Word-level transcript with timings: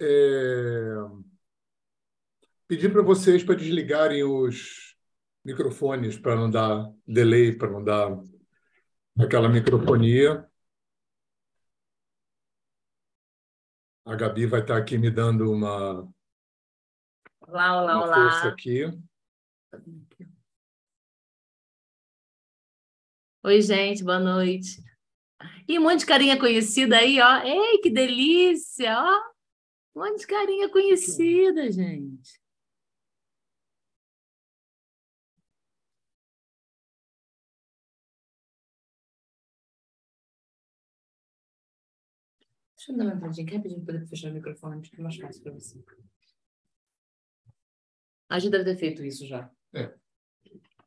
é, 0.00 0.94
pedir 2.66 2.90
para 2.90 3.02
vocês 3.02 3.44
para 3.44 3.54
desligarem 3.54 4.24
os 4.24 4.96
microfones 5.44 6.18
para 6.18 6.36
não 6.36 6.50
dar 6.50 6.90
delay, 7.06 7.56
para 7.56 7.70
não 7.70 7.84
dar 7.84 8.18
aquela 9.18 9.48
microfonia. 9.48 10.48
A 14.04 14.16
Gabi 14.16 14.46
vai 14.46 14.60
estar 14.60 14.76
aqui 14.76 14.96
me 14.96 15.10
dando 15.10 15.52
uma, 15.52 16.08
olá, 17.40 17.82
olá, 17.82 17.96
uma 17.96 18.04
olá. 18.04 18.14
força 18.14 18.48
aqui. 18.48 18.84
Oi, 23.42 23.62
gente, 23.62 24.02
boa 24.02 24.18
noite. 24.18 24.82
E 25.66 25.78
um 25.78 25.82
monte 25.82 26.00
de 26.00 26.06
carinha 26.06 26.38
conhecida 26.38 26.98
aí, 26.98 27.20
ó. 27.20 27.42
Ei, 27.42 27.78
que 27.78 27.90
delícia, 27.90 28.98
ó. 28.98 29.29
Um 29.94 30.00
monte 30.00 30.20
de 30.20 30.26
carinha 30.26 30.68
conhecida, 30.68 31.70
gente. 31.70 32.40
Deixa 42.76 42.92
eu 42.92 42.96
dar 42.96 43.04
uma 43.04 43.14
entradinha 43.14 43.56
rapidinho 43.56 43.84
para 43.84 43.94
poder 43.94 44.06
fechar 44.06 44.30
o 44.30 44.34
microfone, 44.34 44.82
fica 44.82 45.02
mais 45.02 45.16
fácil 45.16 45.42
para 45.42 45.52
você. 45.52 45.84
A 48.28 48.38
gente 48.38 48.52
deve 48.52 48.64
ter 48.64 48.76
feito 48.76 49.04
isso 49.04 49.26
já. 49.26 49.50
É. 49.74 49.92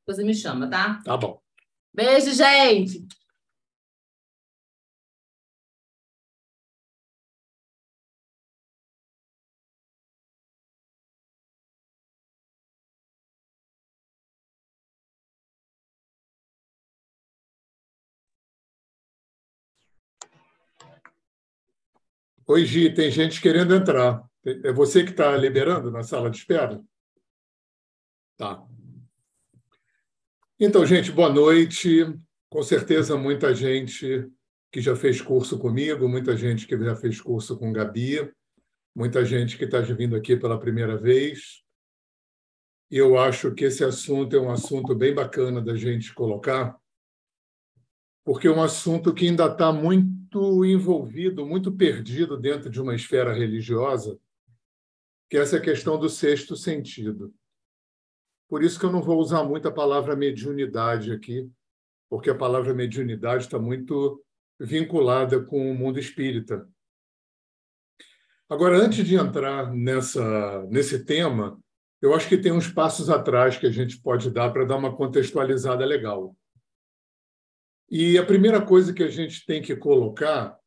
Você 0.07 0.23
me 0.23 0.33
chama, 0.33 0.67
tá? 0.69 1.01
Tá 1.03 1.15
bom. 1.15 1.39
Beijo, 1.93 2.33
gente! 2.33 3.05
Oi, 22.45 22.65
Gi, 22.65 22.93
tem 22.93 23.09
gente 23.09 23.41
querendo 23.41 23.73
entrar. 23.73 24.21
É 24.43 24.73
você 24.73 25.01
que 25.05 25.11
está 25.11 25.35
liberando 25.37 25.89
na 25.89 26.03
sala 26.03 26.29
de 26.29 26.35
espera? 26.35 26.83
Tá. 28.35 28.61
Então, 30.59 30.85
gente, 30.85 31.09
boa 31.09 31.31
noite. 31.31 32.05
Com 32.49 32.61
certeza, 32.61 33.15
muita 33.15 33.55
gente 33.55 34.29
que 34.69 34.81
já 34.81 34.93
fez 34.93 35.21
curso 35.21 35.57
comigo, 35.57 36.09
muita 36.09 36.35
gente 36.35 36.67
que 36.67 36.77
já 36.77 36.95
fez 36.97 37.21
curso 37.21 37.57
com 37.57 37.71
Gabi, 37.71 38.29
muita 38.93 39.23
gente 39.23 39.57
que 39.57 39.63
está 39.63 39.79
vindo 39.79 40.13
aqui 40.13 40.35
pela 40.35 40.59
primeira 40.59 40.97
vez. 40.97 41.63
E 42.91 42.97
eu 42.97 43.17
acho 43.17 43.53
que 43.53 43.63
esse 43.63 43.85
assunto 43.85 44.35
é 44.35 44.39
um 44.39 44.51
assunto 44.51 44.93
bem 44.93 45.15
bacana 45.15 45.61
da 45.61 45.77
gente 45.77 46.13
colocar, 46.13 46.77
porque 48.23 48.47
é 48.47 48.51
um 48.51 48.63
assunto 48.63 49.13
que 49.13 49.27
ainda 49.27 49.45
está 49.47 49.71
muito 49.71 50.65
envolvido, 50.65 51.45
muito 51.45 51.71
perdido 51.71 52.37
dentro 52.37 52.69
de 52.69 52.81
uma 52.81 52.95
esfera 52.95 53.33
religiosa, 53.33 54.17
que 55.29 55.37
é 55.37 55.41
essa 55.41 55.59
questão 55.59 55.99
do 55.99 56.09
sexto 56.09 56.55
sentido. 56.55 57.33
Por 58.47 58.63
isso 58.63 58.79
que 58.79 58.85
eu 58.85 58.91
não 58.91 59.01
vou 59.01 59.19
usar 59.19 59.43
muito 59.43 59.67
a 59.67 59.71
palavra 59.71 60.15
mediunidade 60.15 61.11
aqui, 61.11 61.49
porque 62.09 62.29
a 62.29 62.35
palavra 62.35 62.73
mediunidade 62.73 63.43
está 63.43 63.59
muito 63.59 64.23
vinculada 64.59 65.43
com 65.43 65.71
o 65.71 65.75
mundo 65.75 65.99
espírita. 65.99 66.67
Agora, 68.49 68.77
antes 68.77 69.05
de 69.05 69.15
entrar 69.15 69.73
nessa, 69.73 70.63
nesse 70.69 71.03
tema, 71.03 71.59
eu 72.01 72.13
acho 72.13 72.29
que 72.29 72.37
tem 72.37 72.51
uns 72.51 72.67
passos 72.67 73.09
atrás 73.09 73.57
que 73.57 73.65
a 73.65 73.71
gente 73.71 73.99
pode 73.99 74.29
dar 74.29 74.51
para 74.51 74.65
dar 74.65 74.75
uma 74.75 74.95
contextualizada 74.95 75.83
legal. 75.83 76.35
E 77.89 78.17
a 78.17 78.25
primeira 78.25 78.65
coisa 78.65 78.93
que 78.93 79.03
a 79.03 79.09
gente 79.09 79.45
tem 79.45 79.61
que 79.61 79.75
colocar, 79.75 80.57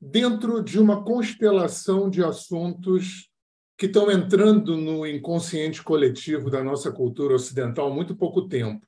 dentro 0.00 0.62
de 0.62 0.78
uma 0.78 1.04
constelação 1.04 2.10
de 2.10 2.22
assuntos 2.22 3.30
que 3.76 3.86
estão 3.86 4.10
entrando 4.10 4.76
no 4.76 5.06
inconsciente 5.06 5.82
coletivo 5.82 6.50
da 6.50 6.62
nossa 6.62 6.92
cultura 6.92 7.34
ocidental 7.34 7.90
há 7.90 7.94
muito 7.94 8.14
pouco 8.14 8.46
tempo. 8.46 8.86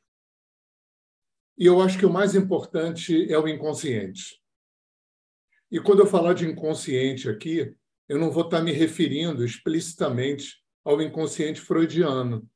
E 1.59 1.67
eu 1.67 1.81
acho 1.81 1.99
que 1.99 2.07
o 2.07 2.13
mais 2.13 2.35
importante 2.35 3.33
é 3.33 3.39
o 3.39 3.49
inconsciente. 3.49 4.41
E 5.71 5.81
quando 5.81 6.01
eu 6.01 6.07
falar 6.07 6.35
de 6.35 6.47
inconsciente 6.47 7.29
aqui, 7.29 7.75
eu 8.09 8.19
não 8.19 8.31
vou 8.31 8.45
estar 8.45 8.63
me 8.63 8.73
referindo 8.73 9.45
explicitamente 9.45 10.63
ao 10.85 11.01
inconsciente 11.03 11.61
freudiano. 11.61 12.49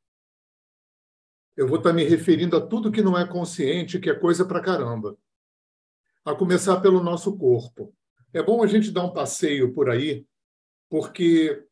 Eu 1.60 1.68
vou 1.68 1.76
estar 1.76 1.92
me 1.92 2.02
referindo 2.04 2.56
a 2.56 2.66
tudo 2.66 2.90
que 2.90 3.02
não 3.02 3.18
é 3.18 3.28
consciente, 3.28 3.98
que 3.98 4.08
é 4.08 4.14
coisa 4.14 4.46
pra 4.46 4.62
caramba. 4.62 5.14
A 6.24 6.34
começar 6.34 6.80
pelo 6.80 7.02
nosso 7.02 7.36
corpo. 7.36 7.94
É 8.32 8.42
bom 8.42 8.62
a 8.62 8.66
gente 8.66 8.90
dar 8.90 9.04
um 9.04 9.12
passeio 9.12 9.70
por 9.74 9.90
aí, 9.90 10.24
porque 10.88 11.62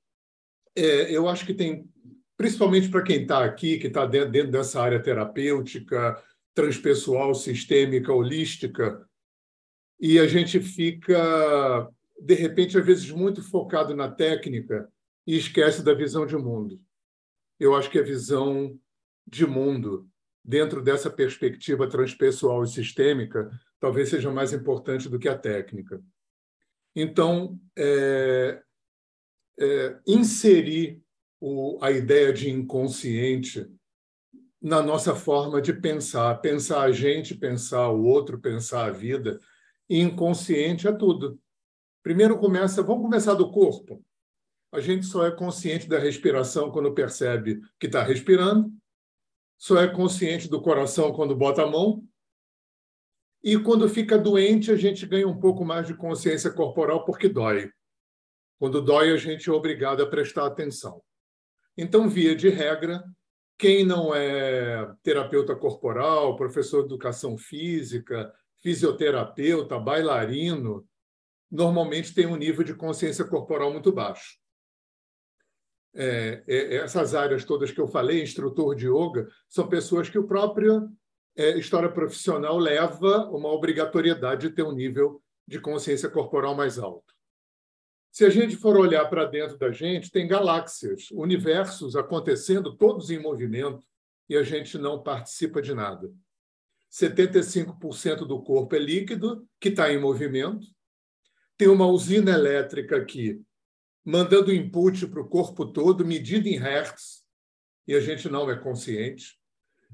é, 0.77 1.11
eu 1.11 1.27
acho 1.27 1.47
que 1.47 1.55
tem, 1.55 1.89
principalmente 2.37 2.91
para 2.91 3.01
quem 3.01 3.23
está 3.23 3.43
aqui, 3.43 3.79
que 3.79 3.87
está 3.87 4.05
dentro, 4.05 4.31
dentro 4.31 4.53
dessa 4.53 4.79
área 4.79 5.03
terapêutica, 5.03 6.23
transpessoal, 6.55 7.35
sistêmica, 7.35 8.13
holística, 8.13 9.09
e 9.99 10.19
a 10.19 10.27
gente 10.27 10.61
fica, 10.61 11.89
de 12.21 12.35
repente, 12.35 12.77
às 12.77 12.85
vezes, 12.85 13.11
muito 13.11 13.43
focado 13.43 13.97
na 13.97 14.11
técnica 14.11 14.87
e 15.27 15.35
esquece 15.35 15.83
da 15.83 15.95
visão 15.95 16.27
de 16.27 16.37
mundo. 16.37 16.79
Eu 17.59 17.75
acho 17.75 17.89
que 17.89 17.99
a 17.99 18.05
visão 18.05 18.79
de 19.29 19.47
mundo, 19.47 20.09
dentro 20.45 20.83
dessa 20.83 21.11
perspectiva 21.11 21.89
transpessoal 21.89 22.65
e 22.65 22.69
sistêmica, 22.69 23.51
talvez 23.79 24.09
seja 24.09 24.31
mais 24.31 24.53
importante 24.53 25.09
do 25.09 25.19
que 25.19 25.29
a 25.29 25.37
técnica. 25.37 26.03
Então, 26.97 27.59
é, 27.77 28.63
é, 29.61 29.99
inserir 30.07 31.03
o, 31.41 31.79
a 31.83 31.91
ideia 31.91 32.33
de 32.33 32.51
inconsciente 32.51 33.71
na 34.61 34.83
nossa 34.83 35.15
forma 35.15 35.63
de 35.63 35.73
pensar, 35.73 36.35
pensar 36.41 36.83
a 36.83 36.91
gente, 36.91 37.35
pensar 37.35 37.89
o 37.91 38.05
outro, 38.05 38.41
pensar 38.41 38.87
a 38.87 38.91
vida. 38.91 39.39
E 39.89 40.01
inconsciente 40.01 40.89
é 40.89 40.93
tudo. 40.93 41.39
Primeiro 42.03 42.39
começa, 42.39 42.83
vamos 42.83 43.03
começar 43.03 43.35
do 43.35 43.51
corpo. 43.51 44.03
A 44.73 44.81
gente 44.81 45.07
só 45.07 45.27
é 45.27 45.31
consciente 45.31 45.89
da 45.89 45.99
respiração 45.99 46.71
quando 46.71 46.93
percebe 46.93 47.61
que 47.79 47.87
está 47.87 48.03
respirando, 48.03 48.71
só 49.59 49.81
é 49.83 49.89
consciente 49.89 50.49
do 50.49 50.63
coração 50.63 51.13
quando 51.13 51.37
bota 51.37 51.65
a 51.65 51.67
mão, 51.67 52.03
e 53.43 53.59
quando 53.59 53.89
fica 53.89 54.19
doente, 54.19 54.71
a 54.71 54.77
gente 54.77 55.07
ganha 55.07 55.29
um 55.29 55.39
pouco 55.39 55.65
mais 55.65 55.87
de 55.87 55.95
consciência 55.95 56.51
corporal 56.51 57.05
porque 57.05 57.29
dói. 57.29 57.71
Quando 58.59 58.83
dói, 58.83 59.13
a 59.13 59.17
gente 59.17 59.49
é 59.49 59.53
obrigado 59.53 60.03
a 60.03 60.07
prestar 60.07 60.47
atenção. 60.47 61.01
Então, 61.77 62.09
via 62.09 62.35
de 62.35 62.49
regra, 62.49 63.05
quem 63.57 63.85
não 63.85 64.13
é 64.13 64.93
terapeuta 65.03 65.55
corporal, 65.55 66.37
professor 66.37 66.81
de 66.81 66.87
educação 66.87 67.39
física, 67.39 68.33
fisioterapeuta, 68.61 69.79
bailarino, 69.79 70.85
normalmente 71.51 72.13
tem 72.13 72.27
um 72.27 72.37
nível 72.37 72.65
de 72.65 72.75
consciência 72.75 73.25
corporal 73.25 73.73
muito 73.73 73.93
baixo. 73.93 74.37
É, 75.95 76.43
é, 76.47 76.77
essas 76.77 77.15
áreas 77.15 77.45
todas 77.45 77.71
que 77.71 77.81
eu 77.81 77.89
falei, 77.89 78.23
instrutor 78.23 78.75
de 78.75 78.87
yoga, 78.87 79.29
são 79.49 79.69
pessoas 79.69 80.09
que 80.09 80.19
o 80.19 80.27
próprio 80.27 80.89
é, 81.37 81.57
história 81.57 81.91
profissional 81.91 82.59
leva 82.59 83.29
uma 83.31 83.49
obrigatoriedade 83.49 84.49
de 84.49 84.55
ter 84.55 84.63
um 84.63 84.73
nível 84.73 85.23
de 85.47 85.61
consciência 85.61 86.09
corporal 86.11 86.55
mais 86.55 86.79
alto. 86.79 87.15
Se 88.11 88.25
a 88.25 88.31
gente 88.31 88.57
for 88.57 88.77
olhar 88.77 89.05
para 89.07 89.25
dentro 89.25 89.57
da 89.57 89.71
gente, 89.71 90.11
tem 90.11 90.27
galáxias, 90.27 91.11
universos 91.13 91.95
acontecendo, 91.95 92.77
todos 92.77 93.11
em 93.11 93.19
movimento, 93.19 93.87
e 94.29 94.37
a 94.37 94.43
gente 94.43 94.77
não 94.77 95.03
participa 95.03 95.63
de 95.63 95.73
nada. 95.73 96.13
75% 96.91 98.27
do 98.27 98.43
corpo 98.43 98.75
é 98.75 98.79
líquido, 98.79 99.47
que 99.61 99.69
está 99.69 99.93
em 99.93 100.01
movimento. 100.01 100.67
Tem 101.57 101.69
uma 101.69 101.87
usina 101.87 102.33
elétrica 102.33 102.97
aqui, 102.97 103.41
mandando 104.09 104.51
input 104.51 105.07
para 105.09 105.21
o 105.21 105.29
corpo 105.29 105.67
todo, 105.67 106.03
medida 106.03 106.49
em 106.49 106.57
hertz, 106.57 107.23
e 107.87 107.95
a 107.95 108.01
gente 108.01 108.27
não 108.27 108.51
é 108.51 108.57
consciente. 108.57 109.39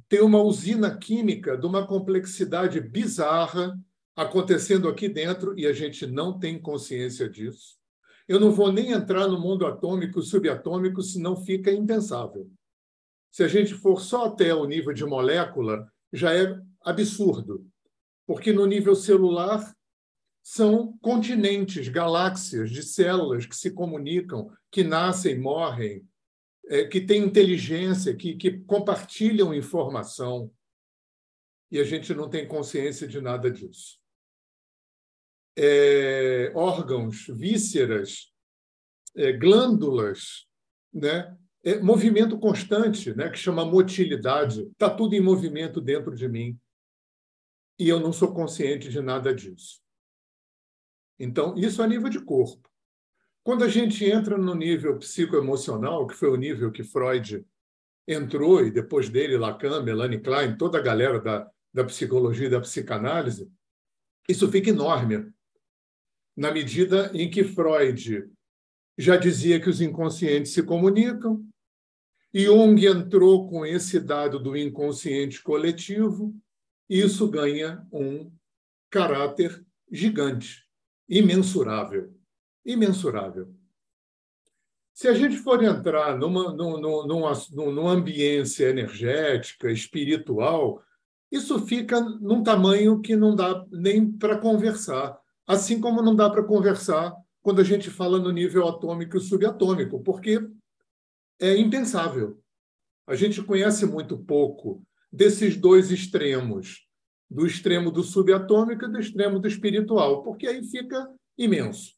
Tem 0.09 0.21
uma 0.21 0.41
usina 0.41 0.97
química 0.97 1.59
de 1.59 1.67
uma 1.67 1.85
complexidade 1.85 2.81
bizarra 2.81 3.77
acontecendo 4.15 4.89
aqui 4.89 5.09
dentro, 5.09 5.59
e 5.59 5.67
a 5.67 5.73
gente 5.73 6.07
não 6.07 6.39
tem 6.39 6.63
consciência 6.63 7.29
disso. 7.29 7.77
Eu 8.29 8.39
não 8.39 8.53
vou 8.53 8.71
nem 8.71 8.93
entrar 8.93 9.27
no 9.27 9.41
mundo 9.41 9.67
atômico 9.67 10.21
e 10.21 10.23
subatômico, 10.23 11.03
senão 11.03 11.35
fica 11.35 11.73
impensável. 11.73 12.49
Se 13.33 13.43
a 13.43 13.49
gente 13.49 13.75
for 13.75 14.01
só 14.01 14.27
até 14.27 14.55
o 14.55 14.65
nível 14.65 14.95
de 14.95 15.05
molécula, 15.05 15.93
já 16.13 16.33
é 16.33 16.57
absurdo, 16.83 17.67
porque 18.29 18.53
no 18.53 18.65
nível 18.65 18.95
celular 18.95 19.75
são 20.45 20.99
continentes, 20.99 21.89
galáxias 21.89 22.71
de 22.71 22.83
células 22.83 23.47
que 23.47 23.57
se 23.57 23.71
comunicam, 23.71 24.53
que 24.71 24.85
nascem, 24.85 25.41
morrem, 25.41 26.07
é, 26.67 26.85
que 26.85 27.01
têm 27.01 27.25
inteligência, 27.25 28.15
que, 28.15 28.37
que 28.37 28.59
compartilham 28.59 29.55
informação. 29.55 30.53
E 31.71 31.81
a 31.81 31.85
gente 31.85 32.13
não 32.13 32.29
tem 32.29 32.47
consciência 32.47 33.09
de 33.09 33.23
nada 33.23 33.51
disso. 33.51 33.99
É, 35.57 36.53
órgãos, 36.55 37.27
vísceras, 37.29 38.31
é, 39.17 39.33
glândulas, 39.33 40.47
né? 40.93 41.35
É, 41.63 41.81
movimento 41.81 42.39
constante, 42.39 43.15
né? 43.15 43.31
que 43.31 43.39
chama 43.39 43.65
motilidade. 43.65 44.65
Está 44.73 44.95
tudo 44.95 45.15
em 45.15 45.21
movimento 45.21 45.81
dentro 45.81 46.15
de 46.15 46.29
mim. 46.29 46.59
E 47.79 47.89
eu 47.89 47.99
não 47.99 48.13
sou 48.13 48.35
consciente 48.35 48.91
de 48.91 49.01
nada 49.01 49.35
disso. 49.35 49.84
Então, 51.19 51.57
isso 51.57 51.83
a 51.83 51.87
nível 51.87 52.09
de 52.09 52.21
corpo. 52.21 52.69
Quando 53.43 53.63
a 53.63 53.69
gente 53.69 54.05
entra 54.05 54.39
no 54.39 54.55
nível 54.55 54.99
psicoemocional, 54.99 56.07
que 56.07 56.15
foi 56.15 56.31
o 56.31 56.37
nível 56.37 56.73
que 56.73 56.83
Freud 56.83 57.45
entrou, 58.09 58.65
e 58.65 58.71
depois 58.71 59.09
dele 59.09 59.37
Lacan, 59.37 59.83
Melanie 59.83 60.21
Klein, 60.21 60.57
toda 60.57 60.79
a 60.79 60.83
galera 60.83 61.21
da, 61.21 61.51
da 61.73 61.85
psicologia 61.85 62.47
e 62.47 62.51
da 62.51 62.61
psicanálise, 62.61 63.51
isso 64.29 64.51
fica 64.51 64.71
enorme. 64.71 65.31
Na 66.37 66.51
medida 66.51 67.11
em 67.15 67.31
que 67.31 67.45
Freud 67.45 68.31
já 68.97 69.17
dizia 69.17 69.61
que 69.61 69.69
os 69.69 69.81
inconscientes 69.81 70.53
se 70.53 70.63
comunicam, 70.63 71.47
Jung 72.33 72.85
entrou 72.85 73.49
com 73.49 73.65
esse 73.65 74.01
dado 74.01 74.41
do 74.41 74.57
inconsciente 74.57 75.43
coletivo, 75.43 76.35
e 76.89 77.01
isso 77.01 77.29
ganha 77.29 77.87
um 77.93 78.33
caráter 78.91 79.65
gigante, 79.91 80.67
imensurável 81.09 82.15
imensurável. 82.65 83.55
Se 84.93 85.09
a 85.09 85.13
gente 85.13 85.37
for 85.37 85.63
entrar 85.63 86.17
numa, 86.17 86.53
numa, 86.53 87.07
numa, 87.07 87.33
numa 87.53 87.91
ambiência 87.91 88.69
energética, 88.69 89.71
espiritual, 89.71 90.83
isso 91.31 91.59
fica 91.67 92.01
num 92.01 92.43
tamanho 92.43 93.01
que 93.01 93.17
não 93.17 93.35
dá 93.35 93.67
nem 93.71 94.11
para 94.11 94.39
conversar. 94.39 95.19
Assim 95.47 95.81
como 95.81 96.01
não 96.01 96.15
dá 96.15 96.31
para 96.31 96.45
conversar 96.45 97.13
quando 97.43 97.61
a 97.61 97.65
gente 97.65 97.91
fala 97.91 98.19
no 98.19 98.31
nível 98.31 98.67
atômico 98.69 99.17
e 99.17 99.21
subatômico, 99.21 100.01
porque 100.03 100.41
é 101.41 101.57
impensável. 101.57 102.41
A 103.07 103.17
gente 103.17 103.43
conhece 103.43 103.85
muito 103.85 104.17
pouco 104.17 104.83
desses 105.13 105.57
dois 105.57 105.91
extremos, 105.91 106.87
do 107.31 107.47
extremo 107.47 107.91
do 107.91 108.03
subatômico 108.03 108.85
e 108.85 108.93
do 108.93 109.01
extremo 109.01 109.39
do 109.39 109.49
espiritual, 109.49 110.23
porque 110.23 110.47
aí 110.47 110.63
fica 110.65 111.13
imenso. 111.37 111.95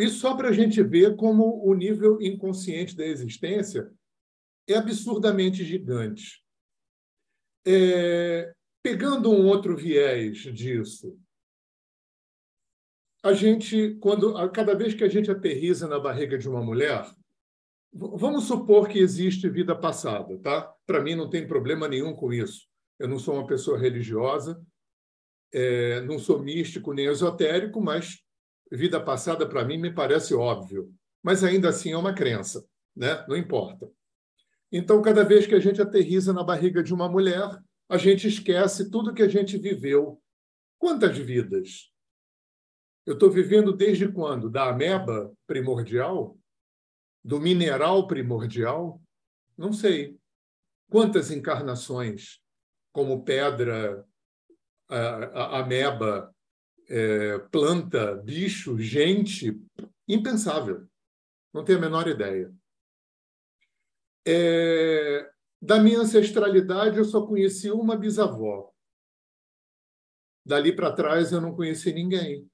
Isso 0.00 0.18
só 0.18 0.36
para 0.36 0.48
a 0.48 0.52
gente 0.52 0.82
ver 0.82 1.16
como 1.16 1.64
o 1.64 1.74
nível 1.74 2.20
inconsciente 2.20 2.96
da 2.96 3.06
existência 3.06 3.90
é 4.68 4.74
absurdamente 4.74 5.64
gigante. 5.64 6.44
É, 7.66 8.52
pegando 8.82 9.30
um 9.30 9.46
outro 9.46 9.76
viés 9.76 10.38
disso, 10.38 11.18
a 13.22 13.32
gente, 13.32 13.96
quando 14.00 14.34
cada 14.52 14.74
vez 14.74 14.94
que 14.94 15.04
a 15.04 15.08
gente 15.08 15.30
aterriza 15.30 15.88
na 15.88 15.98
barriga 15.98 16.38
de 16.38 16.48
uma 16.48 16.62
mulher, 16.62 17.04
vamos 17.92 18.44
supor 18.44 18.88
que 18.88 18.98
existe 18.98 19.48
vida 19.48 19.74
passada, 19.74 20.38
tá? 20.38 20.74
Para 20.86 21.02
mim 21.02 21.14
não 21.14 21.28
tem 21.28 21.46
problema 21.46 21.88
nenhum 21.88 22.14
com 22.14 22.32
isso. 22.32 22.67
Eu 22.98 23.08
não 23.08 23.18
sou 23.18 23.34
uma 23.34 23.46
pessoa 23.46 23.78
religiosa, 23.78 24.60
é, 25.52 26.00
não 26.02 26.18
sou 26.18 26.42
místico 26.42 26.92
nem 26.92 27.06
esotérico, 27.06 27.80
mas 27.80 28.22
vida 28.70 29.00
passada 29.00 29.48
para 29.48 29.64
mim 29.64 29.78
me 29.78 29.92
parece 29.92 30.34
óbvio, 30.34 30.92
mas 31.22 31.42
ainda 31.42 31.68
assim 31.68 31.92
é 31.92 31.96
uma 31.96 32.14
crença, 32.14 32.66
né? 32.94 33.24
Não 33.28 33.36
importa. 33.36 33.90
Então, 34.70 35.00
cada 35.00 35.24
vez 35.24 35.46
que 35.46 35.54
a 35.54 35.60
gente 35.60 35.80
aterriza 35.80 36.32
na 36.32 36.44
barriga 36.44 36.82
de 36.82 36.92
uma 36.92 37.08
mulher, 37.08 37.58
a 37.88 37.96
gente 37.96 38.28
esquece 38.28 38.90
tudo 38.90 39.14
que 39.14 39.22
a 39.22 39.28
gente 39.28 39.56
viveu. 39.56 40.20
Quantas 40.78 41.16
vidas? 41.16 41.90
Eu 43.06 43.14
estou 43.14 43.30
vivendo 43.30 43.72
desde 43.72 44.06
quando? 44.12 44.50
Da 44.50 44.68
ameba 44.68 45.32
primordial? 45.46 46.38
Do 47.24 47.40
mineral 47.40 48.06
primordial? 48.06 49.00
Não 49.56 49.72
sei. 49.72 50.18
Quantas 50.90 51.30
encarnações, 51.30 52.40
como 52.98 53.22
pedra, 53.22 54.04
ameba, 55.52 56.34
é, 56.88 57.38
planta, 57.48 58.16
bicho, 58.16 58.76
gente, 58.76 59.56
impensável. 60.08 60.84
Não 61.54 61.64
tenho 61.64 61.78
a 61.78 61.80
menor 61.80 62.08
ideia. 62.08 62.52
É, 64.26 65.30
da 65.62 65.78
minha 65.78 66.00
ancestralidade, 66.00 66.98
eu 66.98 67.04
só 67.04 67.24
conheci 67.24 67.70
uma 67.70 67.96
bisavó. 67.96 68.72
Dali 70.44 70.74
para 70.74 70.90
trás, 70.90 71.30
eu 71.30 71.40
não 71.40 71.54
conheci 71.54 71.92
ninguém. 71.92 72.50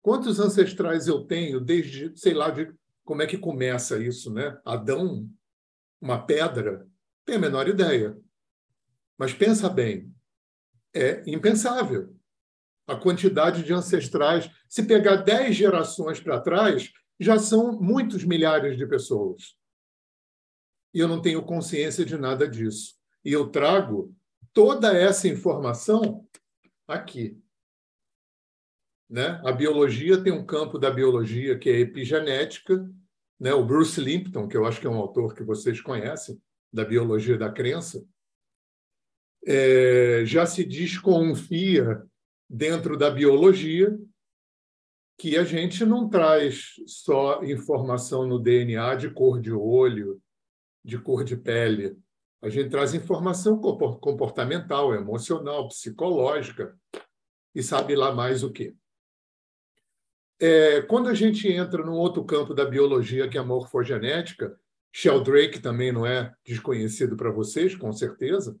Quantos 0.00 0.38
ancestrais 0.38 1.08
eu 1.08 1.24
tenho 1.24 1.60
desde, 1.60 2.16
sei 2.16 2.34
lá, 2.34 2.50
de 2.50 2.72
como 3.04 3.20
é 3.20 3.26
que 3.26 3.36
começa 3.36 3.98
isso, 3.98 4.32
né? 4.32 4.60
Adão, 4.64 5.28
uma 6.00 6.24
pedra, 6.24 6.88
tenho 7.24 7.38
a 7.38 7.40
menor 7.40 7.66
ideia. 7.66 8.16
Mas 9.18 9.32
pensa 9.32 9.68
bem, 9.68 10.12
é 10.94 11.22
impensável 11.26 12.14
a 12.86 12.96
quantidade 12.96 13.62
de 13.62 13.72
ancestrais. 13.72 14.50
Se 14.68 14.86
pegar 14.86 15.16
dez 15.16 15.56
gerações 15.56 16.20
para 16.20 16.40
trás, 16.40 16.92
já 17.18 17.38
são 17.38 17.80
muitos 17.80 18.24
milhares 18.24 18.76
de 18.76 18.86
pessoas. 18.86 19.56
E 20.94 21.00
eu 21.00 21.08
não 21.08 21.20
tenho 21.20 21.42
consciência 21.42 22.04
de 22.04 22.16
nada 22.16 22.48
disso. 22.48 22.94
E 23.24 23.32
eu 23.32 23.48
trago 23.48 24.14
toda 24.52 24.96
essa 24.96 25.28
informação 25.28 26.26
aqui. 26.86 27.38
Né? 29.08 29.40
A 29.44 29.52
biologia 29.52 30.22
tem 30.22 30.32
um 30.32 30.44
campo 30.44 30.78
da 30.78 30.90
biologia 30.90 31.58
que 31.58 31.68
é 31.68 31.80
epigenética. 31.80 32.88
Né? 33.38 33.52
O 33.52 33.64
Bruce 33.64 34.00
Limpton, 34.00 34.48
que 34.48 34.56
eu 34.56 34.64
acho 34.64 34.80
que 34.80 34.86
é 34.86 34.90
um 34.90 34.98
autor 34.98 35.34
que 35.34 35.42
vocês 35.42 35.80
conhecem, 35.80 36.40
da 36.72 36.84
biologia 36.84 37.38
da 37.38 37.50
crença, 37.50 38.04
é, 39.46 40.24
já 40.24 40.44
se 40.44 40.64
desconfia 40.64 42.02
dentro 42.50 42.96
da 42.96 43.10
biologia 43.10 43.96
que 45.18 45.36
a 45.36 45.44
gente 45.44 45.84
não 45.84 46.08
traz 46.08 46.74
só 46.86 47.42
informação 47.44 48.26
no 48.26 48.38
DNA 48.38 48.96
de 48.96 49.10
cor 49.10 49.40
de 49.40 49.52
olho, 49.52 50.20
de 50.84 50.98
cor 50.98 51.24
de 51.24 51.36
pele. 51.36 51.96
A 52.42 52.48
gente 52.48 52.70
traz 52.70 52.92
informação 52.92 53.58
comportamental, 53.58 54.94
emocional, 54.94 55.68
psicológica 55.68 56.76
e 57.54 57.62
sabe 57.62 57.96
lá 57.96 58.14
mais 58.14 58.42
o 58.42 58.52
quê. 58.52 58.74
É, 60.38 60.82
quando 60.82 61.08
a 61.08 61.14
gente 61.14 61.48
entra 61.48 61.82
num 61.82 61.94
outro 61.94 62.22
campo 62.22 62.52
da 62.52 62.64
biologia, 62.66 63.26
que 63.26 63.38
é 63.38 63.40
a 63.40 63.44
morfogenética, 63.44 64.54
Sheldrake 64.92 65.60
também 65.60 65.90
não 65.90 66.04
é 66.04 66.34
desconhecido 66.44 67.16
para 67.16 67.30
vocês, 67.30 67.74
com 67.74 67.90
certeza. 67.90 68.58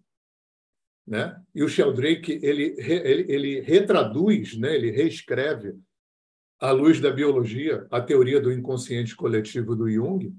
Né? 1.06 1.40
E 1.54 1.62
o 1.62 1.68
Sheldrake 1.68 2.40
ele, 2.42 2.74
ele, 2.78 3.32
ele 3.32 3.60
retraduz, 3.60 4.56
né? 4.56 4.74
ele 4.74 4.90
reescreve, 4.90 5.78
à 6.58 6.70
luz 6.70 7.00
da 7.00 7.10
biologia, 7.10 7.86
a 7.90 8.00
teoria 8.00 8.40
do 8.40 8.52
inconsciente 8.52 9.14
coletivo 9.14 9.76
do 9.76 9.88
Jung, 9.90 10.34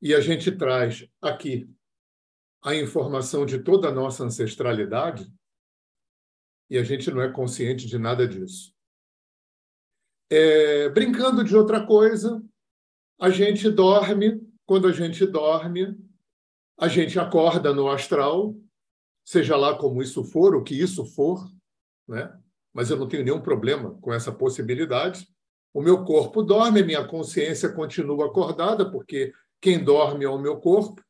e 0.00 0.14
a 0.14 0.20
gente 0.20 0.52
traz 0.52 1.06
aqui 1.20 1.68
a 2.62 2.74
informação 2.74 3.44
de 3.44 3.58
toda 3.58 3.88
a 3.88 3.92
nossa 3.92 4.24
ancestralidade, 4.24 5.30
e 6.70 6.78
a 6.78 6.82
gente 6.82 7.10
não 7.10 7.20
é 7.20 7.30
consciente 7.30 7.86
de 7.86 7.98
nada 7.98 8.26
disso. 8.26 8.74
É, 10.30 10.88
brincando 10.88 11.44
de 11.44 11.56
outra 11.56 11.86
coisa, 11.86 12.42
a 13.20 13.30
gente 13.30 13.70
dorme, 13.70 14.40
quando 14.64 14.88
a 14.88 14.92
gente 14.92 15.24
dorme, 15.24 15.96
a 16.78 16.88
gente 16.88 17.18
acorda 17.18 17.72
no 17.72 17.88
astral, 17.88 18.54
seja 19.26 19.56
lá 19.56 19.74
como 19.74 20.00
isso 20.00 20.22
for, 20.22 20.54
o 20.54 20.62
que 20.62 20.80
isso 20.80 21.04
for, 21.04 21.44
né? 22.08 22.32
mas 22.72 22.90
eu 22.90 22.96
não 22.96 23.08
tenho 23.08 23.24
nenhum 23.24 23.40
problema 23.40 23.90
com 24.00 24.14
essa 24.14 24.30
possibilidade. 24.30 25.26
O 25.74 25.82
meu 25.82 26.04
corpo 26.04 26.42
dorme, 26.42 26.84
minha 26.84 27.04
consciência 27.04 27.68
continua 27.70 28.26
acordada, 28.26 28.88
porque 28.88 29.32
quem 29.60 29.82
dorme 29.82 30.24
é 30.24 30.28
o 30.28 30.38
meu 30.38 30.58
corpo, 30.58 31.02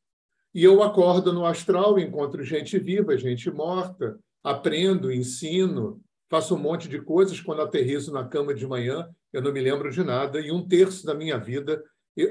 e 0.54 0.64
eu 0.64 0.82
acordo 0.82 1.34
no 1.34 1.44
astral, 1.44 1.98
encontro 1.98 2.42
gente 2.42 2.78
viva, 2.78 3.18
gente 3.18 3.50
morta, 3.50 4.18
aprendo, 4.42 5.12
ensino, 5.12 6.00
faço 6.30 6.54
um 6.54 6.58
monte 6.58 6.88
de 6.88 6.98
coisas. 7.02 7.38
Quando 7.38 7.60
aterrizo 7.60 8.10
na 8.10 8.26
cama 8.26 8.54
de 8.54 8.66
manhã, 8.66 9.06
eu 9.30 9.42
não 9.42 9.52
me 9.52 9.60
lembro 9.60 9.90
de 9.90 10.02
nada, 10.02 10.40
e 10.40 10.50
um 10.50 10.66
terço 10.66 11.04
da 11.04 11.14
minha 11.14 11.36
vida, 11.36 11.84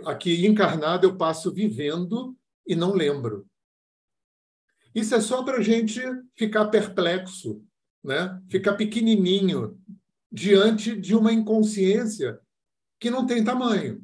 aqui 0.05 0.47
encarnado, 0.47 1.05
eu 1.05 1.15
passo 1.15 1.53
vivendo 1.53 2.35
e 2.65 2.75
não 2.75 2.93
lembro. 2.93 3.45
Isso 4.95 5.13
é 5.13 5.19
só 5.19 5.43
para 5.43 5.57
a 5.57 5.61
gente 5.61 6.01
ficar 6.37 6.69
perplexo, 6.69 7.61
né? 8.01 8.41
ficar 8.49 8.75
pequenininho 8.75 9.77
diante 10.31 10.95
de 10.97 11.13
uma 11.13 11.33
inconsciência 11.33 12.39
que 12.99 13.09
não 13.11 13.25
tem 13.25 13.43
tamanho. 13.43 14.01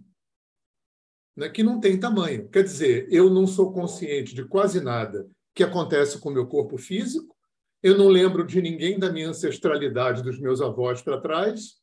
Né? 1.35 1.47
Que 1.47 1.63
não 1.63 1.79
tem 1.79 1.97
tamanho. 1.97 2.49
Quer 2.49 2.63
dizer, 2.63 3.07
eu 3.09 3.29
não 3.29 3.47
sou 3.47 3.71
consciente 3.71 4.35
de 4.35 4.45
quase 4.45 4.81
nada 4.81 5.25
que 5.55 5.63
acontece 5.63 6.19
com 6.19 6.29
o 6.29 6.33
meu 6.33 6.45
corpo 6.45 6.77
físico, 6.77 7.35
eu 7.81 7.97
não 7.97 8.07
lembro 8.07 8.45
de 8.45 8.61
ninguém 8.61 8.99
da 8.99 9.11
minha 9.11 9.29
ancestralidade, 9.29 10.21
dos 10.21 10.39
meus 10.39 10.61
avós 10.61 11.01
para 11.01 11.19
trás, 11.19 11.81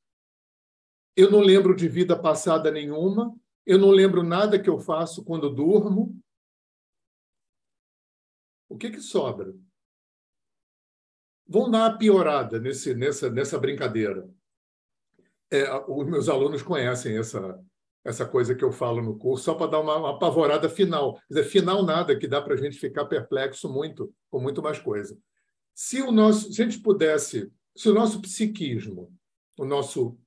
eu 1.16 1.30
não 1.30 1.40
lembro 1.40 1.74
de 1.74 1.88
vida 1.88 2.16
passada 2.16 2.70
nenhuma, 2.70 3.34
eu 3.66 3.78
não 3.78 3.90
lembro 3.90 4.22
nada 4.22 4.58
que 4.58 4.70
eu 4.70 4.78
faço 4.78 5.24
quando 5.24 5.52
durmo. 5.52 6.16
O 8.68 8.76
que, 8.76 8.90
que 8.90 9.00
sobra? 9.00 9.54
Vamos 11.46 11.70
dar 11.70 11.88
uma 11.88 11.98
piorada 11.98 12.58
nesse, 12.58 12.94
nessa, 12.94 13.30
nessa 13.30 13.58
brincadeira. 13.58 14.28
É, 15.50 15.64
os 15.88 16.06
meus 16.06 16.28
alunos 16.28 16.62
conhecem 16.62 17.16
essa, 17.16 17.58
essa 18.04 18.26
coisa 18.26 18.54
que 18.54 18.62
eu 18.62 18.70
falo 18.70 19.02
no 19.02 19.18
curso, 19.18 19.44
só 19.44 19.54
para 19.54 19.70
dar 19.70 19.80
uma, 19.80 19.96
uma 19.96 20.10
apavorada 20.10 20.68
final. 20.68 21.14
Quer 21.14 21.40
dizer, 21.40 21.44
final 21.44 21.82
nada, 21.82 22.18
que 22.18 22.28
dá 22.28 22.42
para 22.42 22.54
a 22.54 22.56
gente 22.56 22.78
ficar 22.78 23.06
perplexo 23.06 23.68
muito, 23.72 24.12
com 24.30 24.40
muito 24.40 24.62
mais 24.62 24.78
coisa. 24.78 25.18
Se, 25.74 26.02
o 26.02 26.12
nosso, 26.12 26.52
se 26.52 26.60
a 26.60 26.64
gente 26.64 26.80
pudesse, 26.80 27.50
se 27.76 27.88
o 27.88 27.94
nosso 27.94 28.20
psiquismo, 28.20 29.10
o 29.58 29.64
nosso, 29.64 30.18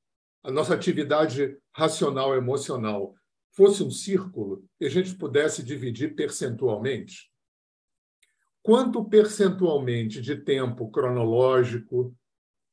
a 0.44 0.52
nossa 0.52 0.74
atividade 0.74 1.58
racional, 1.76 2.36
emocional, 2.36 3.14
fosse 3.52 3.84
um 3.84 3.92
círculo 3.92 4.64
e 4.80 4.86
a 4.86 4.90
gente 4.90 5.16
pudesse 5.16 5.64
dividir 5.64 6.16
percentualmente, 6.16 7.31
quanto 8.64 9.04
percentualmente 9.04 10.22
de 10.22 10.36
tempo 10.36 10.90
cronológico, 10.90 12.16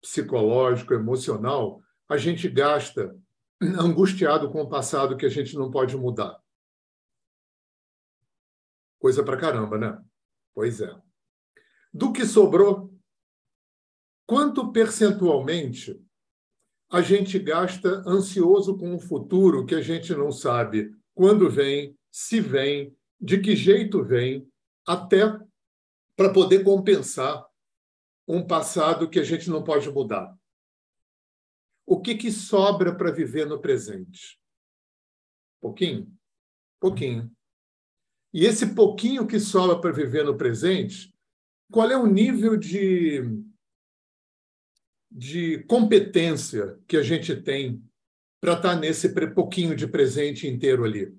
psicológico, 0.00 0.94
emocional 0.94 1.82
a 2.08 2.16
gente 2.16 2.48
gasta 2.48 3.16
angustiado 3.60 4.50
com 4.50 4.62
o 4.62 4.68
passado 4.68 5.16
que 5.16 5.26
a 5.26 5.30
gente 5.30 5.56
não 5.56 5.70
pode 5.70 5.96
mudar? 5.96 6.38
Coisa 8.98 9.22
para 9.22 9.36
caramba, 9.36 9.78
né? 9.78 10.02
Pois 10.54 10.80
é. 10.80 10.94
Do 11.92 12.12
que 12.12 12.26
sobrou, 12.26 12.92
quanto 14.26 14.72
percentualmente 14.72 16.04
a 16.90 17.02
gente 17.02 17.38
gasta 17.38 18.02
ansioso 18.06 18.76
com 18.76 18.94
o 18.94 19.00
futuro 19.00 19.66
que 19.66 19.74
a 19.74 19.80
gente 19.80 20.14
não 20.14 20.32
sabe 20.32 20.94
quando 21.14 21.50
vem, 21.50 21.96
se 22.10 22.40
vem, 22.40 22.96
de 23.20 23.38
que 23.38 23.54
jeito 23.54 24.02
vem, 24.02 24.48
até 24.86 25.38
para 26.18 26.32
poder 26.32 26.64
compensar 26.64 27.46
um 28.26 28.44
passado 28.44 29.08
que 29.08 29.20
a 29.20 29.22
gente 29.22 29.48
não 29.48 29.62
pode 29.62 29.88
mudar. 29.88 30.36
O 31.86 32.00
que, 32.00 32.16
que 32.16 32.32
sobra 32.32 32.92
para 32.92 33.12
viver 33.12 33.46
no 33.46 33.60
presente? 33.60 34.36
Pouquinho? 35.60 36.12
Pouquinho. 36.80 37.30
E 38.34 38.44
esse 38.44 38.74
pouquinho 38.74 39.28
que 39.28 39.38
sobra 39.38 39.80
para 39.80 39.92
viver 39.92 40.24
no 40.24 40.36
presente, 40.36 41.14
qual 41.70 41.88
é 41.88 41.96
o 41.96 42.06
nível 42.06 42.56
de 42.56 43.22
de 45.10 45.62
competência 45.64 46.78
que 46.86 46.96
a 46.96 47.02
gente 47.02 47.34
tem 47.34 47.82
para 48.40 48.54
estar 48.54 48.74
nesse 48.74 49.08
pouquinho 49.32 49.76
de 49.76 49.86
presente 49.86 50.48
inteiro 50.48 50.84
ali? 50.84 51.16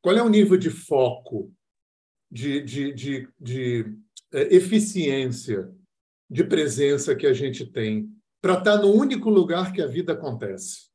Qual 0.00 0.16
é 0.16 0.22
o 0.22 0.28
nível 0.28 0.56
de 0.56 0.70
foco, 0.70 1.52
de, 2.36 2.60
de, 2.60 2.92
de, 2.92 3.28
de 3.40 3.98
é, 4.30 4.54
eficiência, 4.54 5.72
de 6.28 6.44
presença 6.44 7.16
que 7.16 7.26
a 7.26 7.32
gente 7.32 7.64
tem 7.64 8.10
para 8.42 8.58
estar 8.58 8.76
tá 8.76 8.82
no 8.82 8.92
único 8.92 9.30
lugar 9.30 9.72
que 9.72 9.80
a 9.80 9.86
vida 9.86 10.12
acontece? 10.12 10.90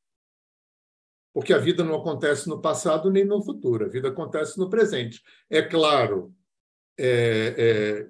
Porque 1.34 1.52
a 1.52 1.58
vida 1.58 1.84
não 1.84 1.96
acontece 1.96 2.48
no 2.48 2.62
passado 2.62 3.10
nem 3.10 3.26
no 3.26 3.42
futuro, 3.42 3.86
a 3.86 3.90
vida 3.90 4.10
acontece 4.10 4.60
no 4.60 4.70
presente. 4.70 5.22
É 5.50 5.64
claro, 5.64 6.32
é, 7.00 7.56
é, 7.58 8.10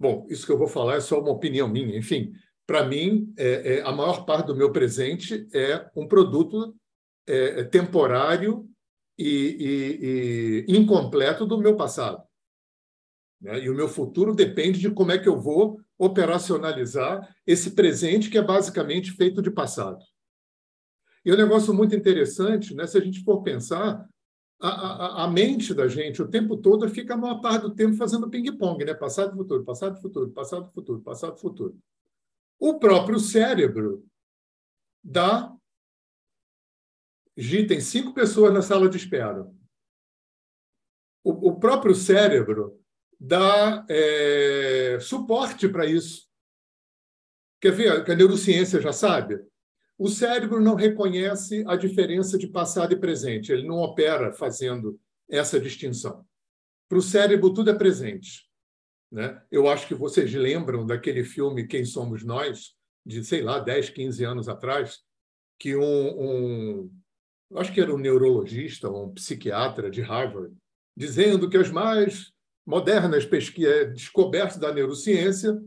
bom, 0.00 0.26
isso 0.30 0.46
que 0.46 0.52
eu 0.52 0.58
vou 0.58 0.68
falar 0.68 0.96
é 0.96 1.00
só 1.00 1.20
uma 1.20 1.32
opinião 1.32 1.68
minha, 1.68 1.98
enfim, 1.98 2.32
para 2.66 2.84
mim, 2.84 3.34
é, 3.36 3.74
é, 3.74 3.82
a 3.82 3.92
maior 3.92 4.24
parte 4.24 4.46
do 4.46 4.56
meu 4.56 4.72
presente 4.72 5.46
é 5.52 5.88
um 5.94 6.08
produto 6.08 6.74
é, 7.26 7.64
temporário 7.64 8.66
e, 9.18 10.64
e, 10.66 10.72
e, 10.72 10.78
incompleto 10.78 11.44
do 11.44 11.58
meu 11.58 11.76
passado. 11.76 12.25
Né? 13.40 13.64
E 13.64 13.70
o 13.70 13.74
meu 13.74 13.88
futuro 13.88 14.34
depende 14.34 14.78
de 14.80 14.90
como 14.90 15.12
é 15.12 15.18
que 15.18 15.28
eu 15.28 15.40
vou 15.40 15.80
operacionalizar 15.98 17.34
esse 17.46 17.70
presente 17.72 18.30
que 18.30 18.38
é 18.38 18.42
basicamente 18.42 19.12
feito 19.12 19.40
de 19.40 19.50
passado. 19.50 20.04
E 21.24 21.30
é 21.30 21.34
um 21.34 21.38
negócio 21.38 21.74
muito 21.74 21.94
interessante, 21.94 22.74
né? 22.74 22.86
se 22.86 22.96
a 22.96 23.00
gente 23.00 23.24
for 23.24 23.42
pensar, 23.42 24.08
a, 24.60 24.68
a, 24.68 25.24
a, 25.24 25.28
mente 25.28 25.74
da 25.74 25.86
gente 25.86 26.22
o 26.22 26.28
tempo 26.28 26.56
todo 26.56 26.88
fica 26.88 27.14
a 27.14 27.16
maior 27.16 27.40
parte 27.40 27.62
do 27.62 27.74
tempo 27.74 27.96
fazendo 27.96 28.30
ping-pong, 28.30 28.84
né? 28.84 28.94
Passado, 28.94 29.36
futuro, 29.36 29.64
passado, 29.64 30.00
futuro, 30.00 30.30
passado, 30.30 30.70
futuro, 30.72 31.00
passado, 31.02 31.36
futuro. 31.36 31.78
O 32.58 32.78
próprio 32.78 33.18
cérebro 33.18 34.06
dá. 35.04 35.54
Gi, 37.36 37.66
tem 37.66 37.80
cinco 37.80 38.14
pessoas 38.14 38.52
na 38.54 38.62
sala 38.62 38.88
de 38.88 38.96
espera. 38.96 39.46
O, 41.22 41.50
o 41.50 41.60
próprio 41.60 41.94
cérebro 41.94 42.80
dá 43.18 43.84
é, 43.88 44.98
suporte 45.00 45.68
para 45.68 45.86
isso. 45.86 46.26
Quer 47.60 47.72
ver? 47.72 48.04
Que 48.04 48.12
a 48.12 48.16
neurociência 48.16 48.80
já 48.80 48.92
sabe. 48.92 49.40
O 49.98 50.08
cérebro 50.08 50.60
não 50.60 50.74
reconhece 50.74 51.64
a 51.66 51.74
diferença 51.74 52.36
de 52.36 52.46
passado 52.46 52.92
e 52.92 53.00
presente. 53.00 53.50
Ele 53.50 53.66
não 53.66 53.78
opera 53.78 54.32
fazendo 54.32 55.00
essa 55.28 55.58
distinção. 55.58 56.24
Para 56.88 56.98
o 56.98 57.02
cérebro, 57.02 57.52
tudo 57.52 57.70
é 57.70 57.74
presente. 57.74 58.46
Né? 59.10 59.42
Eu 59.50 59.68
acho 59.68 59.88
que 59.88 59.94
vocês 59.94 60.32
lembram 60.34 60.86
daquele 60.86 61.24
filme 61.24 61.66
Quem 61.66 61.84
Somos 61.84 62.22
Nós, 62.22 62.74
de, 63.04 63.24
sei 63.24 63.40
lá, 63.40 63.58
10, 63.58 63.90
15 63.90 64.24
anos 64.24 64.48
atrás, 64.48 65.00
que 65.58 65.74
um, 65.76 65.80
um 65.82 66.90
acho 67.54 67.72
que 67.72 67.80
era 67.80 67.94
um 67.94 67.98
neurologista, 67.98 68.90
um 68.90 69.12
psiquiatra 69.14 69.90
de 69.90 70.02
Harvard, 70.02 70.54
dizendo 70.96 71.48
que 71.48 71.56
as 71.56 71.70
mais 71.70 72.32
modernas 72.66 73.24
pesquisas, 73.24 73.92
descobertas 73.92 74.58
da 74.58 74.72
neurociência 74.72 75.62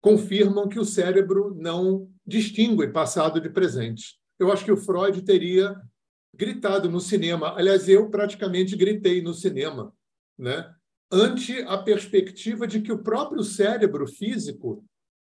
confirmam 0.00 0.68
que 0.68 0.78
o 0.78 0.84
cérebro 0.84 1.54
não 1.54 2.08
distingue 2.26 2.88
passado 2.88 3.40
de 3.40 3.50
presente. 3.50 4.18
Eu 4.38 4.50
acho 4.52 4.64
que 4.64 4.72
o 4.72 4.76
Freud 4.76 5.20
teria 5.22 5.76
gritado 6.34 6.88
no 6.88 7.00
cinema. 7.00 7.54
Aliás, 7.56 7.88
eu 7.88 8.08
praticamente 8.08 8.76
gritei 8.76 9.20
no 9.20 9.34
cinema, 9.34 9.92
né? 10.38 10.72
ante 11.10 11.60
a 11.62 11.78
perspectiva 11.78 12.66
de 12.66 12.80
que 12.80 12.92
o 12.92 13.02
próprio 13.02 13.42
cérebro 13.42 14.06
físico 14.06 14.84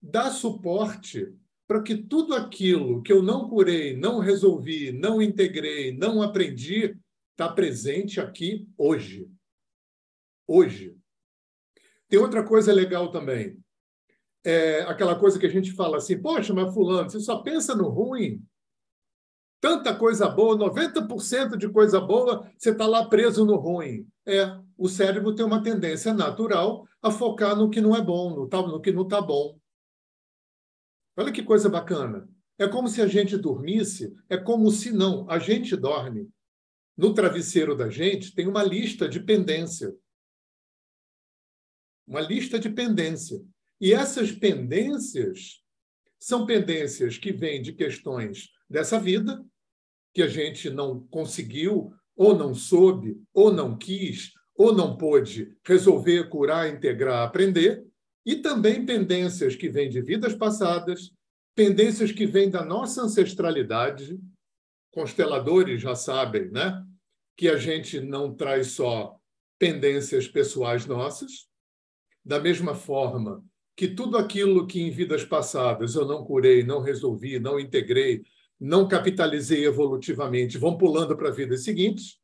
dá 0.02 0.30
suporte 0.30 1.34
para 1.68 1.82
que 1.82 1.96
tudo 1.96 2.36
aquilo 2.36 3.02
que 3.02 3.12
eu 3.12 3.24
não 3.24 3.50
curei, 3.50 3.98
não 3.98 4.20
resolvi, 4.20 4.92
não 4.92 5.22
integrei, 5.22 5.96
não 5.96 6.22
aprendi, 6.22 6.96
está 7.32 7.50
presente 7.50 8.20
aqui 8.20 8.68
hoje. 8.78 9.28
Hoje. 10.48 10.96
Tem 12.08 12.20
outra 12.20 12.44
coisa 12.44 12.72
legal 12.74 13.12
também. 13.12 13.58
É 14.44 14.82
aquela 14.82 15.18
coisa 15.18 15.40
que 15.40 15.46
a 15.46 15.50
gente 15.50 15.72
fala 15.72 15.98
assim, 15.98 16.22
poxa, 16.22 16.54
mas 16.54 16.74
fulano, 16.74 17.10
você 17.10 17.20
só 17.20 17.42
pensa 17.42 17.74
no 17.76 17.88
ruim. 17.88 18.44
Tanta 19.62 19.96
coisa 19.96 20.28
boa, 20.28 20.58
90% 20.58 21.56
de 21.56 21.70
coisa 21.70 22.00
boa, 22.02 22.52
você 22.58 22.72
está 22.72 22.86
lá 22.86 23.08
preso 23.08 23.46
no 23.46 23.56
ruim. 23.56 24.06
É, 24.26 24.60
o 24.78 24.90
cérebro 24.90 25.34
tem 25.34 25.46
uma 25.46 25.64
tendência 25.64 26.14
natural 26.14 26.86
a 27.02 27.10
focar 27.10 27.56
no 27.56 27.70
que 27.70 27.80
não 27.80 27.96
é 27.96 28.02
bom, 28.02 28.36
no, 28.36 28.68
no 28.68 28.82
que 28.82 28.92
não 28.92 29.04
está 29.04 29.22
bom. 29.22 29.58
Olha 31.16 31.32
que 31.32 31.42
coisa 31.42 31.70
bacana. 31.70 32.28
É 32.58 32.68
como 32.68 32.88
se 32.88 33.02
a 33.02 33.08
gente 33.08 33.38
dormisse, 33.38 34.14
é 34.30 34.38
como 34.38 34.70
se 34.70 34.92
não, 34.92 35.30
a 35.30 35.40
gente 35.40 35.76
dorme. 35.76 36.30
No 36.98 37.14
travesseiro 37.14 37.76
da 37.76 37.90
gente 37.90 38.36
tem 38.36 38.48
uma 38.48 38.64
lista 38.64 39.08
de 39.08 39.20
pendência. 39.20 39.96
Uma 42.08 42.22
lista 42.22 42.60
de 42.60 42.70
pendência. 42.70 43.42
E 43.80 43.94
essas 43.94 44.32
pendências 44.32 45.62
são 46.20 46.46
pendências 46.46 47.18
que 47.18 47.32
vêm 47.32 47.62
de 47.62 47.74
questões 47.74 48.50
dessa 48.70 49.00
vida, 49.00 49.44
que 50.14 50.22
a 50.22 50.28
gente 50.28 50.70
não 50.70 51.06
conseguiu 51.08 51.94
ou 52.16 52.36
não 52.36 52.54
soube, 52.54 53.20
ou 53.34 53.52
não 53.52 53.78
quis, 53.78 54.32
ou 54.56 54.74
não 54.74 54.96
pôde 54.96 55.56
resolver, 55.66 56.30
curar, 56.30 56.70
integrar, 56.70 57.28
aprender, 57.28 57.86
e 58.26 58.38
também 58.38 58.86
pendências 58.86 59.56
que 59.56 59.70
vêm 59.70 59.90
de 59.90 60.02
vidas 60.02 60.34
passadas, 60.34 61.12
pendências 61.56 62.12
que 62.12 62.26
vêm 62.26 62.50
da 62.50 62.64
nossa 62.64 63.02
ancestralidade. 63.02 64.20
Consteladores 64.92 65.82
já 65.82 65.96
sabem, 65.96 66.50
né? 66.52 66.84
Que 67.36 67.50
a 67.50 67.58
gente 67.58 68.00
não 68.00 68.34
traz 68.34 68.68
só 68.68 69.18
pendências 69.60 70.28
pessoais 70.28 70.86
nossas, 70.86 71.48
da 72.24 72.40
mesma 72.40 72.74
forma 72.74 73.44
que 73.76 73.88
tudo 73.88 74.18
aquilo 74.18 74.68
que 74.68 74.82
em 74.82 74.92
vidas 74.92 75.26
passadas 75.26 75.96
eu 75.96 76.06
não 76.06 76.24
curei, 76.24 76.64
não 76.64 76.82
resolvi, 76.82 77.40
não 77.40 77.60
integrei, 77.60 78.24
não 78.60 78.88
capitalizei 78.88 79.66
evolutivamente, 79.66 80.58
vão 80.58 80.78
pulando 80.78 81.18
para 81.18 81.32
vidas 81.32 81.64
seguintes. 81.64 82.20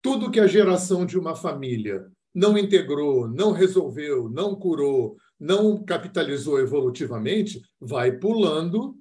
Tudo 0.00 0.30
que 0.30 0.40
a 0.40 0.46
geração 0.46 1.04
de 1.04 1.18
uma 1.18 1.34
família 1.34 2.10
não 2.34 2.56
integrou, 2.56 3.28
não 3.28 3.50
resolveu, 3.52 4.28
não 4.28 4.54
curou, 4.54 5.16
não 5.38 5.82
capitalizou 5.84 6.60
evolutivamente, 6.60 7.60
vai 7.80 8.12
pulando 8.12 8.96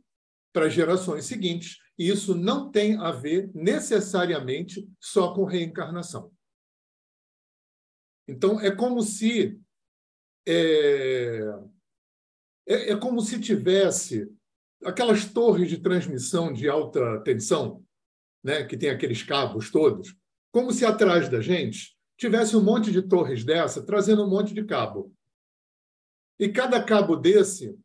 para 0.51 0.69
gerações 0.69 1.25
seguintes. 1.25 1.77
E 1.97 2.09
isso 2.09 2.33
não 2.33 2.71
tem 2.71 2.97
a 2.97 3.11
ver 3.11 3.51
necessariamente 3.53 4.89
só 4.99 5.33
com 5.33 5.43
reencarnação. 5.43 6.31
Então, 8.27 8.59
é 8.59 8.71
como 8.71 9.01
se. 9.01 9.59
É, 10.47 11.41
é, 12.67 12.91
é 12.91 12.95
como 12.95 13.21
se 13.21 13.39
tivesse 13.39 14.29
aquelas 14.83 15.25
torres 15.25 15.69
de 15.69 15.77
transmissão 15.77 16.53
de 16.53 16.69
alta 16.69 17.21
tensão, 17.21 17.83
né, 18.43 18.63
que 18.63 18.77
tem 18.77 18.89
aqueles 18.89 19.23
cabos 19.23 19.71
todos, 19.71 20.15
como 20.51 20.71
se 20.71 20.85
atrás 20.85 21.29
da 21.29 21.41
gente 21.41 21.97
tivesse 22.17 22.55
um 22.55 22.63
monte 22.63 22.91
de 22.91 23.01
torres 23.01 23.43
dessa 23.43 23.85
trazendo 23.85 24.23
um 24.23 24.29
monte 24.29 24.53
de 24.53 24.63
cabo. 24.63 25.13
E 26.39 26.49
cada 26.49 26.81
cabo 26.83 27.15
desse 27.15 27.77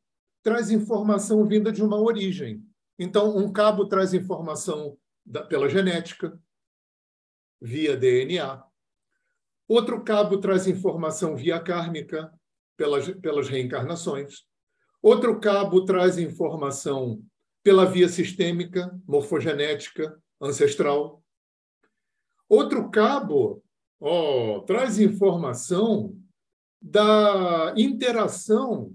traz 0.42 0.70
informação 0.70 1.44
vinda 1.46 1.72
de 1.72 1.82
uma 1.82 2.00
origem. 2.00 2.62
Então, 2.98 3.36
um 3.36 3.52
cabo 3.52 3.86
traz 3.86 4.14
informação 4.14 4.96
da, 5.24 5.42
pela 5.42 5.68
genética, 5.68 6.38
via 7.60 7.96
DNA. 7.96 8.62
Outro 9.66 10.04
cabo 10.04 10.38
traz 10.38 10.66
informação 10.66 11.34
via 11.34 11.58
kármica, 11.58 12.32
pelas, 12.76 13.08
pelas 13.20 13.48
reencarnações. 13.48 14.44
Outro 15.02 15.38
cabo 15.38 15.84
traz 15.84 16.18
informação 16.18 17.22
pela 17.62 17.84
via 17.84 18.08
sistêmica, 18.08 18.98
morfogenética, 19.06 20.20
ancestral. 20.40 21.22
Outro 22.48 22.90
cabo 22.90 23.62
oh, 24.00 24.62
traz 24.66 24.98
informação 24.98 26.18
da 26.80 27.72
interação 27.76 28.94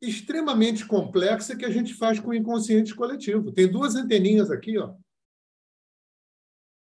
extremamente 0.00 0.86
complexa 0.86 1.56
que 1.56 1.64
a 1.64 1.70
gente 1.70 1.94
faz 1.94 2.18
com 2.18 2.30
o 2.30 2.34
inconsciente 2.34 2.94
coletivo. 2.94 3.52
Tem 3.52 3.70
duas 3.70 3.94
anteninhas 3.94 4.50
aqui, 4.50 4.78
ó. 4.78 4.94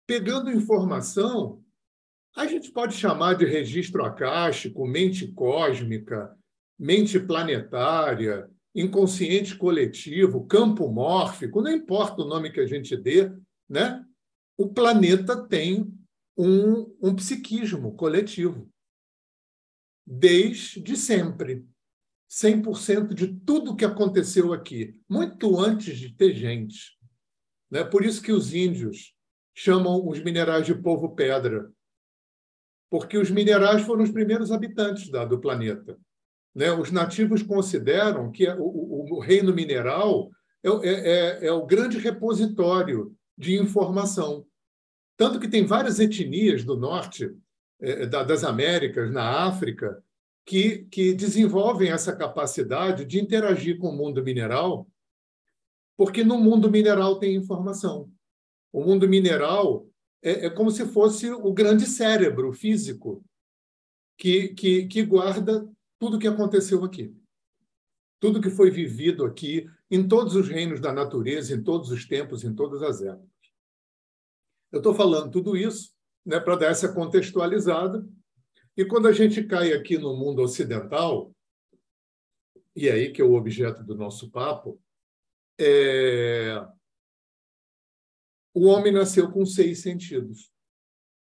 Pegando 0.07 0.51
informação 0.51 1.63
a 2.35 2.47
gente 2.47 2.71
pode 2.71 2.95
chamar 2.95 3.35
de 3.35 3.45
registro 3.45 4.05
acástico, 4.05 4.87
mente 4.87 5.29
cósmica, 5.33 6.35
mente 6.79 7.21
planetária, 7.21 8.51
inconsciente 8.75 9.57
coletivo, 9.57 10.47
campo 10.47 10.89
mórfico, 10.89 11.61
não 11.61 11.71
importa 11.71 12.23
o 12.23 12.29
nome 12.29 12.51
que 12.51 12.61
a 12.61 12.67
gente 12.67 12.97
dê, 12.97 13.31
né? 13.69 14.05
o 14.57 14.69
planeta 14.69 15.47
tem 15.47 15.93
um, 16.37 16.97
um 17.03 17.15
psiquismo 17.15 17.95
coletivo. 17.95 18.71
Desde 20.07 20.97
sempre. 20.97 21.67
100% 22.31 23.13
de 23.13 23.29
tudo 23.29 23.77
que 23.77 23.85
aconteceu 23.85 24.55
aqui, 24.55 24.99
muito 25.07 25.61
antes 25.61 25.99
de 25.99 26.15
ter 26.15 26.35
gente. 26.35 26.99
Né? 27.71 27.85
Por 27.85 28.03
isso 28.03 28.23
que 28.23 28.33
os 28.33 28.55
índios 28.55 29.15
chamam 29.55 30.09
os 30.09 30.19
minerais 30.19 30.65
de 30.65 30.75
povo 30.75 31.15
pedra, 31.15 31.71
porque 32.93 33.17
os 33.17 33.31
minerais 33.31 33.81
foram 33.87 34.05
os 34.05 34.11
primeiros 34.11 34.53
habitantes 34.53 35.09
da, 35.09 35.25
do 35.25 35.41
planeta. 35.41 35.99
Né? 36.55 36.71
Os 36.73 36.91
nativos 36.91 37.43
consideram 37.43 38.31
que 38.31 38.47
o, 38.47 38.63
o, 38.63 39.15
o 39.15 39.19
reino 39.19 39.55
mineral 39.55 40.31
é, 40.63 40.69
é, 40.69 40.91
é, 40.91 41.47
é, 41.47 41.53
o 41.53 41.65
grande 41.65 41.97
repositório 41.97 43.17
de 43.35 43.59
informação. 43.59 44.45
Tanto 45.17 45.41
que 45.41 45.49
tem 45.49 45.65
várias 45.65 45.99
etnias 46.01 46.65
do 46.65 46.77
norte 46.77 47.35
é, 47.81 48.05
da, 48.05 48.23
das 48.23 48.45
Américas, 48.45 49.11
na 49.11 49.47
África, 49.47 50.05
que, 50.45 50.85
que 50.91 51.15
desenvolvem 51.15 51.91
essa 51.91 52.15
capacidade 52.15 53.07
de 53.07 53.19
interagir 53.19 53.79
com 53.79 53.89
o 53.89 53.97
mundo 53.97 54.23
mineral, 54.23 54.87
porque 55.97 56.23
no 56.23 56.37
mundo 56.37 56.71
mineral 56.71 57.19
tem 57.19 57.37
informação. 57.37 58.13
O 58.71 58.85
mundo 58.85 59.09
mineral 59.09 59.87
é, 60.23 60.47
é 60.47 60.51
como 60.51 60.71
se 60.71 60.87
fosse 60.87 61.31
o 61.31 61.53
grande 61.53 61.85
cérebro 61.87 62.53
físico 62.53 63.25
que, 64.17 64.49
que, 64.51 64.87
que 64.87 65.03
guarda 65.03 65.69
tudo 65.99 66.19
que 66.19 66.29
aconteceu 66.29 66.85
aqui. 66.85 67.15
Tudo 68.21 68.41
que 68.41 68.51
foi 68.51 68.71
vivido 68.71 69.25
aqui, 69.25 69.69
em 69.91 70.07
todos 70.07 70.37
os 70.37 70.49
reinos 70.49 70.81
da 70.81 70.93
natureza, 70.93 71.55
em 71.55 71.63
todos 71.63 71.91
os 71.91 72.07
tempos, 72.07 72.45
em 72.45 72.55
todas 72.55 72.83
as 72.83 73.03
épocas. 73.03 73.29
Eu 74.71 74.79
estou 74.79 74.95
falando 74.95 75.31
tudo 75.31 75.57
isso 75.57 75.93
né, 76.25 76.39
para 76.39 76.57
dar 76.57 76.67
essa 76.67 76.93
contextualizada. 76.93 78.07
E 78.77 78.85
quando 78.85 79.09
a 79.09 79.13
gente 79.13 79.43
cai 79.45 79.73
aqui 79.73 79.99
no 79.99 80.17
mundo 80.17 80.41
ocidental, 80.41 81.35
e 82.75 82.89
é 82.89 82.93
aí 82.93 83.13
que 83.13 83.21
é 83.21 83.25
o 83.25 83.35
objeto 83.35 83.83
do 83.83 83.95
nosso 83.95 84.31
papo, 84.31 84.81
é, 85.59 86.65
o 88.55 88.67
homem 88.67 88.93
nasceu 88.93 89.31
com 89.31 89.45
seis 89.47 89.81
sentidos 89.81 90.53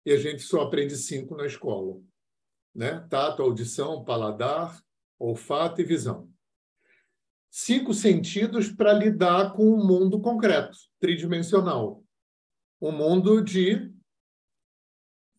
e 0.06 0.12
a 0.12 0.18
gente 0.18 0.44
só 0.44 0.62
aprende 0.62 0.96
cinco 0.96 1.36
na 1.36 1.46
escola, 1.46 2.00
né? 2.74 3.06
Tato, 3.10 3.42
audição, 3.42 4.04
paladar, 4.04 4.80
olfato 5.18 5.82
e 5.82 5.84
visão. 5.84 6.30
Cinco 7.50 7.94
sentidos 7.94 8.70
para 8.70 8.94
lidar 8.94 9.54
com 9.54 9.64
o 9.64 9.80
um 9.80 9.88
mundo 9.88 10.22
concreto, 10.22 10.78
tridimensional. 11.00 12.04
Um 12.80 12.92
mundo 12.92 13.42
de, 13.42 13.92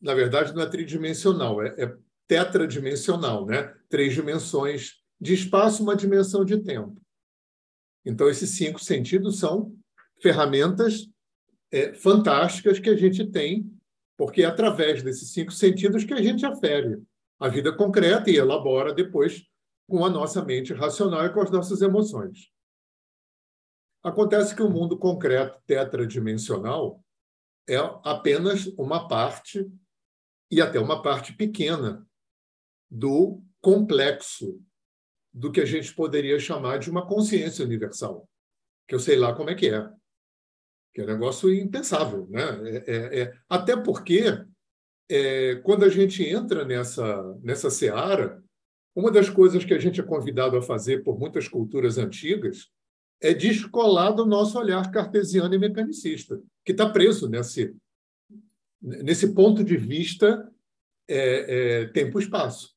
na 0.01 0.15
verdade, 0.15 0.53
não 0.55 0.63
é 0.63 0.69
tridimensional, 0.69 1.63
é, 1.63 1.75
é 1.79 1.97
tetradimensional, 2.27 3.47
né? 3.47 3.73
Três 3.89 4.15
dimensões 4.15 4.95
de 5.21 5.35
espaço, 5.35 5.83
uma 5.83 5.95
dimensão 5.95 6.45
de 6.45 6.59
tempo. 6.59 7.01
Então, 8.05 8.29
esses 8.29 8.51
cinco 8.51 8.81
sentidos 8.81 9.39
são 9.39 9.77
ferramentas 10.21 11.09
é, 11.77 11.93
fantásticas 11.93 12.79
que 12.79 12.89
a 12.89 12.97
gente 12.97 13.27
tem, 13.31 13.71
porque 14.17 14.43
é 14.43 14.47
através 14.47 15.03
desses 15.03 15.31
cinco 15.33 15.53
sentidos 15.53 16.05
que 16.05 16.15
a 16.15 16.23
gente 16.23 16.47
afere 16.47 17.03
a 17.39 17.49
vida 17.49 17.71
concreta 17.71 18.31
e 18.31 18.37
elabora 18.37 18.95
depois 18.95 19.45
com 19.87 20.05
a 20.05 20.09
nossa 20.09 20.43
mente 20.43 20.73
racional 20.73 21.27
e 21.27 21.33
com 21.33 21.41
as 21.41 21.51
nossas 21.51 21.83
emoções. 21.83 22.51
Acontece 24.03 24.55
que 24.55 24.63
o 24.63 24.71
mundo 24.71 24.99
concreto 24.99 25.61
tetradimensional 25.67 27.05
é 27.69 27.77
apenas 28.05 28.67
uma 28.79 29.07
parte, 29.07 29.71
e 30.51 30.63
até 30.63 30.79
uma 30.79 31.03
parte 31.03 31.35
pequena, 31.35 32.07
do 32.89 33.43
complexo 33.61 34.63
do 35.35 35.53
que 35.53 35.61
a 35.61 35.65
gente 35.65 35.93
poderia 35.95 36.39
chamar 36.39 36.79
de 36.79 36.89
uma 36.89 37.07
consciência 37.07 37.65
universal, 37.65 38.27
que 38.89 38.95
eu 38.95 39.01
sei 39.01 39.17
lá 39.17 39.35
como 39.35 39.51
é 39.51 39.55
que 39.55 39.69
é 39.69 39.93
que 40.97 41.03
é 41.03 41.05
um 41.05 41.09
negócio 41.09 41.53
impensável. 41.53 42.27
Né? 42.31 42.41
É, 42.65 42.85
é, 42.87 43.21
é, 43.21 43.39
até 43.51 43.77
porque, 43.77 44.43
é, 45.11 45.57
quando 45.57 45.85
a 45.85 45.91
gente 45.91 46.25
entra 46.25 46.65
nessa, 46.65 47.39
nessa 47.43 47.69
seara, 47.69 48.43
uma 48.95 49.11
das 49.11 49.29
coisas 49.29 49.63
que 49.63 49.75
a 49.75 49.79
gente 49.79 50.01
é 50.01 50.03
convidado 50.03 50.57
a 50.57 50.63
fazer 50.63 51.05
por 51.05 51.19
muitas 51.19 51.47
culturas 51.49 51.99
antigas 51.99 52.71
é 53.21 53.35
descolar 53.35 54.13
do 54.13 54.25
nosso 54.25 54.59
olhar 54.59 54.91
cartesiano 54.91 55.55
e 55.55 55.59
mecanicista, 55.59 56.41
que 56.65 56.73
está 56.73 56.89
preso 56.89 57.29
nesse, 57.29 57.77
nesse 58.81 59.35
ponto 59.35 59.63
de 59.63 59.77
vista 59.77 60.51
é, 61.07 61.83
é, 61.83 61.87
tempo-espaço. 61.89 62.75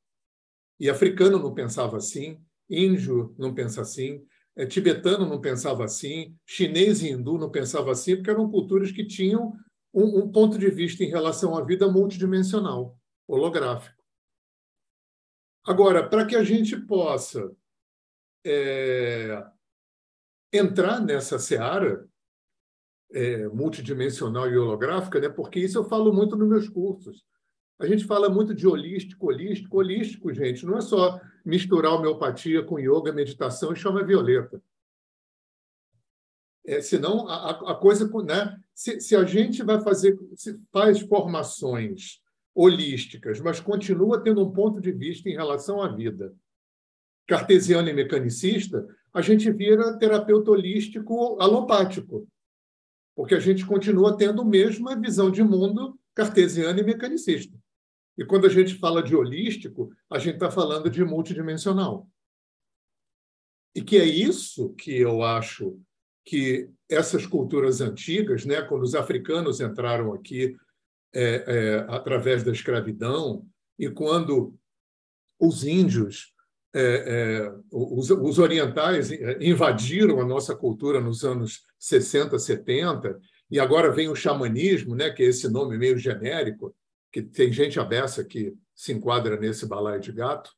E 0.77 0.89
africano 0.89 1.39
não 1.39 1.53
pensava 1.53 1.95
assim, 1.95 2.37
índio 2.69 3.33
não 3.37 3.53
pensa 3.53 3.79
assim, 3.79 4.21
tibetano 4.65 5.25
não 5.25 5.39
pensava 5.39 5.85
assim, 5.85 6.35
chinês 6.45 7.01
e 7.01 7.09
hindu 7.09 7.37
não 7.37 7.49
pensavam 7.49 7.91
assim, 7.91 8.15
porque 8.15 8.29
eram 8.29 8.49
culturas 8.49 8.91
que 8.91 9.05
tinham 9.05 9.53
um, 9.93 10.19
um 10.19 10.31
ponto 10.31 10.57
de 10.57 10.69
vista 10.69 11.03
em 11.03 11.09
relação 11.09 11.57
à 11.57 11.63
vida 11.63 11.89
multidimensional, 11.89 12.97
holográfico. 13.27 13.97
Agora, 15.65 16.07
para 16.07 16.25
que 16.25 16.35
a 16.35 16.43
gente 16.43 16.75
possa 16.75 17.51
é, 18.45 19.43
entrar 20.51 20.99
nessa 20.99 21.37
seara 21.37 22.07
é, 23.11 23.47
multidimensional 23.47 24.49
e 24.49 24.57
holográfica, 24.57 25.19
né? 25.19 25.29
porque 25.29 25.59
isso 25.59 25.77
eu 25.77 25.83
falo 25.83 26.13
muito 26.13 26.35
nos 26.35 26.47
meus 26.47 26.69
cursos. 26.69 27.23
A 27.79 27.87
gente 27.87 28.03
fala 28.03 28.29
muito 28.29 28.53
de 28.53 28.67
holístico, 28.67 29.27
holístico. 29.27 29.77
Holístico, 29.77 30.33
gente, 30.33 30.65
não 30.65 30.77
é 30.77 30.81
só 30.81 31.19
misturar 31.45 31.93
homeopatia 31.93 32.61
com 32.61 32.77
yoga, 32.77 33.13
meditação 33.13 33.71
e 33.71 33.77
chama 33.77 34.03
violeta. 34.03 34.61
É, 36.65 36.81
senão, 36.81 37.27
a, 37.27 37.71
a 37.71 37.75
coisa. 37.75 38.05
Né? 38.23 38.59
Se, 38.75 38.99
se, 38.99 39.15
a 39.15 39.23
gente 39.23 39.63
vai 39.63 39.81
fazer, 39.81 40.19
se 40.35 40.59
faz 40.71 40.99
formações 40.99 42.21
holísticas, 42.53 43.39
mas 43.39 43.61
continua 43.61 44.21
tendo 44.21 44.45
um 44.45 44.51
ponto 44.51 44.81
de 44.81 44.91
vista 44.91 45.29
em 45.29 45.33
relação 45.33 45.81
à 45.81 45.87
vida 45.87 46.35
cartesiano 47.25 47.87
e 47.87 47.93
mecanicista, 47.93 48.85
a 49.13 49.21
gente 49.21 49.51
vira 49.51 49.97
terapeuta 49.97 50.51
holístico 50.51 51.39
alopático, 51.39 52.27
porque 53.15 53.35
a 53.35 53.39
gente 53.39 53.65
continua 53.65 54.17
tendo 54.17 54.41
a 54.41 54.45
mesma 54.45 54.99
visão 54.99 55.29
de 55.29 55.43
mundo 55.43 55.97
cartesiana 56.13 56.79
e 56.79 56.83
mecanicista. 56.83 57.58
E 58.19 58.25
quando 58.25 58.45
a 58.45 58.49
gente 58.49 58.75
fala 58.75 59.01
de 59.01 59.15
holístico, 59.15 59.95
a 60.09 60.19
gente 60.19 60.33
está 60.33 60.51
falando 60.51 60.89
de 60.89 61.05
multidimensional. 61.05 62.05
E 63.73 63.81
que 63.81 63.95
é 63.95 64.03
isso 64.03 64.73
que 64.73 64.91
eu 64.99 65.23
acho 65.23 65.79
que 66.25 66.69
essas 66.89 67.25
culturas 67.25 67.79
antigas, 67.79 68.43
né, 68.43 68.61
quando 68.61 68.83
os 68.83 68.93
africanos 68.93 69.61
entraram 69.61 70.13
aqui 70.13 70.53
é, 71.15 71.43
é, 71.47 71.75
através 71.87 72.43
da 72.43 72.51
escravidão, 72.51 73.47
e 73.79 73.89
quando 73.89 74.53
os 75.39 75.63
índios, 75.63 76.33
é, 76.75 76.81
é 76.81 77.53
os, 77.71 78.11
os, 78.11 78.37
orientais 78.37 79.11
invadiram 79.39 80.19
a 80.19 80.25
nossa 80.25 80.53
cultura 80.53 80.99
nos 80.99 81.23
anos 81.23 81.63
60, 81.79 82.37
70, 82.37 83.17
e 83.49 83.61
agora 83.61 83.89
vem 83.93 84.09
o 84.09 84.15
xamanismo, 84.15 84.93
né, 84.93 85.09
que 85.09 85.23
é 85.23 85.27
esse 85.27 85.47
nome 85.47 85.77
meio 85.77 85.97
genérico, 85.97 86.75
que 87.11 87.21
tem 87.21 87.51
gente 87.51 87.79
abessa 87.79 88.23
que 88.23 88.53
se 88.75 88.93
enquadra 88.93 89.39
nesse 89.39 89.65
balaio 89.65 89.99
de 89.99 90.11
gato, 90.11 90.51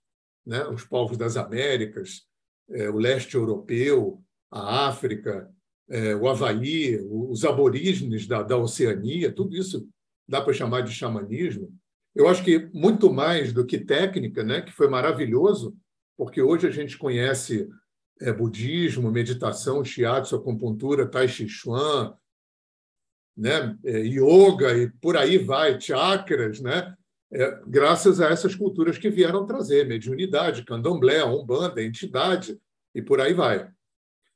né, 0.45 0.65
os 0.67 0.83
povos 0.83 1.17
das 1.17 1.37
Américas, 1.37 2.23
é, 2.69 2.89
o 2.89 2.97
leste 2.97 3.35
europeu, 3.35 4.21
a 4.49 4.87
África, 4.87 5.49
é, 5.89 6.15
o 6.15 6.27
Havaí, 6.27 6.99
os 7.09 7.43
aborígenes 7.43 8.27
da, 8.27 8.41
da 8.43 8.57
Oceania, 8.57 9.31
tudo 9.31 9.55
isso 9.55 9.87
dá 10.27 10.41
para 10.41 10.53
chamar 10.53 10.81
de 10.81 10.91
xamanismo. 10.91 11.73
Eu 12.15 12.27
acho 12.27 12.43
que 12.43 12.69
muito 12.73 13.11
mais 13.11 13.53
do 13.53 13.65
que 13.65 13.79
técnica, 13.79 14.43
né, 14.43 14.61
que 14.61 14.71
foi 14.71 14.87
maravilhoso, 14.87 15.75
porque 16.17 16.41
hoje 16.41 16.67
a 16.67 16.71
gente 16.71 16.97
conhece 16.97 17.69
é, 18.21 18.31
budismo, 18.31 19.11
meditação, 19.11 19.83
shiatsu, 19.83 20.35
acupuntura, 20.35 21.07
tai 21.07 21.27
chi 21.27 21.47
chuan, 21.47 22.13
né, 23.41 23.75
é, 23.83 23.99
yoga 24.01 24.77
e 24.77 24.87
por 24.87 25.17
aí 25.17 25.39
vai, 25.39 25.81
chakras, 25.81 26.61
né, 26.61 26.95
é, 27.33 27.61
graças 27.65 28.21
a 28.21 28.29
essas 28.29 28.53
culturas 28.53 28.99
que 28.99 29.09
vieram 29.09 29.47
trazer 29.47 29.87
mediunidade, 29.87 30.63
candomblé, 30.63 31.23
umbanda, 31.23 31.81
entidade 31.81 32.59
e 32.93 33.01
por 33.01 33.19
aí 33.19 33.33
vai. 33.33 33.67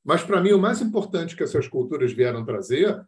Mas, 0.03 0.23
para 0.23 0.41
mim, 0.41 0.53
o 0.53 0.59
mais 0.59 0.81
importante 0.81 1.35
que 1.35 1.43
essas 1.43 1.67
culturas 1.67 2.13
vieram 2.13 2.43
trazer 2.43 3.05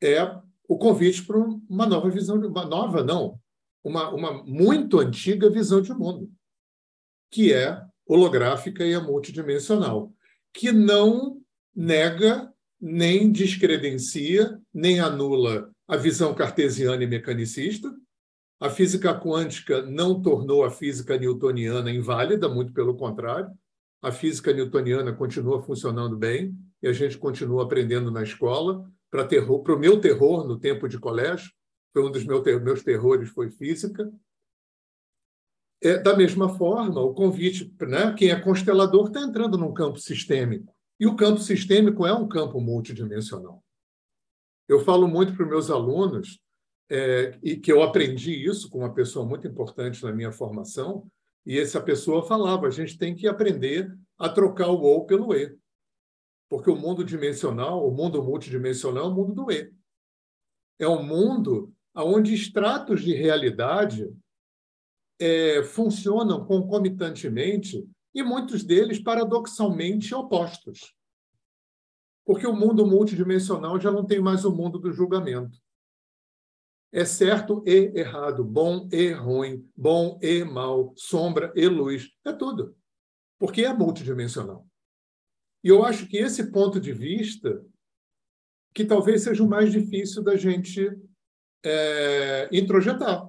é 0.00 0.22
o 0.68 0.78
convite 0.78 1.24
para 1.24 1.38
uma 1.38 1.86
nova 1.86 2.08
visão, 2.08 2.36
uma 2.36 2.64
nova, 2.64 3.02
não, 3.02 3.38
uma, 3.82 4.10
uma 4.10 4.44
muito 4.44 5.00
antiga 5.00 5.50
visão 5.50 5.80
de 5.80 5.92
mundo, 5.92 6.30
que 7.30 7.52
é 7.52 7.82
holográfica 8.06 8.84
e 8.84 8.94
a 8.94 9.00
multidimensional, 9.00 10.12
que 10.52 10.70
não 10.70 11.40
nega, 11.74 12.49
nem 12.80 13.30
descredencia, 13.30 14.58
nem 14.72 15.00
anula 15.00 15.70
a 15.86 15.96
visão 15.96 16.34
cartesiana 16.34 17.02
e 17.04 17.06
mecanicista. 17.06 17.94
A 18.58 18.70
física 18.70 19.18
quântica 19.18 19.82
não 19.82 20.20
tornou 20.20 20.64
a 20.64 20.70
física 20.70 21.18
newtoniana 21.18 21.90
inválida, 21.90 22.48
muito 22.48 22.72
pelo 22.72 22.96
contrário 22.96 23.50
a 24.02 24.10
física 24.10 24.52
newtoniana 24.52 25.12
continua 25.12 25.62
funcionando 25.62 26.16
bem 26.16 26.56
e 26.82 26.88
a 26.88 26.92
gente 26.92 27.18
continua 27.18 27.64
aprendendo 27.64 28.10
na 28.10 28.22
escola. 28.22 28.90
Para 29.10 29.28
o 29.74 29.78
meu 29.78 30.00
terror 30.00 30.46
no 30.46 30.58
tempo 30.58 30.88
de 30.88 30.98
colégio, 30.98 31.50
foi 31.92 32.06
um 32.06 32.10
dos 32.10 32.24
meus, 32.24 32.42
meus 32.62 32.82
terrores 32.82 33.28
foi 33.30 33.50
física. 33.50 34.10
É, 35.82 35.98
da 35.98 36.16
mesma 36.16 36.48
forma, 36.56 37.00
o 37.00 37.14
convite, 37.14 37.74
né, 37.80 38.14
quem 38.16 38.30
é 38.30 38.40
constelador 38.40 39.08
está 39.08 39.20
entrando 39.20 39.58
num 39.58 39.72
campo 39.72 39.98
sistêmico. 39.98 40.72
E 41.00 41.06
o 41.06 41.16
campo 41.16 41.40
sistêmico 41.40 42.06
é 42.06 42.12
um 42.12 42.28
campo 42.28 42.60
multidimensional. 42.60 43.64
Eu 44.68 44.84
falo 44.84 45.08
muito 45.08 45.34
para 45.34 45.44
os 45.44 45.48
meus 45.48 45.70
alunos, 45.70 46.38
é, 46.90 47.38
e 47.42 47.56
que 47.56 47.72
eu 47.72 47.82
aprendi 47.82 48.32
isso 48.44 48.68
com 48.68 48.80
uma 48.80 48.92
pessoa 48.92 49.24
muito 49.24 49.46
importante 49.46 50.02
na 50.04 50.12
minha 50.12 50.30
formação, 50.30 51.10
e 51.46 51.58
essa 51.58 51.80
pessoa 51.80 52.26
falava: 52.26 52.66
a 52.66 52.70
gente 52.70 52.98
tem 52.98 53.14
que 53.14 53.26
aprender 53.26 53.90
a 54.18 54.28
trocar 54.28 54.68
o 54.68 54.82
ou 54.82 55.06
pelo 55.06 55.34
e. 55.34 55.56
Porque 56.50 56.68
o 56.68 56.76
mundo 56.76 57.02
dimensional, 57.02 57.88
o 57.88 57.90
mundo 57.90 58.22
multidimensional 58.22 59.06
é 59.06 59.08
o 59.08 59.14
mundo 59.14 59.32
do 59.32 59.50
e. 59.50 59.72
É 60.78 60.86
um 60.86 61.02
mundo 61.02 61.72
onde 61.94 62.34
estratos 62.34 63.02
de 63.02 63.14
realidade 63.14 64.12
é, 65.18 65.62
funcionam 65.62 66.44
concomitantemente 66.44 67.88
e 68.14 68.22
muitos 68.22 68.64
deles 68.64 68.98
paradoxalmente 68.98 70.14
opostos. 70.14 70.94
Porque 72.24 72.46
o 72.46 72.54
mundo 72.54 72.86
multidimensional 72.86 73.80
já 73.80 73.90
não 73.90 74.04
tem 74.04 74.20
mais 74.20 74.44
o 74.44 74.54
mundo 74.54 74.78
do 74.78 74.92
julgamento. 74.92 75.58
É 76.92 77.04
certo 77.04 77.62
e 77.66 77.92
errado, 77.94 78.44
bom 78.44 78.88
e 78.92 79.12
ruim, 79.12 79.68
bom 79.76 80.18
e 80.20 80.42
mal, 80.42 80.92
sombra 80.96 81.52
e 81.54 81.68
luz, 81.68 82.08
é 82.24 82.32
tudo. 82.32 82.76
Porque 83.38 83.62
é 83.62 83.72
multidimensional. 83.72 84.66
E 85.62 85.68
eu 85.68 85.84
acho 85.84 86.06
que 86.08 86.16
esse 86.16 86.50
ponto 86.50 86.80
de 86.80 86.92
vista, 86.92 87.64
que 88.74 88.84
talvez 88.84 89.22
seja 89.22 89.42
o 89.42 89.48
mais 89.48 89.70
difícil 89.70 90.22
da 90.22 90.36
gente 90.36 90.90
é, 91.64 92.48
introjetar. 92.52 93.28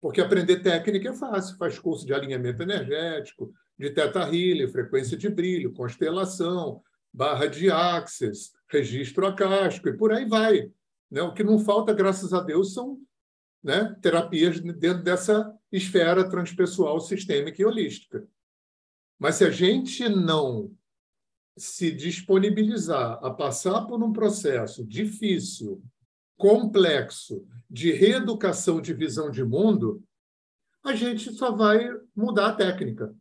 Porque 0.00 0.20
aprender 0.20 0.62
técnica 0.62 1.10
é 1.10 1.14
fácil, 1.14 1.56
faz 1.56 1.78
curso 1.78 2.06
de 2.06 2.14
alinhamento 2.14 2.62
energético, 2.62 3.52
de 3.78 3.86
healing, 3.86 4.68
frequência 4.68 5.16
de 5.16 5.28
brilho, 5.28 5.72
constelação, 5.72 6.82
barra 7.12 7.46
de 7.46 7.70
axis, 7.70 8.52
registro 8.68 9.26
acástico 9.26 9.88
e 9.88 9.96
por 9.96 10.12
aí 10.12 10.26
vai. 10.26 10.70
Né? 11.10 11.22
O 11.22 11.32
que 11.32 11.44
não 11.44 11.58
falta, 11.58 11.94
graças 11.94 12.32
a 12.32 12.40
Deus, 12.40 12.74
são 12.74 12.98
né, 13.62 13.96
terapias 14.02 14.60
dentro 14.60 15.02
dessa 15.02 15.54
esfera 15.70 16.28
transpessoal, 16.28 17.00
sistêmica 17.00 17.60
e 17.62 17.64
holística. 17.64 18.26
Mas 19.18 19.36
se 19.36 19.44
a 19.44 19.50
gente 19.50 20.08
não 20.08 20.70
se 21.56 21.90
disponibilizar 21.90 23.18
a 23.22 23.30
passar 23.30 23.82
por 23.86 24.02
um 24.02 24.12
processo 24.12 24.84
difícil, 24.84 25.82
complexo, 26.36 27.44
de 27.68 27.92
reeducação 27.92 28.80
de 28.80 28.94
visão 28.94 29.30
de 29.30 29.44
mundo, 29.44 30.02
a 30.84 30.94
gente 30.94 31.32
só 31.32 31.50
vai 31.50 31.90
mudar 32.14 32.48
a 32.48 32.54
técnica. 32.54 33.14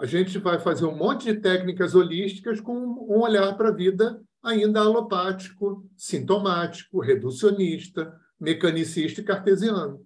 A 0.00 0.06
gente 0.06 0.38
vai 0.38 0.58
fazer 0.58 0.86
um 0.86 0.96
monte 0.96 1.30
de 1.30 1.42
técnicas 1.42 1.94
holísticas 1.94 2.58
com 2.58 2.72
um 2.74 3.20
olhar 3.20 3.54
para 3.54 3.68
a 3.68 3.74
vida 3.74 4.18
ainda 4.42 4.80
alopático, 4.80 5.86
sintomático, 5.94 7.00
reducionista, 7.00 8.18
mecanicista 8.40 9.20
e 9.20 9.24
cartesiano. 9.24 10.02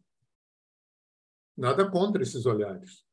Nada 1.57 1.89
contra 1.89 2.25
esses 2.25 2.45
olhares. 2.45 3.05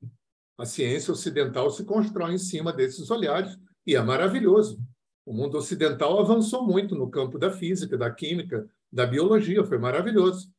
A 0.57 0.65
ciência 0.65 1.11
ocidental 1.11 1.69
se 1.69 1.85
constrói 1.85 2.33
em 2.33 2.39
cima 2.39 2.73
desses 2.73 3.11
olhares 3.11 3.55
e 3.85 3.95
é 3.95 4.01
maravilhoso. 4.01 4.81
O 5.23 5.33
mundo 5.33 5.59
ocidental 5.59 6.19
avançou 6.19 6.65
muito 6.65 6.95
no 6.95 7.11
campo 7.11 7.37
da 7.37 7.51
física, 7.51 7.95
da 7.95 8.09
química, 8.09 8.67
da 8.91 9.05
biologia, 9.05 9.63
foi 9.63 9.77
maravilhoso. 9.77 10.51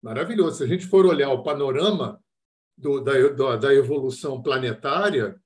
Maravilhoso. 0.00 0.56
Se 0.56 0.64
a 0.64 0.66
gente 0.66 0.86
for 0.86 1.04
olhar 1.04 1.30
o 1.30 1.42
panorama 1.42 2.18
do, 2.76 3.00
da, 3.00 3.56
da, 3.56 3.74
evolução 3.74 4.42
planetária, 4.42 5.40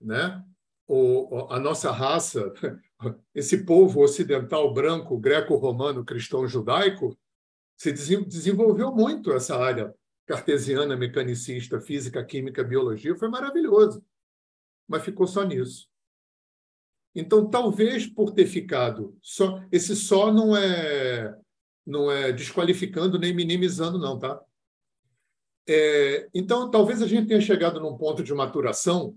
né? 0.00 0.44
O, 0.86 1.48
a 1.50 1.58
nossa 1.58 1.90
raça 1.90 2.52
esse 3.34 3.64
povo 3.64 4.02
ocidental 4.02 4.72
branco, 4.72 5.18
greco-romano, 5.18 6.04
cristão 6.04 6.46
judaico, 6.46 7.16
se 7.76 7.92
desenvolveu 7.92 8.92
muito 8.92 9.32
essa 9.32 9.56
área 9.56 9.94
cartesiana, 10.26 10.96
mecanicista, 10.96 11.80
física, 11.80 12.24
química, 12.24 12.64
biologia, 12.64 13.14
foi 13.16 13.28
maravilhoso, 13.28 14.04
mas 14.88 15.04
ficou 15.04 15.26
só 15.26 15.44
nisso. 15.44 15.88
Então, 17.14 17.48
talvez 17.48 18.06
por 18.06 18.32
ter 18.32 18.46
ficado 18.46 19.16
só, 19.22 19.62
esse 19.70 19.94
só 19.96 20.32
não 20.32 20.56
é 20.56 21.34
não 21.86 22.10
é 22.10 22.32
desqualificando 22.32 23.16
nem 23.16 23.32
minimizando 23.32 23.96
não, 23.96 24.18
tá? 24.18 24.42
É, 25.68 26.28
então, 26.32 26.70
talvez 26.70 27.02
a 27.02 27.06
gente 27.06 27.28
tenha 27.28 27.40
chegado 27.40 27.80
num 27.80 27.96
ponto 27.96 28.22
de 28.22 28.32
maturação 28.32 29.16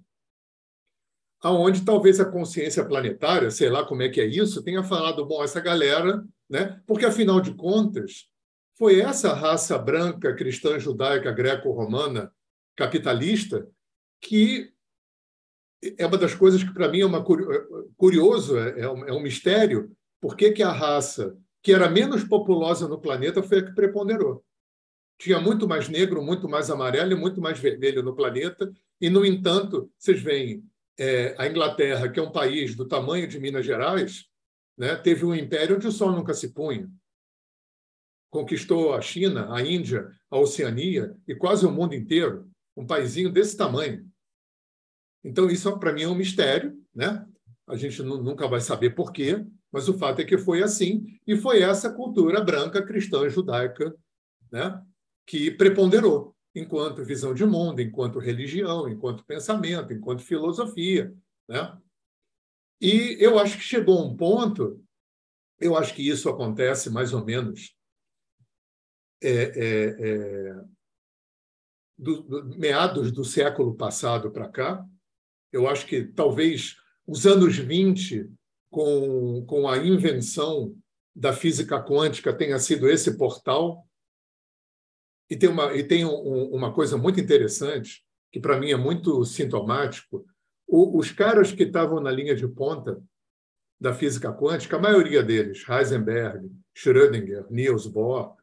aonde 1.41 1.85
talvez 1.85 2.19
a 2.19 2.25
consciência 2.25 2.83
planetária, 2.83 3.49
sei 3.49 3.69
lá 3.69 3.85
como 3.85 4.01
é 4.01 4.09
que 4.09 4.19
é 4.19 4.25
isso, 4.25 4.63
tenha 4.63 4.83
falado, 4.83 5.25
bom, 5.25 5.43
essa 5.43 5.61
galera, 5.61 6.23
né? 6.49 6.81
Porque 6.85 7.05
afinal 7.05 7.39
de 7.39 7.53
contas, 7.53 8.27
foi 8.77 8.99
essa 8.99 9.33
raça 9.33 9.77
branca, 9.77 10.33
cristã, 10.35 10.79
judaica, 10.79 11.31
greco-romana, 11.31 12.33
capitalista, 12.75 13.67
que 14.21 14.73
é 15.97 16.05
uma 16.05 16.17
das 16.17 16.35
coisas 16.35 16.61
que 16.63 16.73
para 16.73 16.89
mim 16.89 17.01
é 17.01 17.05
uma 17.05 17.23
curioso, 17.95 18.57
é, 18.57 18.81
é 18.81 18.89
um, 18.89 19.05
é 19.05 19.13
um 19.13 19.21
mistério, 19.21 19.95
por 20.21 20.35
que, 20.35 20.51
que 20.51 20.63
a 20.63 20.71
raça 20.71 21.37
que 21.61 21.73
era 21.73 21.89
menos 21.89 22.23
populosa 22.23 22.87
no 22.87 22.99
planeta 22.99 23.43
foi 23.43 23.59
a 23.59 23.65
que 23.65 23.73
preponderou. 23.73 24.43
Tinha 25.19 25.39
muito 25.39 25.67
mais 25.67 25.89
negro, 25.89 26.23
muito 26.23 26.49
mais 26.49 26.71
amarelo 26.71 27.11
e 27.11 27.15
muito 27.15 27.39
mais 27.41 27.59
vermelho 27.59 28.01
no 28.01 28.15
planeta, 28.15 28.73
E, 29.01 29.09
no 29.09 29.25
entanto, 29.25 29.89
vocês 29.97 30.21
veem 30.21 30.63
é, 30.97 31.33
a 31.37 31.47
Inglaterra, 31.47 32.09
que 32.09 32.19
é 32.19 32.23
um 32.23 32.31
país 32.31 32.75
do 32.75 32.85
tamanho 32.85 33.27
de 33.27 33.39
Minas 33.39 33.65
Gerais, 33.65 34.25
né, 34.77 34.95
teve 34.95 35.25
um 35.25 35.33
império 35.33 35.77
onde 35.77 35.87
o 35.87 35.91
sol 35.91 36.11
nunca 36.11 36.33
se 36.33 36.49
punha. 36.49 36.89
Conquistou 38.29 38.93
a 38.93 39.01
China, 39.01 39.53
a 39.53 39.61
Índia, 39.61 40.11
a 40.29 40.37
Oceania 40.37 41.15
e 41.27 41.33
quase 41.33 41.65
o 41.65 41.71
mundo 41.71 41.95
inteiro, 41.95 42.49
um 42.75 42.85
paizinho 42.85 43.31
desse 43.31 43.55
tamanho. 43.55 44.05
Então, 45.23 45.49
isso, 45.49 45.77
para 45.79 45.93
mim, 45.93 46.03
é 46.03 46.07
um 46.07 46.15
mistério. 46.15 46.77
Né? 46.93 47.25
A 47.67 47.75
gente 47.75 48.01
nunca 48.03 48.47
vai 48.47 48.61
saber 48.61 48.91
por 48.91 49.11
quê, 49.11 49.45
mas 49.71 49.87
o 49.87 49.97
fato 49.97 50.19
é 50.19 50.25
que 50.25 50.37
foi 50.37 50.61
assim, 50.61 51.19
e 51.25 51.37
foi 51.37 51.61
essa 51.61 51.91
cultura 51.93 52.41
branca, 52.41 52.81
cristã, 52.81 53.29
judaica, 53.29 53.95
né, 54.51 54.81
que 55.29 55.51
preponderou 55.51 56.35
enquanto 56.55 57.05
visão 57.05 57.35
de 57.35 57.45
mundo, 57.45 57.79
enquanto 57.79 58.17
religião, 58.17 58.89
enquanto 58.89 59.23
pensamento, 59.23 59.93
enquanto 59.93 60.23
filosofia. 60.23 61.15
Né? 61.47 61.77
E 62.81 63.15
eu 63.19 63.37
acho 63.37 63.55
que 63.55 63.63
chegou 63.63 64.03
um 64.03 64.17
ponto, 64.17 64.83
eu 65.59 65.77
acho 65.77 65.93
que 65.93 66.01
isso 66.01 66.27
acontece 66.29 66.89
mais 66.89 67.13
ou 67.13 67.23
menos 67.23 67.77
é, 69.21 69.29
é, 69.29 69.85
é, 69.99 70.63
do, 71.95 72.23
do, 72.23 72.57
meados 72.57 73.11
do 73.11 73.23
século 73.23 73.75
passado 73.75 74.31
para 74.31 74.49
cá. 74.49 74.83
Eu 75.51 75.67
acho 75.67 75.85
que 75.85 76.05
talvez 76.05 76.75
os 77.05 77.27
anos 77.27 77.55
20 77.55 78.27
com, 78.71 79.45
com 79.45 79.69
a 79.69 79.77
invenção 79.77 80.75
da 81.15 81.33
física 81.33 81.79
quântica 81.83 82.35
tenha 82.35 82.57
sido 82.57 82.89
esse 82.89 83.15
portal. 83.15 83.87
E 85.29 85.37
tem 85.37 85.49
uma, 85.49 85.73
e 85.73 85.83
tem 85.83 86.05
um, 86.05 86.49
uma 86.51 86.73
coisa 86.73 86.97
muito 86.97 87.19
interessante, 87.19 88.03
que 88.31 88.39
para 88.39 88.59
mim 88.59 88.71
é 88.71 88.77
muito 88.77 89.23
sintomático. 89.25 90.25
O, 90.67 90.97
os 90.97 91.11
caras 91.11 91.51
que 91.51 91.63
estavam 91.63 91.99
na 91.99 92.11
linha 92.11 92.35
de 92.35 92.47
ponta 92.47 93.01
da 93.79 93.93
física 93.93 94.33
quântica, 94.33 94.77
a 94.77 94.81
maioria 94.81 95.23
deles, 95.23 95.63
Heisenberg, 95.67 96.49
Schrödinger, 96.75 97.45
Niels 97.49 97.87
Bohr, 97.87 98.35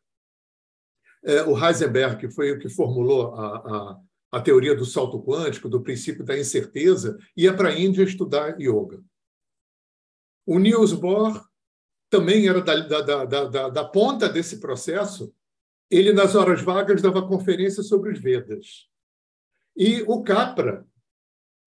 é, 1.25 1.43
o 1.43 1.57
Heisenberg 1.59 2.31
foi 2.33 2.53
o 2.53 2.59
que 2.59 2.69
formulou 2.69 3.35
a, 3.35 3.57
a, 3.57 4.01
a 4.33 4.41
teoria 4.41 4.77
do 4.77 4.85
salto 4.85 5.21
quântico, 5.23 5.69
do 5.69 5.83
princípio 5.83 6.25
da 6.25 6.39
incerteza, 6.39 7.19
ia 7.37 7.55
para 7.55 7.71
a 7.71 7.79
Índia 7.79 8.05
estudar 8.05 8.61
yoga. 8.61 9.03
O 10.47 10.59
Niels 10.61 10.93
Bohr 10.93 11.45
também 12.09 12.49
era 12.49 12.61
da, 12.61 13.03
da, 13.03 13.25
da, 13.25 13.69
da, 13.69 13.85
ponta 13.85 14.29
desse 14.29 14.61
processo. 14.61 15.35
Ele, 15.91 16.13
nas 16.13 16.35
horas 16.35 16.63
vagas, 16.63 17.01
dava 17.01 17.27
conferência 17.27 17.83
sobre 17.83 18.13
os 18.13 18.21
Vedas. 18.21 18.89
E 19.77 20.03
o 20.07 20.23
Capra, 20.23 20.87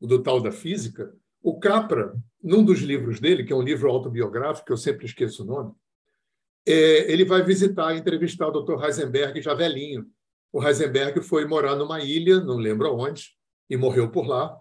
do 0.00 0.22
tal 0.22 0.40
da 0.40 0.50
física, 0.50 1.14
o 1.42 1.58
Capra, 1.58 2.14
num 2.42 2.64
dos 2.64 2.80
livros 2.80 3.20
dele, 3.20 3.44
que 3.44 3.52
é 3.52 3.56
um 3.56 3.62
livro 3.62 3.90
autobiográfico, 3.90 4.72
eu 4.72 4.76
sempre 4.76 5.06
esqueço 5.06 5.42
o 5.42 5.46
nome, 5.46 5.74
é, 6.66 7.10
ele 7.10 7.24
vai 7.24 7.42
visitar, 7.42 7.96
entrevistar 7.96 8.48
o 8.48 8.62
Dr. 8.62 8.84
Heisenberg 8.84 9.40
já 9.40 9.54
velhinho. 9.54 10.06
O 10.52 10.62
Heisenberg 10.62 11.20
foi 11.22 11.46
morar 11.46 11.76
numa 11.76 12.00
ilha, 12.00 12.40
não 12.40 12.56
lembro 12.56 12.94
onde, 12.94 13.30
e 13.70 13.76
morreu 13.76 14.10
por 14.10 14.26
lá. 14.26 14.58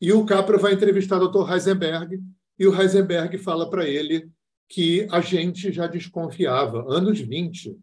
E 0.00 0.12
o 0.12 0.24
Capra 0.24 0.58
vai 0.58 0.72
entrevistar 0.72 1.20
o 1.20 1.28
Dr. 1.28 1.50
Heisenberg 1.50 2.22
e 2.58 2.66
o 2.66 2.80
Heisenberg 2.80 3.36
fala 3.38 3.68
para 3.68 3.88
ele 3.88 4.30
que 4.68 5.06
a 5.10 5.20
gente 5.20 5.70
já 5.72 5.86
desconfiava, 5.86 6.84
anos 6.88 7.20
20, 7.20 7.78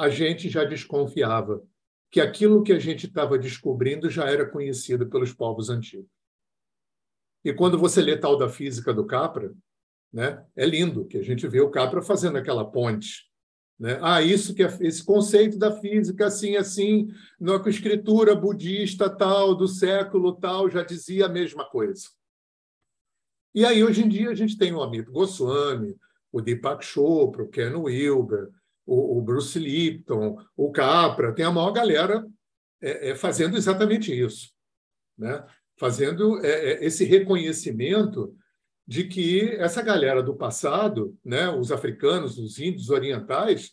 a 0.00 0.08
gente 0.08 0.48
já 0.48 0.64
desconfiava 0.64 1.62
que 2.10 2.22
aquilo 2.22 2.62
que 2.62 2.72
a 2.72 2.78
gente 2.78 3.06
estava 3.06 3.38
descobrindo 3.38 4.08
já 4.08 4.24
era 4.24 4.48
conhecido 4.48 5.06
pelos 5.10 5.30
povos 5.30 5.68
antigos. 5.68 6.08
E 7.44 7.52
quando 7.52 7.78
você 7.78 8.00
lê 8.00 8.16
tal 8.16 8.38
da 8.38 8.48
física 8.48 8.94
do 8.94 9.06
Capra, 9.06 9.54
né, 10.10 10.42
é 10.56 10.64
lindo 10.64 11.04
que 11.04 11.18
a 11.18 11.22
gente 11.22 11.46
vê 11.46 11.60
o 11.60 11.70
Capra 11.70 12.00
fazendo 12.00 12.38
aquela 12.38 12.64
ponte. 12.64 13.30
Né? 13.78 13.98
Ah, 14.00 14.22
isso 14.22 14.54
que 14.54 14.62
é, 14.62 14.78
esse 14.80 15.04
conceito 15.04 15.58
da 15.58 15.70
física 15.70 16.26
assim 16.26 16.56
assim, 16.56 17.08
na 17.38 17.56
escritura 17.68 18.34
budista 18.34 19.08
tal 19.10 19.54
do 19.54 19.68
século 19.68 20.34
tal 20.34 20.70
já 20.70 20.82
dizia 20.82 21.26
a 21.26 21.30
mesma 21.30 21.68
coisa. 21.68 22.08
E 23.54 23.66
aí, 23.66 23.84
hoje 23.84 24.02
em 24.02 24.08
dia, 24.08 24.30
a 24.30 24.34
gente 24.34 24.56
tem 24.56 24.72
o 24.72 24.80
Amit 24.80 25.10
Goswami, 25.10 25.94
o 26.32 26.40
Deepak 26.40 26.84
Chopra, 26.84 27.42
o 27.42 27.48
Ken 27.48 27.74
Wilber, 27.74 28.50
o, 28.86 29.18
o 29.18 29.22
Bruce 29.22 29.58
Lipton, 29.58 30.38
o 30.56 30.70
Capra, 30.70 31.32
tem 31.32 31.44
a 31.44 31.50
maior 31.50 31.70
galera 31.70 32.26
é, 32.80 33.10
é, 33.10 33.14
fazendo 33.14 33.56
exatamente 33.56 34.12
isso. 34.12 34.50
Né? 35.16 35.44
Fazendo 35.78 36.44
é, 36.44 36.72
é 36.72 36.84
esse 36.84 37.04
reconhecimento 37.04 38.34
de 38.86 39.04
que 39.04 39.50
essa 39.56 39.82
galera 39.82 40.22
do 40.22 40.34
passado, 40.34 41.16
né, 41.24 41.48
os 41.48 41.70
africanos, 41.70 42.38
os 42.38 42.58
índios 42.58 42.90
orientais, 42.90 43.72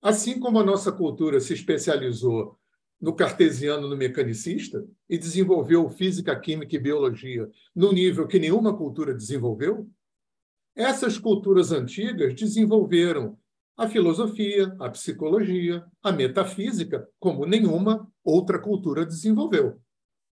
assim 0.00 0.40
como 0.40 0.58
a 0.58 0.64
nossa 0.64 0.90
cultura 0.90 1.38
se 1.38 1.52
especializou 1.52 2.58
no 3.00 3.14
cartesiano, 3.14 3.88
no 3.88 3.96
mecanicista, 3.96 4.82
e 5.08 5.18
desenvolveu 5.18 5.90
física, 5.90 6.38
química 6.38 6.74
e 6.74 6.78
biologia 6.78 7.46
no 7.74 7.92
nível 7.92 8.26
que 8.26 8.38
nenhuma 8.38 8.74
cultura 8.74 9.12
desenvolveu, 9.12 9.86
essas 10.74 11.18
culturas 11.18 11.70
antigas 11.70 12.34
desenvolveram 12.34 13.38
a 13.76 13.88
filosofia, 13.88 14.74
a 14.78 14.88
psicologia, 14.90 15.84
a 16.02 16.12
metafísica, 16.12 17.08
como 17.18 17.46
nenhuma 17.46 18.08
outra 18.22 18.58
cultura 18.58 19.04
desenvolveu. 19.04 19.80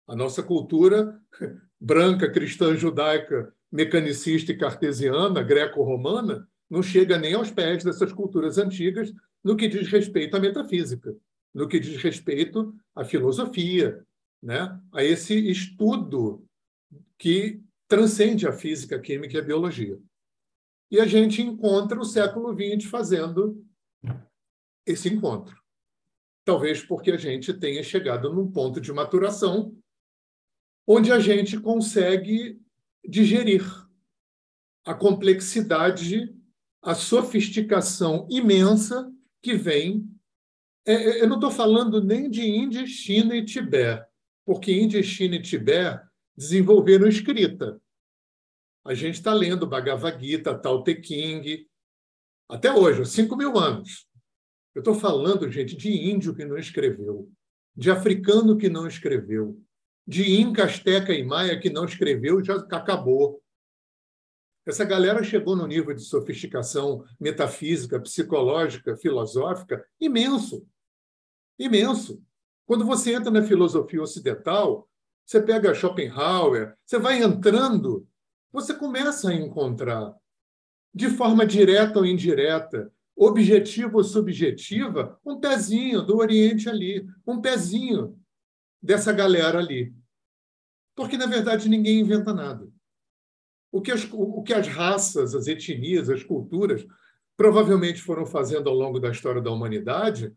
A 0.08 0.16
nossa 0.16 0.42
cultura 0.42 1.20
branca, 1.80 2.32
cristã, 2.32 2.76
judaica, 2.76 3.54
mecanicista 3.72 4.52
e 4.52 4.58
cartesiana, 4.58 5.44
greco-romana, 5.44 6.48
não 6.70 6.82
chega 6.82 7.18
nem 7.18 7.34
aos 7.34 7.52
pés 7.52 7.84
dessas 7.84 8.12
culturas 8.12 8.58
antigas 8.58 9.14
no 9.44 9.56
que 9.56 9.68
diz 9.68 9.88
respeito 9.88 10.36
à 10.36 10.40
metafísica 10.40 11.16
no 11.58 11.68
que 11.68 11.80
diz 11.80 12.00
respeito 12.04 12.76
à 12.96 13.04
filosofia, 13.04 14.06
né? 14.42 14.80
a 14.94 15.04
esse 15.04 15.34
estudo 15.50 16.46
que 17.18 17.60
transcende 17.88 18.48
a 18.48 18.52
física, 18.52 18.96
a 18.96 19.00
química 19.00 19.36
e 19.36 19.40
a 19.40 19.44
biologia. 19.44 19.98
E 20.90 21.00
a 21.00 21.06
gente 21.06 21.42
encontra 21.42 22.00
o 22.00 22.06
século 22.06 22.54
XX 22.54 22.90
fazendo 22.90 23.64
esse 24.86 25.10
encontro. 25.10 25.56
Talvez 26.46 26.82
porque 26.82 27.12
a 27.12 27.18
gente 27.18 27.54
tenha 27.54 27.84
chegado 27.84 28.34
num 28.34 28.50
ponto 28.50 28.80
de 28.80 28.94
maturação 28.94 29.76
onde 30.88 31.12
a 31.12 31.20
gente 31.20 31.60
consegue 31.60 32.62
digerir 33.06 33.66
a 34.86 34.94
complexidade, 34.94 36.34
a 36.82 36.96
sofisticação 36.96 38.26
imensa 38.30 39.12
que 39.42 39.54
vem 39.54 40.10
é, 40.88 40.94
é, 40.94 41.22
eu 41.22 41.28
não 41.28 41.36
estou 41.36 41.52
falando 41.52 42.02
nem 42.02 42.30
de 42.30 42.48
Índia, 42.48 42.88
China 42.88 43.36
e 43.36 43.44
Tibete, 43.44 44.06
porque 44.46 44.72
Índia, 44.72 45.04
China 45.04 45.36
e 45.36 45.42
Tibete 45.42 46.02
desenvolveram 46.36 47.10
escrita. 47.10 47.78
A 48.88 48.94
gente 48.94 49.16
está 49.16 49.34
lendo 49.34 49.68
Bhagavad 49.68 50.18
Gita, 50.20 50.58
Tao 50.58 50.82
Te 50.82 50.96
King, 50.96 51.68
até 52.50 52.72
hoje, 52.72 53.02
há 53.02 53.06
5 53.06 53.36
mil 53.36 53.58
anos. 53.58 54.08
Eu 54.74 54.80
estou 54.80 54.96
falando, 54.96 55.52
gente, 55.52 55.76
de 55.76 55.92
índio 55.92 56.34
que 56.34 56.46
não 56.46 56.58
escreveu, 56.58 57.30
de 57.76 57.92
africano 57.92 58.58
que 58.58 58.70
não 58.70 58.88
escreveu, 58.88 59.62
de 60.08 60.40
Inca, 60.40 60.64
Azteca 60.64 61.14
e 61.14 61.22
Maia 61.22 61.60
que 61.60 61.70
não 61.70 61.84
escreveu 61.84 62.42
já 62.42 62.56
acabou. 62.56 63.44
Essa 64.66 64.86
galera 64.86 65.22
chegou 65.22 65.56
no 65.56 65.68
nível 65.68 65.94
de 65.94 66.04
sofisticação 66.04 67.04
metafísica, 67.20 68.00
psicológica, 68.00 68.96
filosófica 68.96 69.86
imenso 70.00 70.66
imenso. 71.58 72.24
Quando 72.66 72.86
você 72.86 73.16
entra 73.16 73.32
na 73.32 73.42
filosofia 73.42 74.02
ocidental, 74.02 74.88
você 75.26 75.42
pega 75.42 75.74
Schopenhauer, 75.74 76.78
você 76.86 77.00
vai 77.00 77.22
entrando, 77.22 78.08
você 78.52 78.74
começa 78.74 79.30
a 79.30 79.34
encontrar, 79.34 80.16
de 80.94 81.10
forma 81.10 81.46
direta 81.46 82.00
ou 82.00 82.06
indireta, 82.06 82.92
objetiva 83.16 83.98
ou 83.98 84.04
subjetiva, 84.04 85.20
um 85.26 85.40
pezinho 85.40 86.02
do 86.02 86.18
Oriente 86.18 86.70
ali, 86.70 87.06
um 87.26 87.42
pezinho 87.42 88.18
dessa 88.82 89.12
galera 89.12 89.60
ali. 89.60 89.94
Porque, 90.96 91.18
na 91.18 91.26
verdade, 91.26 91.68
ninguém 91.68 92.00
inventa 92.00 92.34
nada. 92.34 92.68
O 93.72 93.82
que, 93.82 93.92
as, 93.92 94.08
o 94.12 94.42
que 94.44 94.54
as 94.54 94.68
raças, 94.68 95.36
as 95.36 95.48
etnias, 95.48 96.10
as 96.10 96.24
culturas 96.24 96.86
provavelmente 97.36 98.02
foram 98.02 98.26
fazendo 98.26 98.70
ao 98.70 98.76
longo 98.76 99.00
da 99.00 99.12
história 99.12 99.42
da 99.42 99.52
humanidade 99.52 100.34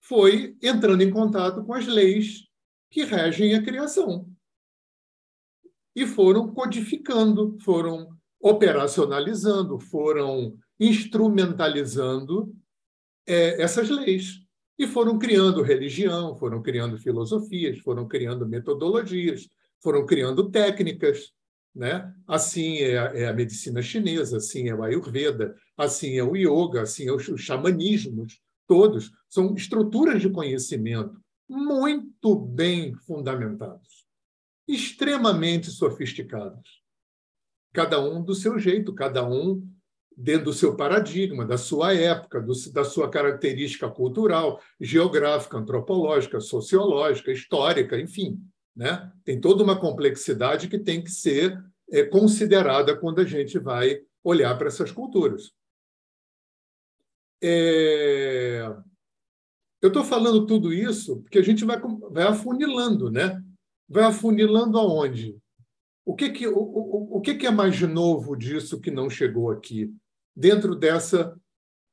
foi 0.00 0.56
entrando 0.62 1.02
em 1.02 1.10
contato 1.10 1.64
com 1.64 1.74
as 1.74 1.86
leis 1.86 2.44
que 2.90 3.04
regem 3.04 3.54
a 3.54 3.62
criação. 3.62 4.30
E 5.96 6.06
foram 6.06 6.52
codificando, 6.52 7.56
foram 7.60 8.10
operacionalizando, 8.38 9.80
foram 9.80 10.56
instrumentalizando 10.78 12.54
é, 13.26 13.60
essas 13.62 13.88
leis. 13.88 14.40
E 14.78 14.86
foram 14.86 15.18
criando 15.18 15.62
religião, 15.62 16.36
foram 16.36 16.62
criando 16.62 16.98
filosofias, 16.98 17.78
foram 17.78 18.06
criando 18.06 18.46
metodologias, 18.46 19.48
foram 19.82 20.04
criando 20.04 20.50
técnicas. 20.50 21.32
Né? 21.74 22.14
Assim 22.26 22.76
é 22.78 22.98
a, 22.98 23.04
é 23.14 23.26
a 23.26 23.32
medicina 23.32 23.82
chinesa, 23.82 24.36
assim 24.36 24.68
é 24.68 24.74
o 24.74 24.82
Ayurveda, 24.82 25.54
assim 25.76 26.18
é 26.18 26.22
o 26.22 26.36
yoga, 26.36 26.82
assim 26.82 27.08
é 27.08 27.12
os, 27.12 27.26
os 27.28 27.40
xamanismos, 27.40 28.40
todos 28.66 29.12
são 29.28 29.54
estruturas 29.54 30.20
de 30.20 30.30
conhecimento 30.30 31.20
muito 31.48 32.34
bem 32.34 32.94
fundamentados, 32.94 34.05
extremamente 34.66 35.70
sofisticados. 35.70 36.82
Cada 37.72 38.00
um 38.00 38.22
do 38.22 38.34
seu 38.34 38.58
jeito, 38.58 38.94
cada 38.94 39.26
um 39.26 39.66
dentro 40.16 40.46
do 40.46 40.52
seu 40.52 40.74
paradigma, 40.74 41.44
da 41.44 41.58
sua 41.58 41.94
época, 41.94 42.40
do, 42.40 42.52
da 42.72 42.84
sua 42.84 43.10
característica 43.10 43.88
cultural, 43.90 44.60
geográfica, 44.80 45.58
antropológica, 45.58 46.40
sociológica, 46.40 47.30
histórica, 47.30 48.00
enfim. 48.00 48.40
Né? 48.74 49.12
Tem 49.24 49.40
toda 49.40 49.62
uma 49.62 49.78
complexidade 49.78 50.68
que 50.68 50.78
tem 50.78 51.02
que 51.02 51.10
ser 51.10 51.62
é, 51.90 52.02
considerada 52.02 52.96
quando 52.96 53.20
a 53.20 53.24
gente 53.24 53.58
vai 53.58 54.00
olhar 54.24 54.56
para 54.56 54.68
essas 54.68 54.90
culturas. 54.90 55.52
É... 57.42 58.62
Eu 59.82 59.88
estou 59.88 60.02
falando 60.02 60.46
tudo 60.46 60.72
isso 60.72 61.20
porque 61.22 61.38
a 61.38 61.42
gente 61.42 61.64
vai, 61.64 61.78
vai 62.10 62.24
afunilando, 62.24 63.10
né? 63.10 63.42
Vai 63.88 64.04
afunilando 64.04 64.78
aonde? 64.78 65.38
O 66.04 66.14
que, 66.14 66.30
que, 66.30 66.46
o, 66.46 66.56
o, 66.56 67.16
o 67.18 67.20
que, 67.20 67.34
que 67.34 67.46
é 67.46 67.50
mais 67.50 67.80
novo 67.80 68.36
disso 68.36 68.80
que 68.80 68.90
não 68.90 69.10
chegou 69.10 69.50
aqui? 69.50 69.92
dentro 70.36 70.76
dessa 70.76 71.34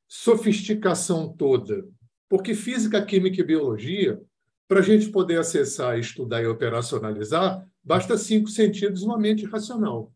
sofisticação 0.08 1.34
toda. 1.34 1.88
Porque 2.28 2.54
física, 2.54 3.04
química 3.04 3.40
e 3.40 3.46
biologia, 3.46 4.22
para 4.68 4.80
a 4.80 4.84
gente 4.84 5.10
poder 5.10 5.40
acessar, 5.40 5.98
estudar 5.98 6.42
e 6.42 6.48
operacionalizar, 6.48 7.66
basta 7.82 8.18
cinco 8.18 8.50
sentidos 8.50 9.04
uma 9.04 9.18
mente 9.18 9.46
racional. 9.46 10.14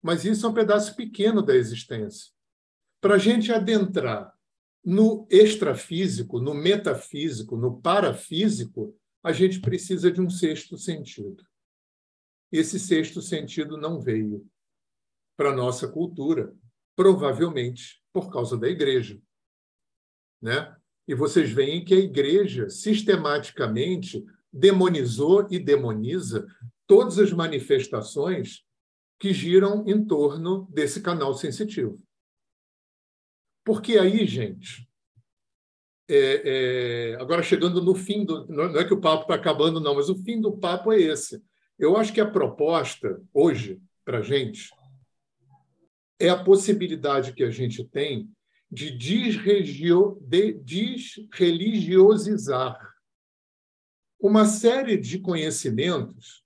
Mas 0.00 0.24
isso 0.24 0.46
é 0.46 0.48
um 0.48 0.54
pedaço 0.54 0.94
pequeno 0.94 1.42
da 1.42 1.56
existência. 1.56 2.30
Para 3.00 3.14
a 3.14 3.18
gente 3.18 3.52
adentrar 3.52 4.32
no 4.84 5.26
extrafísico, 5.30 6.40
no 6.40 6.54
metafísico, 6.54 7.56
no 7.56 7.80
parafísico, 7.80 8.96
a 9.22 9.32
gente 9.32 9.60
precisa 9.60 10.10
de 10.10 10.20
um 10.20 10.28
sexto 10.28 10.76
sentido. 10.76 11.46
Esse 12.50 12.78
sexto 12.78 13.22
sentido 13.22 13.76
não 13.76 14.00
veio 14.00 14.46
para 15.36 15.50
a 15.50 15.56
nossa 15.56 15.88
cultura, 15.88 16.54
provavelmente 16.96 18.02
por 18.12 18.30
causa 18.30 18.58
da 18.58 18.68
igreja. 18.68 19.20
Né? 20.40 20.76
E 21.06 21.14
vocês 21.14 21.50
veem 21.50 21.84
que 21.84 21.94
a 21.94 21.98
igreja 21.98 22.68
sistematicamente 22.68 24.24
demonizou 24.52 25.46
e 25.50 25.58
demoniza 25.58 26.46
todas 26.86 27.18
as 27.18 27.32
manifestações 27.32 28.64
que 29.18 29.32
giram 29.32 29.84
em 29.86 30.04
torno 30.04 30.68
desse 30.70 31.00
canal 31.00 31.32
sensitivo. 31.32 32.02
Porque 33.64 33.96
aí, 33.96 34.26
gente, 34.26 34.86
é, 36.08 36.42
é, 36.44 37.16
agora 37.20 37.42
chegando 37.42 37.82
no 37.82 37.94
fim 37.94 38.24
do. 38.24 38.46
Não 38.48 38.78
é 38.78 38.84
que 38.84 38.94
o 38.94 39.00
papo 39.00 39.22
está 39.22 39.34
acabando, 39.34 39.80
não, 39.80 39.94
mas 39.94 40.08
o 40.08 40.16
fim 40.22 40.40
do 40.40 40.52
papo 40.52 40.92
é 40.92 41.00
esse. 41.00 41.42
Eu 41.78 41.96
acho 41.96 42.12
que 42.12 42.20
a 42.20 42.30
proposta 42.30 43.20
hoje, 43.32 43.80
para 44.04 44.18
a 44.18 44.22
gente, 44.22 44.70
é 46.18 46.28
a 46.28 46.42
possibilidade 46.42 47.32
que 47.32 47.42
a 47.42 47.50
gente 47.50 47.82
tem 47.84 48.28
de, 48.70 48.90
desregio, 48.96 50.18
de 50.22 50.52
desreligiosizar 50.52 52.78
uma 54.20 54.44
série 54.44 54.96
de 54.96 55.18
conhecimentos 55.18 56.44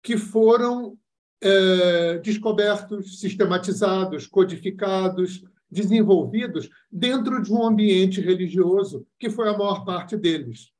que 0.00 0.16
foram 0.16 0.96
é, 1.40 2.18
descobertos, 2.18 3.18
sistematizados, 3.20 4.28
codificados, 4.28 5.42
desenvolvidos 5.70 6.68
dentro 6.90 7.42
de 7.42 7.52
um 7.52 7.64
ambiente 7.64 8.20
religioso, 8.20 9.06
que 9.18 9.30
foi 9.30 9.48
a 9.48 9.56
maior 9.56 9.84
parte 9.84 10.16
deles. 10.16 10.72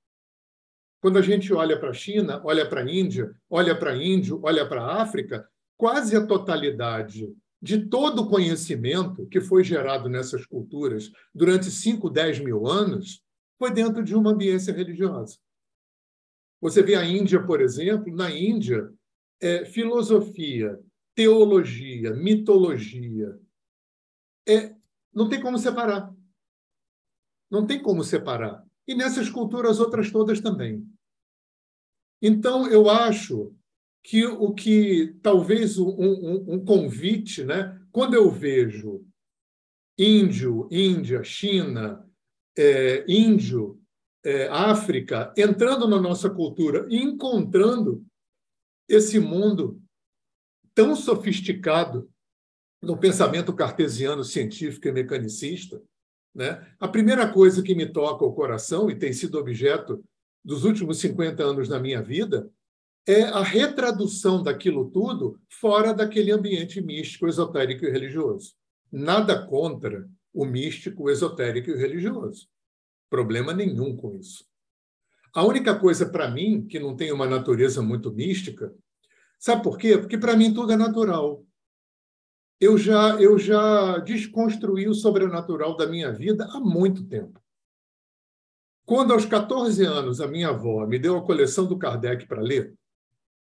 Quando 1.00 1.18
a 1.18 1.22
gente 1.22 1.52
olha 1.52 1.78
para 1.78 1.90
a 1.90 1.94
China, 1.94 2.40
olha 2.44 2.66
para 2.68 2.80
a 2.80 2.90
Índia, 2.90 3.34
olha 3.50 3.78
para 3.78 3.96
índio, 3.96 4.40
olha 4.42 4.66
para 4.66 4.82
a 4.82 5.02
África, 5.02 5.46
quase 5.76 6.16
a 6.16 6.26
totalidade 6.26 7.30
de 7.60 7.86
todo 7.86 8.22
o 8.22 8.28
conhecimento 8.28 9.26
que 9.26 9.40
foi 9.40 9.64
gerado 9.64 10.08
nessas 10.08 10.44
culturas 10.46 11.10
durante 11.34 11.70
5, 11.70 12.10
10 12.10 12.40
mil 12.40 12.66
anos 12.66 13.22
foi 13.58 13.70
dentro 13.70 14.02
de 14.02 14.14
uma 14.14 14.32
ambiência 14.32 14.72
religiosa. 14.72 15.38
Você 16.60 16.82
vê 16.82 16.94
a 16.94 17.04
Índia, 17.04 17.42
por 17.42 17.60
exemplo, 17.60 18.14
na 18.14 18.30
Índia, 18.30 18.90
é, 19.40 19.64
filosofia, 19.64 20.78
teologia, 21.14 22.12
mitologia. 22.14 23.38
É, 24.48 24.74
não 25.12 25.28
tem 25.28 25.40
como 25.40 25.58
separar. 25.58 26.14
Não 27.50 27.66
tem 27.66 27.82
como 27.82 28.02
separar. 28.02 28.64
E 28.86 28.94
nessas 28.94 29.30
culturas 29.30 29.80
outras 29.80 30.10
todas 30.10 30.40
também. 30.40 30.86
Então, 32.20 32.66
eu 32.66 32.88
acho 32.88 33.54
que 34.02 34.26
o 34.26 34.52
que 34.52 35.18
talvez 35.22 35.78
um, 35.78 35.88
um, 35.88 36.54
um 36.54 36.64
convite, 36.64 37.44
né? 37.44 37.80
quando 37.90 38.14
eu 38.14 38.30
vejo 38.30 39.06
índio, 39.98 40.68
Índia, 40.70 41.22
China, 41.22 42.04
é, 42.56 43.04
índio, 43.08 43.80
é, 44.24 44.48
África 44.48 45.32
entrando 45.36 45.86
na 45.86 46.00
nossa 46.00 46.28
cultura 46.28 46.86
e 46.90 46.96
encontrando 46.96 48.04
esse 48.88 49.18
mundo 49.18 49.80
tão 50.74 50.96
sofisticado 50.96 52.10
no 52.84 52.96
pensamento 52.96 53.52
cartesiano 53.52 54.22
científico 54.22 54.88
e 54.88 54.92
mecanicista, 54.92 55.80
né? 56.34 56.66
a 56.78 56.88
primeira 56.88 57.26
coisa 57.28 57.62
que 57.62 57.74
me 57.74 57.86
toca 57.86 58.24
o 58.24 58.32
coração 58.32 58.90
e 58.90 58.94
tem 58.94 59.12
sido 59.12 59.38
objeto 59.38 60.04
dos 60.44 60.64
últimos 60.64 60.98
50 60.98 61.42
anos 61.42 61.68
na 61.68 61.80
minha 61.80 62.02
vida 62.02 62.50
é 63.06 63.22
a 63.22 63.42
retradução 63.42 64.42
daquilo 64.42 64.90
tudo 64.90 65.38
fora 65.48 65.92
daquele 65.92 66.30
ambiente 66.30 66.80
místico, 66.80 67.26
esotérico 67.26 67.84
e 67.84 67.90
religioso. 67.90 68.54
Nada 68.90 69.46
contra 69.46 70.08
o 70.32 70.44
místico, 70.44 71.04
o 71.04 71.10
esotérico 71.10 71.70
e 71.70 71.74
o 71.74 71.78
religioso. 71.78 72.48
Problema 73.10 73.52
nenhum 73.52 73.96
com 73.96 74.14
isso. 74.14 74.44
A 75.34 75.44
única 75.44 75.74
coisa 75.78 76.06
para 76.06 76.30
mim 76.30 76.66
que 76.66 76.78
não 76.78 76.96
tem 76.96 77.12
uma 77.12 77.26
natureza 77.26 77.82
muito 77.82 78.12
mística, 78.12 78.74
sabe 79.38 79.62
por 79.62 79.76
quê? 79.76 79.98
Porque 79.98 80.16
para 80.16 80.36
mim 80.36 80.54
tudo 80.54 80.72
é 80.72 80.76
natural. 80.76 81.44
Eu 82.60 82.78
já 82.78 83.20
eu 83.20 83.38
já 83.38 83.98
desconstruí 83.98 84.88
o 84.88 84.94
sobrenatural 84.94 85.76
da 85.76 85.86
minha 85.86 86.12
vida 86.12 86.46
há 86.50 86.60
muito 86.60 87.04
tempo. 87.06 87.40
Quando 88.86 89.12
aos 89.12 89.24
14 89.24 89.84
anos 89.84 90.20
a 90.20 90.28
minha 90.28 90.48
avó 90.48 90.86
me 90.86 90.98
deu 90.98 91.16
a 91.16 91.24
coleção 91.24 91.66
do 91.66 91.78
Kardec 91.78 92.26
para 92.26 92.42
ler, 92.42 92.74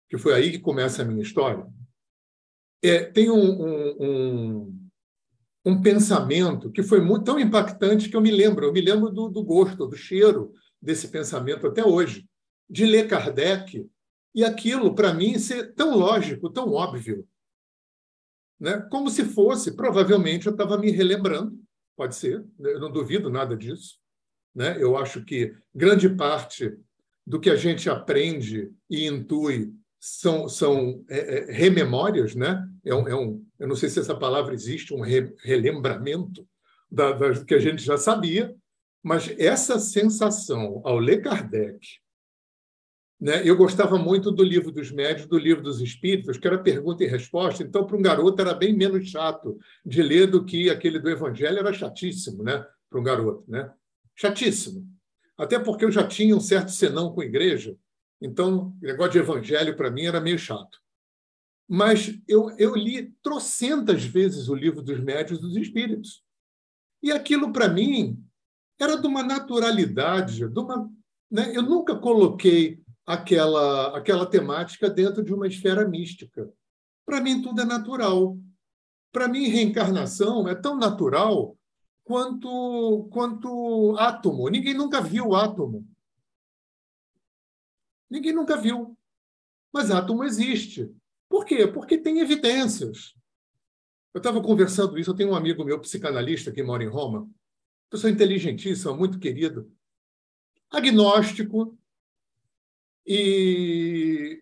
que 0.09 0.17
foi 0.17 0.33
aí 0.33 0.51
que 0.51 0.59
começa 0.59 1.01
a 1.01 1.05
minha 1.05 1.21
história, 1.21 1.65
é, 2.81 3.03
tem 3.03 3.29
um, 3.29 3.35
um, 3.35 3.95
um, 3.99 4.89
um, 5.65 5.81
pensamento 5.81 6.71
que 6.71 6.83
foi 6.83 7.01
muito, 7.01 7.25
tão 7.25 7.39
impactante 7.39 8.09
que 8.09 8.15
eu 8.15 8.21
me 8.21 8.31
lembro, 8.31 8.65
eu 8.65 8.73
me 8.73 8.81
lembro 8.81 9.09
do, 9.09 9.29
do 9.29 9.43
gosto, 9.43 9.87
do 9.87 9.95
cheiro 9.95 10.53
desse 10.81 11.07
pensamento 11.09 11.67
até 11.67 11.85
hoje, 11.85 12.25
de 12.69 12.85
ler 12.85 13.07
Kardec 13.07 13.85
e 14.33 14.43
aquilo, 14.43 14.93
para 14.93 15.13
mim, 15.13 15.37
ser 15.39 15.73
tão 15.73 15.97
lógico, 15.97 16.49
tão 16.49 16.71
óbvio. 16.71 17.27
Né? 18.59 18.85
Como 18.91 19.09
se 19.09 19.25
fosse, 19.25 19.75
provavelmente 19.75 20.47
eu 20.47 20.51
estava 20.51 20.77
me 20.77 20.91
relembrando, 20.91 21.57
pode 21.95 22.15
ser, 22.15 22.43
eu 22.59 22.79
não 22.79 22.91
duvido 22.91 23.29
nada 23.29 23.55
disso. 23.55 23.97
Né? 24.53 24.75
Eu 24.81 24.97
acho 24.97 25.23
que 25.23 25.55
grande 25.73 26.09
parte 26.09 26.77
do 27.25 27.39
que 27.39 27.49
a 27.49 27.55
gente 27.55 27.89
aprende 27.89 28.71
e 28.89 29.05
intui 29.05 29.73
são, 29.99 30.47
são 30.47 31.03
é, 31.09 31.19
é, 31.19 31.51
rememórias, 31.51 32.33
né? 32.33 32.65
É 32.85 32.95
um, 32.95 33.07
é 33.07 33.15
um, 33.15 33.45
eu 33.59 33.67
não 33.67 33.75
sei 33.75 33.89
se 33.89 33.99
essa 33.99 34.15
palavra 34.15 34.53
existe, 34.53 34.93
um 34.93 35.01
re, 35.01 35.33
relembramento 35.43 36.47
da, 36.89 37.11
da, 37.11 37.43
que 37.43 37.53
a 37.53 37.59
gente 37.59 37.83
já 37.83 37.97
sabia, 37.97 38.55
mas 39.03 39.33
essa 39.37 39.77
sensação 39.77 40.81
ao 40.83 40.97
ler 40.97 41.21
Kardec, 41.21 41.99
né? 43.19 43.41
Eu 43.43 43.57
gostava 43.57 43.97
muito 43.97 44.31
do 44.31 44.43
livro 44.43 44.71
dos 44.71 44.91
médios, 44.91 45.27
do 45.27 45.37
livro 45.37 45.61
dos 45.61 45.81
espíritos, 45.81 46.37
que 46.37 46.47
era 46.47 46.57
pergunta 46.57 47.03
e 47.03 47.07
resposta. 47.07 47.63
Então, 47.63 47.85
para 47.85 47.97
um 47.97 48.01
garoto 48.01 48.41
era 48.41 48.53
bem 48.53 48.73
menos 48.73 49.09
chato 49.09 49.57
de 49.85 50.01
ler 50.01 50.27
do 50.27 50.45
que 50.45 50.69
aquele 50.69 50.99
do 50.99 51.09
Evangelho 51.09 51.59
era 51.59 51.73
chatíssimo, 51.73 52.43
né? 52.43 52.65
Para 52.89 52.99
um 52.99 53.03
garoto, 53.03 53.43
né? 53.47 53.71
Chatíssimo. 54.15 54.87
Até 55.37 55.59
porque 55.59 55.85
eu 55.85 55.91
já 55.91 56.05
tinha 56.07 56.35
um 56.35 56.39
certo 56.39 56.71
senão 56.71 57.13
com 57.13 57.21
a 57.21 57.25
igreja 57.25 57.77
então, 58.21 58.75
o 58.81 58.85
negócio 58.85 59.13
de 59.13 59.19
evangelho 59.19 59.75
para 59.75 59.89
mim 59.89 60.05
era 60.05 60.19
meio 60.19 60.37
chato. 60.37 60.79
Mas 61.67 62.19
eu, 62.27 62.49
eu 62.57 62.75
li 62.75 63.13
trocentas 63.23 64.03
vezes 64.03 64.49
o 64.49 64.55
livro 64.55 64.81
dos 64.81 64.99
médios 64.99 65.39
dos 65.39 65.55
espíritos. 65.55 66.23
E 67.01 67.11
aquilo, 67.11 67.53
para 67.53 67.69
mim, 67.69 68.21
era 68.77 68.97
de 68.97 69.07
uma 69.07 69.23
naturalidade, 69.23 70.49
de 70.49 70.59
uma, 70.59 70.91
né? 71.31 71.55
eu 71.55 71.61
nunca 71.61 71.95
coloquei 71.95 72.81
aquela, 73.09 73.97
aquela 73.97 74.23
temática 74.23 74.87
dentro 74.87 75.23
de 75.23 75.33
uma 75.33 75.47
esfera 75.47 75.87
mística. 75.87 76.47
Para 77.03 77.19
mim, 77.19 77.41
tudo 77.41 77.59
é 77.59 77.65
natural. 77.65 78.37
Para 79.11 79.27
mim, 79.27 79.47
reencarnação 79.47 80.47
é 80.47 80.53
tão 80.53 80.77
natural 80.77 81.57
quanto, 82.03 83.09
quanto 83.11 83.95
átomo. 83.97 84.47
Ninguém 84.47 84.75
nunca 84.75 85.01
viu 85.01 85.33
átomo. 85.33 85.87
Ninguém 88.07 88.31
nunca 88.31 88.55
viu. 88.55 88.95
Mas 89.73 89.89
átomo 89.89 90.23
existe. 90.23 90.95
Por 91.27 91.45
quê? 91.45 91.65
Porque 91.65 91.97
tem 91.97 92.19
evidências. 92.19 93.15
Eu 94.13 94.19
estava 94.19 94.39
conversando 94.39 94.99
isso, 94.99 95.09
eu 95.09 95.15
tenho 95.15 95.31
um 95.31 95.35
amigo 95.35 95.65
meu, 95.65 95.79
psicanalista, 95.79 96.51
que 96.51 96.61
mora 96.61 96.83
em 96.83 96.87
Roma, 96.87 97.27
pessoa 97.89 98.11
inteligentíssima, 98.11 98.95
muito 98.95 99.17
querido, 99.17 99.71
agnóstico, 100.69 101.78
e, 103.05 104.41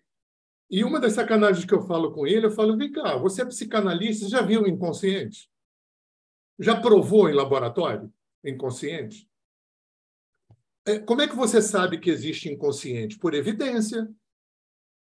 e 0.70 0.84
uma 0.84 1.00
das 1.00 1.14
sacanagens 1.14 1.64
que 1.64 1.74
eu 1.74 1.82
falo 1.82 2.12
com 2.12 2.26
ele, 2.26 2.46
eu 2.46 2.50
falo, 2.50 2.76
vem 2.76 2.92
cá, 2.92 3.16
você 3.16 3.42
é 3.42 3.46
psicanalista, 3.46 4.28
já 4.28 4.42
viu 4.42 4.62
o 4.62 4.68
inconsciente? 4.68 5.50
Já 6.58 6.80
provou 6.80 7.28
em 7.28 7.34
laboratório 7.34 8.12
inconsciente? 8.44 9.28
É, 10.86 10.98
como 10.98 11.22
é 11.22 11.28
que 11.28 11.36
você 11.36 11.60
sabe 11.60 11.98
que 11.98 12.10
existe 12.10 12.48
inconsciente? 12.48 13.18
Por 13.18 13.34
evidência, 13.34 14.08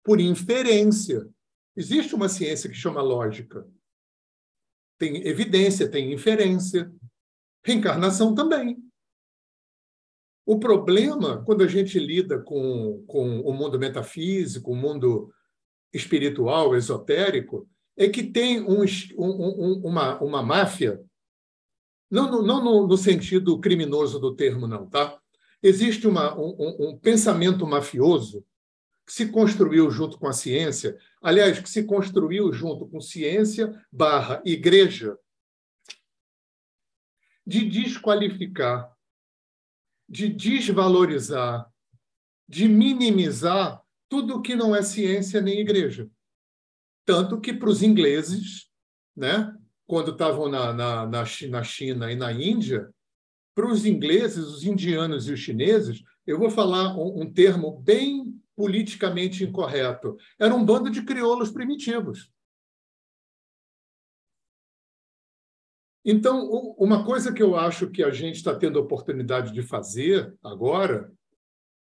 por 0.04 0.20
inferência. 0.20 1.28
Existe 1.76 2.14
uma 2.14 2.28
ciência 2.28 2.68
que 2.68 2.76
chama 2.76 3.02
lógica. 3.02 3.66
Tem 4.98 5.26
evidência, 5.26 5.90
tem 5.90 6.12
inferência. 6.12 6.92
Reencarnação 7.64 8.34
também. 8.34 8.78
O 10.44 10.58
problema, 10.58 11.42
quando 11.44 11.62
a 11.62 11.68
gente 11.68 11.98
lida 11.98 12.38
com, 12.40 13.04
com 13.06 13.40
o 13.40 13.52
mundo 13.52 13.78
metafísico, 13.78 14.72
o 14.72 14.76
mundo 14.76 15.32
espiritual, 15.92 16.74
esotérico, 16.74 17.68
é 17.96 18.08
que 18.08 18.22
tem 18.22 18.60
um, 18.60 18.84
um, 19.18 19.82
uma, 19.84 20.20
uma 20.20 20.42
máfia, 20.42 21.00
não, 22.10 22.30
no, 22.30 22.42
não 22.42 22.64
no, 22.64 22.86
no, 22.86 22.96
sentido 22.96 23.58
criminoso 23.60 24.18
do 24.18 24.34
termo, 24.34 24.66
não, 24.66 24.86
tá? 24.86 25.18
Existe 25.62 26.06
uma, 26.08 26.36
um, 26.38 26.88
um 26.88 26.98
pensamento 26.98 27.66
mafioso 27.66 28.44
que 29.06 29.12
se 29.12 29.28
construiu 29.28 29.90
junto 29.90 30.18
com 30.18 30.26
a 30.26 30.32
ciência, 30.32 30.96
aliás, 31.22 31.58
que 31.58 31.68
se 31.68 31.84
construiu 31.84 32.52
junto 32.52 32.86
com 32.86 33.00
ciência 33.00 33.80
barra 33.90 34.42
igreja, 34.44 35.16
de 37.46 37.68
desqualificar, 37.68 38.91
de 40.12 40.28
desvalorizar, 40.28 41.66
de 42.46 42.68
minimizar 42.68 43.82
tudo 44.10 44.42
que 44.42 44.54
não 44.54 44.76
é 44.76 44.82
ciência 44.82 45.40
nem 45.40 45.60
igreja. 45.60 46.06
Tanto 47.06 47.40
que 47.40 47.50
para 47.50 47.70
os 47.70 47.82
ingleses, 47.82 48.68
né, 49.16 49.56
quando 49.86 50.10
estavam 50.10 50.50
na, 50.50 50.70
na, 50.74 51.06
na 51.06 51.64
China 51.64 52.12
e 52.12 52.14
na 52.14 52.30
Índia, 52.30 52.90
para 53.54 53.66
os 53.66 53.86
ingleses, 53.86 54.44
os 54.44 54.64
indianos 54.64 55.28
e 55.28 55.32
os 55.32 55.40
chineses, 55.40 56.02
eu 56.26 56.38
vou 56.38 56.50
falar 56.50 56.94
um, 56.94 57.22
um 57.22 57.32
termo 57.32 57.80
bem 57.80 58.38
politicamente 58.54 59.42
incorreto. 59.44 60.18
Era 60.38 60.54
um 60.54 60.62
bando 60.62 60.90
de 60.90 61.02
crioulos 61.04 61.50
primitivos. 61.50 62.30
Então, 66.04 66.74
uma 66.78 67.04
coisa 67.04 67.32
que 67.32 67.42
eu 67.42 67.56
acho 67.56 67.88
que 67.88 68.02
a 68.02 68.10
gente 68.10 68.36
está 68.36 68.54
tendo 68.54 68.78
a 68.78 68.82
oportunidade 68.82 69.52
de 69.52 69.62
fazer 69.62 70.34
agora 70.42 71.12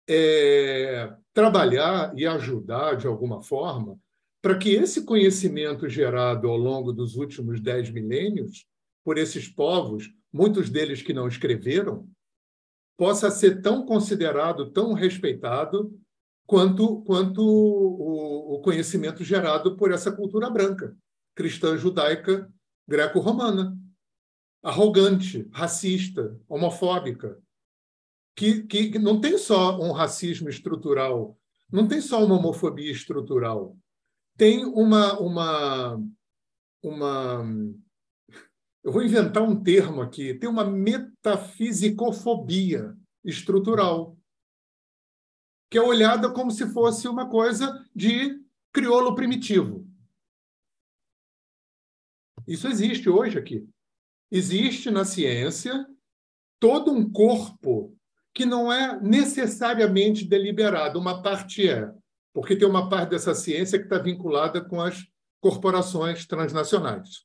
é 0.08 1.14
trabalhar 1.32 2.12
e 2.16 2.26
ajudar, 2.26 2.96
de 2.96 3.06
alguma 3.06 3.42
forma, 3.42 3.98
para 4.42 4.58
que 4.58 4.70
esse 4.70 5.04
conhecimento 5.04 5.88
gerado 5.88 6.48
ao 6.48 6.56
longo 6.56 6.92
dos 6.92 7.16
últimos 7.16 7.60
dez 7.60 7.90
milênios 7.90 8.66
por 9.04 9.16
esses 9.16 9.48
povos, 9.48 10.10
muitos 10.32 10.68
deles 10.68 11.02
que 11.02 11.14
não 11.14 11.26
escreveram, 11.26 12.06
possa 12.98 13.30
ser 13.30 13.62
tão 13.62 13.86
considerado, 13.86 14.70
tão 14.70 14.92
respeitado 14.92 15.98
quanto, 16.46 17.00
quanto 17.02 17.42
o, 17.42 18.56
o 18.56 18.60
conhecimento 18.60 19.24
gerado 19.24 19.76
por 19.76 19.92
essa 19.92 20.12
cultura 20.12 20.50
branca, 20.50 20.94
cristã 21.34 21.78
judaica 21.78 22.50
greco-romana, 22.86 23.78
arrogante, 24.62 25.48
racista, 25.52 26.38
homofóbica, 26.48 27.38
que, 28.36 28.62
que 28.64 28.98
não 28.98 29.20
tem 29.20 29.36
só 29.36 29.78
um 29.78 29.92
racismo 29.92 30.48
estrutural, 30.48 31.38
não 31.70 31.86
tem 31.86 32.00
só 32.00 32.24
uma 32.24 32.36
homofobia 32.36 32.90
estrutural, 32.90 33.76
tem 34.36 34.64
uma, 34.64 35.20
uma, 35.20 36.02
uma 36.82 37.44
eu 38.82 38.90
vou 38.92 39.02
inventar 39.02 39.42
um 39.42 39.62
termo 39.62 40.00
aqui, 40.00 40.32
tem 40.34 40.48
uma 40.48 40.64
metafisicofobia 40.64 42.96
estrutural, 43.24 44.16
que 45.70 45.76
é 45.78 45.82
olhada 45.82 46.32
como 46.32 46.50
se 46.50 46.66
fosse 46.72 47.06
uma 47.06 47.28
coisa 47.28 47.86
de 47.94 48.42
crioulo 48.72 49.14
primitivo. 49.14 49.86
Isso 52.46 52.66
existe 52.66 53.06
hoje 53.08 53.38
aqui. 53.38 53.68
Existe 54.30 54.90
na 54.90 55.04
ciência 55.04 55.86
todo 56.58 56.92
um 56.92 57.10
corpo 57.10 57.96
que 58.32 58.44
não 58.44 58.72
é 58.72 59.00
necessariamente 59.00 60.24
deliberado, 60.24 60.98
uma 60.98 61.20
parte 61.22 61.68
é, 61.68 61.92
porque 62.32 62.54
tem 62.54 62.68
uma 62.68 62.88
parte 62.88 63.10
dessa 63.10 63.34
ciência 63.34 63.78
que 63.78 63.84
está 63.84 63.98
vinculada 63.98 64.60
com 64.60 64.80
as 64.80 65.04
corporações 65.40 66.26
transnacionais. 66.26 67.24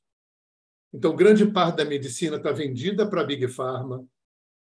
Então, 0.92 1.14
grande 1.14 1.46
parte 1.46 1.76
da 1.76 1.84
medicina 1.84 2.36
está 2.36 2.50
vendida 2.50 3.08
para 3.08 3.20
a 3.20 3.24
Big 3.24 3.46
Pharma, 3.48 4.04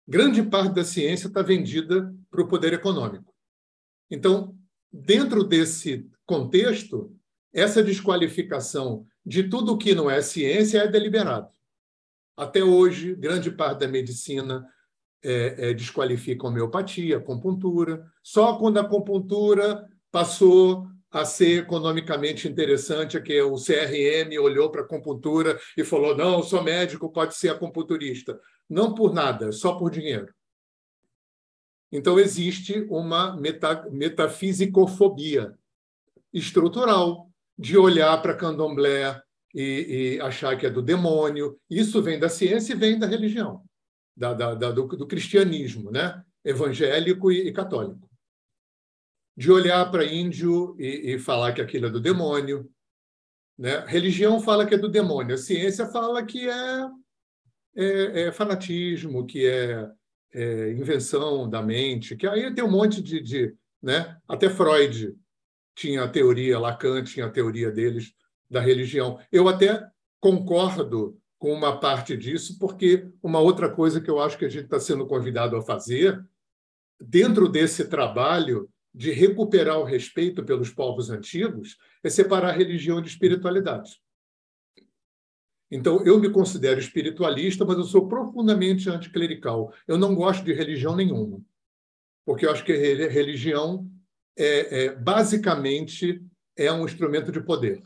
grande 0.07 0.43
parte 0.43 0.75
da 0.75 0.85
ciência 0.85 1.27
está 1.27 1.43
vendida 1.43 2.15
para 2.31 2.43
o 2.43 2.49
poder 2.49 2.73
econômico. 2.73 3.35
Então, 4.11 4.57
dentro 4.93 5.43
desse 5.43 6.09
contexto, 6.27 7.17
essa 7.53 7.83
desqualificação 7.83 9.07
de 9.25 9.49
tudo 9.49 9.79
que 9.79 9.95
não 9.95 10.11
é 10.11 10.21
ciência 10.23 10.79
é 10.79 10.89
deliberado. 10.89 11.49
Até 12.41 12.65
hoje, 12.65 13.15
grande 13.15 13.51
parte 13.51 13.81
da 13.81 13.87
medicina 13.87 14.67
é, 15.23 15.69
é, 15.69 15.75
desqualifica 15.75 16.47
homeopatia, 16.47 17.19
acupuntura. 17.19 18.11
Só 18.23 18.57
quando 18.57 18.79
a 18.79 18.81
acupuntura 18.81 19.87
passou 20.11 20.89
a 21.11 21.27
ser 21.27 21.65
economicamente 21.65 22.49
interessante, 22.49 23.19
é 23.19 23.21
que 23.21 23.43
o 23.43 23.57
CRM 23.57 24.39
olhou 24.41 24.71
para 24.71 24.81
a 24.81 24.85
acupuntura 24.85 25.61
e 25.77 25.85
falou: 25.85 26.17
não, 26.17 26.43
sou 26.43 26.65
médico, 26.65 27.13
pode 27.13 27.37
ser 27.37 27.51
acupunturista. 27.51 28.41
Não 28.67 28.95
por 28.95 29.13
nada, 29.13 29.53
só 29.53 29.75
por 29.75 29.91
dinheiro. 29.91 30.33
Então, 31.93 32.19
existe 32.19 32.87
uma 32.89 33.37
meta, 33.37 33.87
metafisicofobia 33.91 35.59
estrutural 36.33 37.31
de 37.59 37.77
olhar 37.77 38.17
para 38.23 38.35
candomblé 38.35 39.23
e, 39.55 40.17
e, 40.17 40.21
achar 40.21 40.57
que 40.57 40.67
é 40.67 40.71
do 40.71 40.83
demônio. 40.83 41.59
Isso 41.69 42.03
vem 42.03 42.19
da 42.19 42.29
ciência 42.29 42.73
e 42.73 42.77
vem 42.77 42.99
da 42.99 43.07
religião, 43.07 43.65
da, 44.17 44.33
da, 44.33 44.55
da 44.55 44.71
do, 44.71 44.87
do, 44.87 45.07
cristianismo, 45.07 45.91
né? 45.91 46.23
evangélico 46.45 47.31
e, 47.31 47.49
e 47.49 47.53
católico 47.53 48.11
de 49.41 49.51
olhar 49.51 49.91
para 49.91 50.05
índio 50.05 50.77
e, 50.79 51.15
e, 51.15 51.19
falar 51.19 51.55
que 51.55 51.63
aquilo 51.63 51.87
é 51.87 51.91
do 51.91 51.99
demônio. 51.99 52.71
Né? 53.59 53.83
Religião 53.87 54.39
fala 54.39 54.67
que 54.67 54.75
é 54.75 54.79
do 54.79 54.87
demônio, 54.87 55.35
a 55.35 55.39
ciência 55.39 55.87
fala 55.87 56.23
que 56.25 56.47
é, 56.47 56.89
é, 57.75 58.21
é 58.23 58.33
fanatismo, 58.33 59.27
que 59.27 59.47
é, 59.47 59.91
é, 60.35 60.73
invenção 60.73 61.49
da 61.49 61.63
mente, 61.63 62.17
que 62.17 62.27
aí 62.27 62.55
tem 62.55 62.63
um 62.63 62.71
monte 62.71 63.01
de. 63.03 63.23
de 63.23 63.55
né? 63.83 64.15
Até 64.29 64.51
Freud 64.51 65.17
tinha 65.75 66.05
a 66.05 66.09
teoria, 66.09 66.59
Lacan 66.59 67.03
tinha 67.03 67.25
a 67.25 67.31
teoria 67.31 67.71
deles 67.71 68.13
da 68.51 68.61
religião. 68.61 69.19
Eu 69.31 69.49
até 69.49 69.87
concordo 70.19 71.19
com 71.39 71.53
uma 71.53 71.81
parte 71.81 72.17
disso, 72.17 72.59
porque 72.59 73.09
uma 73.23 73.39
outra 73.39 73.71
coisa 73.71 74.01
que 74.01 74.11
eu 74.11 74.21
acho 74.21 74.37
que 74.37 74.45
a 74.45 74.49
gente 74.49 74.65
está 74.65 74.79
sendo 74.79 75.07
convidado 75.07 75.57
a 75.57 75.63
fazer, 75.63 76.23
dentro 77.01 77.49
desse 77.49 77.87
trabalho 77.89 78.69
de 78.93 79.11
recuperar 79.13 79.79
o 79.79 79.85
respeito 79.85 80.45
pelos 80.45 80.71
povos 80.71 81.09
antigos 81.09 81.79
é 82.03 82.11
separar 82.11 82.53
religião 82.53 83.01
de 83.01 83.09
espiritualidade. 83.09 84.01
Então, 85.71 86.05
eu 86.05 86.19
me 86.19 86.29
considero 86.29 86.81
espiritualista, 86.81 87.65
mas 87.65 87.79
eu 87.79 87.85
sou 87.85 88.09
profundamente 88.09 88.91
anticlerical. 88.91 89.73
Eu 89.87 89.97
não 89.97 90.17
gosto 90.17 90.45
de 90.45 90.53
religião 90.53 90.97
nenhuma, 90.97 91.41
porque 92.27 92.45
eu 92.45 92.51
acho 92.51 92.65
que 92.65 92.73
religião 92.73 93.89
é, 94.37 94.85
é 94.85 94.95
basicamente 94.97 96.21
é 96.57 96.73
um 96.73 96.85
instrumento 96.85 97.31
de 97.31 97.41
poder. 97.41 97.81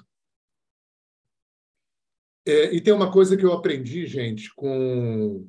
É, 2.47 2.75
e 2.75 2.81
tem 2.81 2.93
uma 2.93 3.11
coisa 3.11 3.37
que 3.37 3.45
eu 3.45 3.53
aprendi, 3.53 4.07
gente, 4.07 4.55
com 4.55 5.47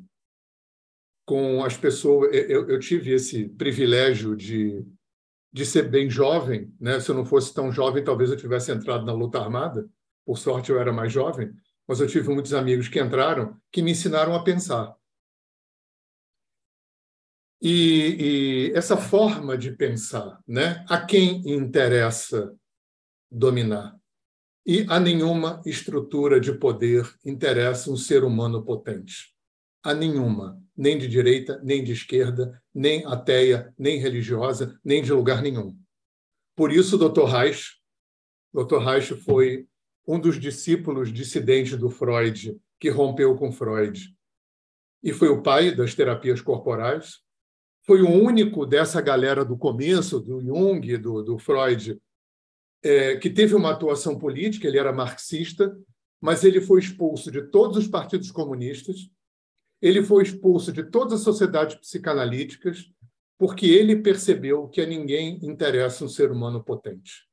com 1.25 1.63
as 1.63 1.75
pessoas. 1.75 2.33
Eu, 2.33 2.69
eu 2.69 2.79
tive 2.79 3.11
esse 3.11 3.49
privilégio 3.49 4.35
de, 4.35 4.85
de 5.51 5.65
ser 5.65 5.89
bem 5.89 6.09
jovem, 6.09 6.71
né? 6.79 6.99
Se 6.99 7.09
eu 7.09 7.15
não 7.15 7.25
fosse 7.25 7.53
tão 7.53 7.71
jovem, 7.71 8.03
talvez 8.03 8.29
eu 8.29 8.37
tivesse 8.37 8.71
entrado 8.71 9.05
na 9.05 9.13
luta 9.13 9.39
armada. 9.39 9.89
Por 10.25 10.37
sorte, 10.37 10.71
eu 10.71 10.79
era 10.79 10.93
mais 10.93 11.11
jovem, 11.11 11.51
mas 11.87 11.99
eu 11.99 12.07
tive 12.07 12.29
muitos 12.29 12.53
amigos 12.53 12.87
que 12.87 12.99
entraram 12.99 13.59
que 13.71 13.81
me 13.81 13.91
ensinaram 13.91 14.35
a 14.35 14.43
pensar. 14.43 14.95
E, 17.61 18.69
e, 18.69 18.71
essa 18.75 18.95
forma 18.95 19.57
de 19.57 19.71
pensar, 19.71 20.39
né? 20.47 20.85
a 20.87 21.03
quem 21.03 21.41
interessa 21.51 22.53
dominar? 23.31 23.95
E 24.67 24.83
a 24.89 24.99
nenhuma 24.99 25.61
estrutura 25.63 26.39
de 26.39 26.51
poder 26.51 27.07
interessa 27.23 27.91
um 27.91 27.95
ser 27.95 28.23
humano 28.23 28.63
potente. 28.65 29.31
A 29.83 29.93
nenhuma, 29.93 30.59
nem 30.75 30.97
de 30.97 31.07
direita, 31.07 31.61
nem 31.63 31.83
de 31.83 31.91
esquerda, 31.91 32.59
nem 32.73 33.05
ateia, 33.05 33.71
nem 33.77 33.99
religiosa, 33.99 34.79
nem 34.83 35.03
de 35.03 35.13
lugar 35.13 35.43
nenhum. 35.43 35.77
Por 36.55 36.71
isso, 36.71 36.97
Dr. 36.97 37.25
Reich, 37.25 37.73
Dr. 38.51 38.79
Reich 38.79 39.13
foi 39.17 39.67
um 40.07 40.19
dos 40.19 40.39
discípulos 40.39 41.13
dissidentes 41.13 41.77
do 41.77 41.89
Freud, 41.89 42.57
que 42.79 42.89
rompeu 42.89 43.35
com 43.35 43.51
Freud. 43.51 44.15
E 45.03 45.13
foi 45.13 45.29
o 45.29 45.43
pai 45.43 45.75
das 45.75 45.93
terapias 45.93 46.41
corporais, 46.41 47.19
foi 47.85 48.01
o 48.01 48.09
único 48.09 48.65
dessa 48.65 48.99
galera 48.99 49.45
do 49.45 49.55
começo, 49.55 50.19
do 50.19 50.41
Jung, 50.41 50.97
do, 50.97 51.21
do 51.21 51.37
Freud, 51.37 52.01
é, 52.85 53.15
que 53.15 53.31
teve 53.31 53.55
uma 53.55 53.71
atuação 53.71 54.15
política, 54.15 54.67
ele 54.67 54.77
era 54.77 54.93
marxista, 54.93 55.75
mas 56.21 56.43
ele 56.43 56.61
foi 56.61 56.79
expulso 56.79 57.31
de 57.31 57.41
todos 57.49 57.77
os 57.77 57.87
partidos 57.87 58.29
comunistas, 58.29 59.09
ele 59.81 60.03
foi 60.03 60.21
expulso 60.21 60.71
de 60.71 60.83
todas 60.83 61.13
as 61.13 61.21
sociedades 61.21 61.75
psicanalíticas, 61.77 62.85
porque 63.39 63.65
ele 63.65 64.03
percebeu 64.03 64.67
que 64.67 64.81
a 64.81 64.85
ninguém 64.85 65.39
interessa 65.41 66.05
um 66.05 66.07
ser 66.07 66.31
humano 66.31 66.63
potente. 66.63 67.27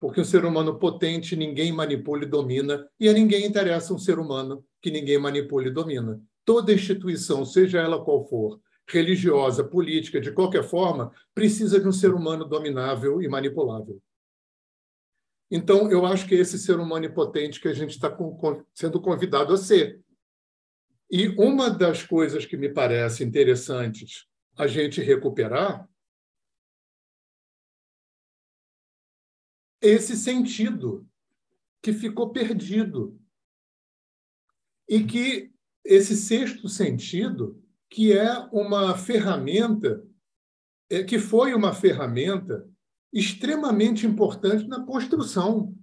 Porque 0.00 0.20
um 0.20 0.24
ser 0.24 0.44
humano 0.44 0.76
potente 0.80 1.36
ninguém 1.36 1.70
manipula 1.70 2.24
e 2.24 2.26
domina, 2.26 2.88
e 2.98 3.08
a 3.08 3.12
ninguém 3.12 3.46
interessa 3.46 3.94
um 3.94 3.98
ser 3.98 4.18
humano 4.18 4.64
que 4.82 4.90
ninguém 4.90 5.16
manipula 5.16 5.68
e 5.68 5.70
domina. 5.70 6.20
Toda 6.44 6.74
instituição, 6.74 7.44
seja 7.44 7.78
ela 7.78 8.04
qual 8.04 8.28
for, 8.28 8.60
religiosa, 8.88 9.62
política, 9.62 10.20
de 10.20 10.32
qualquer 10.32 10.64
forma, 10.64 11.12
precisa 11.32 11.78
de 11.78 11.86
um 11.86 11.92
ser 11.92 12.12
humano 12.12 12.44
dominável 12.44 13.22
e 13.22 13.28
manipulável. 13.28 14.02
Então, 15.50 15.90
eu 15.90 16.04
acho 16.04 16.26
que 16.26 16.34
é 16.34 16.38
esse 16.38 16.58
ser 16.58 16.78
humano 16.78 17.06
impotente 17.06 17.60
que 17.60 17.68
a 17.68 17.72
gente 17.72 17.90
está 17.90 18.14
sendo 18.74 19.00
convidado 19.00 19.54
a 19.54 19.56
ser. 19.56 20.02
E 21.10 21.28
uma 21.28 21.70
das 21.70 22.02
coisas 22.02 22.44
que 22.44 22.56
me 22.56 22.68
parece 22.68 23.22
interessantes 23.22 24.26
a 24.56 24.66
gente 24.66 25.00
recuperar 25.00 25.88
é 29.80 29.88
esse 29.88 30.16
sentido 30.16 31.08
que 31.80 31.92
ficou 31.92 32.30
perdido. 32.30 33.20
E 34.88 35.04
que 35.04 35.52
esse 35.84 36.16
sexto 36.16 36.68
sentido 36.68 37.62
que 37.88 38.12
é 38.12 38.36
uma 38.52 38.98
ferramenta, 38.98 40.04
é, 40.90 41.04
que 41.04 41.18
foi 41.18 41.54
uma 41.54 41.72
ferramenta 41.72 42.68
extremamente 43.18 44.06
importante 44.06 44.68
na 44.68 44.84
construção 44.84 45.74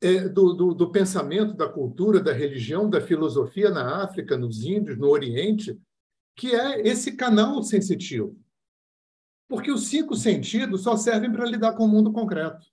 é, 0.00 0.28
do, 0.28 0.54
do, 0.54 0.74
do, 0.74 0.90
pensamento, 0.90 1.54
da 1.54 1.68
cultura, 1.68 2.20
da 2.20 2.32
religião, 2.32 2.88
da 2.88 3.00
filosofia 3.00 3.68
na 3.70 4.02
África, 4.02 4.36
nos 4.36 4.64
Índios, 4.64 4.96
no 4.96 5.08
Oriente, 5.08 5.78
que 6.34 6.54
é 6.54 6.80
esse 6.86 7.16
canal 7.16 7.62
sensitivo. 7.62 8.38
Porque 9.46 9.70
os 9.70 9.88
cinco 9.88 10.14
sentidos 10.14 10.82
só 10.82 10.96
servem 10.96 11.30
para 11.30 11.44
lidar 11.44 11.74
com 11.74 11.84
o 11.84 11.88
mundo 11.88 12.12
concreto, 12.12 12.64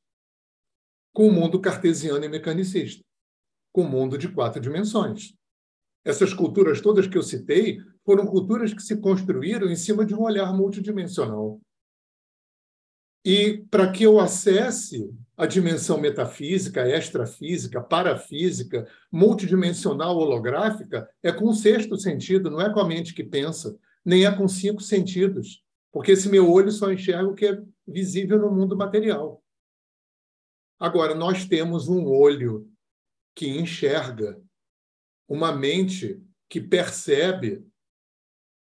com 1.13 1.27
o 1.27 1.31
mundo 1.31 1.59
cartesiano 1.59 2.23
e 2.23 2.29
mecanicista, 2.29 3.03
com 3.73 3.81
o 3.81 3.89
mundo 3.89 4.17
de 4.17 4.29
quatro 4.29 4.61
dimensões. 4.61 5.35
Essas 6.05 6.33
culturas 6.33 6.79
todas 6.79 7.07
que 7.07 7.17
eu 7.17 7.23
citei 7.23 7.79
foram 8.05 8.25
culturas 8.25 8.73
que 8.73 8.81
se 8.81 9.01
construíram 9.01 9.67
em 9.67 9.75
cima 9.75 10.05
de 10.05 10.13
um 10.13 10.21
olhar 10.21 10.53
multidimensional. 10.53 11.59
E 13.25 13.57
para 13.71 13.91
que 13.91 14.03
eu 14.03 14.19
acesse 14.19 15.11
a 15.35 15.47
dimensão 15.47 15.99
metafísica, 15.99 16.87
extrafísica, 16.87 17.81
parafísica, 17.81 18.87
multidimensional, 19.11 20.15
holográfica, 20.15 21.09
é 21.23 21.31
com 21.31 21.45
o 21.45 21.53
sexto 21.53 21.97
sentido, 21.97 22.51
não 22.51 22.61
é 22.61 22.71
com 22.71 22.79
a 22.79 22.87
mente 22.87 23.15
que 23.15 23.23
pensa, 23.23 23.75
nem 24.05 24.25
é 24.25 24.31
com 24.31 24.47
cinco 24.47 24.79
sentidos, 24.79 25.63
porque 25.91 26.11
esse 26.11 26.29
meu 26.29 26.49
olho 26.51 26.71
só 26.71 26.91
enxerga 26.91 27.27
o 27.27 27.33
que 27.33 27.47
é 27.47 27.61
visível 27.87 28.37
no 28.37 28.51
mundo 28.51 28.77
material. 28.77 29.43
Agora, 30.79 31.15
nós 31.15 31.45
temos 31.45 31.87
um 31.87 32.05
olho 32.05 32.69
que 33.33 33.49
enxerga, 33.49 34.39
uma 35.27 35.51
mente 35.51 36.21
que 36.47 36.61
percebe 36.61 37.65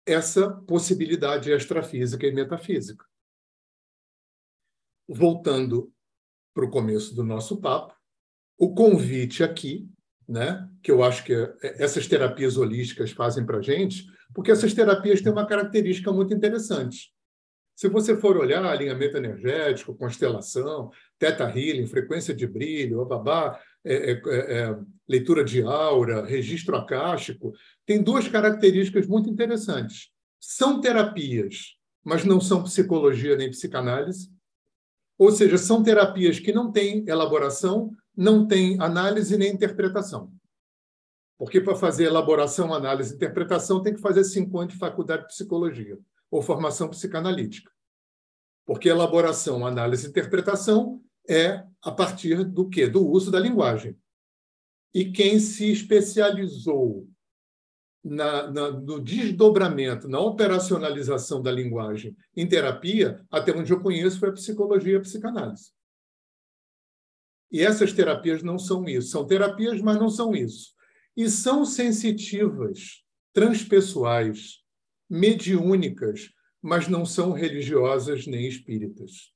essa 0.05 0.51
possibilidade 0.51 1.49
extrafísica 1.51 2.27
e 2.27 2.31
metafísica. 2.31 3.03
Voltando 5.07 5.91
para 6.53 6.65
o 6.65 6.69
começo 6.69 7.15
do 7.15 7.23
nosso 7.23 7.59
papo, 7.59 7.93
o 8.57 8.73
convite 8.73 9.43
aqui, 9.43 9.89
né, 10.27 10.69
que 10.81 10.91
eu 10.91 11.03
acho 11.03 11.23
que 11.23 11.33
essas 11.61 12.07
terapias 12.07 12.57
holísticas 12.57 13.11
fazem 13.11 13.45
para 13.45 13.57
a 13.57 13.61
gente, 13.61 14.05
porque 14.33 14.51
essas 14.51 14.73
terapias 14.73 15.21
têm 15.21 15.31
uma 15.31 15.45
característica 15.45 16.11
muito 16.11 16.33
interessante. 16.33 17.13
Se 17.75 17.89
você 17.89 18.15
for 18.15 18.37
olhar 18.37 18.63
alinhamento 18.63 19.17
energético, 19.17 19.95
constelação, 19.95 20.91
teta 21.17 21.45
healing, 21.45 21.87
frequência 21.87 22.33
de 22.33 22.45
brilho, 22.45 23.03
babá, 23.05 23.59
é, 23.83 24.11
é, 24.11 24.21
é, 24.27 24.79
leitura 25.07 25.43
de 25.43 25.61
aura, 25.63 26.25
registro 26.25 26.75
acástico, 26.75 27.51
tem 27.85 28.01
duas 28.01 28.27
características 28.27 29.07
muito 29.07 29.29
interessantes. 29.29 30.09
São 30.39 30.79
terapias, 30.79 31.75
mas 32.03 32.23
não 32.23 32.39
são 32.39 32.63
psicologia 32.63 33.35
nem 33.35 33.49
psicanálise. 33.49 34.31
Ou 35.17 35.31
seja, 35.31 35.57
são 35.57 35.83
terapias 35.83 36.39
que 36.39 36.51
não 36.51 36.71
têm 36.71 37.05
elaboração, 37.07 37.91
não 38.15 38.47
têm 38.47 38.79
análise 38.79 39.37
nem 39.37 39.53
interpretação. 39.53 40.33
Porque 41.37 41.59
para 41.59 41.75
fazer 41.75 42.05
elaboração, 42.05 42.73
análise 42.73 43.13
e 43.13 43.15
interpretação 43.15 43.81
tem 43.81 43.93
que 43.93 44.01
fazer 44.01 44.23
cinco 44.23 44.59
anos 44.59 44.73
de 44.73 44.79
faculdade 44.79 45.23
de 45.23 45.29
psicologia 45.29 45.99
ou 46.31 46.41
formação 46.41 46.89
psicanalítica. 46.89 47.71
Porque 48.65 48.89
elaboração, 48.89 49.65
análise 49.65 50.05
e 50.05 50.09
interpretação 50.09 51.01
é 51.27 51.63
a 51.81 51.91
partir 51.91 52.43
do 52.43 52.69
quê? 52.69 52.87
Do 52.87 53.05
uso 53.05 53.29
da 53.29 53.39
linguagem. 53.39 53.97
E 54.93 55.11
quem 55.11 55.39
se 55.39 55.71
especializou 55.71 57.07
na, 58.03 58.51
na, 58.51 58.71
no 58.71 58.99
desdobramento, 58.99 60.07
na 60.09 60.19
operacionalização 60.19 61.41
da 61.41 61.51
linguagem 61.51 62.15
em 62.35 62.47
terapia, 62.47 63.23
até 63.31 63.55
onde 63.55 63.71
eu 63.71 63.79
conheço, 63.79 64.19
foi 64.19 64.29
a 64.29 64.33
psicologia 64.33 64.93
e 64.93 64.95
a 64.97 65.01
psicanálise. 65.01 65.71
E 67.51 67.61
essas 67.61 67.93
terapias 67.93 68.41
não 68.41 68.57
são 68.57 68.83
isso. 68.85 69.09
São 69.09 69.25
terapias, 69.25 69.79
mas 69.79 69.97
não 69.97 70.09
são 70.09 70.35
isso. 70.35 70.73
E 71.15 71.29
são 71.29 71.63
sensitivas, 71.63 73.03
transpessoais, 73.31 74.63
mediúnicas, 75.07 76.31
mas 76.59 76.87
não 76.87 77.05
são 77.05 77.31
religiosas 77.31 78.25
nem 78.25 78.47
espíritas. 78.47 79.31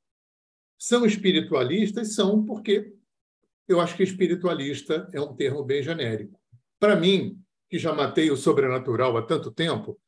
São 0.80 1.05
espiritualistas? 1.05 2.15
São, 2.15 2.43
porque 2.43 2.93
eu 3.68 3.80
acho 3.80 3.95
que 3.95 4.03
espiritualista 4.03 5.07
é 5.13 5.22
um 5.22 5.36
termo 5.36 5.63
bem 5.63 5.84
genérico. 5.84 6.39
Para 6.80 6.95
mim, 6.95 7.39
que 7.70 7.78
já 7.78 7.93
matei 7.93 8.32
o 8.32 8.38
sobrenatural 8.38 9.15
há 9.18 9.22
tanto 9.22 9.51
tempo, 9.51 9.99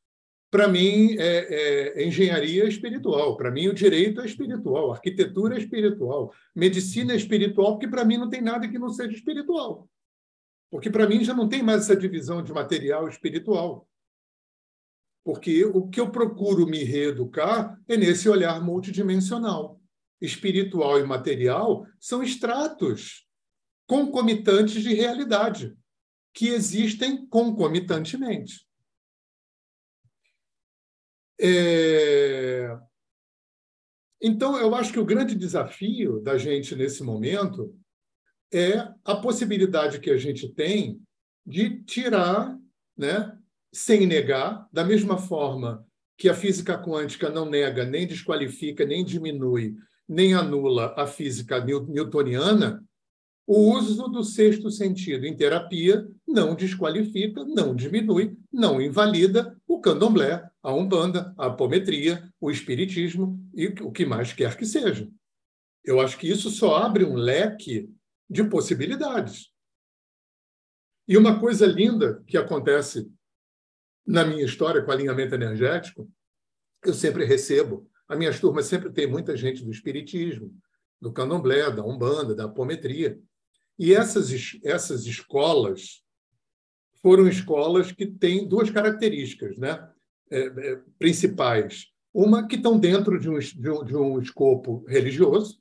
para 0.51 0.68
mim 0.68 1.16
é, 1.18 1.22
é, 1.22 2.01
é, 2.01 2.07
engenharia 2.07 2.66
espiritual, 2.66 3.38
para 3.38 3.51
mim 3.51 3.68
o 3.68 3.74
direito 3.74 4.22
é 4.22 4.26
espiritual, 4.26 4.91
arquitetura 4.91 5.55
é 5.55 5.60
espiritual, 5.60 6.34
medicina 6.55 7.14
é 7.14 7.16
espiritual, 7.16 7.74
porque 7.74 7.88
para 7.88 8.03
mim 8.03 8.18
não 8.18 8.30
tem 8.30 8.41
nada 8.41 8.68
que 8.68 8.80
não 8.80 8.89
seja 8.89 9.16
espiritual. 9.16 9.88
Porque 10.72 10.89
para 10.89 11.07
mim 11.07 11.24
já 11.24 11.34
não 11.34 11.47
tem 11.47 11.64
mais 11.64 11.84
essa 11.84 11.95
divisão 11.95 12.43
de 12.43 12.53
material 12.53 13.07
e 13.07 13.12
espiritual. 13.12 13.88
Porque 15.24 15.66
o 15.66 15.88
que 15.88 15.99
eu 15.99 16.12
procuro 16.12 16.66
me 16.66 16.84
reeducar 16.84 17.80
é 17.88 17.97
nesse 17.97 18.30
olhar 18.30 18.62
multidimensional 18.64 19.80
espiritual 20.22 20.99
e 20.99 21.03
material 21.03 21.86
são 21.99 22.22
estratos 22.22 23.26
concomitantes 23.88 24.84
de 24.84 24.93
realidade, 24.93 25.76
que 26.34 26.49
existem 26.49 27.27
concomitantemente. 27.27 28.65
É... 31.39 32.77
Então, 34.21 34.57
eu 34.57 34.75
acho 34.75 34.91
que 34.91 34.99
o 34.99 35.05
grande 35.05 35.36
desafio 35.36 36.19
da 36.19 36.38
gente 36.38 36.75
nesse 36.75 37.03
momento 37.03 37.73
é 38.51 38.80
a 39.05 39.15
possibilidade 39.15 39.99
que 39.99 40.09
a 40.09 40.17
gente 40.17 40.49
tem 40.53 41.01
de 41.45 41.82
tirar 41.84 42.57
né, 42.97 43.38
sem 43.71 44.05
negar, 44.05 44.67
da 44.73 44.84
mesma 44.84 45.17
forma 45.17 45.86
que 46.17 46.27
a 46.27 46.34
física 46.34 46.77
quântica 46.77 47.30
não 47.30 47.49
nega, 47.49 47.86
nem 47.86 48.05
desqualifica, 48.05 48.86
nem 48.86 49.05
diminui, 49.05 49.75
nem 50.07 50.34
anula 50.34 50.93
a 50.97 51.07
física 51.07 51.63
newtoniana, 51.63 52.84
o 53.52 53.74
uso 53.74 54.08
do 54.10 54.24
sexto 54.24 54.70
sentido 54.70 55.26
em 55.26 55.36
terapia 55.36 56.08
não 56.28 56.54
desqualifica, 56.54 57.43
não 57.45 57.76
diminui, 57.76 58.38
não 58.54 58.80
invalida 58.80 59.60
o 59.68 59.82
candomblé, 59.82 60.47
a 60.62 60.72
umbanda, 60.72 61.34
a 61.36 61.47
apometria, 61.47 62.32
o 62.39 62.52
espiritismo 62.52 63.43
e 63.56 63.66
o 63.82 63.91
que 63.91 64.06
mais 64.06 64.32
quer 64.34 64.56
que 64.56 64.68
seja. 64.68 65.10
Eu 65.84 66.00
acho 66.00 66.16
que 66.20 66.30
isso 66.30 66.52
só 66.52 66.76
abre 66.76 67.04
um 67.04 67.16
leque 67.16 67.89
de 68.30 68.43
possibilidades. 68.43 69.52
E 71.08 71.18
uma 71.18 71.39
coisa 71.39 71.66
linda 71.66 72.24
que 72.28 72.38
acontece 72.38 73.12
na 74.06 74.24
minha 74.24 74.45
história 74.45 74.84
com 74.84 74.91
alinhamento 74.91 75.34
energético, 75.34 76.08
eu 76.86 76.93
sempre 76.93 77.26
recebo, 77.26 77.89
as 78.08 78.16
minhas 78.16 78.39
turmas 78.39 78.68
sempre 78.68 78.91
tem 78.91 79.08
muita 79.08 79.36
gente 79.36 79.66
do 79.66 79.72
espiritismo, 79.72 80.56
do 81.02 81.12
candomblé, 81.12 81.72
da 81.72 81.84
umbanda, 81.84 82.36
da 82.36 82.45
apometria. 82.45 83.20
E 83.80 83.93
essas, 83.93 84.30
essas 84.63 85.05
escolas 85.05 86.03
foram 87.01 87.30
escolas 87.30 87.93
que 87.93 88.05
têm 88.05 88.45
duas 88.45 88.69
características 88.69 89.57
né? 89.57 89.89
É, 90.30 90.41
é, 90.41 90.82
principais. 90.99 91.88
Uma 92.13 92.45
que 92.45 92.57
estão 92.57 92.77
dentro 92.77 93.17
de 93.19 93.30
um, 93.30 93.39
de 93.39 93.69
um, 93.69 93.84
de 93.86 93.95
um 93.95 94.19
escopo 94.19 94.84
religioso, 94.86 95.59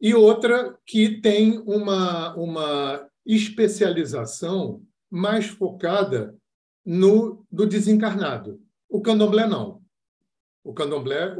e 0.00 0.14
outra 0.14 0.78
que 0.86 1.20
tem 1.20 1.58
uma, 1.60 2.34
uma 2.34 3.08
especialização 3.24 4.82
mais 5.10 5.46
focada 5.46 6.36
no, 6.84 7.46
no 7.50 7.66
desencarnado. 7.66 8.60
O 8.88 9.00
candomblé 9.00 9.46
não. 9.46 9.80
O 10.64 10.72
candomblé, 10.72 11.36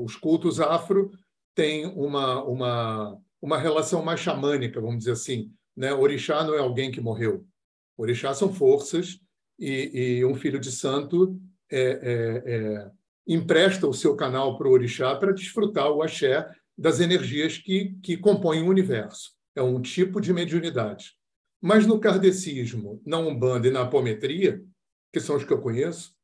os 0.00 0.16
cultos 0.16 0.60
afro 0.60 1.10
têm 1.54 1.86
uma, 1.86 2.42
uma, 2.44 3.20
uma 3.44 3.58
relação 3.58 4.02
mais 4.02 4.20
xamânica, 4.20 4.80
vamos 4.80 5.00
dizer 5.00 5.10
assim. 5.10 5.52
Né? 5.76 5.92
Orixá 5.92 6.42
não 6.44 6.54
é 6.54 6.60
alguém 6.60 6.90
que 6.90 6.98
morreu. 6.98 7.46
Orixá 7.94 8.32
são 8.32 8.50
forças 8.50 9.20
e, 9.58 10.16
e 10.20 10.24
um 10.24 10.34
filho 10.34 10.58
de 10.58 10.72
santo 10.72 11.38
é, 11.70 11.78
é, 11.78 12.54
é, 12.54 12.90
empresta 13.28 13.86
o 13.86 13.92
seu 13.92 14.16
canal 14.16 14.56
para 14.56 14.66
o 14.66 14.70
orixá 14.70 15.14
para 15.14 15.34
desfrutar 15.34 15.90
o 15.90 16.02
axé 16.02 16.48
das 16.76 17.00
energias 17.00 17.58
que, 17.58 17.94
que 18.02 18.16
compõem 18.16 18.62
o 18.62 18.70
universo. 18.70 19.32
É 19.54 19.60
um 19.60 19.78
tipo 19.82 20.22
de 20.22 20.32
mediunidade. 20.32 21.12
Mas 21.60 21.86
no 21.86 22.00
kardecismo, 22.00 23.02
na 23.04 23.18
Umbanda 23.18 23.68
e 23.68 23.70
na 23.70 23.82
apometria, 23.82 24.64
que 25.12 25.20
são 25.20 25.36
os 25.36 25.44
que 25.44 25.52
eu 25.52 25.60
conheço, 25.60 26.14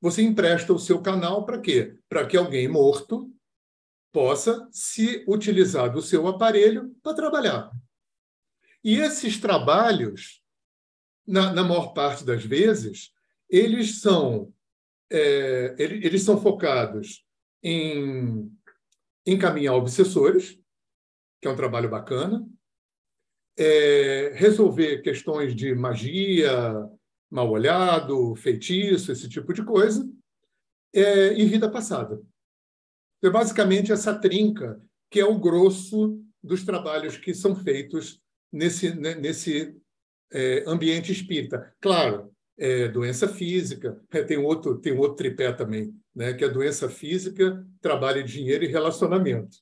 você 0.00 0.22
empresta 0.22 0.72
o 0.72 0.78
seu 0.78 1.02
canal 1.02 1.44
para 1.44 1.60
quê? 1.60 1.94
Para 2.08 2.26
que 2.26 2.38
alguém 2.38 2.66
morto 2.68 3.30
possa 4.12 4.68
se 4.72 5.24
utilizar 5.26 5.92
do 5.92 6.02
seu 6.02 6.26
aparelho 6.26 6.94
para 7.02 7.14
trabalhar. 7.14 7.70
E 8.82 8.96
esses 8.96 9.38
trabalhos, 9.38 10.42
na, 11.26 11.52
na 11.52 11.62
maior 11.62 11.92
parte 11.92 12.24
das 12.24 12.44
vezes, 12.44 13.12
eles 13.48 14.00
são, 14.00 14.52
é, 15.10 15.74
eles 15.78 16.22
são 16.22 16.40
focados 16.40 17.24
em 17.62 18.50
encaminhar 19.26 19.74
obsessores, 19.74 20.58
que 21.40 21.48
é 21.48 21.50
um 21.50 21.56
trabalho 21.56 21.88
bacana, 21.88 22.46
é, 23.56 24.32
resolver 24.34 25.02
questões 25.02 25.54
de 25.54 25.74
magia, 25.74 26.74
mal 27.30 27.50
olhado, 27.50 28.34
feitiço, 28.34 29.12
esse 29.12 29.28
tipo 29.28 29.52
de 29.52 29.64
coisa, 29.64 30.08
é, 30.92 31.34
em 31.34 31.46
vida 31.46 31.70
passada. 31.70 32.20
É 33.22 33.30
basicamente 33.30 33.92
essa 33.92 34.14
trinca 34.14 34.80
que 35.10 35.20
é 35.20 35.24
o 35.24 35.38
grosso 35.38 36.22
dos 36.42 36.64
trabalhos 36.64 37.16
que 37.16 37.34
são 37.34 37.54
feitos 37.54 38.20
nesse, 38.52 38.94
né, 38.94 39.14
nesse 39.14 39.76
é, 40.32 40.64
ambiente 40.66 41.12
espírita. 41.12 41.74
Claro, 41.80 42.32
é, 42.58 42.88
doença 42.88 43.26
física, 43.28 44.00
é, 44.10 44.22
tem 44.22 44.38
outro 44.38 44.78
tem 44.78 44.96
outro 44.96 45.16
tripé 45.16 45.52
também, 45.52 45.94
né, 46.14 46.32
que 46.32 46.44
é 46.44 46.48
doença 46.48 46.88
física, 46.88 47.66
trabalho, 47.80 48.24
dinheiro 48.24 48.64
e 48.64 48.68
relacionamento, 48.68 49.58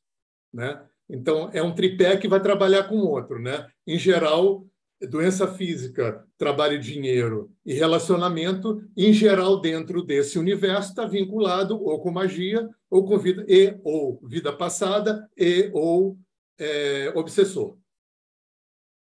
né? 0.52 0.84
Então 1.08 1.50
é 1.52 1.62
um 1.62 1.74
tripé 1.74 2.16
que 2.16 2.28
vai 2.28 2.40
trabalhar 2.40 2.84
com 2.84 2.96
o 2.96 3.08
outro, 3.08 3.40
né? 3.40 3.66
Em 3.86 3.98
geral, 3.98 4.66
doença 5.06 5.46
física, 5.46 6.26
trabalho, 6.36 6.80
dinheiro 6.80 7.52
e 7.64 7.72
relacionamento, 7.72 8.82
em 8.96 9.12
geral 9.12 9.60
dentro 9.60 10.02
desse 10.02 10.38
universo 10.38 10.90
está 10.90 11.06
vinculado 11.06 11.80
ou 11.80 12.00
com 12.00 12.10
magia 12.10 12.68
ou 12.90 13.04
com 13.04 13.18
vida 13.18 13.44
e 13.48 13.78
ou 13.84 14.20
vida 14.24 14.52
passada 14.52 15.28
e 15.36 15.70
ou 15.72 16.18
é, 16.58 17.12
obsessor. 17.14 17.78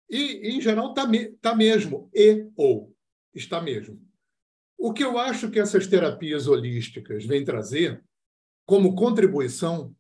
E, 0.09 0.57
em 0.57 0.61
geral, 0.61 0.89
está 0.89 1.09
tá 1.41 1.55
mesmo, 1.55 2.11
e 2.13 2.47
ou 2.57 2.93
está 3.33 3.61
mesmo. 3.61 4.01
O 4.77 4.93
que 4.93 5.05
eu 5.05 5.19
acho 5.19 5.51
que 5.51 5.61
essas 5.61 5.87
terapias 5.87 6.47
holísticas 6.49 7.25
vêm 7.25 7.45
trazer 7.45 8.03
como 8.67 8.95
contribuição 8.95 9.95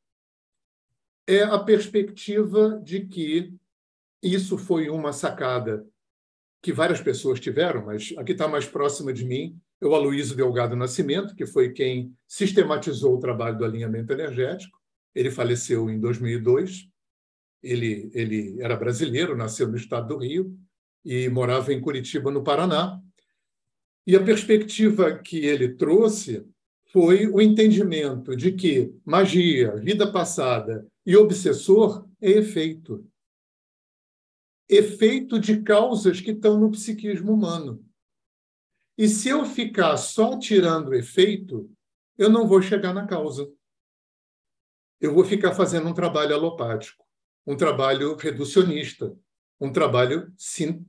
é 1.27 1.43
a 1.43 1.59
perspectiva 1.59 2.81
de 2.83 3.07
que 3.07 3.55
isso 4.23 4.59
foi 4.59 4.89
uma 4.91 5.13
sacada 5.13 5.87
que 6.63 6.73
várias 6.73 7.01
pessoas 7.01 7.41
tiveram, 7.41 7.87
mas 7.87 8.13
aqui 8.19 8.33
está 8.33 8.47
mais 8.47 8.67
próxima 8.67 9.13
de 9.13 9.25
mim, 9.25 9.59
é 9.81 9.87
o 9.87 9.95
Aloysio 9.95 10.37
Delgado 10.37 10.77
Nascimento, 10.77 11.35
que 11.35 11.47
foi 11.47 11.73
quem 11.73 12.15
sistematizou 12.29 13.15
o 13.17 13.21
trabalho 13.21 13.57
do 13.57 13.65
alinhamento 13.65 14.13
energético. 14.13 14.79
Ele 15.15 15.31
faleceu 15.31 15.89
em 15.89 15.99
2002. 15.99 16.87
Ele, 17.63 18.11
ele 18.13 18.61
era 18.61 18.77
brasileiro, 18.77 19.37
nasceu 19.37 19.67
no 19.69 19.77
estado 19.77 20.09
do 20.09 20.19
Rio 20.19 20.55
e 21.05 21.31
morava 21.31 21.73
em 21.73 21.81
Curitiba, 21.81 22.31
no 22.31 22.45
Paraná. 22.45 23.01
E 24.07 24.15
a 24.15 24.23
perspectiva 24.23 25.19
que 25.19 25.39
ele 25.47 25.75
trouxe 25.75 26.45
foi 26.93 27.27
o 27.27 27.41
entendimento 27.41 28.37
de 28.37 28.53
que 28.53 28.93
magia, 29.05 29.77
vida 29.77 30.11
passada 30.11 30.87
e 31.07 31.17
obsessor 31.17 32.07
é 32.21 32.33
efeito. 32.33 33.07
Efeito 34.73 35.37
de 35.39 35.63
causas 35.63 36.21
que 36.21 36.31
estão 36.31 36.59
no 36.59 36.71
psiquismo 36.71 37.33
humano. 37.35 37.85
E 38.97 39.09
se 39.09 39.29
eu 39.29 39.45
ficar 39.45 39.97
só 39.97 40.39
tirando 40.39 40.95
efeito, 40.95 41.69
eu 42.17 42.31
não 42.31 42.47
vou 42.47 42.63
chegar 42.63 42.95
na 42.95 43.07
causa. 43.07 43.51
Eu 45.01 45.13
vou 45.13 45.25
ficar 45.25 45.55
fazendo 45.55 45.89
um 45.89 45.95
trabalho 45.95 46.35
alopático, 46.35 47.05
um 47.45 47.57
trabalho 47.57 48.15
reducionista, 48.15 49.17
um 49.61 49.73
trabalho 49.73 50.33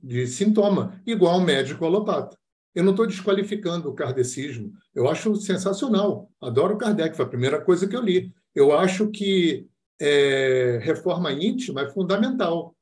de 0.02 0.26
sintoma, 0.26 1.02
igual 1.04 1.38
um 1.38 1.44
médico 1.44 1.84
alopata. 1.84 2.38
Eu 2.74 2.84
não 2.84 2.92
estou 2.92 3.06
desqualificando 3.06 3.90
o 3.90 3.94
kardecismo. 3.94 4.72
Eu 4.94 5.08
acho 5.08 5.34
sensacional. 5.36 6.30
Adoro 6.40 6.74
o 6.74 6.78
Kardec, 6.78 7.16
foi 7.16 7.24
a 7.24 7.28
primeira 7.28 7.60
coisa 7.60 7.88
que 7.88 7.96
eu 7.96 8.00
li. 8.00 8.32
Eu 8.54 8.78
acho 8.78 9.10
que 9.10 9.66
é, 10.00 10.78
reforma 10.82 11.32
íntima 11.32 11.82
é 11.82 11.90
fundamental. 11.90 12.76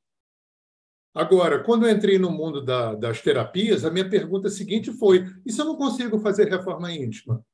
Agora, 1.14 1.62
quando 1.62 1.86
eu 1.86 1.94
entrei 1.94 2.18
no 2.18 2.30
mundo 2.30 2.64
da, 2.64 2.94
das 2.94 3.20
terapias, 3.20 3.84
a 3.84 3.90
minha 3.90 4.08
pergunta 4.08 4.48
seguinte 4.48 4.92
foi: 4.92 5.26
e 5.44 5.52
se 5.52 5.60
eu 5.60 5.64
não 5.64 5.76
consigo 5.76 6.18
fazer 6.20 6.48
reforma 6.48 6.92
íntima? 6.92 7.44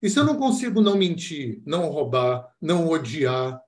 E 0.00 0.08
se 0.08 0.18
eu 0.18 0.24
não 0.24 0.38
consigo 0.38 0.80
não 0.80 0.96
mentir, 0.96 1.62
não 1.66 1.88
roubar, 1.88 2.54
não 2.60 2.88
odiar, 2.88 3.60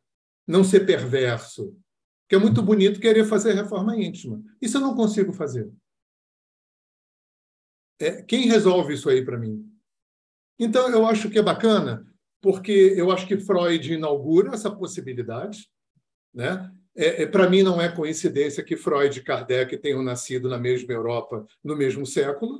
não 0.47 0.63
ser 0.63 0.87
perverso? 0.87 1.77
Que 2.29 2.37
é 2.37 2.39
muito 2.39 2.63
bonito 2.63 3.01
querer 3.01 3.25
fazer 3.25 3.55
reforma 3.55 3.97
íntima. 3.97 4.43
Se 4.63 4.77
eu 4.77 4.81
não 4.81 4.95
consigo 4.95 5.33
fazer? 5.33 5.73
É, 7.99 8.23
quem 8.23 8.47
resolve 8.47 8.95
isso 8.95 9.09
aí 9.09 9.25
para 9.25 9.39
mim? 9.39 9.67
Então, 10.59 10.89
eu 10.91 11.07
acho 11.07 11.31
que 11.31 11.39
é 11.39 11.43
bacana, 11.43 12.07
porque 12.41 12.95
eu 12.97 13.11
acho 13.11 13.27
que 13.27 13.39
Freud 13.39 13.93
inaugura 13.93 14.55
essa 14.55 14.71
possibilidade. 14.71 15.69
Né? 16.33 16.71
É, 16.99 17.23
é 17.23 17.27
para 17.27 17.49
mim, 17.49 17.63
não 17.63 17.81
é 17.81 17.89
coincidência 17.89 18.65
que 18.65 18.77
Freud 18.77 19.17
e 19.17 19.23
Kardec 19.23 19.79
tenham 19.79 20.03
nascido 20.03 20.49
na 20.49 20.59
mesma 20.59 20.93
Europa 20.93 21.47
no 21.63 21.77
mesmo 21.77 22.05
século. 22.05 22.59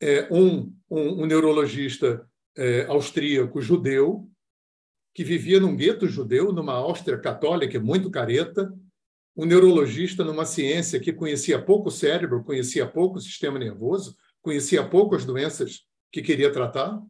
É, 0.00 0.26
um, 0.32 0.74
um, 0.90 1.22
um 1.22 1.26
neurologista 1.26 2.26
é, 2.56 2.86
austríaco 2.86 3.60
judeu, 3.60 4.26
que 5.12 5.22
vivia 5.22 5.60
num 5.60 5.76
gueto 5.76 6.08
judeu, 6.08 6.52
numa 6.52 6.72
Áustria 6.72 7.18
católica 7.18 7.78
muito 7.78 8.10
careta, 8.10 8.74
um 9.36 9.44
neurologista 9.44 10.24
numa 10.24 10.46
ciência 10.46 10.98
que 10.98 11.12
conhecia 11.12 11.60
pouco 11.60 11.88
o 11.88 11.92
cérebro, 11.92 12.42
conhecia 12.42 12.86
pouco 12.86 13.18
o 13.18 13.20
sistema 13.20 13.58
nervoso, 13.58 14.16
conhecia 14.40 14.82
pouco 14.82 15.14
as 15.14 15.24
doenças 15.24 15.82
que 16.10 16.22
queria 16.22 16.50
tratar, 16.50 17.00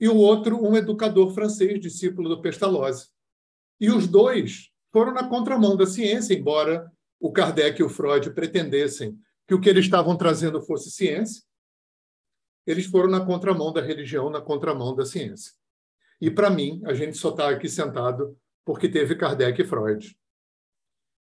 e 0.00 0.08
o 0.08 0.16
outro, 0.16 0.62
um 0.64 0.76
educador 0.76 1.34
francês, 1.34 1.80
discípulo 1.80 2.28
do 2.28 2.40
Pestalozzi. 2.40 3.08
E 3.80 3.90
os 3.90 4.06
dois 4.06 4.70
foram 4.96 5.12
na 5.12 5.28
contramão 5.28 5.76
da 5.76 5.84
ciência, 5.84 6.32
embora 6.32 6.90
o 7.20 7.30
Kardec 7.30 7.78
e 7.78 7.84
o 7.84 7.88
Freud 7.90 8.30
pretendessem 8.30 9.14
que 9.46 9.52
o 9.52 9.60
que 9.60 9.68
eles 9.68 9.84
estavam 9.84 10.16
trazendo 10.16 10.62
fosse 10.62 10.90
ciência, 10.90 11.42
eles 12.66 12.86
foram 12.86 13.10
na 13.10 13.20
contramão 13.22 13.74
da 13.74 13.82
religião, 13.82 14.30
na 14.30 14.40
contramão 14.40 14.96
da 14.96 15.04
ciência. 15.04 15.52
E, 16.18 16.30
para 16.30 16.48
mim, 16.48 16.80
a 16.86 16.94
gente 16.94 17.18
só 17.18 17.28
está 17.28 17.50
aqui 17.50 17.68
sentado 17.68 18.38
porque 18.64 18.88
teve 18.88 19.14
Kardec 19.16 19.60
e 19.60 19.66
Freud. 19.66 20.16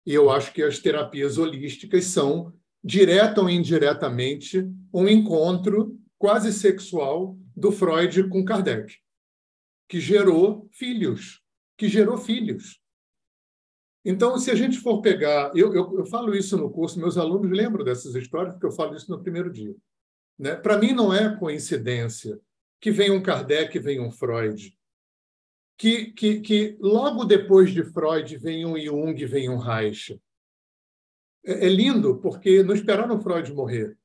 E 0.06 0.14
eu 0.14 0.30
acho 0.30 0.52
que 0.52 0.62
as 0.62 0.80
terapias 0.80 1.38
holísticas 1.38 2.04
são, 2.04 2.54
direta 2.84 3.40
ou 3.40 3.50
indiretamente, 3.50 4.70
um 4.94 5.08
encontro 5.08 5.98
quase 6.18 6.52
sexual 6.52 7.38
do 7.56 7.72
Freud 7.72 8.28
com 8.28 8.44
Kardec, 8.44 8.98
que 9.88 10.02
gerou 10.02 10.68
filhos, 10.74 11.42
que 11.78 11.88
gerou 11.88 12.18
filhos. 12.18 12.81
Então, 14.04 14.38
se 14.38 14.50
a 14.50 14.56
gente 14.56 14.80
for 14.80 15.02
pegar, 15.02 15.52
eu, 15.56 15.74
eu, 15.74 16.00
eu 16.00 16.06
falo 16.06 16.36
isso 16.36 16.58
no 16.58 16.72
curso, 16.72 17.00
meus 17.00 17.18
alunos 17.18 17.56
lembram 17.56 17.86
dessas 17.86 18.16
histórias, 18.16 18.54
porque 18.54 18.66
eu 18.66 18.72
falo 18.72 18.96
isso 18.96 19.12
no 19.12 19.22
primeiro 19.22 19.52
dia. 19.52 19.76
Né? 20.38 20.56
Para 20.56 20.78
mim, 20.78 20.92
não 20.92 21.14
é 21.14 21.36
coincidência 21.38 22.40
que 22.80 22.90
vem 22.90 23.12
um 23.12 23.22
Kardec, 23.22 23.78
vem 23.78 24.00
um 24.00 24.10
Freud, 24.10 24.76
que, 25.78 26.12
que, 26.12 26.40
que 26.42 26.78
logo 26.80 27.26
depois 27.26 27.72
de 27.72 27.84
Freud 27.84 28.38
vem 28.38 28.66
um 28.66 28.78
Jung, 28.78 29.26
vem 29.26 29.50
um 29.50 29.58
Reich. 29.58 30.20
É, 31.46 31.68
é 31.68 31.70
lindo, 31.70 32.18
porque 32.18 32.64
não 32.64 32.74
esperaram 32.74 33.22
Freud 33.22 33.54
morrer. 33.54 33.98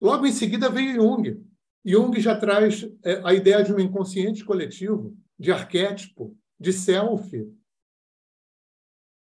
Logo 0.00 0.26
em 0.26 0.32
seguida 0.32 0.70
veio 0.70 0.94
Jung. 0.94 1.42
Jung 1.84 2.20
já 2.20 2.38
traz 2.38 2.86
é, 3.04 3.20
a 3.24 3.32
ideia 3.32 3.62
de 3.62 3.72
um 3.72 3.78
inconsciente 3.78 4.44
coletivo, 4.44 5.16
de 5.38 5.52
arquétipo, 5.52 6.36
de 6.58 6.72
self. 6.72 7.30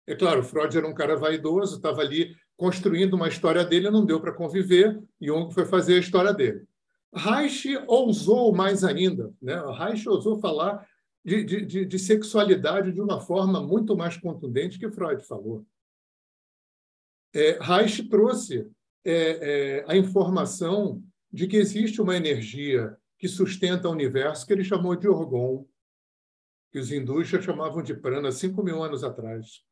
É 0.07 0.15
claro, 0.15 0.41
Freud 0.41 0.75
era 0.75 0.87
um 0.87 0.93
cara 0.93 1.17
vaidoso, 1.17 1.75
estava 1.75 2.01
ali 2.01 2.33
construindo 2.55 3.13
uma 3.13 3.27
história 3.27 3.63
dele, 3.63 3.91
não 3.91 4.05
deu 4.05 4.21
para 4.21 4.33
conviver, 4.33 4.99
Jung 5.21 5.53
foi 5.53 5.65
fazer 5.65 5.95
a 5.95 5.99
história 5.99 6.33
dele. 6.33 6.65
Reich 7.13 7.77
ousou 7.87 8.53
mais 8.55 8.83
ainda. 8.83 9.33
Né? 9.41 9.55
Reich 9.77 10.07
ousou 10.07 10.39
falar 10.39 10.87
de, 11.23 11.43
de, 11.43 11.85
de 11.85 11.99
sexualidade 11.99 12.93
de 12.93 13.01
uma 13.01 13.19
forma 13.19 13.61
muito 13.61 13.95
mais 13.97 14.17
contundente 14.17 14.79
que 14.79 14.89
Freud 14.89 15.21
falou. 15.25 15.65
É, 17.33 17.59
Reich 17.61 18.07
trouxe 18.07 18.65
é, 19.05 19.13
é, 19.13 19.85
a 19.87 19.95
informação 19.95 21.03
de 21.31 21.47
que 21.47 21.57
existe 21.57 22.01
uma 22.01 22.15
energia 22.15 22.97
que 23.19 23.27
sustenta 23.27 23.89
o 23.89 23.91
universo, 23.91 24.45
que 24.45 24.53
ele 24.53 24.63
chamou 24.63 24.95
de 24.95 25.07
Orgon, 25.07 25.67
que 26.71 26.79
os 26.79 26.91
hindus 26.91 27.27
já 27.27 27.41
chamavam 27.41 27.83
de 27.83 27.93
prana, 27.93 28.31
cinco 28.31 28.63
mil 28.63 28.81
anos 28.81 29.03
atrás. 29.03 29.66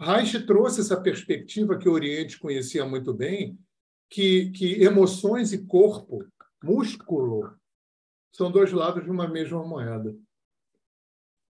Reich 0.00 0.46
trouxe 0.46 0.80
essa 0.80 0.98
perspectiva 0.98 1.76
que 1.76 1.86
o 1.86 1.92
Oriente 1.92 2.38
conhecia 2.38 2.86
muito 2.86 3.12
bem, 3.12 3.58
que, 4.08 4.50
que 4.50 4.82
emoções 4.82 5.52
e 5.52 5.66
corpo, 5.66 6.26
músculo, 6.62 7.54
são 8.32 8.50
dois 8.50 8.72
lados 8.72 9.04
de 9.04 9.10
uma 9.10 9.28
mesma 9.28 9.62
moeda. 9.62 10.16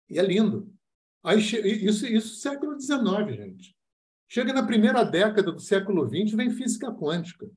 E 0.09 0.19
é 0.19 0.23
lindo. 0.23 0.75
Aí, 1.23 1.39
isso, 1.39 2.05
isso 2.07 2.41
século 2.41 2.79
XIX, 2.81 3.37
gente. 3.37 3.77
Chega 4.29 4.53
na 4.53 4.67
primeira 4.67 5.05
década 5.05 5.53
do 5.53 5.61
século 5.61 6.09
XX, 6.09 6.35
vem 6.35 6.51
física 6.51 6.93
quântica. 6.93 7.49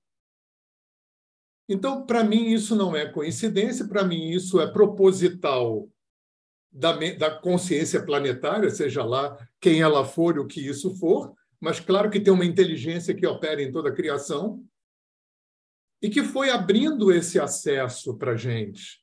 Então, 1.68 2.06
para 2.06 2.24
mim, 2.24 2.50
isso 2.50 2.76
não 2.76 2.96
é 2.96 3.12
coincidência, 3.12 3.88
para 3.88 4.04
mim, 4.04 4.30
isso 4.30 4.60
é 4.60 4.72
proposital 4.72 5.90
da, 6.74 6.94
da 6.94 7.32
consciência 7.32 8.04
planetária, 8.04 8.70
seja 8.70 9.04
lá 9.04 9.38
quem 9.62 9.82
ela 9.82 10.04
for, 10.04 10.40
o 10.40 10.48
que 10.48 10.60
isso 10.60 10.98
for, 10.98 11.34
mas 11.60 11.80
claro 11.80 12.10
que 12.10 12.20
tem 12.20 12.34
uma 12.34 12.46
inteligência 12.46 13.14
que 13.14 13.28
opera 13.28 13.62
em 13.62 13.72
toda 13.72 13.90
a 13.90 13.96
criação 13.96 14.64
e 16.02 16.10
que 16.10 16.24
foi 16.24 16.50
abrindo 16.50 17.12
esse 17.12 17.40
acesso 17.40 18.18
para 18.18 18.34
a 18.34 18.36
gente. 18.36 19.02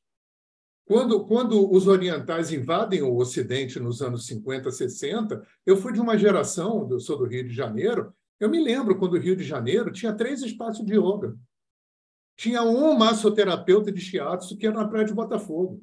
Quando, 0.85 1.25
quando 1.25 1.73
os 1.73 1.87
orientais 1.87 2.53
invadem 2.53 3.01
o 3.01 3.16
Ocidente 3.16 3.79
nos 3.79 4.03
anos 4.03 4.27
50, 4.27 4.73
60, 4.73 5.47
eu 5.64 5.77
fui 5.77 5.93
de 5.93 6.01
uma 6.01 6.18
geração, 6.18 6.89
eu 6.91 6.99
sou 6.99 7.16
do 7.16 7.25
Rio 7.25 7.47
de 7.47 7.55
Janeiro, 7.55 8.12
eu 8.41 8.51
me 8.51 8.62
lembro 8.62 8.99
quando 8.99 9.14
o 9.14 9.18
Rio 9.18 9.37
de 9.37 9.45
Janeiro 9.45 9.93
tinha 9.93 10.12
três 10.12 10.43
espaços 10.43 10.85
de 10.85 10.95
yoga. 10.95 11.37
Tinha 12.37 12.62
um 12.62 12.93
massoterapeuta 12.95 13.93
de 13.93 14.01
shiatsu 14.01 14.57
que 14.57 14.66
era 14.66 14.77
na 14.77 14.89
Praia 14.89 15.05
de 15.05 15.14
Botafogo. 15.14 15.81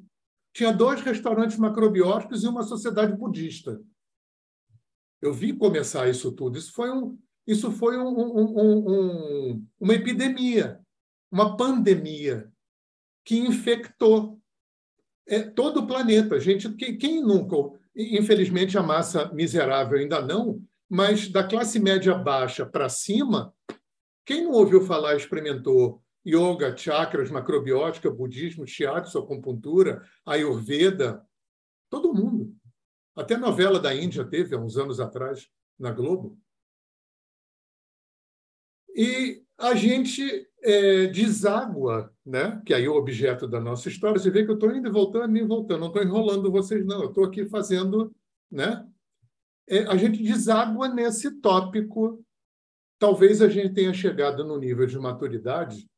Tinha 0.58 0.72
dois 0.72 1.00
restaurantes 1.02 1.56
macrobióticos 1.56 2.42
e 2.42 2.48
uma 2.48 2.64
sociedade 2.64 3.16
budista. 3.16 3.80
Eu 5.22 5.32
vi 5.32 5.52
começar 5.52 6.08
isso 6.08 6.32
tudo. 6.32 6.58
Isso 6.58 6.72
foi, 6.72 6.90
um, 6.90 7.16
isso 7.46 7.70
foi 7.70 7.96
um, 7.96 8.08
um, 8.08 8.58
um, 8.58 9.66
uma 9.78 9.94
epidemia, 9.94 10.80
uma 11.30 11.56
pandemia 11.56 12.52
que 13.24 13.38
infectou 13.38 14.40
é, 15.28 15.42
todo 15.42 15.78
o 15.78 15.86
planeta. 15.86 16.40
Gente, 16.40 16.68
quem, 16.74 16.98
quem 16.98 17.22
nunca, 17.22 17.78
infelizmente 17.94 18.76
a 18.76 18.82
massa 18.82 19.32
miserável 19.32 19.96
ainda 19.96 20.20
não, 20.20 20.60
mas 20.90 21.28
da 21.28 21.44
classe 21.44 21.78
média 21.78 22.16
baixa 22.16 22.66
para 22.66 22.88
cima, 22.88 23.54
quem 24.26 24.42
não 24.42 24.54
ouviu 24.54 24.84
falar, 24.84 25.14
experimentou 25.14 26.02
yoga, 26.26 26.76
chakras, 26.76 27.30
macrobiótica, 27.30 28.10
budismo, 28.10 28.66
shiatsu, 28.66 29.18
acupuntura, 29.18 30.02
ayurveda, 30.26 31.26
todo 31.90 32.14
mundo. 32.14 32.54
Até 33.16 33.36
novela 33.36 33.80
da 33.80 33.94
Índia 33.94 34.24
teve 34.24 34.54
há 34.54 34.58
uns 34.58 34.76
anos 34.76 35.00
atrás 35.00 35.48
na 35.78 35.90
Globo. 35.90 36.38
E 38.94 39.42
a 39.56 39.74
gente 39.74 40.48
é, 40.62 41.06
deságua, 41.06 42.12
né? 42.24 42.60
que 42.64 42.74
aí 42.74 42.84
é 42.84 42.88
o 42.88 42.96
objeto 42.96 43.46
da 43.46 43.60
nossa 43.60 43.88
história. 43.88 44.18
Você 44.18 44.30
vê 44.30 44.44
que 44.44 44.50
eu 44.50 44.54
estou 44.54 44.74
indo 44.74 44.88
e 44.88 44.92
voltando, 44.92 45.36
indo 45.36 45.44
e 45.44 45.48
voltando, 45.48 45.80
não 45.80 45.86
estou 45.88 46.02
enrolando 46.02 46.50
vocês, 46.50 46.84
não. 46.84 47.02
Eu 47.02 47.08
estou 47.08 47.24
aqui 47.24 47.46
fazendo. 47.48 48.14
Né? 48.50 48.86
É, 49.68 49.80
a 49.84 49.96
gente 49.96 50.22
deságua 50.22 50.88
nesse 50.88 51.40
tópico. 51.40 52.24
Talvez 52.98 53.40
a 53.40 53.48
gente 53.48 53.74
tenha 53.74 53.92
chegado 53.92 54.44
no 54.44 54.58
nível 54.58 54.86
de 54.86 54.98
maturidade. 54.98 55.88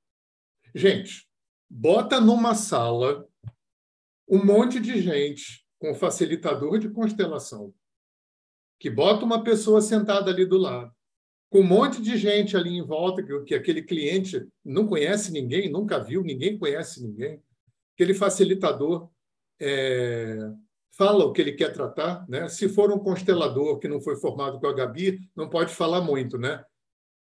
Gente, 0.75 1.27
bota 1.69 2.21
numa 2.21 2.55
sala 2.55 3.27
um 4.29 4.45
monte 4.45 4.79
de 4.81 5.01
gente 5.01 5.67
com 5.79 5.95
facilitador 5.95 6.79
de 6.79 6.91
constelação, 6.91 7.75
que 8.79 8.89
bota 8.89 9.25
uma 9.25 9.43
pessoa 9.43 9.81
sentada 9.81 10.31
ali 10.31 10.47
do 10.47 10.57
lado 10.59 10.95
com 11.51 11.61
um 11.61 11.67
monte 11.67 12.01
de 12.01 12.17
gente 12.17 12.57
ali 12.57 12.71
em 12.71 12.83
volta, 12.83 13.23
que, 13.23 13.41
que 13.41 13.55
aquele 13.55 13.83
cliente 13.83 14.47
não 14.65 14.87
conhece 14.87 15.33
ninguém, 15.33 15.69
nunca 15.69 15.99
viu, 15.99 16.23
ninguém 16.23 16.57
conhece 16.57 17.03
ninguém. 17.03 17.43
Aquele 17.95 18.15
facilitador 18.15 19.11
é, 19.61 20.39
fala 20.97 21.25
o 21.25 21.33
que 21.33 21.41
ele 21.41 21.53
quer 21.53 21.73
tratar. 21.73 22.25
Né? 22.29 22.49
Se 22.49 22.69
for 22.69 22.93
um 22.93 23.01
constelador 23.01 23.81
que 23.81 23.89
não 23.89 24.01
foi 24.01 24.15
formado 24.15 24.61
com 24.61 24.67
a 24.69 24.73
Gabi, 24.73 25.19
não 25.35 25.49
pode 25.49 25.75
falar 25.75 26.01
muito. 26.01 26.39
Né? 26.39 26.65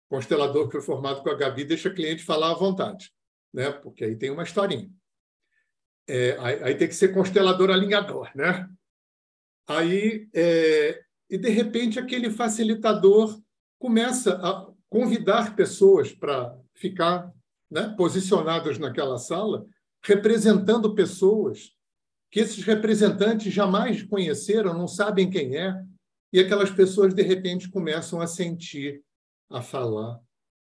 Constelador 0.10 0.66
que 0.66 0.74
foi 0.74 0.82
formado 0.82 1.24
com 1.24 1.30
a 1.30 1.36
Gabi 1.36 1.64
deixa 1.64 1.88
o 1.88 1.96
cliente 1.96 2.22
falar 2.22 2.52
à 2.52 2.56
vontade, 2.56 3.10
né? 3.58 3.72
porque 3.72 4.06
aí 4.06 4.16
tem 4.16 4.30
uma 4.30 4.44
historinha. 4.44 4.88
É, 6.08 6.38
aí, 6.40 6.64
aí, 6.64 6.76
tem 6.76 6.88
que 6.88 6.94
ser 6.94 7.12
constelador 7.12 7.72
alinhador. 7.72 8.30
Né? 8.36 8.70
Aí, 9.68 10.30
é, 10.34 11.04
e, 11.28 11.38
de 11.40 11.50
repente, 11.50 12.00
aquele 12.00 12.30
facilitador 12.30 13.42
começa 13.80 14.36
a 14.36 14.72
convidar 14.90 15.56
pessoas 15.56 16.14
para 16.14 16.56
ficar 16.76 17.34
né, 17.70 17.94
posicionadas 17.98 18.78
naquela 18.78 19.18
sala, 19.18 19.66
representando 20.04 20.94
pessoas 20.94 21.76
que 22.32 22.40
esses 22.40 22.64
representantes 22.64 23.52
jamais 23.52 24.04
conheceram, 24.04 24.74
não 24.74 24.88
sabem 24.88 25.30
quem 25.30 25.58
é, 25.58 25.74
e 26.32 26.40
aquelas 26.40 26.70
pessoas, 26.70 27.14
de 27.14 27.24
repente, 27.24 27.70
começam 27.70 28.22
a 28.22 28.28
sentir, 28.28 29.04
a 29.50 29.62
falar 29.62 30.20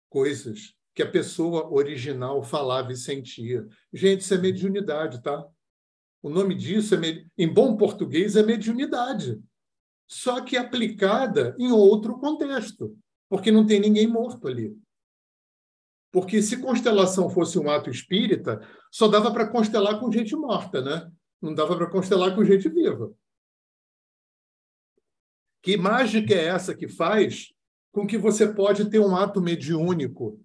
coisas 0.09 0.73
que 0.99 1.03
a 1.03 1.09
pessoa 1.09 1.71
original 1.71 2.43
falava 2.43 2.91
e 2.91 2.97
sentia. 2.97 3.65
Gente, 3.93 4.19
isso 4.19 4.33
é 4.33 4.37
mediunidade, 4.37 5.23
tá? 5.23 5.47
O 6.21 6.29
nome 6.29 6.53
disso, 6.53 6.93
é, 6.93 7.25
em 7.37 7.47
bom 7.47 7.77
português, 7.77 8.35
é 8.35 8.43
mediunidade 8.43 9.41
só 10.09 10.41
que 10.41 10.57
aplicada 10.57 11.55
em 11.57 11.71
outro 11.71 12.17
contexto, 12.17 12.97
porque 13.29 13.51
não 13.51 13.65
tem 13.65 13.79
ninguém 13.79 14.07
morto 14.07 14.47
ali. 14.47 14.75
Porque 16.11 16.41
se 16.41 16.57
constelação 16.57 17.29
fosse 17.29 17.59
um 17.59 17.69
ato 17.69 17.91
espírita, 17.91 18.59
só 18.91 19.07
dava 19.07 19.31
para 19.31 19.47
constelar 19.47 19.99
com 19.99 20.11
gente 20.11 20.35
morta, 20.35 20.81
né? 20.81 21.09
Não 21.39 21.53
dava 21.53 21.77
para 21.77 21.89
constelar 21.89 22.35
com 22.35 22.43
gente 22.43 22.67
viva. 22.67 23.13
Que 25.61 25.77
mágica 25.77 26.33
é 26.33 26.45
essa 26.45 26.75
que 26.75 26.87
faz 26.87 27.53
com 27.91 28.07
que 28.07 28.17
você 28.17 28.51
pode 28.51 28.89
ter 28.89 28.99
um 28.99 29.15
ato 29.15 29.39
mediúnico? 29.39 30.43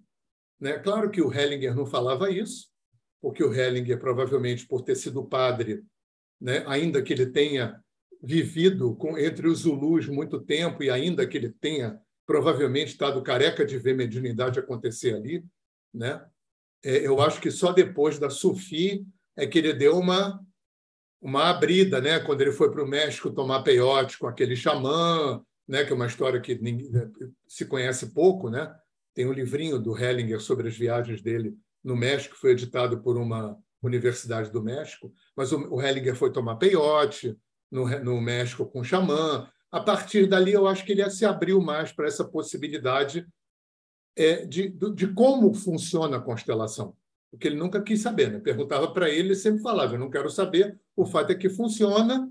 Né? 0.59 0.79
Claro 0.79 1.09
que 1.09 1.21
o 1.21 1.33
Hellinger 1.33 1.75
não 1.75 1.85
falava 1.85 2.29
isso, 2.29 2.67
porque 3.21 3.43
o 3.43 3.53
Hellinger, 3.53 3.99
provavelmente 3.99 4.67
por 4.67 4.81
ter 4.81 4.95
sido 4.95 5.25
padre, 5.25 5.83
né? 6.39 6.63
ainda 6.67 7.01
que 7.01 7.13
ele 7.13 7.25
tenha 7.27 7.79
vivido 8.21 8.95
com, 8.95 9.17
entre 9.17 9.47
os 9.47 9.59
Zulus 9.59 10.07
muito 10.07 10.39
tempo 10.39 10.83
e 10.83 10.89
ainda 10.89 11.27
que 11.27 11.37
ele 11.37 11.49
tenha 11.49 11.99
provavelmente 12.25 12.91
estado 12.91 13.21
careca 13.21 13.65
de 13.65 13.77
ver 13.77 13.95
mediunidade 13.95 14.59
acontecer 14.59 15.13
ali, 15.13 15.45
né? 15.93 16.25
É, 16.83 17.05
eu 17.05 17.21
acho 17.21 17.39
que 17.39 17.51
só 17.51 17.71
depois 17.71 18.17
da 18.17 18.29
Sufi 18.29 19.05
é 19.35 19.45
que 19.45 19.59
ele 19.59 19.73
deu 19.73 19.97
uma 19.97 20.43
uma 21.21 21.49
abrida, 21.49 21.99
né? 21.99 22.19
Quando 22.19 22.41
ele 22.41 22.51
foi 22.51 22.71
para 22.71 22.83
o 22.83 22.87
México 22.87 23.31
tomar 23.31 23.63
peiote 23.63 24.19
com 24.19 24.27
aquele 24.27 24.55
xamã, 24.55 25.41
né? 25.67 25.83
Que 25.83 25.91
é 25.91 25.95
uma 25.95 26.05
história 26.05 26.39
que 26.39 26.59
se 27.47 27.65
conhece 27.65 28.13
pouco, 28.13 28.49
né? 28.49 28.75
Tem 29.15 29.25
um 29.25 29.33
livrinho 29.33 29.79
do 29.79 29.97
Hellinger 29.97 30.39
sobre 30.39 30.67
as 30.67 30.77
viagens 30.77 31.21
dele 31.21 31.57
no 31.83 31.95
México, 31.95 32.35
foi 32.35 32.51
editado 32.51 33.01
por 33.01 33.17
uma 33.17 33.57
universidade 33.81 34.51
do 34.51 34.61
México, 34.61 35.11
mas 35.35 35.51
o, 35.51 35.73
o 35.73 35.81
Hellinger 35.81 36.15
foi 36.15 36.31
tomar 36.31 36.57
peiote 36.57 37.35
no, 37.71 37.87
no 37.99 38.21
México 38.21 38.65
com 38.65 38.81
o 38.81 38.83
xamã. 38.83 39.49
A 39.71 39.79
partir 39.79 40.27
dali, 40.27 40.51
eu 40.51 40.67
acho 40.67 40.85
que 40.85 40.91
ele 40.91 41.09
se 41.09 41.25
abriu 41.25 41.59
mais 41.59 41.91
para 41.91 42.07
essa 42.07 42.23
possibilidade 42.23 43.27
é, 44.15 44.45
de, 44.45 44.69
de 44.69 45.07
como 45.07 45.53
funciona 45.53 46.17
a 46.17 46.21
constelação 46.21 46.95
porque 47.35 47.47
ele 47.47 47.57
nunca 47.57 47.81
quis 47.81 48.01
saber. 48.01 48.31
Né? 48.31 48.39
Perguntava 48.39 48.91
para 48.91 49.09
ele, 49.09 49.29
ele 49.29 49.35
sempre 49.35 49.61
falava: 49.61 49.95
Eu 49.95 49.99
não 49.99 50.09
quero 50.09 50.29
saber, 50.29 50.79
o 50.95 51.05
fato 51.05 51.31
é 51.31 51.35
que 51.35 51.49
funciona. 51.49 52.29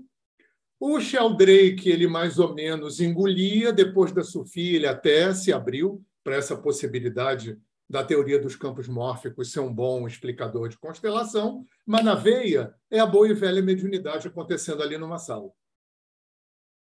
O 0.79 0.99
Sheldrake, 0.99 1.89
ele 1.89 2.07
mais 2.07 2.37
ou 2.37 2.53
menos 2.53 2.99
engolia, 2.99 3.71
depois 3.71 4.11
da 4.11 4.23
Sofia, 4.23 4.75
ele 4.75 4.87
até 4.87 5.33
se 5.33 5.53
abriu 5.53 6.03
para 6.25 6.35
essa 6.35 6.57
possibilidade 6.57 7.61
da 7.87 8.03
teoria 8.03 8.39
dos 8.39 8.55
campos 8.55 8.87
mórficos 8.87 9.51
ser 9.51 9.59
um 9.59 9.71
bom 9.71 10.07
explicador 10.07 10.67
de 10.67 10.77
constelação, 10.79 11.63
mas 11.85 12.03
na 12.03 12.15
veia 12.15 12.73
é 12.89 12.99
a 12.99 13.05
boa 13.05 13.29
e 13.29 13.33
velha 13.35 13.61
mediunidade 13.61 14.27
acontecendo 14.27 14.81
ali 14.81 14.97
numa 14.97 15.19
sala. 15.19 15.51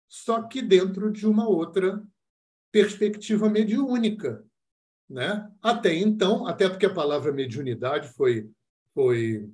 Só 0.09 0.43
que 0.43 0.61
dentro 0.61 1.09
de 1.09 1.25
uma 1.25 1.47
outra 1.47 2.03
perspectiva 2.73 3.49
mediúnica, 3.49 4.45
né? 5.09 5.49
Até 5.61 5.95
então, 5.95 6.45
até 6.45 6.67
porque 6.67 6.85
a 6.85 6.93
palavra 6.93 7.31
mediunidade 7.31 8.09
foi, 8.09 8.51
foi 8.93 9.49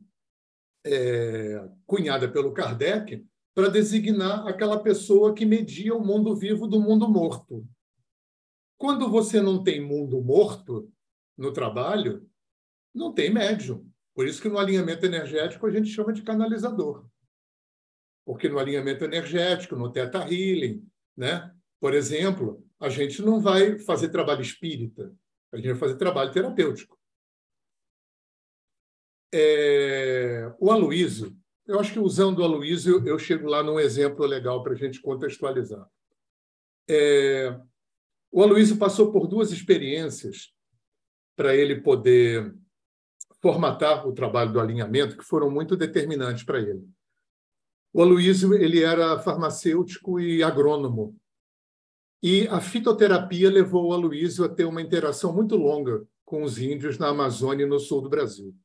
é, 0.83 1.69
cunhada 1.85 2.27
pelo 2.27 2.51
Kardec 2.51 3.23
para 3.53 3.69
designar 3.69 4.47
aquela 4.47 4.81
pessoa 4.81 5.35
que 5.35 5.45
media 5.45 5.93
o 5.93 6.03
mundo 6.03 6.35
vivo 6.35 6.65
do 6.65 6.79
mundo 6.81 7.07
morto. 7.07 7.63
Quando 8.77 9.09
você 9.09 9.41
não 9.41 9.63
tem 9.63 9.81
mundo 9.81 10.21
morto 10.21 10.91
no 11.37 11.51
trabalho, 11.51 12.29
não 12.93 13.13
tem 13.13 13.33
médium. 13.33 13.89
Por 14.13 14.27
isso 14.27 14.41
que 14.41 14.49
no 14.49 14.57
alinhamento 14.57 15.05
energético 15.05 15.65
a 15.65 15.71
gente 15.71 15.89
chama 15.89 16.13
de 16.13 16.23
canalizador. 16.23 17.05
Porque 18.25 18.49
no 18.49 18.59
alinhamento 18.59 19.03
energético, 19.03 19.75
no 19.75 19.91
Theta 19.91 20.19
Healing, 20.19 20.87
né? 21.15 21.53
por 21.79 21.93
exemplo, 21.93 22.65
a 22.79 22.89
gente 22.89 23.21
não 23.21 23.39
vai 23.39 23.77
fazer 23.79 24.09
trabalho 24.09 24.41
espírita, 24.41 25.13
a 25.51 25.57
gente 25.57 25.69
vai 25.69 25.77
fazer 25.77 25.95
trabalho 25.97 26.31
terapêutico. 26.31 26.97
É, 29.33 30.51
o 30.59 30.71
Aloísio, 30.71 31.37
eu 31.65 31.79
acho 31.79 31.93
que 31.93 31.99
usando 31.99 32.39
o 32.39 32.43
Aloísio, 32.43 33.05
eu 33.07 33.19
chego 33.19 33.47
lá 33.47 33.61
num 33.61 33.79
exemplo 33.79 34.25
legal 34.25 34.63
para 34.63 34.73
a 34.73 34.75
gente 34.75 35.01
contextualizar. 35.01 35.87
É, 36.89 37.59
o 38.31 38.41
Aloísio 38.41 38.77
passou 38.77 39.11
por 39.11 39.27
duas 39.27 39.51
experiências 39.51 40.53
para 41.35 41.55
ele 41.55 41.81
poder 41.81 42.53
formatar 43.41 44.07
o 44.07 44.13
trabalho 44.13 44.51
do 44.51 44.59
alinhamento, 44.59 45.17
que 45.17 45.23
foram 45.23 45.49
muito 45.49 45.75
determinantes 45.77 46.43
para 46.43 46.59
ele. 46.59 46.83
O 47.93 48.01
Aloísio 48.01 48.53
ele 48.53 48.83
era 48.83 49.19
farmacêutico 49.19 50.19
e 50.19 50.43
agrônomo 50.43 51.15
e 52.21 52.47
a 52.47 52.59
fitoterapia 52.59 53.49
levou 53.49 53.87
o 53.87 53.93
Aloysio 53.93 54.43
a 54.43 54.49
ter 54.49 54.65
uma 54.65 54.81
interação 54.81 55.33
muito 55.33 55.55
longa 55.55 56.03
com 56.25 56.43
os 56.43 56.57
índios 56.57 56.97
na 56.97 57.09
Amazônia 57.09 57.63
e 57.63 57.69
no 57.69 57.79
sul 57.79 58.01
do 58.01 58.09
Brasil. 58.09 58.55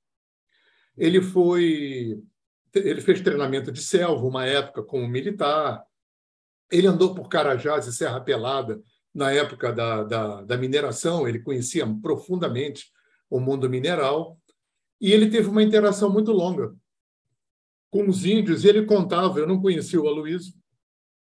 Ele 0.96 1.20
foi 1.20 2.20
ele 2.74 3.02
fez 3.02 3.20
treinamento 3.20 3.70
de 3.70 3.82
selva 3.82 4.26
uma 4.26 4.46
época 4.46 4.82
como 4.82 5.06
militar. 5.06 5.84
Ele 6.70 6.86
andou 6.86 7.14
por 7.14 7.28
Carajás 7.28 7.86
e 7.86 7.92
Serra 7.92 8.18
Pelada 8.18 8.82
na 9.14 9.30
época 9.30 9.72
da, 9.72 10.04
da, 10.04 10.42
da 10.42 10.56
mineração, 10.56 11.28
ele 11.28 11.40
conhecia 11.40 11.86
profundamente 12.00 12.90
o 13.28 13.38
mundo 13.38 13.68
mineral 13.68 14.38
e 15.00 15.12
ele 15.12 15.28
teve 15.28 15.48
uma 15.48 15.62
interação 15.62 16.10
muito 16.10 16.32
longa 16.32 16.74
com 17.90 18.08
os 18.08 18.24
índios. 18.24 18.64
E 18.64 18.68
ele 18.68 18.86
contava, 18.86 19.38
eu 19.38 19.46
não 19.46 19.60
conhecia 19.60 20.00
o 20.00 20.08
Aloysio, 20.08 20.54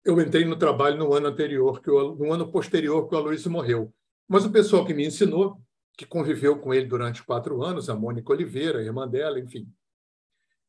eu 0.06 0.20
entrei 0.22 0.46
no 0.46 0.58
trabalho 0.58 0.98
no 0.98 1.14
ano 1.14 1.28
anterior, 1.28 1.82
que 1.82 1.90
o, 1.90 2.16
no 2.16 2.32
ano 2.32 2.52
posterior 2.52 3.08
que 3.08 3.16
o 3.16 3.18
Aloysio 3.18 3.50
morreu. 3.50 3.94
Mas 4.28 4.46
o 4.46 4.52
pessoal 4.52 4.86
que 4.86 4.94
me 4.94 5.06
ensinou, 5.06 5.62
que 5.98 6.06
conviveu 6.06 6.60
com 6.60 6.74
ele 6.74 6.86
durante 6.86 7.24
quatro 7.24 7.64
anos, 7.64 7.90
a 7.90 7.96
Mônica 7.96 8.32
Oliveira, 8.32 8.80
a 8.80 8.84
irmã 8.84 9.08
dela, 9.08 9.40
enfim, 9.40 9.68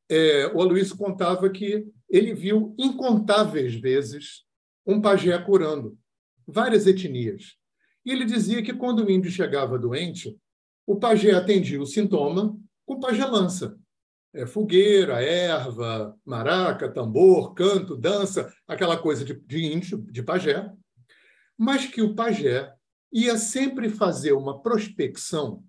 é, 0.09 0.47
o 0.55 0.61
Aloysio 0.61 0.97
contava 0.97 1.49
que 1.51 1.87
ele 2.09 2.35
viu 2.35 2.75
incontáveis 2.79 3.75
vezes 3.75 4.45
um 4.87 5.01
pajé 5.01 5.37
curando 5.39 5.99
várias 6.47 6.87
etnias. 6.87 7.57
E 8.05 8.11
ele 8.11 8.25
dizia 8.25 8.63
que 8.63 8.75
quando 8.75 9.05
o 9.05 9.11
índio 9.11 9.31
chegava 9.31 9.79
doente, 9.79 10.39
o 10.87 10.97
pajé 10.97 11.33
atendia 11.33 11.81
o 11.81 11.87
sintoma 11.87 12.57
com 12.85 13.01
pagelança 13.01 13.79
é, 14.35 14.45
fogueira, 14.47 15.23
erva, 15.23 16.19
maraca, 16.25 16.93
tambor, 16.93 17.55
canto, 17.55 17.97
dança, 17.97 18.53
aquela 18.67 19.01
coisa 19.01 19.25
de, 19.25 19.35
de 19.35 19.65
índio, 19.65 19.99
de 20.11 20.23
pajé, 20.23 20.71
mas 21.57 21.87
que 21.87 22.03
o 22.03 22.15
pajé 22.15 22.75
ia 23.13 23.39
sempre 23.39 23.89
fazer 23.89 24.33
uma 24.33 24.61
prospecção 24.61 25.65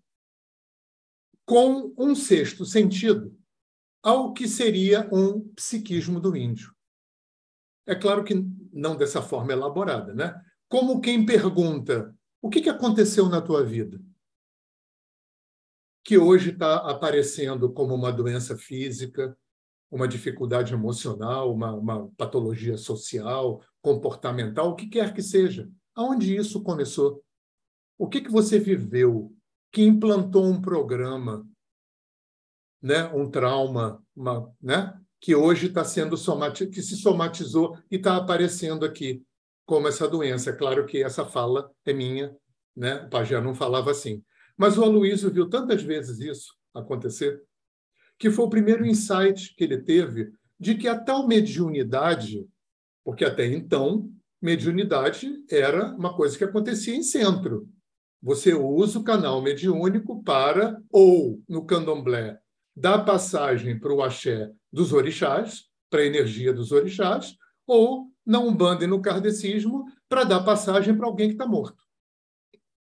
com 1.45 1.93
um 1.95 2.15
sexto 2.15 2.65
sentido 2.65 3.37
ao 4.01 4.33
que 4.33 4.47
seria 4.47 5.07
um 5.13 5.47
psiquismo 5.49 6.19
do 6.19 6.35
índio. 6.35 6.73
É 7.85 7.93
claro 7.93 8.23
que 8.23 8.33
não 8.73 8.95
dessa 8.95 9.21
forma 9.21 9.53
elaborada, 9.53 10.11
né? 10.11 10.41
Como 10.67 11.01
quem 11.01 11.25
pergunta: 11.25 12.15
o 12.41 12.49
que 12.49 12.69
aconteceu 12.69 13.29
na 13.29 13.41
tua 13.41 13.63
vida? 13.63 13.99
que 16.05 16.19
hoje 16.19 16.51
está 16.51 16.75
aparecendo 16.87 17.73
como 17.73 17.95
uma 17.95 18.13
doença 18.13 18.55
física, 18.55 19.35
uma 19.89 20.07
dificuldade 20.07 20.71
emocional, 20.71 21.51
uma, 21.51 21.73
uma, 21.73 22.07
patologia 22.15 22.77
social, 22.77 23.59
comportamental, 23.81 24.69
o 24.69 24.75
que 24.75 24.85
quer 24.85 25.15
que 25.15 25.23
seja. 25.23 25.67
Aonde 25.95 26.35
isso 26.35 26.61
começou? 26.61 27.23
O 27.97 28.07
que, 28.07 28.21
que 28.21 28.29
você 28.29 28.59
viveu 28.59 29.35
que 29.71 29.81
implantou 29.81 30.45
um 30.45 30.61
programa, 30.61 31.43
né? 32.79 33.05
um 33.05 33.27
trauma, 33.27 34.03
uma, 34.15 34.53
né? 34.61 35.01
que 35.19 35.33
hoje 35.33 35.67
está 35.67 35.83
sendo 35.83 36.15
somatizado, 36.15 36.69
que 36.71 36.83
se 36.83 36.95
somatizou 36.97 37.79
e 37.89 37.95
está 37.95 38.15
aparecendo 38.15 38.85
aqui 38.85 39.25
como 39.65 39.87
essa 39.87 40.07
doença. 40.07 40.51
É 40.51 40.53
claro 40.53 40.85
que 40.85 41.03
essa 41.03 41.25
fala 41.25 41.71
é 41.85 41.93
minha, 41.93 42.35
né? 42.75 43.03
o 43.05 43.09
Pajé 43.09 43.39
não 43.41 43.55
falava 43.55 43.91
assim. 43.91 44.23
Mas 44.57 44.77
o 44.77 44.83
Aloysio 44.83 45.31
viu 45.31 45.49
tantas 45.49 45.83
vezes 45.83 46.19
isso 46.19 46.53
acontecer, 46.73 47.41
que 48.17 48.29
foi 48.29 48.45
o 48.45 48.49
primeiro 48.49 48.85
insight 48.85 49.53
que 49.55 49.63
ele 49.63 49.81
teve 49.81 50.31
de 50.59 50.75
que 50.75 50.87
a 50.87 50.97
tal 50.97 51.27
mediunidade, 51.27 52.47
porque 53.03 53.25
até 53.25 53.45
então, 53.45 54.09
mediunidade 54.41 55.43
era 55.49 55.93
uma 55.95 56.15
coisa 56.15 56.37
que 56.37 56.43
acontecia 56.43 56.95
em 56.95 57.03
centro. 57.03 57.67
Você 58.21 58.53
usa 58.53 58.99
o 58.99 59.03
canal 59.03 59.41
mediúnico 59.41 60.23
para, 60.23 60.81
ou 60.91 61.41
no 61.47 61.65
candomblé, 61.65 62.39
dar 62.75 62.99
passagem 62.99 63.79
para 63.79 63.93
o 63.93 64.01
axé 64.01 64.49
dos 64.71 64.93
orixás, 64.93 65.65
para 65.89 66.01
a 66.01 66.05
energia 66.05 66.51
dos 66.51 66.71
orixás, 66.71 67.35
ou 67.67 68.11
na 68.25 68.39
Umbanda 68.39 68.83
e 68.83 68.87
no 68.87 69.01
kardecismo, 69.01 69.85
para 70.09 70.23
dar 70.23 70.43
passagem 70.43 70.95
para 70.95 71.05
alguém 71.05 71.27
que 71.27 71.35
está 71.35 71.45
morto. 71.45 71.83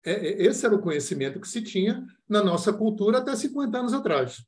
É, 0.04 0.12
é, 0.12 0.44
esse 0.44 0.66
era 0.66 0.76
o 0.76 0.82
conhecimento 0.82 1.40
que 1.40 1.48
se 1.48 1.62
tinha 1.62 2.06
na 2.28 2.44
nossa 2.44 2.74
cultura 2.74 3.20
até 3.20 3.36
50 3.36 3.78
anos 3.78 3.94
atrás. 3.94 4.44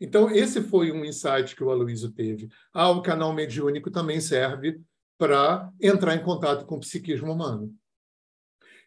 Então, 0.00 0.30
esse 0.30 0.60
foi 0.62 0.90
um 0.90 1.04
insight 1.04 1.54
que 1.54 1.62
o 1.62 1.70
Aloysio 1.70 2.10
teve. 2.10 2.48
Ah, 2.72 2.90
o 2.90 3.02
canal 3.02 3.32
mediúnico 3.32 3.90
também 3.90 4.20
serve 4.20 4.80
para 5.16 5.70
entrar 5.80 6.16
em 6.16 6.22
contato 6.22 6.66
com 6.66 6.76
o 6.76 6.80
psiquismo 6.80 7.32
humano. 7.32 7.72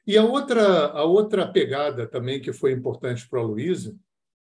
E 0.05 0.17
a 0.17 0.23
outra, 0.23 0.87
a 0.87 1.03
outra 1.03 1.47
pegada 1.51 2.05
também 2.05 2.41
que 2.41 2.53
foi 2.53 2.73
importante 2.73 3.27
para 3.27 3.39
o 3.39 3.43
Aloysio, 3.43 3.97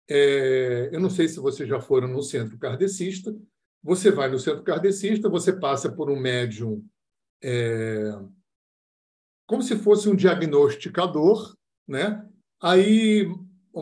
é, 0.09 0.89
eu 0.91 0.99
não 0.99 1.09
sei 1.09 1.27
se 1.27 1.39
vocês 1.39 1.69
já 1.69 1.79
foram 1.79 2.07
no 2.07 2.23
centro 2.23 2.57
kardecista, 2.57 3.35
você 3.83 4.11
vai 4.11 4.29
no 4.29 4.39
centro 4.39 4.63
kardecista, 4.63 5.29
você 5.29 5.53
passa 5.53 5.91
por 5.91 6.09
um 6.09 6.19
médium 6.19 6.83
é, 7.43 8.11
como 9.45 9.63
se 9.63 9.77
fosse 9.77 10.09
um 10.09 10.15
diagnosticador, 10.15 11.55
né? 11.87 12.25
Aí 12.61 13.27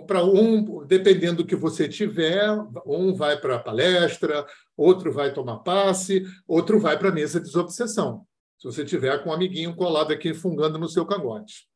para 0.07 0.23
um, 0.25 0.85
dependendo 0.85 1.37
do 1.37 1.45
que 1.45 1.55
você 1.55 1.87
tiver, 1.87 2.49
um 2.85 3.13
vai 3.13 3.39
para 3.39 3.55
a 3.55 3.59
palestra, 3.59 4.45
outro 4.75 5.11
vai 5.11 5.33
tomar 5.33 5.59
passe, 5.59 6.25
outro 6.45 6.79
vai 6.79 6.99
para 6.99 7.09
a 7.09 7.13
mesa 7.13 7.39
de 7.39 7.45
desobsessão. 7.45 8.27
Se 8.57 8.65
você 8.65 8.83
tiver 8.83 9.23
com 9.23 9.29
um 9.29 9.33
amiguinho 9.33 9.75
colado 9.75 10.11
aqui 10.11 10.33
fungando 10.33 10.77
no 10.77 10.89
seu 10.89 11.05
cangote. 11.05 11.67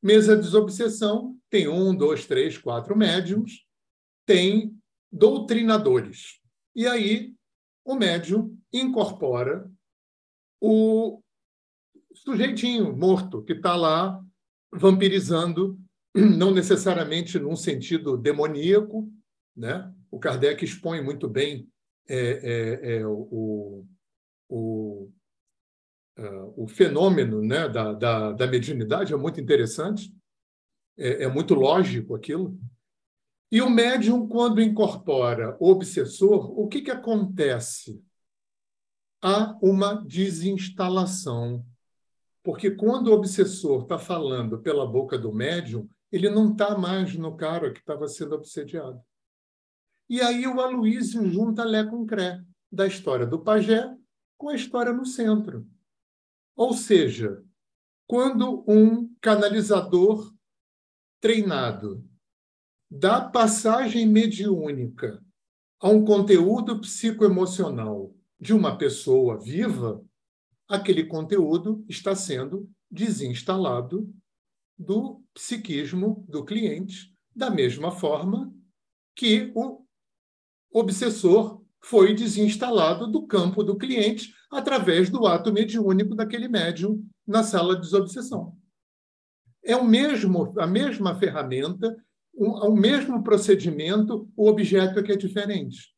Mesa 0.00 0.36
de 0.36 0.42
desobsessão 0.42 1.36
tem 1.50 1.66
um, 1.66 1.94
dois, 1.94 2.26
três, 2.26 2.56
quatro 2.56 2.96
médiums, 2.96 3.64
tem 4.24 4.72
doutrinadores. 5.10 6.38
E 6.76 6.86
aí 6.86 7.34
o 7.88 7.94
médium 7.94 8.54
incorpora 8.70 9.66
o 10.60 11.22
sujeitinho 12.12 12.94
morto 12.94 13.42
que 13.42 13.54
está 13.54 13.74
lá 13.74 14.22
vampirizando, 14.70 15.80
não 16.14 16.50
necessariamente 16.50 17.38
num 17.38 17.56
sentido 17.56 18.18
demoníaco. 18.18 19.10
Né? 19.56 19.90
O 20.10 20.18
Kardec 20.18 20.62
expõe 20.62 21.00
muito 21.00 21.26
bem 21.30 21.66
é, 22.06 22.18
é, 22.18 22.96
é, 22.96 23.06
o, 23.06 23.86
o, 24.50 25.10
o 26.56 26.68
fenômeno 26.68 27.40
né, 27.40 27.70
da, 27.70 27.94
da, 27.94 28.32
da, 28.32 28.46
mediunidade, 28.46 29.14
é 29.14 29.16
muito 29.16 29.40
interessante, 29.40 30.14
é, 30.98 31.24
é 31.24 31.28
muito 31.28 31.54
lógico 31.54 32.14
aquilo. 32.14 32.58
E 33.50 33.62
o 33.62 33.70
médium, 33.70 34.28
quando 34.28 34.60
incorpora 34.60 35.56
o 35.58 35.70
obsessor, 35.70 36.58
o 36.58 36.68
que, 36.68 36.82
que 36.82 36.90
acontece? 36.90 38.02
Há 39.22 39.56
uma 39.62 39.94
desinstalação 39.94 41.64
porque 42.48 42.70
quando 42.70 43.08
o 43.08 43.12
obsessor 43.12 43.82
está 43.82 43.98
falando 43.98 44.58
pela 44.60 44.86
boca 44.86 45.18
do 45.18 45.30
médium, 45.30 45.86
ele 46.10 46.30
não 46.30 46.52
está 46.52 46.78
mais 46.78 47.14
no 47.14 47.36
cara 47.36 47.70
que 47.70 47.80
estava 47.80 48.08
sendo 48.08 48.34
obsediado. 48.34 48.98
E 50.08 50.22
aí 50.22 50.46
o 50.46 50.58
Aloísio 50.58 51.30
junta 51.30 51.62
Lé 51.62 51.84
com 51.84 52.06
Cré, 52.06 52.40
da 52.72 52.86
história 52.86 53.26
do 53.26 53.40
pajé 53.40 53.94
com 54.38 54.48
a 54.48 54.54
história 54.54 54.94
no 54.94 55.04
centro. 55.04 55.68
Ou 56.56 56.72
seja, 56.72 57.44
quando 58.06 58.64
um 58.66 59.14
canalizador 59.20 60.34
treinado 61.20 62.02
dá 62.90 63.20
passagem 63.20 64.06
mediúnica 64.06 65.22
a 65.80 65.88
um 65.88 66.04
conteúdo 66.04 66.80
psicoemocional 66.80 68.14
de 68.40 68.52
uma 68.52 68.76
pessoa 68.76 69.38
viva, 69.38 70.04
aquele 70.68 71.04
conteúdo 71.04 71.84
está 71.88 72.14
sendo 72.14 72.68
desinstalado 72.90 74.12
do 74.76 75.22
psiquismo 75.34 76.24
do 76.28 76.44
cliente, 76.44 77.14
da 77.34 77.50
mesma 77.50 77.90
forma 77.90 78.52
que 79.14 79.52
o 79.54 79.84
obsessor 80.72 81.62
foi 81.80 82.14
desinstalado 82.14 83.06
do 83.06 83.26
campo 83.26 83.62
do 83.62 83.76
cliente 83.76 84.34
através 84.50 85.10
do 85.10 85.26
ato 85.26 85.52
mediúnico 85.52 86.14
daquele 86.14 86.48
médium 86.48 87.04
na 87.26 87.42
sala 87.42 87.74
de 87.74 87.82
desobsessão. 87.82 88.56
É 89.62 89.76
o 89.76 89.84
mesmo, 89.84 90.54
a 90.58 90.66
mesma 90.66 91.14
ferramenta, 91.14 91.96
o, 92.38 92.76
mesmo 92.76 93.22
procedimento, 93.22 94.28
o 94.36 94.48
objeto 94.48 95.00
é 95.00 95.02
que 95.02 95.12
é 95.12 95.16
diferente. 95.16 95.92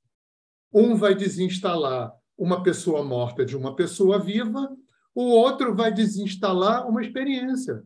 Um 0.73 0.95
vai 0.97 1.15
desinstalar 1.15 2.13
uma 2.37 2.63
pessoa 2.63 3.05
morta 3.05 3.45
de 3.45 3.57
uma 3.57 3.77
pessoa 3.77 4.19
viva, 4.19 4.75
o 5.15 5.25
outro 5.25 5.75
vai 5.75 5.93
desinstalar 5.93 6.89
uma 6.89 7.03
experiência. 7.03 7.83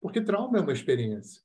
Porque 0.00 0.20
trauma 0.20 0.58
é 0.58 0.60
uma 0.60 0.72
experiência. 0.72 1.42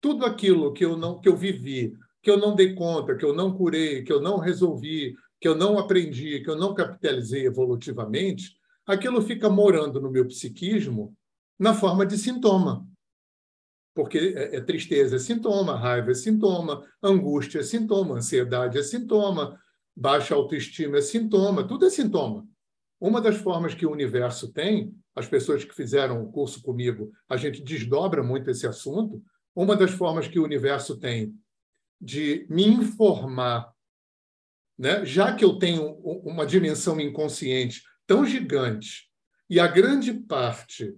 Tudo 0.00 0.24
aquilo 0.24 0.72
que 0.72 0.84
eu 0.84 0.96
não 0.96 1.20
que 1.20 1.28
eu 1.28 1.36
vivi, 1.36 1.94
que 2.20 2.30
eu 2.30 2.36
não 2.36 2.54
dei 2.54 2.74
conta, 2.74 3.16
que 3.16 3.24
eu 3.24 3.34
não 3.34 3.56
curei, 3.56 4.02
que 4.02 4.12
eu 4.12 4.20
não 4.20 4.38
resolvi, 4.38 5.14
que 5.40 5.46
eu 5.46 5.54
não 5.54 5.78
aprendi, 5.78 6.40
que 6.40 6.50
eu 6.50 6.56
não 6.56 6.74
capitalizei 6.74 7.46
evolutivamente, 7.46 8.56
aquilo 8.86 9.22
fica 9.22 9.48
morando 9.48 10.00
no 10.00 10.10
meu 10.10 10.26
psiquismo 10.26 11.14
na 11.58 11.74
forma 11.74 12.04
de 12.04 12.18
sintoma. 12.18 12.86
Porque 13.94 14.34
é, 14.36 14.56
é 14.56 14.60
tristeza 14.60 15.16
é 15.16 15.18
sintoma, 15.18 15.76
raiva 15.76 16.10
é 16.10 16.14
sintoma, 16.14 16.84
angústia 17.02 17.60
é 17.60 17.62
sintoma, 17.62 18.16
ansiedade 18.16 18.76
é 18.76 18.82
sintoma, 18.82 19.58
baixa 19.96 20.34
autoestima 20.34 20.98
é 20.98 21.00
sintoma, 21.00 21.66
tudo 21.66 21.86
é 21.86 21.90
sintoma. 21.90 22.46
Uma 23.00 23.20
das 23.20 23.36
formas 23.36 23.74
que 23.74 23.86
o 23.86 23.92
universo 23.92 24.52
tem, 24.52 24.94
as 25.14 25.28
pessoas 25.28 25.64
que 25.64 25.74
fizeram 25.74 26.22
o 26.22 26.32
curso 26.32 26.62
comigo, 26.62 27.12
a 27.28 27.36
gente 27.36 27.62
desdobra 27.62 28.22
muito 28.22 28.50
esse 28.50 28.66
assunto. 28.66 29.22
Uma 29.54 29.76
das 29.76 29.92
formas 29.92 30.26
que 30.26 30.38
o 30.38 30.44
universo 30.44 30.98
tem 30.98 31.34
de 32.00 32.46
me 32.50 32.66
informar, 32.66 33.72
né? 34.76 35.04
já 35.04 35.34
que 35.34 35.44
eu 35.44 35.58
tenho 35.58 35.94
uma 36.00 36.44
dimensão 36.44 37.00
inconsciente 37.00 37.82
tão 38.06 38.26
gigante 38.26 39.08
e 39.48 39.60
a 39.60 39.66
grande 39.66 40.12
parte 40.12 40.94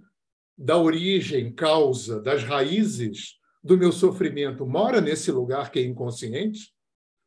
da 0.57 0.79
origem, 0.79 1.53
causa, 1.53 2.21
das 2.21 2.43
raízes 2.43 3.39
do 3.63 3.77
meu 3.77 3.93
sofrimento 3.93 4.67
mora 4.67 5.01
nesse 5.01 5.31
lugar 5.31 5.71
que 5.71 5.79
é 5.79 5.83
inconsciente, 5.83 6.73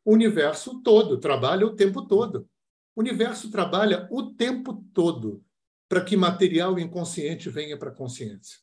o 0.06 0.14
universo 0.14 0.82
todo 0.82 1.20
trabalha 1.20 1.66
o 1.66 1.76
tempo 1.76 2.08
todo. 2.08 2.50
O 2.96 3.02
universo 3.02 3.52
trabalha 3.52 4.08
o 4.10 4.34
tempo 4.34 4.84
todo 4.94 5.44
para 5.88 6.04
que 6.04 6.16
material 6.16 6.80
inconsciente 6.80 7.50
venha 7.50 7.78
para 7.78 7.90
a 7.90 7.96
consciência. 7.96 8.60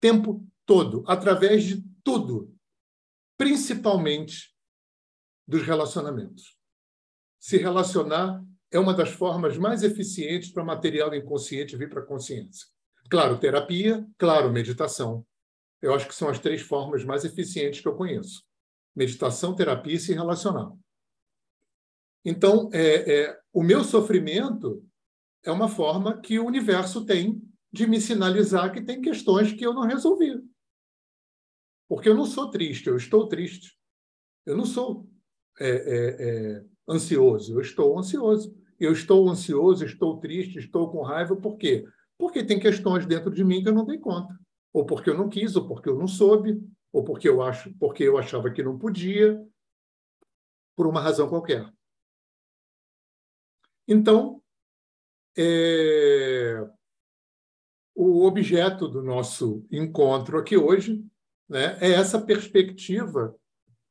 Tempo 0.00 0.46
todo, 0.66 1.04
através 1.06 1.64
de 1.64 1.82
tudo, 2.02 2.54
principalmente 3.36 4.54
dos 5.46 5.62
relacionamentos. 5.62 6.56
Se 7.38 7.56
relacionar 7.56 8.42
é 8.70 8.78
uma 8.78 8.94
das 8.94 9.10
formas 9.10 9.56
mais 9.56 9.82
eficientes 9.82 10.50
para 10.50 10.64
material 10.64 11.14
inconsciente 11.14 11.76
vir 11.76 11.88
para 11.88 12.00
a 12.00 12.06
consciência. 12.06 12.73
Claro, 13.10 13.38
terapia, 13.38 14.06
claro, 14.18 14.52
meditação. 14.52 15.26
Eu 15.80 15.94
acho 15.94 16.08
que 16.08 16.14
são 16.14 16.28
as 16.28 16.38
três 16.38 16.62
formas 16.62 17.04
mais 17.04 17.24
eficientes 17.24 17.80
que 17.80 17.88
eu 17.88 17.96
conheço 17.96 18.42
meditação, 18.94 19.54
terapia 19.54 19.94
e 19.94 19.98
se 19.98 20.14
relacionar. 20.14 20.72
Então, 22.24 22.70
é, 22.72 23.22
é, 23.22 23.40
o 23.52 23.62
meu 23.62 23.84
sofrimento 23.84 24.82
é 25.42 25.50
uma 25.50 25.68
forma 25.68 26.20
que 26.20 26.38
o 26.38 26.46
universo 26.46 27.04
tem 27.04 27.42
de 27.72 27.86
me 27.86 28.00
sinalizar 28.00 28.72
que 28.72 28.80
tem 28.80 29.02
questões 29.02 29.52
que 29.52 29.66
eu 29.66 29.74
não 29.74 29.82
resolvi. 29.82 30.40
Porque 31.88 32.08
eu 32.08 32.14
não 32.14 32.24
sou 32.24 32.50
triste, 32.50 32.86
eu 32.86 32.96
estou 32.96 33.28
triste. 33.28 33.76
Eu 34.46 34.56
não 34.56 34.64
sou 34.64 35.06
é, 35.60 35.68
é, 35.68 36.56
é 36.58 36.64
ansioso, 36.88 37.54
eu 37.54 37.60
estou 37.60 37.98
ansioso. 37.98 38.56
Eu 38.78 38.92
estou 38.92 39.28
ansioso, 39.28 39.84
estou 39.84 40.18
triste, 40.18 40.58
estou 40.58 40.90
com 40.90 41.02
raiva, 41.02 41.36
por 41.36 41.56
quê? 41.56 41.84
Porque 42.24 42.42
tem 42.42 42.58
questões 42.58 43.04
dentro 43.04 43.30
de 43.30 43.44
mim 43.44 43.62
que 43.62 43.68
eu 43.68 43.74
não 43.74 43.84
dei 43.84 43.98
conta. 43.98 44.34
Ou 44.72 44.86
porque 44.86 45.10
eu 45.10 45.14
não 45.14 45.28
quis, 45.28 45.56
ou 45.56 45.68
porque 45.68 45.90
eu 45.90 45.98
não 45.98 46.08
soube, 46.08 46.58
ou 46.90 47.04
porque 47.04 47.28
eu 47.28 47.42
acho, 47.42 47.70
porque 47.74 48.02
eu 48.02 48.16
achava 48.16 48.50
que 48.50 48.62
não 48.62 48.78
podia, 48.78 49.46
por 50.74 50.86
uma 50.86 51.02
razão 51.02 51.28
qualquer. 51.28 51.70
Então, 53.86 54.42
é, 55.36 56.66
o 57.94 58.24
objeto 58.24 58.88
do 58.88 59.02
nosso 59.02 59.66
encontro 59.70 60.38
aqui 60.38 60.56
hoje 60.56 61.04
né, 61.46 61.76
é 61.78 61.92
essa 61.92 62.18
perspectiva 62.18 63.36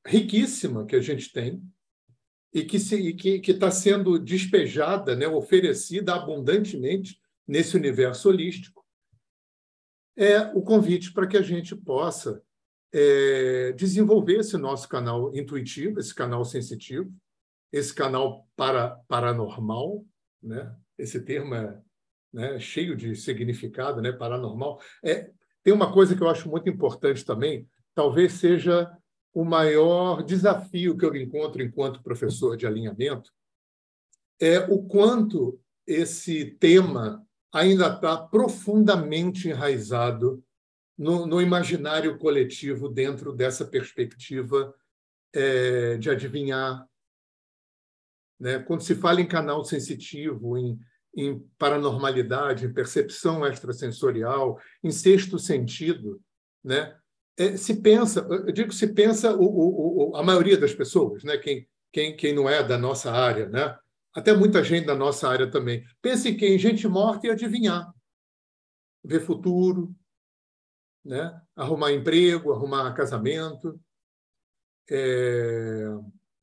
riquíssima 0.03 0.87
que 0.87 0.95
a 0.95 1.01
gente 1.01 1.31
tem 1.31 1.63
e 2.51 2.63
que 2.63 3.51
está 3.51 3.69
sendo 3.69 4.17
despejada, 4.17 5.15
né, 5.15 5.27
oferecida 5.27 6.15
abundantemente 6.15 7.21
nesse 7.47 7.75
universo 7.75 8.29
holístico, 8.29 8.83
é 10.15 10.39
o 10.55 10.61
convite 10.61 11.11
para 11.11 11.27
que 11.27 11.37
a 11.37 11.41
gente 11.41 11.75
possa 11.75 12.41
é, 12.93 13.71
desenvolver 13.71 14.39
esse 14.39 14.57
nosso 14.57 14.87
canal 14.87 15.35
intuitivo, 15.35 15.99
esse 15.99 16.13
canal 16.13 16.45
sensitivo, 16.45 17.11
esse 17.71 17.93
canal 17.93 18.47
para, 18.55 19.01
paranormal, 19.07 20.05
né? 20.41 20.75
esse 20.97 21.19
termo 21.19 21.55
é 21.55 21.81
né, 22.31 22.59
cheio 22.59 22.95
de 22.95 23.15
significado, 23.15 24.01
né? 24.01 24.11
paranormal. 24.11 24.79
É, 25.03 25.31
tem 25.63 25.73
uma 25.73 25.91
coisa 25.91 26.15
que 26.15 26.21
eu 26.21 26.29
acho 26.29 26.47
muito 26.47 26.69
importante 26.69 27.25
também, 27.25 27.67
talvez 27.95 28.33
seja 28.33 28.95
o 29.33 29.43
maior 29.43 30.21
desafio 30.21 30.95
que 30.95 31.03
eu 31.03 31.15
encontro 31.15 31.63
enquanto 31.63 32.03
professor 32.03 32.55
de 32.55 32.67
alinhamento, 32.67 33.31
é 34.39 34.59
o 34.59 34.83
quanto 34.83 35.59
esse 35.87 36.45
tema 36.59 37.25
ainda 37.53 37.93
está 37.93 38.17
profundamente 38.17 39.47
enraizado 39.47 40.43
no, 40.97 41.27
no 41.27 41.39
imaginário 41.39 42.17
coletivo 42.17 42.89
dentro 42.89 43.31
dessa 43.31 43.63
perspectiva 43.63 44.73
é, 45.31 45.97
de 45.97 46.09
adivinhar. 46.09 46.87
Né? 48.39 48.59
Quando 48.59 48.81
se 48.81 48.95
fala 48.95 49.21
em 49.21 49.27
canal 49.27 49.63
sensitivo, 49.63 50.57
em, 50.57 50.79
em 51.15 51.39
paranormalidade, 51.57 52.65
em 52.65 52.73
percepção 52.73 53.45
extrasensorial, 53.45 54.59
em 54.83 54.91
sexto 54.91 55.37
sentido, 55.37 56.19
né? 56.63 56.97
É, 57.35 57.57
se 57.57 57.81
pensa, 57.81 58.19
eu 58.29 58.51
digo 58.51 58.71
se 58.71 58.87
pensa 58.93 59.35
o, 59.35 59.43
o, 59.43 60.11
o, 60.11 60.15
a 60.15 60.21
maioria 60.21 60.55
das 60.55 60.71
pessoas, 60.71 61.23
né? 61.23 61.35
quem, 61.35 61.67
quem, 61.91 62.15
quem 62.15 62.31
não 62.31 62.47
é 62.47 62.63
da 62.63 62.77
nossa 62.77 63.11
área, 63.11 63.49
né? 63.49 63.75
Até 64.13 64.33
muita 64.33 64.63
gente 64.63 64.85
da 64.85 64.95
nossa 64.95 65.27
área 65.27 65.49
também. 65.49 65.83
Pense 66.01 66.29
em 66.29 66.57
gente 66.57 66.87
morta 66.87 67.27
e 67.27 67.31
adivinhar, 67.31 67.93
ver 69.03 69.19
futuro, 69.19 69.93
né? 71.03 71.41
arrumar 71.55 71.91
emprego, 71.91 72.53
arrumar 72.53 72.93
casamento, 72.93 73.79
é... 74.89 75.87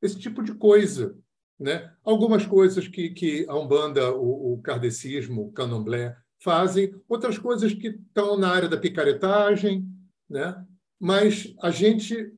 esse 0.01 0.19
tipo 0.19 0.43
de 0.43 0.53
coisa. 0.53 1.17
Né? 1.59 1.93
Algumas 2.03 2.45
coisas 2.45 2.87
que, 2.87 3.11
que 3.11 3.45
a 3.47 3.55
Umbanda, 3.55 4.11
o, 4.15 4.53
o 4.53 4.61
kardecismo, 4.61 5.45
o 5.45 5.51
candomblé 5.51 6.17
fazem, 6.39 6.91
outras 7.07 7.37
coisas 7.37 7.71
que 7.71 7.89
estão 7.89 8.35
na 8.35 8.49
área 8.49 8.67
da 8.67 8.77
picaretagem, 8.77 9.87
né? 10.27 10.65
mas 10.99 11.53
a 11.61 11.69
gente 11.69 12.33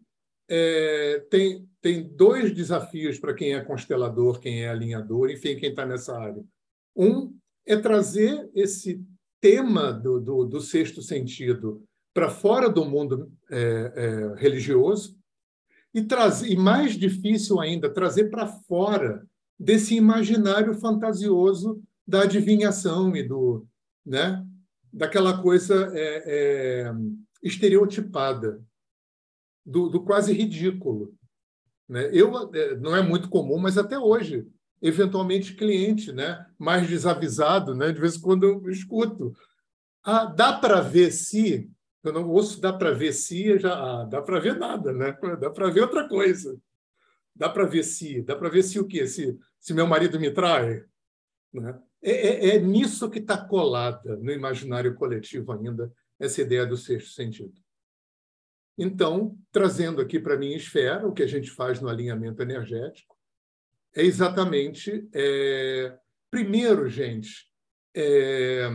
é, 0.50 1.26
tem, 1.30 1.68
tem 1.82 2.04
dois 2.04 2.54
desafios 2.54 3.20
para 3.20 3.34
quem 3.34 3.54
é 3.54 3.62
constelador, 3.62 4.40
quem 4.40 4.64
é 4.64 4.70
alinhador, 4.70 5.30
enfim, 5.30 5.56
quem 5.56 5.70
está 5.70 5.86
nessa 5.86 6.18
área. 6.18 6.44
Um 6.96 7.36
é 7.66 7.78
trazer 7.78 8.50
esse 8.54 9.02
tema 9.42 9.92
do, 9.92 10.20
do, 10.20 10.46
do 10.46 10.62
sexto 10.62 11.02
sentido 11.02 11.84
para 12.14 12.30
fora 12.30 12.70
do 12.70 12.86
mundo 12.86 13.32
é, 13.50 13.94
é, 13.96 14.40
religioso, 14.40 15.18
e, 15.94 16.02
trazer, 16.02 16.50
e 16.52 16.56
mais 16.56 16.94
difícil 16.94 17.60
ainda, 17.60 17.90
trazer 17.90 18.30
para 18.30 18.48
fora 18.48 19.26
desse 19.60 19.96
imaginário 19.96 20.74
fantasioso 20.74 21.82
da 22.08 22.24
adivinhação 22.24 23.16
e 23.16 23.24
do, 23.24 23.66
né, 24.06 24.46
daquela 24.92 25.42
coisa 25.42 25.92
é, 25.94 26.24
é, 26.26 26.94
estereotipada, 27.42 28.62
do, 29.66 29.90
do, 29.90 30.04
quase 30.04 30.34
ridículo. 30.34 31.14
Né? 31.88 32.10
Eu 32.12 32.52
é, 32.54 32.76
não 32.78 32.96
é 32.96 33.02
muito 33.02 33.30
comum, 33.30 33.58
mas 33.58 33.78
até 33.78 33.98
hoje, 33.98 34.48
eventualmente 34.82 35.56
cliente, 35.56 36.12
né, 36.12 36.46
mais 36.58 36.88
desavisado, 36.88 37.74
né, 37.74 37.92
de 37.92 38.00
vez 38.00 38.16
em 38.16 38.22
quando 38.22 38.44
eu 38.44 38.70
escuto, 38.70 39.34
ah, 40.04 40.26
dá 40.26 40.54
para 40.54 40.82
ver 40.82 41.12
se 41.12 41.72
eu 42.04 42.12
não 42.12 42.30
ouço, 42.30 42.60
dá 42.60 42.74
para 42.74 42.92
ver 42.92 43.14
se, 43.14 43.58
já, 43.58 43.74
ah, 43.74 44.04
dá 44.04 44.22
para 44.22 44.40
ver 44.40 44.58
nada, 44.58 44.92
né? 44.92 45.18
Dá 45.40 45.50
para 45.50 45.70
ver 45.70 45.82
outra 45.82 46.08
coisa. 46.08 46.60
Dá 47.34 47.50
para 47.50 47.66
ver 47.66 47.84
se, 47.84 48.22
dá 48.22 48.36
para 48.36 48.50
ver 48.50 48.62
se 48.62 48.78
o 48.78 48.86
quê? 48.86 49.08
Se, 49.08 49.40
se 49.60 49.74
meu 49.74 49.88
marido 49.88 50.20
me 50.20 50.30
trai. 50.30 50.84
Né? 51.54 51.80
É, 52.02 52.12
é, 52.12 52.56
é 52.56 52.60
nisso 52.60 53.10
que 53.10 53.20
está 53.20 53.38
colada 53.38 54.18
no 54.18 54.32
imaginário 54.32 54.94
coletivo 54.96 55.54
ainda 55.54 55.92
essa 56.20 56.42
ideia 56.42 56.66
do 56.66 56.76
sexto 56.76 57.12
sentido. 57.12 57.54
Então, 58.78 59.38
trazendo 59.52 60.02
aqui 60.02 60.20
para 60.20 60.34
a 60.34 60.38
minha 60.38 60.58
esfera, 60.58 61.08
o 61.08 61.14
que 61.14 61.24
a 61.24 61.28
gente 61.28 61.52
faz 61.52 61.80
no 61.80 61.90
alinhamento 61.90 62.42
energético, 62.42 63.16
é 63.96 64.04
exatamente. 64.04 65.08
É... 65.14 65.98
Primeiro, 66.32 66.90
gente, 66.90 67.48
é 67.96 68.68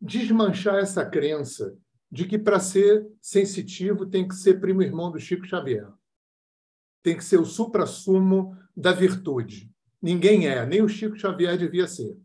desmanchar 0.00 0.76
essa 0.76 1.04
crença 1.04 1.76
de 2.10 2.26
que 2.26 2.38
para 2.38 2.58
ser 2.58 3.06
sensitivo 3.20 4.06
tem 4.06 4.26
que 4.26 4.34
ser 4.34 4.60
primo 4.60 4.82
irmão 4.82 5.12
do 5.12 5.20
Chico 5.20 5.46
Xavier. 5.46 5.86
Tem 7.02 7.16
que 7.16 7.24
ser 7.24 7.38
o 7.38 7.44
supra-sumo 7.44 8.56
da 8.76 8.92
virtude. 8.92 9.70
Ninguém 10.00 10.48
é, 10.48 10.64
nem 10.64 10.82
o 10.82 10.88
Chico 10.88 11.16
Xavier 11.16 11.56
devia 11.56 11.86
ser. 11.86 12.16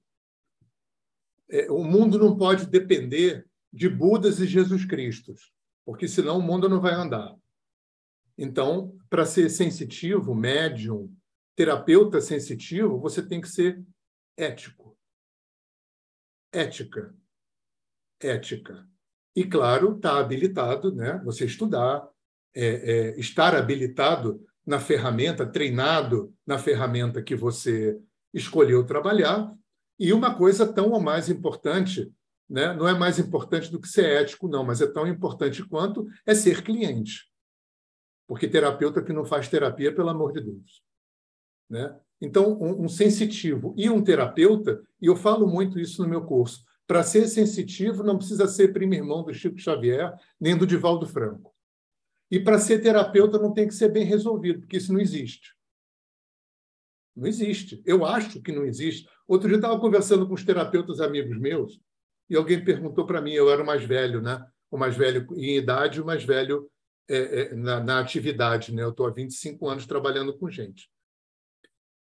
É, 1.50 1.70
o 1.70 1.84
mundo 1.84 2.18
não 2.18 2.36
pode 2.36 2.66
depender 2.66 3.46
de 3.72 3.90
Budas 3.90 4.40
e 4.40 4.48
Jesus 4.48 4.86
Cristos, 4.86 5.54
porque 5.86 6.08
senão 6.08 6.40
o 6.40 6.42
mundo 6.42 6.68
não 6.68 6.82
vai 6.82 6.94
andar. 6.94 7.36
Então, 8.38 8.98
para 9.10 9.26
ser 9.26 9.50
sensitivo, 9.50 10.36
médium, 10.36 11.14
terapeuta 11.56 12.20
sensitivo, 12.20 13.00
você 13.00 13.26
tem 13.26 13.40
que 13.40 13.48
ser 13.48 13.82
ético. 14.38 14.98
Ética 16.52 17.16
ética. 18.20 18.86
E, 19.36 19.44
claro, 19.44 19.96
está 19.96 20.18
habilitado, 20.20 20.94
né? 20.94 21.22
você 21.24 21.46
estudar, 21.46 22.08
é, 22.54 22.66
é, 22.66 23.20
estar 23.20 23.54
habilitado 23.56 24.42
na 24.66 24.80
ferramenta, 24.80 25.46
treinado 25.46 26.34
na 26.46 26.58
ferramenta 26.58 27.22
que 27.22 27.36
você 27.36 28.00
escolheu 28.34 28.86
trabalhar. 28.86 29.54
E 30.00 30.14
uma 30.14 30.36
coisa 30.36 30.72
tão 30.72 30.92
ou 30.92 31.02
mais 31.02 31.30
importante, 31.30 32.12
né? 32.50 32.74
não 32.74 32.88
é 32.88 32.98
mais 32.98 33.20
importante 33.20 33.72
do 33.72 33.80
que 33.80 33.88
ser 33.88 34.06
ético, 34.22 34.48
não, 34.48 34.64
mas 34.64 34.82
é 34.82 34.88
tão 34.88 35.08
importante 35.08 35.64
quanto 35.68 36.08
é 36.26 36.34
ser 36.34 36.64
cliente. 36.64 37.30
Porque 38.28 38.48
terapeuta 38.48 39.04
que 39.04 39.14
não 39.14 39.26
faz 39.26 39.48
terapia, 39.48 39.94
pelo 39.94 40.10
amor 40.10 40.34
de 40.34 40.42
Deus. 40.42 40.84
Né? 41.70 41.96
Então, 42.22 42.58
um, 42.60 42.86
um 42.86 42.90
sensitivo 42.90 43.74
e 43.78 43.90
um 43.90 44.04
terapeuta, 44.04 44.82
e 45.02 45.08
eu 45.08 45.16
falo 45.16 45.48
muito 45.48 45.80
isso 45.80 46.02
no 46.02 46.10
meu 46.10 46.24
curso, 46.24 46.64
para 46.88 47.04
ser 47.04 47.28
sensitivo, 47.28 48.04
não 48.04 48.18
precisa 48.18 48.48
ser 48.48 48.72
primo 48.72 48.94
irmão 48.94 49.24
do 49.24 49.34
Chico 49.34 49.58
Xavier, 49.58 50.14
nem 50.40 50.56
do 50.56 50.68
Divaldo 50.68 51.08
Franco. 51.08 51.54
E 52.30 52.40
para 52.40 52.60
ser 52.60 52.82
terapeuta, 52.82 53.40
não 53.40 53.54
tem 53.54 53.68
que 53.68 53.74
ser 53.74 53.90
bem 53.90 54.04
resolvido, 54.04 54.60
porque 54.60 54.78
isso 54.78 54.94
não 54.94 55.00
existe. 55.00 55.56
Não 57.16 57.28
existe. 57.28 57.82
Eu 57.86 58.06
acho 58.06 58.42
que 58.42 58.52
não 58.52 58.66
existe. 58.66 59.08
Outro 59.28 59.48
dia 59.48 59.56
eu 59.56 59.60
estava 59.60 59.80
conversando 59.80 60.28
com 60.28 60.34
os 60.34 60.44
terapeutas 60.44 61.00
amigos 61.00 61.38
meus, 61.40 61.80
e 62.30 62.36
alguém 62.36 62.64
perguntou 62.64 63.06
para 63.06 63.22
mim, 63.22 63.34
eu 63.34 63.50
era 63.50 63.62
o 63.62 63.66
mais 63.66 63.84
velho, 63.84 64.22
né? 64.22 64.46
o 64.70 64.78
mais 64.78 64.96
velho 64.96 65.26
em 65.36 65.58
idade, 65.58 66.02
o 66.02 66.06
mais 66.06 66.24
velho 66.24 66.70
é, 67.10 67.18
é, 67.18 67.56
na, 67.56 67.80
na, 67.80 68.00
atividade. 68.00 68.74
Né? 68.74 68.84
Eu 68.84 68.90
estou 68.90 69.08
há 69.08 69.12
25 69.12 69.68
anos 69.68 69.86
trabalhando 69.86 70.38
com 70.38 70.50
gente. 70.50 70.90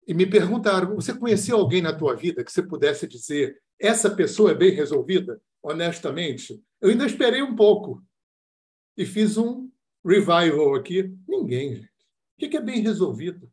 E 0.07 0.13
me 0.13 0.25
perguntaram: 0.25 0.95
você 0.95 1.13
conheceu 1.13 1.57
alguém 1.57 1.81
na 1.81 1.93
tua 1.93 2.15
vida 2.15 2.43
que 2.43 2.51
você 2.51 2.63
pudesse 2.63 3.07
dizer 3.07 3.61
essa 3.79 4.09
pessoa 4.09 4.51
é 4.51 4.55
bem 4.55 4.71
resolvida? 4.71 5.41
Honestamente, 5.61 6.61
eu 6.79 6.89
ainda 6.89 7.05
esperei 7.05 7.41
um 7.41 7.55
pouco 7.55 8.03
e 8.95 9.05
fiz 9.05 9.37
um 9.37 9.69
revival 10.05 10.75
aqui. 10.75 11.11
Ninguém, 11.27 11.75
gente. 11.75 11.91
O 12.37 12.49
que 12.49 12.57
é 12.57 12.61
bem 12.61 12.81
resolvido? 12.81 13.51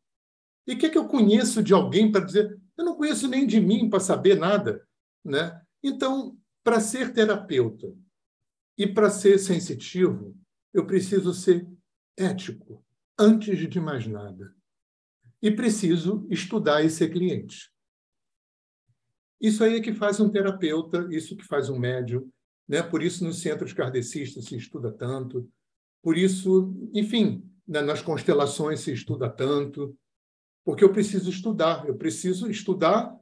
E 0.67 0.75
o 0.75 0.79
que, 0.79 0.91
que 0.91 0.99
eu 0.99 1.09
conheço 1.09 1.63
de 1.63 1.73
alguém 1.73 2.13
para 2.13 2.25
dizer? 2.25 2.59
Eu 2.77 2.85
não 2.85 2.95
conheço 2.95 3.27
nem 3.27 3.47
de 3.47 3.59
mim 3.59 3.89
para 3.89 4.01
saber 4.01 4.37
nada. 4.37 4.87
Né? 5.25 5.61
Então, 5.83 6.38
para 6.69 6.81
ser 6.81 7.15
terapeuta 7.15 7.97
e 8.77 8.87
para 8.87 9.09
ser 9.09 9.39
sensitivo, 9.39 10.37
eu 10.71 10.87
preciso 10.87 11.33
ser 11.33 11.67
ético, 12.15 12.85
antes 13.19 13.67
de 13.71 13.81
mais 13.81 14.07
nada. 14.07 14.55
E 15.41 15.51
preciso 15.51 16.27
estudar 16.29 16.85
e 16.85 16.91
ser 16.91 17.09
cliente. 17.09 17.73
Isso 19.41 19.65
aí 19.65 19.77
é 19.77 19.81
que 19.81 19.95
faz 19.95 20.21
um 20.21 20.29
terapeuta, 20.29 21.09
isso 21.11 21.35
que 21.39 21.47
faz 21.47 21.71
um 21.71 21.79
médium, 21.79 22.31
né? 22.69 22.83
Por 22.83 23.03
isso 23.03 23.25
nos 23.25 23.41
centros 23.41 23.73
kardecistas 23.73 24.45
se 24.45 24.55
estuda 24.55 24.93
tanto, 24.93 25.51
por 26.03 26.19
isso, 26.19 26.77
enfim, 26.93 27.51
nas 27.67 28.03
constelações 28.03 28.81
se 28.81 28.93
estuda 28.93 29.31
tanto, 29.31 29.97
porque 30.67 30.85
eu 30.85 30.93
preciso 30.93 31.31
estudar, 31.31 31.89
eu 31.89 31.97
preciso 31.97 32.51
estudar, 32.51 33.19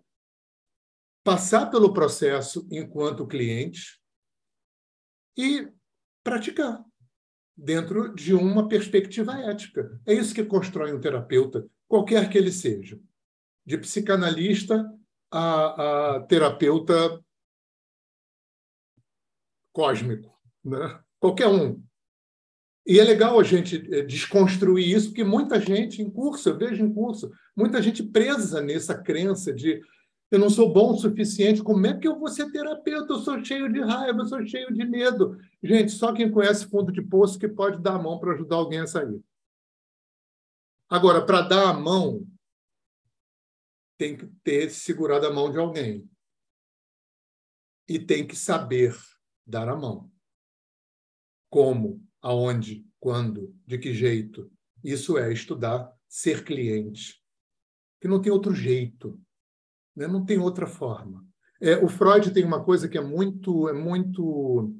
passar 1.26 1.68
pelo 1.72 1.92
processo 1.92 2.68
enquanto 2.70 3.26
cliente 3.26 4.00
e 5.36 5.68
praticar 6.22 6.84
dentro 7.56 8.14
de 8.14 8.32
uma 8.32 8.68
perspectiva 8.68 9.36
ética. 9.40 10.00
É 10.06 10.14
isso 10.14 10.32
que 10.32 10.44
constrói 10.44 10.94
um 10.94 11.00
terapeuta, 11.00 11.68
qualquer 11.88 12.30
que 12.30 12.38
ele 12.38 12.52
seja, 12.52 13.00
de 13.66 13.76
psicanalista 13.76 14.88
a, 15.28 16.14
a 16.14 16.20
terapeuta 16.26 17.20
cósmico, 19.72 20.32
né? 20.64 21.02
qualquer 21.18 21.48
um. 21.48 21.82
E 22.86 23.00
é 23.00 23.04
legal 23.04 23.40
a 23.40 23.42
gente 23.42 23.84
eh, 23.92 24.02
desconstruir 24.02 24.94
isso, 24.94 25.08
porque 25.08 25.24
muita 25.24 25.60
gente 25.60 26.00
em 26.00 26.08
curso, 26.08 26.50
eu 26.50 26.56
vejo 26.56 26.84
em 26.84 26.94
curso, 26.94 27.32
muita 27.56 27.82
gente 27.82 28.00
presa 28.00 28.62
nessa 28.62 28.96
crença 28.96 29.52
de 29.52 29.82
eu 30.30 30.38
não 30.38 30.50
sou 30.50 30.72
bom 30.72 30.92
o 30.92 30.98
suficiente, 30.98 31.62
como 31.62 31.86
é 31.86 31.96
que 31.96 32.08
eu 32.08 32.18
vou 32.18 32.28
ser 32.28 32.50
terapeuta? 32.50 33.12
Eu 33.12 33.18
sou 33.20 33.44
cheio 33.44 33.72
de 33.72 33.80
raiva, 33.80 34.20
eu 34.20 34.26
sou 34.26 34.44
cheio 34.44 34.72
de 34.72 34.84
medo. 34.84 35.38
Gente, 35.62 35.92
só 35.92 36.12
quem 36.12 36.30
conhece 36.30 36.68
fundo 36.68 36.90
de 36.90 37.00
poço 37.00 37.38
que 37.38 37.48
pode 37.48 37.80
dar 37.80 37.94
a 37.94 38.02
mão 38.02 38.18
para 38.18 38.32
ajudar 38.32 38.56
alguém 38.56 38.80
a 38.80 38.86
sair. 38.86 39.22
Agora, 40.88 41.24
para 41.24 41.42
dar 41.42 41.70
a 41.70 41.72
mão, 41.72 42.26
tem 43.96 44.16
que 44.16 44.26
ter 44.42 44.70
segurado 44.70 45.26
a 45.26 45.32
mão 45.32 45.50
de 45.50 45.58
alguém. 45.58 46.08
E 47.88 47.98
tem 47.98 48.26
que 48.26 48.34
saber 48.34 48.96
dar 49.46 49.68
a 49.68 49.76
mão. 49.76 50.10
Como, 51.48 52.04
aonde, 52.20 52.84
quando, 52.98 53.54
de 53.64 53.78
que 53.78 53.94
jeito. 53.94 54.50
Isso 54.82 55.16
é 55.16 55.32
estudar, 55.32 55.92
ser 56.08 56.44
cliente. 56.44 57.22
Que 58.00 58.08
não 58.08 58.20
tem 58.20 58.32
outro 58.32 58.52
jeito, 58.52 59.20
né? 59.96 60.06
não 60.06 60.24
tem 60.24 60.38
outra 60.38 60.66
forma. 60.66 61.24
É, 61.60 61.76
o 61.76 61.88
Freud 61.88 62.30
tem 62.32 62.44
uma 62.44 62.62
coisa 62.62 62.88
que 62.88 62.98
é 62.98 63.00
muito, 63.00 63.68
é 63.68 63.72
muito 63.72 64.74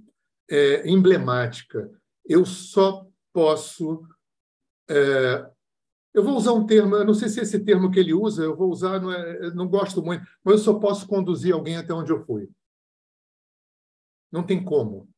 é, 0.50 0.88
emblemática. 0.88 1.90
Eu 2.24 2.44
só 2.44 3.06
posso 3.32 4.06
é, 4.88 5.50
Eu 6.14 6.22
vou 6.22 6.36
usar 6.36 6.52
um 6.52 6.66
termo, 6.66 6.96
eu 6.96 7.04
não 7.04 7.14
sei 7.14 7.28
se 7.28 7.40
esse 7.40 7.62
termo 7.64 7.90
que 7.90 7.98
ele 7.98 8.14
usa, 8.14 8.42
eu 8.42 8.56
vou 8.56 8.70
usar, 8.70 9.00
não, 9.00 9.12
é, 9.12 9.50
não 9.54 9.68
gosto 9.68 10.02
muito, 10.02 10.26
mas 10.44 10.54
eu 10.54 10.58
só 10.58 10.78
posso 10.78 11.06
conduzir 11.06 11.52
alguém 11.52 11.76
até 11.76 11.92
onde 11.92 12.12
eu 12.12 12.24
fui. 12.24 12.48
Não 14.32 14.44
tem 14.44 14.64
como 14.64 15.08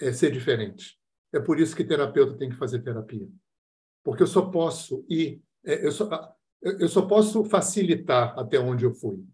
é, 0.00 0.12
ser 0.12 0.30
diferente. 0.30 0.98
É 1.32 1.40
por 1.40 1.58
isso 1.60 1.76
que 1.76 1.84
terapeuta 1.84 2.36
tem 2.38 2.50
que 2.50 2.56
fazer 2.56 2.82
terapia. 2.82 3.28
Porque 4.04 4.22
eu 4.22 4.26
só 4.26 4.50
posso 4.50 5.04
ir, 5.08 5.42
é, 5.64 5.86
eu, 5.86 5.92
só, 5.92 6.08
eu 6.62 6.88
só 6.88 7.02
posso 7.02 7.44
facilitar 7.44 8.38
até 8.38 8.58
onde 8.58 8.84
eu 8.84 8.92
fui. 8.92 9.24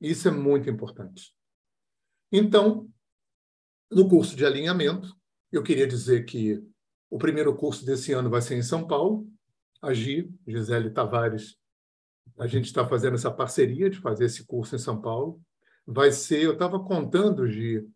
Isso 0.00 0.28
é 0.28 0.30
muito 0.30 0.68
importante. 0.68 1.34
Então, 2.30 2.88
no 3.90 4.08
curso 4.08 4.34
de 4.34 4.44
alinhamento, 4.44 5.14
eu 5.50 5.62
queria 5.62 5.86
dizer 5.86 6.24
que 6.24 6.62
o 7.10 7.18
primeiro 7.18 7.54
curso 7.54 7.84
desse 7.84 8.12
ano 8.12 8.30
vai 8.30 8.40
ser 8.40 8.56
em 8.56 8.62
São 8.62 8.86
Paulo. 8.86 9.28
A 9.82 9.92
Gi, 9.92 10.32
Gisele 10.46 10.90
Tavares, 10.90 11.56
a 12.38 12.46
gente 12.46 12.64
está 12.64 12.88
fazendo 12.88 13.14
essa 13.14 13.30
parceria 13.30 13.90
de 13.90 14.00
fazer 14.00 14.24
esse 14.24 14.46
curso 14.46 14.74
em 14.74 14.78
São 14.78 15.00
Paulo. 15.00 15.40
Vai 15.86 16.10
ser, 16.10 16.42
eu 16.42 16.54
estava 16.54 16.82
contando, 16.82 17.46
Gi, 17.46 17.86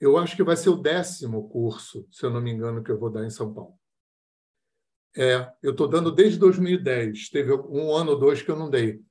eu 0.00 0.18
acho 0.18 0.34
que 0.34 0.42
vai 0.42 0.56
ser 0.56 0.70
o 0.70 0.76
décimo 0.76 1.48
curso, 1.48 2.06
se 2.10 2.24
eu 2.24 2.30
não 2.30 2.40
me 2.40 2.50
engano, 2.50 2.82
que 2.82 2.90
eu 2.90 2.98
vou 2.98 3.10
dar 3.10 3.24
em 3.24 3.30
São 3.30 3.52
Paulo. 3.54 3.79
É, 5.16 5.52
eu 5.62 5.72
estou 5.72 5.88
dando 5.88 6.12
desde 6.12 6.38
2010. 6.38 7.30
Teve 7.30 7.52
um 7.52 7.94
ano 7.94 8.12
ou 8.12 8.18
dois 8.18 8.42
que 8.42 8.50
eu 8.50 8.56
não 8.56 8.70
dei. 8.70 9.02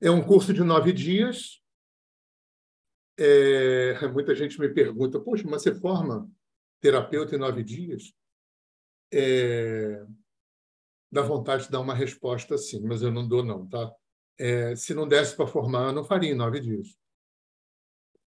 É 0.00 0.10
um 0.10 0.22
curso 0.22 0.52
de 0.54 0.62
nove 0.62 0.92
dias. 0.92 1.62
É, 3.18 4.08
muita 4.08 4.34
gente 4.34 4.58
me 4.58 4.68
pergunta, 4.70 5.20
poxa, 5.20 5.46
mas 5.46 5.62
você 5.62 5.74
forma 5.74 6.30
terapeuta 6.80 7.34
em 7.34 7.38
nove 7.38 7.62
dias? 7.62 8.14
É, 9.12 10.06
dá 11.12 11.20
vontade 11.20 11.64
de 11.64 11.70
dar 11.70 11.80
uma 11.80 11.94
resposta 11.94 12.54
assim, 12.54 12.80
mas 12.80 13.02
eu 13.02 13.10
não 13.10 13.28
dou 13.28 13.44
não, 13.44 13.68
tá? 13.68 13.92
É, 14.38 14.74
se 14.74 14.94
não 14.94 15.06
desse 15.06 15.36
para 15.36 15.46
formar, 15.46 15.88
eu 15.88 15.92
não 15.92 16.04
faria 16.04 16.30
em 16.30 16.34
nove 16.34 16.60
dias. 16.60 16.96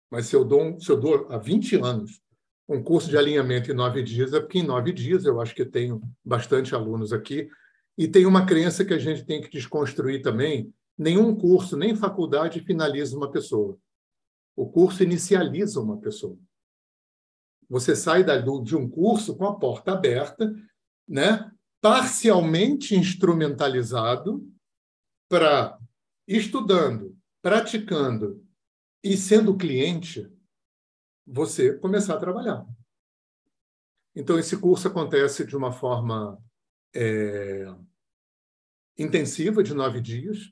Mas 0.09 0.25
se 0.25 0.35
eu 0.35 0.43
dou, 0.43 0.77
se 0.79 0.91
eu 0.91 0.99
dou 0.99 1.31
há 1.31 1.37
20 1.37 1.77
anos 1.77 2.21
um 2.67 2.81
curso 2.81 3.09
de 3.09 3.17
alinhamento 3.17 3.71
em 3.71 3.75
nove 3.75 4.01
dias, 4.01 4.33
é 4.33 4.39
porque 4.39 4.59
em 4.59 4.65
nove 4.65 4.91
dias 4.91 5.25
eu 5.25 5.39
acho 5.41 5.53
que 5.53 5.65
tenho 5.65 6.01
bastante 6.23 6.73
alunos 6.73 7.11
aqui. 7.11 7.49
E 7.97 8.07
tem 8.07 8.25
uma 8.25 8.45
crença 8.45 8.83
que 8.83 8.93
a 8.93 8.97
gente 8.97 9.25
tem 9.25 9.41
que 9.41 9.49
desconstruir 9.49 10.21
também: 10.21 10.73
nenhum 10.97 11.35
curso, 11.35 11.77
nem 11.77 11.95
faculdade 11.95 12.61
finaliza 12.61 13.15
uma 13.15 13.31
pessoa. 13.31 13.77
O 14.55 14.69
curso 14.69 15.03
inicializa 15.03 15.81
uma 15.81 15.97
pessoa. 15.97 16.37
Você 17.69 17.95
sai 17.95 18.23
de 18.23 18.75
um 18.75 18.87
curso 18.89 19.35
com 19.35 19.45
a 19.45 19.55
porta 19.55 19.93
aberta, 19.93 20.53
né? 21.07 21.51
parcialmente 21.81 22.95
instrumentalizado 22.95 24.49
para 25.27 25.77
estudando, 26.25 27.17
praticando 27.41 28.41
e 29.03 29.17
sendo 29.17 29.57
cliente, 29.57 30.31
você 31.25 31.77
começar 31.77 32.15
a 32.15 32.19
trabalhar. 32.19 32.65
Então, 34.15 34.37
esse 34.37 34.57
curso 34.57 34.87
acontece 34.87 35.45
de 35.45 35.55
uma 35.55 35.71
forma 35.71 36.41
é, 36.93 37.65
intensiva, 38.97 39.63
de 39.63 39.73
nove 39.73 39.99
dias. 40.01 40.51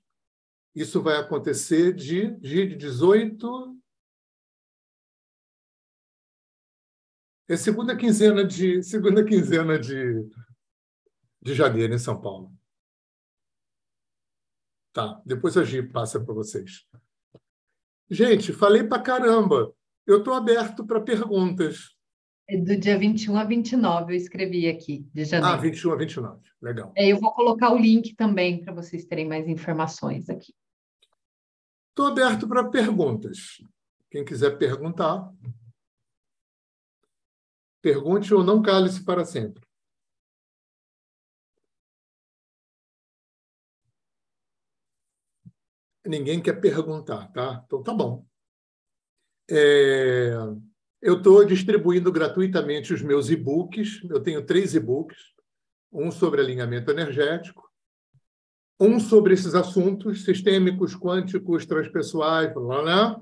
Isso 0.73 1.02
vai 1.02 1.18
acontecer 1.18 1.93
de, 1.93 2.31
de 2.39 2.76
18. 2.76 3.80
É 7.48 7.57
segunda 7.57 7.95
quinzena 7.98 8.45
de 8.45 8.81
segunda 8.81 9.26
quinzena 9.26 9.77
de, 9.77 10.26
de 11.41 11.53
janeiro 11.53 11.93
em 11.93 11.99
São 11.99 12.19
Paulo. 12.19 12.52
Tá, 14.93 15.22
depois 15.26 15.57
a 15.57 15.64
Gi 15.64 15.84
passa 15.84 16.19
para 16.19 16.34
vocês. 16.34 16.85
Gente, 18.10 18.52
falei 18.52 18.84
para 18.84 19.02
caramba. 19.02 19.73
Eu 20.12 20.18
estou 20.18 20.34
aberto 20.34 20.86
para 20.86 21.00
perguntas. 21.00 21.96
É 22.46 22.58
do 22.58 22.78
dia 22.78 23.00
21 23.00 23.38
a 23.38 23.46
29, 23.46 24.12
eu 24.12 24.18
escrevi 24.18 24.68
aqui, 24.68 25.10
de 25.14 25.24
janeiro. 25.24 25.56
Ah, 25.56 25.58
21 25.58 25.94
a 25.94 25.96
29, 25.96 26.42
legal. 26.62 26.92
É, 26.98 27.08
eu 27.08 27.18
vou 27.18 27.32
colocar 27.34 27.72
o 27.72 27.78
link 27.78 28.14
também 28.16 28.62
para 28.62 28.74
vocês 28.74 29.06
terem 29.06 29.26
mais 29.26 29.48
informações 29.48 30.30
aqui. 30.30 30.54
Estou 31.92 32.08
aberto 32.08 32.46
para 32.46 32.70
perguntas. 32.70 33.64
Quem 34.10 34.26
quiser 34.26 34.58
perguntar, 34.58 35.32
pergunte 37.82 38.34
ou 38.34 38.44
não 38.44 38.62
cale-se 38.62 39.06
para 39.06 39.24
sempre. 39.24 39.64
Ninguém 46.06 46.42
quer 46.42 46.60
perguntar, 46.60 47.32
tá? 47.32 47.64
Então 47.66 47.82
tá 47.82 47.94
bom. 47.94 48.30
É, 49.52 50.32
eu 51.02 51.18
estou 51.18 51.44
distribuindo 51.44 52.11
gratuitamente 52.11 52.94
os 52.94 53.02
meus 53.02 53.30
e-books. 53.30 54.02
Eu 54.10 54.22
tenho 54.22 54.45
três 54.45 54.73
e-books: 54.73 55.18
um 55.91 56.10
sobre 56.10 56.40
alinhamento 56.40 56.90
energético, 56.90 57.69
um 58.80 58.99
sobre 58.99 59.34
esses 59.34 59.53
assuntos 59.53 60.23
sistêmicos, 60.23 60.95
quânticos, 60.95 61.65
transpessoais, 61.65 62.53
blá, 62.53 62.82
blá, 62.82 63.22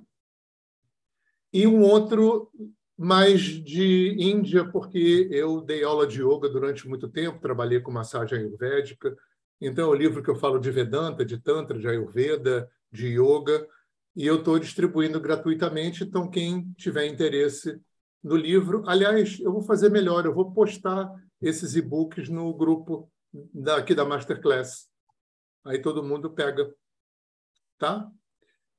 e 1.51 1.65
um 1.65 1.81
outro 1.81 2.51
mais 2.95 3.41
de 3.41 4.15
Índia, 4.19 4.69
porque 4.69 5.27
eu 5.31 5.61
dei 5.61 5.83
aula 5.83 6.05
de 6.05 6.21
yoga 6.21 6.49
durante 6.49 6.87
muito 6.87 7.07
tempo, 7.07 7.41
trabalhei 7.41 7.79
com 7.79 7.91
massagem 7.91 8.37
ayurvédica, 8.39 9.17
então, 9.61 9.89
é 9.89 9.91
um 9.91 9.97
livro 9.97 10.23
que 10.23 10.29
eu 10.29 10.35
falo 10.35 10.57
de 10.57 10.71
Vedanta, 10.71 11.25
de 11.25 11.37
Tantra, 11.37 11.77
de 11.77 11.87
Ayurveda, 11.87 12.69
de 12.91 13.07
Yoga, 13.07 13.67
e 14.19 14.27
eu 14.27 14.39
estou 14.39 14.59
distribuindo 14.59 15.17
gratuitamente. 15.17 16.03
Então, 16.03 16.29
quem 16.29 16.73
tiver 16.73 17.07
interesse 17.07 17.79
no 18.21 18.35
livro, 18.35 18.83
aliás, 18.85 19.39
eu 19.39 19.49
vou 19.49 19.61
fazer 19.61 19.89
melhor, 19.89 20.25
eu 20.25 20.33
vou 20.33 20.51
postar 20.51 21.09
esses 21.41 21.73
e-books 21.77 22.27
no 22.27 22.53
grupo 22.53 23.09
daqui 23.53 23.95
da 23.95 24.03
Masterclass. 24.03 24.89
Aí 25.63 25.81
todo 25.81 26.03
mundo 26.03 26.29
pega, 26.29 26.69
tá? 27.77 28.11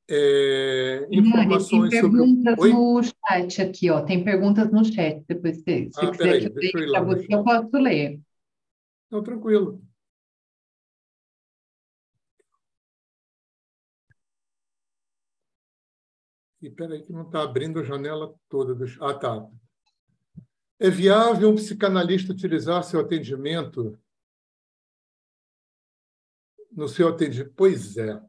É, 0.06 1.08
informações 1.10 1.88
tem 1.88 2.02
perguntas 2.02 2.56
sobre... 2.56 2.72
no 2.74 3.02
chat 3.02 3.62
aqui, 3.62 3.90
ó. 3.90 4.02
Tem 4.02 4.22
perguntas 4.22 4.70
no 4.70 4.84
chat. 4.84 5.24
Depois, 5.26 5.56
se, 5.62 5.88
se 5.90 6.04
ah, 6.04 6.10
quiser 6.10 6.32
aí, 6.32 6.50
que 6.50 6.76
eu 6.76 6.80
leia 6.80 6.92
para 6.92 7.02
você, 7.02 7.26
eu 7.30 7.42
posso 7.42 7.78
ler. 7.78 8.20
Não, 9.10 9.22
tranquilo. 9.22 9.80
E 16.62 16.68
peraí 16.68 17.02
que 17.02 17.12
não 17.12 17.22
está 17.22 17.42
abrindo 17.42 17.80
a 17.80 17.84
janela 17.84 18.34
toda. 18.48 18.74
Do... 18.74 18.84
Ah, 19.02 19.14
tá. 19.14 19.46
É 20.78 20.90
viável 20.90 21.50
um 21.50 21.56
psicanalista 21.56 22.32
utilizar 22.32 22.82
seu 22.84 23.00
atendimento 23.00 23.98
no 26.70 26.88
seu 26.88 27.08
atendimento? 27.08 27.52
Pois 27.56 27.96
é. 27.96 28.20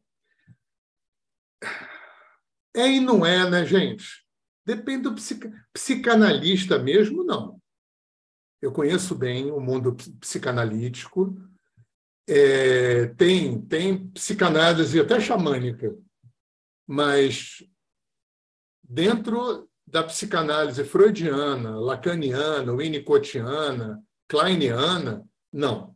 É 2.76 2.88
e 2.88 3.00
não 3.00 3.26
é, 3.26 3.50
né, 3.50 3.66
gente? 3.66 4.26
Depende 4.66 5.10
do 5.10 5.16
psicanalista 5.74 6.80
mesmo, 6.80 7.24
não. 7.24 7.62
Eu 8.62 8.72
conheço 8.72 9.16
bem 9.16 9.52
o 9.52 9.60
mundo 9.60 9.96
psicanalítico. 10.20 11.36
É, 12.28 13.08
tem, 13.16 13.60
tem 13.66 14.08
psicanálise 14.12 15.00
até 15.00 15.20
xamânica, 15.20 15.98
mas 16.88 17.64
dentro 18.92 19.70
da 19.88 20.04
psicanálise 20.04 20.84
freudiana, 20.84 21.80
lacaniana, 21.80 22.74
winnicottiana, 22.74 24.04
kleiniana, 24.28 25.26
não. 25.52 25.96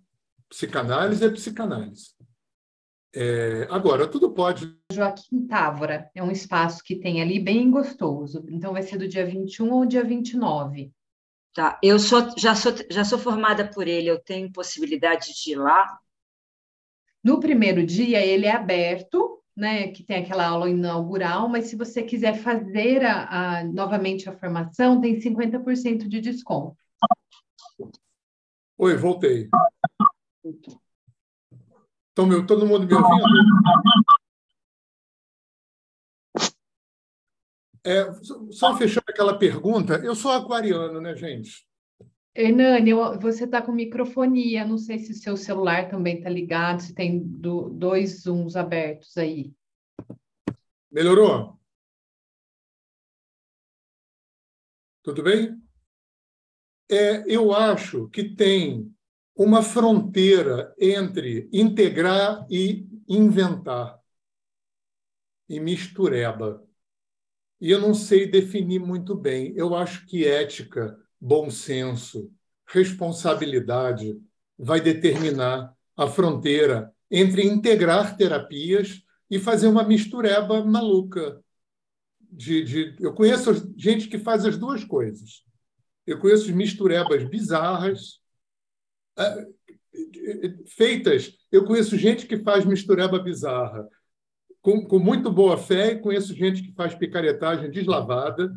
Psicanálise 0.49 1.26
é 1.26 1.30
psicanálise. 1.30 2.15
É, 3.13 3.67
agora, 3.69 4.07
tudo 4.07 4.31
pode. 4.31 4.77
Joaquim 4.91 5.45
Távora 5.47 6.09
é 6.15 6.23
um 6.23 6.31
espaço 6.31 6.84
que 6.84 6.95
tem 6.95 7.22
ali 7.22 7.39
bem 7.39 7.69
gostoso. 7.69 8.45
Então, 8.49 8.73
vai 8.73 8.84
ser 8.84 8.97
do 8.97 9.07
dia 9.07 9.26
21 9.26 9.73
ao 9.73 9.85
dia 9.85 10.03
29. 10.03 10.91
Tá, 11.53 11.80
eu 11.81 11.97
sou, 11.99 12.38
já, 12.38 12.53
sou, 12.55 12.73
já 12.89 13.05
sou 13.05 13.17
formada 13.17 13.69
por 13.69 13.88
ele, 13.88 14.09
eu 14.09 14.19
tenho 14.19 14.51
possibilidade 14.51 15.34
de 15.34 15.51
ir 15.51 15.55
lá? 15.55 15.97
No 17.23 17.39
primeiro 17.39 17.85
dia, 17.85 18.26
ele 18.26 18.45
é 18.45 18.51
aberto 18.51 19.41
né, 19.56 19.88
que 19.88 20.03
tem 20.03 20.18
aquela 20.18 20.48
aula 20.48 20.69
inaugural, 20.69 21.48
mas 21.48 21.68
se 21.68 21.76
você 21.76 22.03
quiser 22.03 22.38
fazer 22.40 23.06
a, 23.06 23.60
a 23.60 23.64
novamente 23.64 24.27
a 24.27 24.38
formação, 24.38 24.99
tem 24.99 25.19
50% 25.19 26.07
de 26.07 26.19
desconto. 26.19 26.76
Oi, 28.77 28.98
voltei. 28.98 29.49
Então, 32.11 32.26
meu, 32.26 32.45
todo 32.45 32.65
mundo 32.65 32.86
me 32.86 32.94
ouvindo? 32.94 33.26
É, 37.86 38.11
só 38.52 38.76
fechando 38.76 39.06
aquela 39.07 39.38
pergunta, 39.38 39.95
eu 40.03 40.15
sou 40.15 40.32
aquariano, 40.32 40.99
né, 40.99 41.15
gente? 41.15 41.64
Hernani, 42.38 42.91
você 43.22 43.45
está 43.45 43.62
com 43.62 43.72
microfonia, 43.72 44.66
não 44.66 44.78
sei 44.78 44.99
se 44.99 45.14
seu 45.14 45.38
celular 45.38 45.90
também 45.90 46.18
está 46.18 46.30
ligado, 46.30 46.82
se 46.82 46.94
tem 46.94 47.18
do, 47.18 47.70
dois 47.70 48.24
zooms 48.24 48.57
abertos 48.57 49.18
aí. 49.18 49.53
Melhorou? 50.91 51.57
Tudo 55.02 55.24
bem? 55.24 55.62
É, 56.91 57.24
eu 57.26 57.53
acho 57.53 58.10
que 58.10 58.36
tem 58.36 58.94
uma 59.34 59.64
fronteira 59.64 60.76
entre 60.78 61.49
integrar 61.53 62.45
e 62.49 62.86
inventar, 63.07 63.98
e 65.48 65.60
mistureba. 65.60 66.68
E 67.62 67.72
eu 67.72 67.80
não 67.80 67.94
sei 67.94 68.30
definir 68.30 68.80
muito 68.80 69.16
bem. 69.16 69.53
Eu 69.56 69.74
acho 69.74 70.06
que 70.06 70.26
ética, 70.26 70.99
bom 71.26 71.49
senso, 71.49 72.31
responsabilidade 72.68 74.15
vai 74.56 74.80
determinar 74.80 75.73
a 75.97 76.07
fronteira 76.07 76.93
entre 77.10 77.43
integrar 77.43 78.15
terapias 78.15 79.02
e 79.30 79.39
fazer 79.39 79.68
uma 79.68 79.84
mistureba 79.84 80.64
maluca. 80.64 81.43
De, 82.19 82.64
de, 82.64 82.95
eu 82.99 83.11
conheço 83.14 83.73
gente 83.76 84.07
que 84.07 84.19
faz 84.19 84.45
as 84.45 84.56
duas 84.56 84.84
coisas. 84.84 85.43
Eu 86.06 86.19
conheço 86.19 86.56
misturebas 86.56 87.27
bizarras, 87.27 88.19
ah, 89.18 89.45
feitas. 90.68 91.35
Eu 91.52 91.65
conheço 91.65 91.97
gente 91.97 92.27
que 92.27 92.38
faz 92.38 92.65
mistureba 92.65 93.18
bizarra 93.18 93.89
com, 94.61 94.85
com 94.85 94.99
muito 94.99 95.31
boa 95.31 95.57
fé, 95.57 95.93
e 95.93 95.99
conheço 95.99 96.35
gente 96.35 96.61
que 96.61 96.73
faz 96.73 96.93
picaretagem 96.93 97.72
deslavada, 97.72 98.56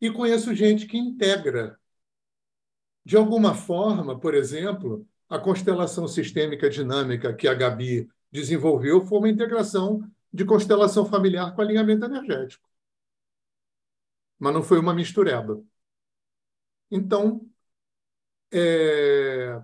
e 0.00 0.08
conheço 0.08 0.54
gente 0.54 0.86
que 0.86 0.96
integra. 0.96 1.79
De 3.10 3.16
alguma 3.16 3.54
forma, 3.54 4.16
por 4.20 4.36
exemplo, 4.36 5.04
a 5.28 5.36
constelação 5.36 6.06
sistêmica 6.06 6.70
dinâmica 6.70 7.34
que 7.34 7.48
a 7.48 7.54
Gabi 7.54 8.08
desenvolveu 8.30 9.04
foi 9.04 9.18
uma 9.18 9.28
integração 9.28 10.08
de 10.32 10.44
constelação 10.44 11.04
familiar 11.04 11.52
com 11.52 11.60
alinhamento 11.60 12.04
energético. 12.04 12.64
Mas 14.38 14.54
não 14.54 14.62
foi 14.62 14.78
uma 14.78 14.94
mistureba. 14.94 15.60
Então, 16.88 17.50
é... 18.52 19.60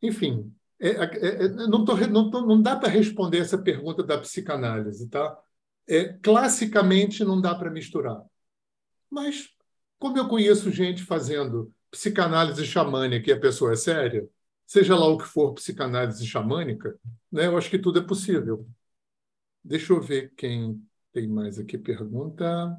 enfim, 0.00 0.56
é, 0.78 0.88
é, 0.88 1.44
é, 1.44 1.48
não, 1.48 1.84
tô, 1.84 1.94
não, 2.06 2.30
tô, 2.30 2.40
não 2.40 2.62
dá 2.62 2.74
para 2.74 2.88
responder 2.88 3.40
essa 3.40 3.58
pergunta 3.58 4.02
da 4.02 4.16
psicanálise. 4.16 5.10
Tá? 5.10 5.38
É, 5.86 6.14
classicamente, 6.22 7.22
não 7.22 7.38
dá 7.38 7.54
para 7.54 7.70
misturar. 7.70 8.24
Mas, 9.10 9.50
como 10.00 10.18
eu 10.18 10.26
conheço 10.26 10.72
gente 10.72 11.04
fazendo 11.04 11.72
psicanálise 11.90 12.66
xamânica 12.66 13.30
e 13.30 13.32
a 13.34 13.38
pessoa 13.38 13.72
é 13.72 13.76
séria, 13.76 14.28
seja 14.66 14.96
lá 14.96 15.06
o 15.06 15.18
que 15.18 15.26
for 15.26 15.52
psicanálise 15.54 16.26
xamânica, 16.26 16.98
né, 17.30 17.46
eu 17.46 17.56
acho 17.58 17.70
que 17.70 17.78
tudo 17.78 17.98
é 18.00 18.02
possível. 18.02 18.66
Deixa 19.62 19.92
eu 19.92 20.00
ver 20.00 20.32
quem 20.36 20.82
tem 21.12 21.28
mais 21.28 21.58
aqui 21.58 21.76
pergunta. 21.76 22.76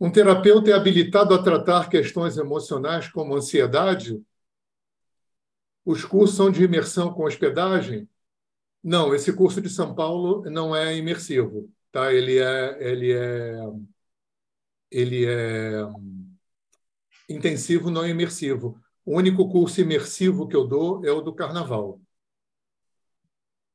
Um 0.00 0.10
terapeuta 0.10 0.70
é 0.70 0.74
habilitado 0.74 1.32
a 1.32 1.42
tratar 1.42 1.88
questões 1.88 2.36
emocionais 2.36 3.08
como 3.08 3.36
ansiedade? 3.36 4.20
Os 5.84 6.04
cursos 6.04 6.36
são 6.36 6.50
de 6.50 6.64
imersão 6.64 7.12
com 7.14 7.24
hospedagem? 7.24 8.08
Não, 8.82 9.14
esse 9.14 9.32
curso 9.32 9.60
de 9.60 9.70
São 9.70 9.94
Paulo 9.94 10.42
não 10.50 10.74
é 10.74 10.96
imersivo, 10.96 11.72
tá? 11.92 12.12
Ele 12.12 12.38
é 12.38 12.78
ele 12.80 13.12
é 13.12 13.56
ele 14.92 15.24
é 15.24 15.82
intensivo, 17.28 17.90
não 17.90 18.06
imersivo. 18.06 18.78
O 19.04 19.16
único 19.16 19.48
curso 19.48 19.80
imersivo 19.80 20.46
que 20.46 20.54
eu 20.54 20.66
dou 20.66 21.04
é 21.04 21.10
o 21.10 21.22
do 21.22 21.34
Carnaval. 21.34 22.00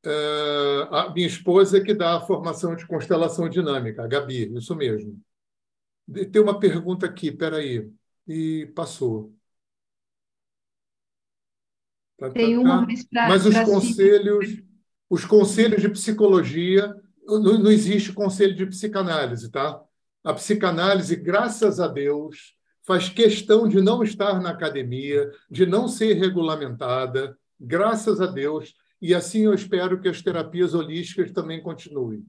Uh, 0.05 0.93
a 0.93 1.11
minha 1.13 1.27
esposa 1.27 1.79
é 1.79 1.83
que 1.83 1.93
dá 1.93 2.15
a 2.15 2.21
formação 2.21 2.75
de 2.75 2.85
constelação 2.85 3.49
dinâmica, 3.49 4.03
a 4.03 4.07
Gabi, 4.07 4.55
isso 4.55 4.75
mesmo. 4.75 5.19
Tem 6.31 6.41
uma 6.41 6.59
pergunta 6.59 7.05
aqui, 7.05 7.31
peraí, 7.31 7.91
e 8.25 8.71
passou. 8.73 9.35
Tá, 12.17 12.29
Tem 12.29 12.55
tá, 12.55 12.61
uma 12.61 12.87
tá. 13.11 13.27
Mas 13.27 13.45
os 13.45 13.57
conselhos, 13.59 14.63
os 15.09 15.25
conselhos 15.25 15.81
de 15.81 15.89
psicologia, 15.89 16.95
não, 17.25 17.57
não 17.59 17.71
existe 17.71 18.13
conselho 18.13 18.55
de 18.55 18.65
psicanálise, 18.65 19.51
tá? 19.51 19.83
A 20.27 20.33
psicanálise, 20.33 21.15
graças 21.15 21.79
a 21.79 21.87
Deus, 21.87 22.53
faz 22.85 23.07
questão 23.07 23.65
de 23.65 23.79
não 23.79 24.03
estar 24.03 24.41
na 24.41 24.49
academia, 24.49 25.31
de 25.49 25.65
não 25.65 25.87
ser 25.87 26.15
regulamentada, 26.15 27.37
graças 27.57 28.19
a 28.19 28.25
Deus, 28.25 28.75
e 29.01 29.15
assim 29.15 29.45
eu 29.45 29.53
espero 29.53 30.01
que 30.01 30.09
as 30.09 30.21
terapias 30.21 30.73
holísticas 30.73 31.31
também 31.31 31.63
continuem. 31.63 32.25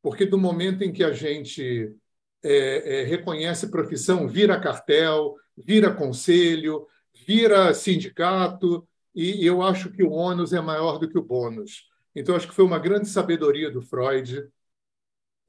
Porque 0.00 0.24
do 0.24 0.38
momento 0.38 0.82
em 0.82 0.90
que 0.90 1.04
a 1.04 1.12
gente 1.12 1.94
é, 2.42 3.00
é, 3.00 3.04
reconhece 3.04 3.70
profissão, 3.70 4.26
vira 4.26 4.58
cartel, 4.58 5.34
vira 5.58 5.92
conselho, 5.92 6.86
vira 7.26 7.74
sindicato, 7.74 8.88
e 9.14 9.44
eu 9.44 9.60
acho 9.60 9.90
que 9.90 10.02
o 10.02 10.10
ônus 10.10 10.54
é 10.54 10.60
maior 10.62 10.96
do 10.98 11.06
que 11.06 11.18
o 11.18 11.22
bônus. 11.22 11.86
Então, 12.16 12.34
acho 12.34 12.48
que 12.48 12.54
foi 12.54 12.64
uma 12.64 12.78
grande 12.78 13.10
sabedoria 13.10 13.70
do 13.70 13.82
Freud 13.82 14.48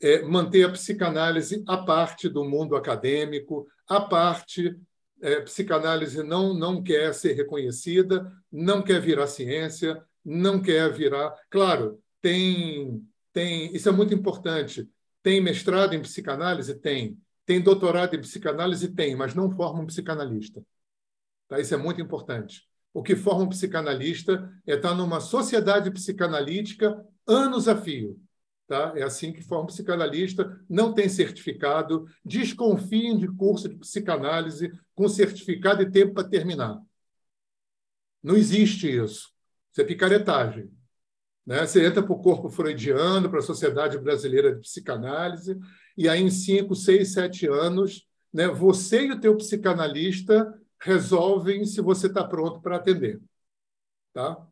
é, 0.01 0.21
manter 0.23 0.65
a 0.65 0.71
psicanálise 0.71 1.63
à 1.67 1.77
parte 1.77 2.27
do 2.29 2.43
mundo 2.43 2.75
acadêmico, 2.75 3.67
à 3.87 4.01
parte. 4.01 4.77
É, 5.21 5.39
psicanálise 5.41 6.21
não, 6.23 6.53
não 6.53 6.83
quer 6.83 7.13
ser 7.13 7.33
reconhecida, 7.33 8.31
não 8.51 8.83
quer 8.83 8.99
virar 8.99 9.27
ciência, 9.27 10.03
não 10.23 10.61
quer 10.61 10.91
virar. 10.91 11.33
Claro, 11.49 11.99
tem, 12.21 13.01
tem 13.31 13.73
isso 13.75 13.87
é 13.87 13.91
muito 13.91 14.13
importante. 14.13 14.89
Tem 15.23 15.41
mestrado 15.41 15.93
em 15.93 16.01
psicanálise? 16.01 16.75
Tem. 16.75 17.17
Tem 17.45 17.61
doutorado 17.61 18.15
em 18.15 18.21
psicanálise? 18.21 18.89
Tem, 18.89 19.15
mas 19.15 19.33
não 19.33 19.49
forma 19.49 19.81
um 19.81 19.85
psicanalista. 19.85 20.63
Tá? 21.47 21.59
Isso 21.59 21.73
é 21.73 21.77
muito 21.77 22.01
importante. 22.01 22.63
O 22.93 23.03
que 23.03 23.15
forma 23.15 23.43
um 23.43 23.49
psicanalista 23.49 24.51
é 24.65 24.75
estar 24.75 24.93
numa 24.93 25.19
sociedade 25.19 25.91
psicanalítica 25.91 27.03
anos 27.27 27.67
a 27.67 27.75
fio. 27.75 28.19
Tá? 28.67 28.93
É 28.95 29.03
assim 29.03 29.31
que 29.31 29.43
forma 29.43 29.65
um 29.65 29.67
psicanalista, 29.67 30.59
não 30.67 30.93
tem 30.93 31.07
certificado, 31.07 32.07
desconfiem 32.23 33.17
de 33.17 33.27
curso 33.27 33.69
de 33.69 33.75
psicanálise 33.75 34.71
com 34.95 35.07
certificado 35.07 35.83
e 35.83 35.91
tempo 35.91 36.15
para 36.15 36.27
terminar. 36.27 36.81
Não 38.23 38.35
existe 38.35 38.89
isso. 38.89 39.31
Isso 39.71 39.81
é 39.81 39.83
picaretagem. 39.83 40.71
Né? 41.45 41.65
Você 41.65 41.85
entra 41.85 42.01
para 42.01 42.13
o 42.13 42.21
corpo 42.21 42.49
freudiano, 42.49 43.29
para 43.29 43.39
a 43.39 43.43
Sociedade 43.43 43.99
Brasileira 43.99 44.55
de 44.55 44.61
Psicanálise, 44.61 45.59
e 45.95 46.09
aí 46.09 46.21
em 46.21 46.31
cinco, 46.31 46.75
seis, 46.75 47.13
sete 47.13 47.47
anos, 47.47 48.07
né, 48.33 48.47
você 48.47 49.05
e 49.05 49.11
o 49.11 49.19
teu 49.19 49.37
psicanalista 49.37 50.59
resolvem 50.79 51.65
se 51.65 51.81
você 51.81 52.07
está 52.07 52.23
pronto 52.23 52.59
para 52.61 52.77
atender. 52.77 53.21
Tá? 54.11 54.45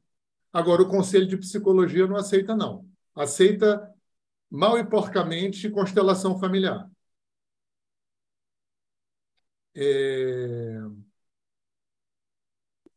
Agora, 0.52 0.84
o 0.84 0.88
Conselho 0.88 1.28
de 1.28 1.36
Psicologia 1.38 2.06
não 2.06 2.16
aceita, 2.16 2.56
não. 2.56 2.88
Aceita 3.16 3.93
mal 4.54 4.78
e 4.78 4.86
porcamente 4.86 5.68
constelação 5.72 6.38
familiar. 6.40 6.88
É... 9.76 10.78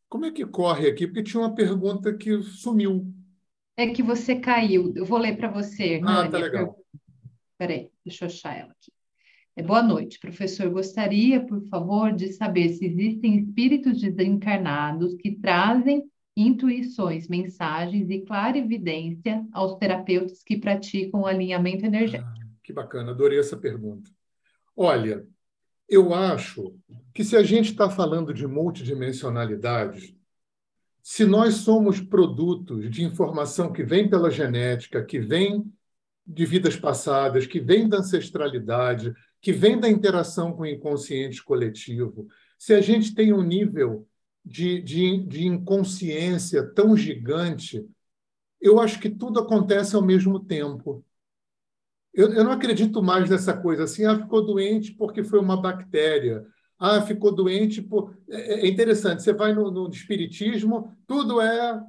Como 0.07 0.25
é 0.25 0.31
que 0.31 0.45
corre 0.45 0.87
aqui? 0.87 1.07
Porque 1.07 1.23
tinha 1.23 1.41
uma 1.41 1.55
pergunta 1.55 2.15
que 2.15 2.43
sumiu. 2.43 3.11
É 3.75 3.87
que 3.87 4.03
você 4.03 4.39
caiu. 4.39 4.93
Eu 4.95 5.03
vou 5.03 5.17
ler 5.17 5.35
para 5.35 5.49
você. 5.49 5.99
Ah, 6.05 6.29
tá 6.29 6.37
legal. 6.37 6.77
Peraí, 7.57 7.89
deixa 8.05 8.25
eu 8.25 8.27
achar 8.27 8.55
ela 8.55 8.71
aqui. 8.71 8.93
É, 9.55 9.63
boa 9.63 9.81
noite, 9.81 10.19
professor. 10.19 10.69
Gostaria, 10.69 11.43
por 11.43 11.59
favor, 11.69 12.13
de 12.13 12.31
saber 12.33 12.69
se 12.69 12.85
existem 12.85 13.39
espíritos 13.39 13.99
desencarnados 13.99 15.15
que 15.15 15.31
trazem 15.39 16.07
intuições, 16.37 17.27
mensagens 17.27 18.11
e 18.11 18.21
clarividência 18.21 19.43
aos 19.51 19.75
terapeutas 19.79 20.43
que 20.43 20.57
praticam 20.57 21.25
alinhamento 21.25 21.83
energético. 21.83 22.29
Ah, 22.29 22.47
que 22.63 22.71
bacana, 22.71 23.09
adorei 23.09 23.39
essa 23.39 23.57
pergunta. 23.57 24.11
Olha, 24.75 25.25
eu 25.89 26.13
acho 26.13 26.75
que 27.11 27.23
se 27.23 27.35
a 27.35 27.41
gente 27.41 27.71
está 27.71 27.89
falando 27.89 28.31
de 28.31 28.45
multidimensionalidade, 28.45 30.15
se 31.01 31.25
nós 31.25 31.55
somos 31.55 31.99
produtos 31.99 32.91
de 32.91 33.03
informação 33.03 33.73
que 33.73 33.83
vem 33.83 34.07
pela 34.07 34.29
genética, 34.29 35.03
que 35.03 35.19
vem 35.19 35.65
de 36.25 36.45
vidas 36.45 36.75
passadas, 36.75 37.47
que 37.47 37.59
vem 37.59 37.89
da 37.89 37.97
ancestralidade, 37.97 39.11
que 39.41 39.51
vem 39.51 39.79
da 39.79 39.89
interação 39.89 40.53
com 40.53 40.63
o 40.63 40.67
inconsciente 40.67 41.43
coletivo, 41.43 42.27
se 42.59 42.75
a 42.75 42.81
gente 42.81 43.15
tem 43.15 43.33
um 43.33 43.41
nível 43.41 44.05
de, 44.47 44.81
de, 44.81 45.17
de 45.25 45.45
inconsciência 45.45 46.63
tão 46.73 46.95
gigante, 46.95 47.85
eu 48.61 48.79
acho 48.79 48.99
que 48.99 49.09
tudo 49.09 49.39
acontece 49.39 49.95
ao 49.95 50.01
mesmo 50.01 50.39
tempo. 50.39 51.03
Eu, 52.13 52.33
eu 52.33 52.43
não 52.43 52.51
acredito 52.51 53.03
mais 53.03 53.29
nessa 53.29 53.55
coisa 53.55 53.83
assim, 53.83 54.05
ah, 54.05 54.17
ficou 54.17 54.45
doente 54.45 54.93
porque 54.93 55.23
foi 55.23 55.39
uma 55.39 55.61
bactéria. 55.61 56.45
Ah, 56.79 57.01
ficou 57.01 57.33
doente. 57.33 57.81
Pô. 57.81 58.11
É, 58.29 58.65
é 58.65 58.67
interessante, 58.67 59.21
você 59.21 59.33
vai 59.33 59.53
no, 59.53 59.69
no 59.69 59.89
espiritismo, 59.89 60.95
tudo 61.05 61.41
é, 61.41 61.83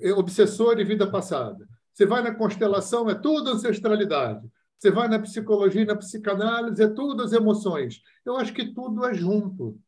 é 0.00 0.12
obsessor 0.12 0.78
e 0.78 0.84
vida 0.84 1.10
passada. 1.10 1.66
Você 1.92 2.06
vai 2.06 2.22
na 2.22 2.34
constelação, 2.34 3.08
é 3.08 3.14
tudo 3.14 3.50
ancestralidade. 3.50 4.50
Você 4.78 4.90
vai 4.90 5.08
na 5.08 5.18
psicologia 5.18 5.82
e 5.82 5.86
na 5.86 5.96
psicanálise, 5.96 6.82
é 6.82 6.88
tudo 6.88 7.22
as 7.22 7.32
emoções. 7.32 8.02
Eu 8.24 8.36
acho 8.36 8.52
que 8.52 8.74
tudo 8.74 9.06
é 9.06 9.14
junto. 9.14 9.78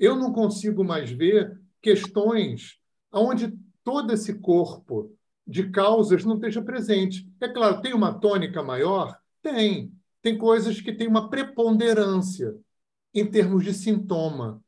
Eu 0.00 0.16
não 0.16 0.32
consigo 0.32 0.82
mais 0.82 1.10
ver 1.10 1.60
questões 1.82 2.78
onde 3.12 3.54
todo 3.84 4.12
esse 4.12 4.38
corpo 4.38 5.14
de 5.46 5.68
causas 5.70 6.24
não 6.24 6.36
esteja 6.36 6.62
presente. 6.62 7.30
É 7.38 7.46
claro, 7.46 7.82
tem 7.82 7.92
uma 7.92 8.14
tônica 8.14 8.62
maior? 8.62 9.14
Tem. 9.42 9.92
Tem 10.22 10.38
coisas 10.38 10.80
que 10.80 10.92
têm 10.92 11.06
uma 11.06 11.28
preponderância 11.28 12.56
em 13.12 13.26
termos 13.26 13.62
de 13.62 13.74
sintoma. 13.74 14.62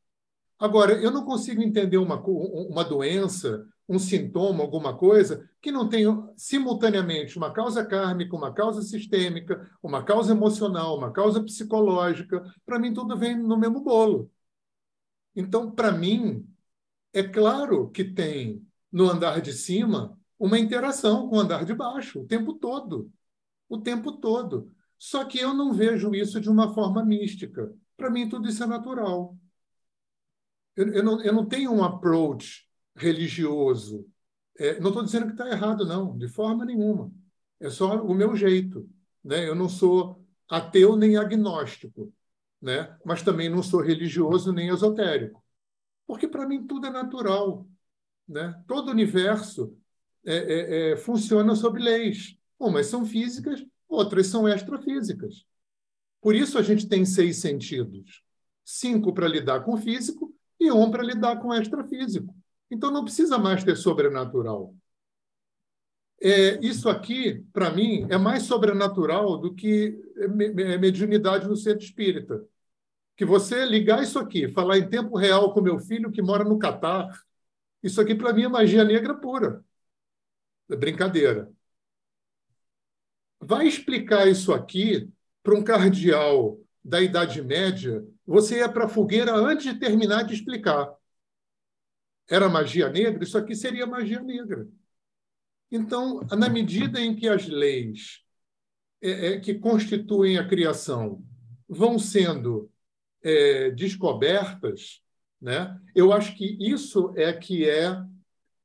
Agora, 0.58 0.92
eu 0.92 1.10
não 1.10 1.24
consigo 1.24 1.62
entender 1.62 1.96
uma, 1.96 2.20
uma 2.20 2.84
doença 2.84 3.66
um 3.88 3.98
sintoma, 3.98 4.62
alguma 4.62 4.96
coisa, 4.96 5.48
que 5.60 5.72
não 5.72 5.88
tem 5.88 6.06
simultaneamente 6.36 7.36
uma 7.36 7.52
causa 7.52 7.84
kármica, 7.84 8.34
uma 8.34 8.52
causa 8.52 8.80
sistêmica, 8.80 9.70
uma 9.82 10.02
causa 10.02 10.32
emocional, 10.32 10.96
uma 10.96 11.10
causa 11.12 11.42
psicológica. 11.42 12.42
Para 12.64 12.78
mim, 12.78 12.94
tudo 12.94 13.16
vem 13.16 13.36
no 13.36 13.56
mesmo 13.58 13.82
bolo. 13.82 14.30
Então, 15.34 15.70
para 15.70 15.92
mim, 15.92 16.46
é 17.12 17.22
claro 17.22 17.90
que 17.90 18.04
tem 18.04 18.66
no 18.90 19.08
andar 19.08 19.40
de 19.40 19.52
cima 19.52 20.18
uma 20.38 20.58
interação 20.58 21.28
com 21.28 21.36
o 21.36 21.40
andar 21.40 21.64
de 21.64 21.74
baixo 21.74 22.20
o 22.20 22.26
tempo 22.26 22.54
todo. 22.54 23.10
O 23.68 23.78
tempo 23.78 24.12
todo. 24.12 24.70
Só 24.98 25.24
que 25.24 25.38
eu 25.38 25.54
não 25.54 25.72
vejo 25.72 26.14
isso 26.14 26.40
de 26.40 26.48
uma 26.48 26.72
forma 26.74 27.04
mística. 27.04 27.72
Para 27.96 28.10
mim, 28.10 28.28
tudo 28.28 28.48
isso 28.48 28.62
é 28.62 28.66
natural. 28.66 29.36
Eu, 30.76 30.92
eu, 30.92 31.02
não, 31.02 31.22
eu 31.22 31.32
não 31.32 31.46
tenho 31.46 31.72
um 31.72 31.82
approach 31.82 32.66
religioso. 32.94 34.06
É, 34.58 34.78
não 34.80 34.88
estou 34.88 35.04
dizendo 35.04 35.26
que 35.26 35.32
está 35.32 35.48
errado, 35.48 35.86
não, 35.86 36.16
de 36.16 36.28
forma 36.28 36.64
nenhuma. 36.64 37.10
É 37.58 37.70
só 37.70 38.02
o 38.04 38.14
meu 38.14 38.36
jeito. 38.36 38.88
Né? 39.24 39.48
Eu 39.48 39.54
não 39.54 39.68
sou 39.68 40.22
ateu 40.48 40.96
nem 40.96 41.16
agnóstico, 41.16 42.12
né? 42.62 42.96
mas 43.04 43.22
também 43.22 43.48
não 43.48 43.62
sou 43.62 43.82
religioso 43.82 44.52
nem 44.52 44.68
esotérico. 44.68 45.42
Porque 46.06 46.28
para 46.28 46.46
mim 46.46 46.64
tudo 46.64 46.86
é 46.86 46.90
natural. 46.90 47.66
Né? 48.28 48.62
Todo 48.68 48.88
o 48.88 48.92
universo 48.92 49.76
é, 50.24 50.36
é, 50.36 50.92
é, 50.92 50.96
funciona 50.96 51.56
sob 51.56 51.80
leis. 51.80 52.36
Umas 52.58 52.86
são 52.86 53.04
físicas, 53.04 53.66
outras 53.88 54.28
são 54.28 54.48
extrafísicas. 54.48 55.44
Por 56.20 56.36
isso 56.36 56.56
a 56.56 56.62
gente 56.62 56.88
tem 56.88 57.04
seis 57.04 57.38
sentidos: 57.38 58.22
cinco 58.64 59.12
para 59.12 59.26
lidar 59.26 59.64
com 59.64 59.74
o 59.74 59.78
físico 59.78 60.32
e 60.60 60.70
um 60.70 60.88
para 60.88 61.02
lidar 61.02 61.40
com 61.40 61.48
o 61.48 61.54
extrafísico. 61.54 62.32
Então 62.70 62.92
não 62.92 63.02
precisa 63.02 63.36
mais 63.36 63.64
ter 63.64 63.76
sobrenatural. 63.76 64.72
É, 66.24 66.64
isso 66.64 66.88
aqui, 66.88 67.44
para 67.52 67.72
mim, 67.72 68.06
é 68.08 68.16
mais 68.16 68.44
sobrenatural 68.44 69.36
do 69.38 69.52
que 69.52 69.98
mediunidade 70.78 71.48
no 71.48 71.56
centro 71.56 71.84
espírita. 71.84 72.46
Que 73.16 73.24
você 73.24 73.64
ligar 73.64 74.02
isso 74.02 74.18
aqui, 74.18 74.48
falar 74.48 74.78
em 74.78 74.88
tempo 74.88 75.16
real 75.16 75.52
com 75.52 75.60
meu 75.60 75.78
filho 75.78 76.10
que 76.10 76.22
mora 76.22 76.44
no 76.44 76.58
Catar, 76.58 77.08
isso 77.82 78.00
aqui 78.00 78.14
para 78.14 78.32
mim 78.32 78.44
é 78.44 78.48
magia 78.48 78.84
negra 78.84 79.14
pura. 79.14 79.64
É 80.70 80.76
brincadeira. 80.76 81.52
Vai 83.40 83.66
explicar 83.66 84.28
isso 84.28 84.52
aqui 84.52 85.10
para 85.42 85.54
um 85.54 85.64
cardeal 85.64 86.58
da 86.84 87.00
Idade 87.00 87.42
Média, 87.42 88.04
você 88.26 88.58
ia 88.58 88.68
para 88.68 88.86
a 88.86 88.88
fogueira 88.88 89.34
antes 89.34 89.72
de 89.72 89.78
terminar 89.78 90.24
de 90.24 90.34
explicar 90.34 90.96
era 92.32 92.48
magia 92.48 92.88
negra, 92.88 93.22
isso 93.22 93.36
aqui 93.36 93.54
seria 93.54 93.86
magia 93.86 94.20
negra. 94.22 94.66
Então, 95.70 96.20
na 96.30 96.48
medida 96.48 96.98
em 96.98 97.14
que 97.14 97.28
as 97.28 97.46
leis 97.46 98.22
é, 99.02 99.34
é, 99.34 99.40
que 99.40 99.54
constituem 99.54 100.38
a 100.38 100.48
criação 100.48 101.22
vão 101.68 101.98
sendo 101.98 102.71
é, 103.22 103.70
descobertas, 103.70 105.00
né? 105.40 105.78
eu 105.94 106.12
acho 106.12 106.36
que 106.36 106.56
isso 106.60 107.12
é 107.16 107.32
que 107.32 107.68
é, 107.68 108.02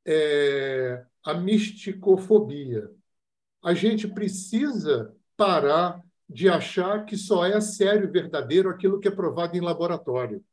é 0.06 1.06
a 1.24 1.34
misticofobia. 1.34 2.90
A 3.64 3.74
gente 3.74 4.08
precisa 4.08 5.14
parar 5.36 6.02
de 6.30 6.50
achar 6.50 7.06
que 7.06 7.16
só 7.16 7.46
é 7.46 7.60
sério 7.62 8.08
e 8.08 8.12
verdadeiro 8.12 8.70
aquilo 8.70 9.00
que 9.00 9.08
é 9.08 9.12
provado 9.12 9.56
em 9.56 9.62
laboratório. 9.62 10.44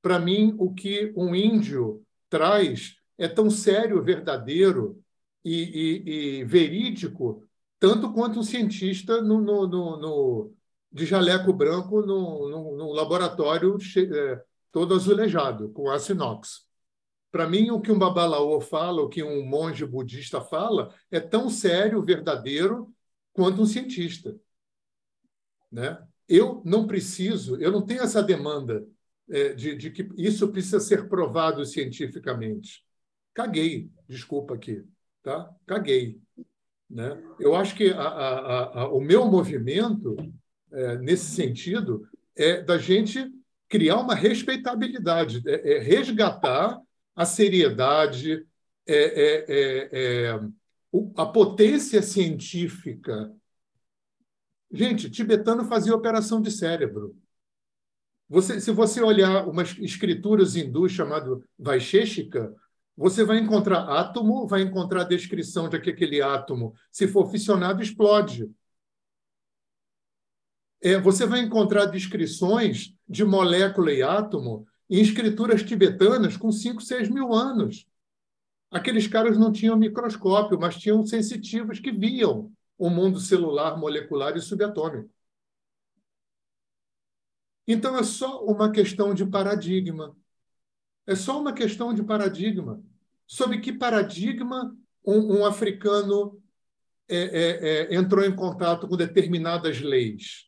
Para 0.00 0.18
mim, 0.18 0.54
o 0.58 0.72
que 0.72 1.12
um 1.16 1.34
índio 1.34 2.04
traz 2.28 2.96
é 3.16 3.26
tão 3.26 3.50
sério, 3.50 4.02
verdadeiro 4.02 5.02
e, 5.44 5.54
e, 5.54 6.38
e 6.40 6.44
verídico, 6.44 7.44
tanto 7.80 8.12
quanto 8.12 8.38
um 8.38 8.44
cientista 8.44 9.20
no, 9.20 9.40
no, 9.40 9.66
no, 9.66 9.96
no 9.96 10.56
de 10.90 11.04
jaleco 11.04 11.52
branco 11.52 12.02
no, 12.02 12.76
no 12.76 12.92
laboratório 12.92 13.76
é, 13.96 14.42
todo 14.72 14.94
azulejado, 14.94 15.70
com 15.70 15.90
aço 15.90 16.12
inox. 16.12 16.66
Para 17.30 17.48
mim, 17.48 17.70
o 17.70 17.80
que 17.80 17.92
um 17.92 17.98
babalaô 17.98 18.60
fala, 18.60 19.02
o 19.02 19.08
que 19.08 19.22
um 19.22 19.44
monge 19.44 19.84
budista 19.84 20.40
fala, 20.40 20.94
é 21.10 21.20
tão 21.20 21.50
sério, 21.50 22.02
verdadeiro, 22.02 22.92
quanto 23.32 23.60
um 23.60 23.66
cientista. 23.66 24.34
Né? 25.70 26.02
Eu 26.26 26.62
não 26.64 26.86
preciso, 26.86 27.56
eu 27.56 27.70
não 27.70 27.84
tenho 27.84 28.02
essa 28.02 28.22
demanda 28.22 28.86
é, 29.28 29.52
de, 29.52 29.76
de, 29.76 29.90
que 29.90 30.08
isso 30.16 30.48
precisa 30.48 30.80
ser 30.80 31.08
provado 31.08 31.64
cientificamente. 31.66 32.82
Caguei, 33.34 33.90
desculpa 34.08 34.54
aqui, 34.54 34.82
tá? 35.22 35.54
Caguei. 35.66 36.20
Né? 36.88 37.22
Eu 37.38 37.54
acho 37.54 37.74
que 37.76 37.90
a, 37.90 38.00
a, 38.00 38.80
a, 38.80 38.88
o 38.88 39.00
meu 39.00 39.26
movimento, 39.26 40.16
é, 40.72 40.98
nesse 40.98 41.34
sentido, 41.34 42.08
é 42.36 42.62
da 42.62 42.78
gente 42.78 43.30
criar 43.68 43.96
uma 43.96 44.14
respeitabilidade, 44.14 45.42
é, 45.46 45.76
é 45.76 45.78
resgatar 45.78 46.80
a 47.14 47.24
seriedade, 47.24 48.46
é, 48.86 48.96
é, 48.96 49.88
é, 49.92 50.40
a 51.16 51.26
potência 51.26 52.00
científica. 52.00 53.32
Gente, 54.70 55.10
tibetano 55.10 55.64
fazia 55.64 55.94
operação 55.94 56.40
de 56.40 56.50
cérebro. 56.50 57.16
Você, 58.28 58.60
se 58.60 58.70
você 58.70 59.02
olhar 59.02 59.48
umas 59.48 59.76
escrituras 59.78 60.54
hindus 60.54 60.92
chamado 60.92 61.42
Vaisheshika, 61.58 62.54
você 62.96 63.24
vai 63.24 63.38
encontrar 63.38 63.84
átomo, 63.84 64.46
vai 64.46 64.62
encontrar 64.62 65.04
descrição 65.04 65.68
de 65.68 65.80
que 65.80 65.90
aquele 65.90 66.20
átomo, 66.20 66.74
se 66.90 67.06
for 67.06 67.30
fissionado, 67.30 67.82
explode. 67.82 68.50
É, 70.80 70.98
você 70.98 71.26
vai 71.26 71.40
encontrar 71.40 71.86
descrições 71.86 72.94
de 73.08 73.24
molécula 73.24 73.92
e 73.92 74.02
átomo 74.02 74.66
em 74.88 75.00
escrituras 75.00 75.62
tibetanas 75.62 76.36
com 76.36 76.50
5, 76.50 76.80
6 76.80 77.08
mil 77.08 77.32
anos. 77.32 77.86
Aqueles 78.70 79.06
caras 79.06 79.36
não 79.36 79.50
tinham 79.50 79.76
microscópio, 79.76 80.58
mas 80.58 80.76
tinham 80.76 81.04
sensitivos 81.04 81.80
que 81.80 81.90
viam 81.90 82.52
o 82.76 82.88
mundo 82.88 83.18
celular, 83.18 83.76
molecular 83.76 84.36
e 84.36 84.40
subatômico. 84.40 85.10
Então 87.66 87.98
é 87.98 88.02
só 88.02 88.44
uma 88.44 88.70
questão 88.70 89.12
de 89.12 89.26
paradigma. 89.26 90.16
É 91.06 91.14
só 91.14 91.40
uma 91.40 91.52
questão 91.52 91.92
de 91.92 92.02
paradigma. 92.02 92.82
Sob 93.26 93.60
que 93.60 93.72
paradigma 93.72 94.74
um, 95.04 95.38
um 95.38 95.46
africano 95.46 96.40
é, 97.08 97.16
é, 97.16 97.68
é, 97.68 97.94
entrou 97.94 98.24
em 98.24 98.34
contato 98.34 98.86
com 98.88 98.96
determinadas 98.96 99.80
leis? 99.80 100.47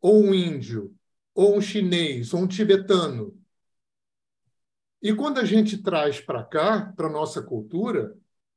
Ou 0.00 0.22
um 0.22 0.34
índio, 0.34 0.94
ou 1.34 1.56
um 1.56 1.60
chinês, 1.60 2.32
ou 2.34 2.40
um 2.40 2.46
tibetano. 2.46 3.38
E 5.00 5.14
quando 5.14 5.38
a 5.38 5.44
gente 5.44 5.78
traz 5.78 6.20
para 6.20 6.42
cá, 6.42 6.92
para 6.96 7.06
a 7.06 7.12
nossa 7.12 7.42
cultura, 7.42 8.16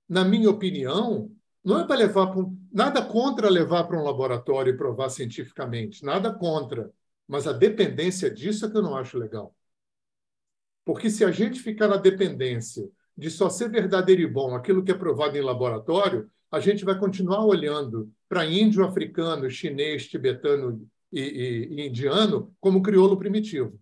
na 0.10 0.26
minha 0.26 0.50
opinião, 0.50 1.32
não 1.64 1.80
é 1.80 1.86
para 1.86 1.96
levar 1.96 2.28
para 2.28 2.40
um, 2.40 2.58
nada 2.72 3.04
contra 3.04 3.50
levar 3.50 3.84
para 3.84 4.00
um 4.00 4.04
laboratório 4.04 4.74
e 4.74 4.78
provar 4.78 5.10
cientificamente, 5.10 6.04
nada 6.04 6.34
contra. 6.34 6.92
Mas 7.28 7.48
a 7.48 7.54
dependência 7.54 8.30
disso 8.30 8.66
é 8.66 8.70
que 8.70 8.78
eu 8.78 8.82
não 8.82 8.98
acho 8.98 9.18
legal. 9.18 9.56
Porque 10.84 11.10
se 11.10 11.24
a 11.24 11.32
gente 11.32 11.60
ficar 11.62 11.88
na 11.88 11.98
dependência 11.98 12.90
de 13.16 13.30
só 13.30 13.50
ser 13.50 13.70
verdadeiro 13.70 14.22
e 14.22 14.28
bom 14.28 14.56
aquilo 14.56 14.84
que 14.84 14.92
é 14.92 14.96
provado 14.96 15.38
em 15.38 15.42
laboratório, 15.42 16.30
a 16.52 16.60
gente 16.60 16.84
vai 16.84 16.98
continuar 16.98 17.46
olhando 17.46 18.12
para 18.28 18.46
índio, 18.46 18.84
africano, 18.84 19.50
chinês, 19.50 20.08
tibetano 20.08 20.86
e, 21.12 21.22
e, 21.22 21.82
e 21.82 21.88
indiano 21.88 22.56
como 22.60 22.82
crioulo 22.82 23.18
primitivo. 23.18 23.80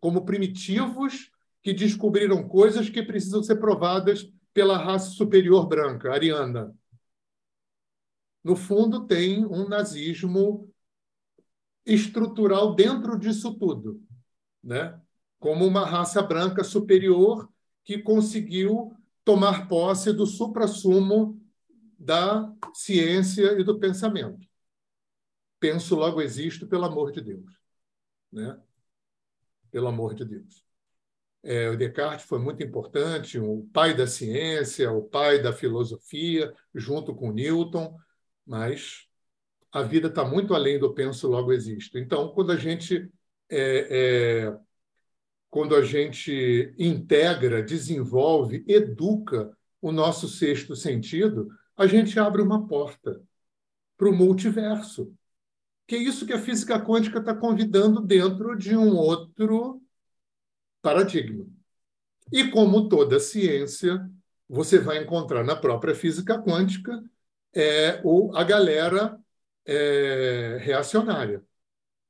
Como 0.00 0.24
primitivos 0.24 1.30
que 1.62 1.72
descobriram 1.72 2.48
coisas 2.48 2.88
que 2.88 3.02
precisam 3.02 3.42
ser 3.42 3.56
provadas 3.56 4.28
pela 4.52 4.76
raça 4.76 5.10
superior 5.10 5.66
branca, 5.66 6.12
ariana. 6.12 6.74
No 8.42 8.56
fundo, 8.56 9.06
tem 9.06 9.46
um 9.46 9.68
nazismo 9.68 10.68
estrutural 11.86 12.74
dentro 12.74 13.18
disso 13.18 13.54
tudo, 13.54 14.02
né? 14.62 15.00
como 15.38 15.66
uma 15.66 15.84
raça 15.84 16.22
branca 16.22 16.62
superior 16.62 17.48
que 17.84 17.98
conseguiu 17.98 18.96
tomar 19.24 19.68
posse 19.68 20.12
do 20.12 20.26
suprassumo 20.26 21.40
da 21.98 22.52
ciência 22.74 23.58
e 23.58 23.64
do 23.64 23.78
pensamento. 23.78 24.46
Penso, 25.62 25.94
logo 25.94 26.20
existo, 26.20 26.66
pelo 26.66 26.86
amor 26.86 27.12
de 27.12 27.20
Deus. 27.20 27.52
Né? 28.32 28.60
Pelo 29.70 29.86
amor 29.86 30.12
de 30.12 30.24
Deus. 30.24 30.64
É, 31.40 31.68
o 31.68 31.76
Descartes 31.76 32.26
foi 32.26 32.40
muito 32.40 32.64
importante, 32.64 33.38
o 33.38 33.68
pai 33.72 33.96
da 33.96 34.08
ciência, 34.08 34.90
o 34.90 35.04
pai 35.04 35.40
da 35.40 35.52
filosofia, 35.52 36.52
junto 36.74 37.14
com 37.14 37.30
Newton, 37.30 37.96
mas 38.44 39.06
a 39.70 39.82
vida 39.82 40.08
está 40.08 40.24
muito 40.24 40.52
além 40.52 40.80
do 40.80 40.92
penso, 40.92 41.28
logo 41.28 41.52
existo. 41.52 41.96
Então, 41.96 42.34
quando 42.34 42.50
a 42.50 42.56
gente 42.56 43.08
é, 43.48 44.46
é, 44.48 44.58
quando 45.48 45.76
a 45.76 45.84
gente 45.84 46.74
integra, 46.76 47.62
desenvolve, 47.62 48.64
educa 48.66 49.56
o 49.80 49.92
nosso 49.92 50.26
sexto 50.26 50.74
sentido, 50.74 51.50
a 51.76 51.86
gente 51.86 52.18
abre 52.18 52.42
uma 52.42 52.66
porta 52.66 53.22
para 53.96 54.08
o 54.08 54.12
multiverso, 54.12 55.14
que 55.86 55.96
é 55.96 55.98
isso 55.98 56.26
que 56.26 56.32
a 56.32 56.40
física 56.40 56.80
quântica 56.80 57.18
está 57.18 57.34
convidando 57.34 58.00
dentro 58.00 58.56
de 58.56 58.76
um 58.76 58.96
outro 58.96 59.82
paradigma. 60.80 61.46
E 62.32 62.48
como 62.48 62.88
toda 62.88 63.20
ciência, 63.20 64.08
você 64.48 64.78
vai 64.78 65.02
encontrar 65.02 65.44
na 65.44 65.56
própria 65.56 65.94
física 65.94 66.40
quântica 66.42 67.02
é, 67.54 68.00
o, 68.04 68.34
a 68.34 68.44
galera 68.44 69.18
é, 69.66 70.58
reacionária. 70.60 71.42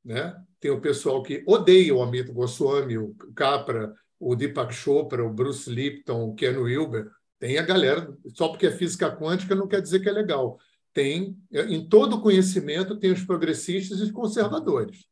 Né? 0.05 0.35
Tem 0.61 0.71
o 0.71 0.81
pessoal 0.81 1.23
que 1.23 1.43
odeia 1.47 1.95
o 1.95 2.03
Amito 2.03 2.33
Goswami, 2.33 2.99
o 2.99 3.15
Capra, 3.35 3.95
o 4.19 4.37
Deepak 4.37 4.73
Chopra, 4.73 5.25
o 5.25 5.33
Bruce 5.33 5.69
Lipton, 5.69 6.25
o 6.25 6.35
Ken 6.35 6.57
Wilber. 6.57 7.11
Tem 7.39 7.59
a 7.59 7.63
galera, 7.63 8.17
só 8.35 8.49
porque 8.49 8.67
é 8.67 8.71
física 8.71 9.15
quântica 9.17 9.55
não 9.55 9.67
quer 9.67 9.83
dizer 9.83 10.01
que 10.01 10.09
é 10.09 10.13
legal. 10.13 10.59
Tem, 10.93 11.39
em 11.51 11.89
todo 11.89 12.21
conhecimento, 12.21 12.99
tem 12.99 13.13
os 13.13 13.25
progressistas 13.25 13.99
e 13.99 14.03
os 14.03 14.11
conservadores. 14.11 15.07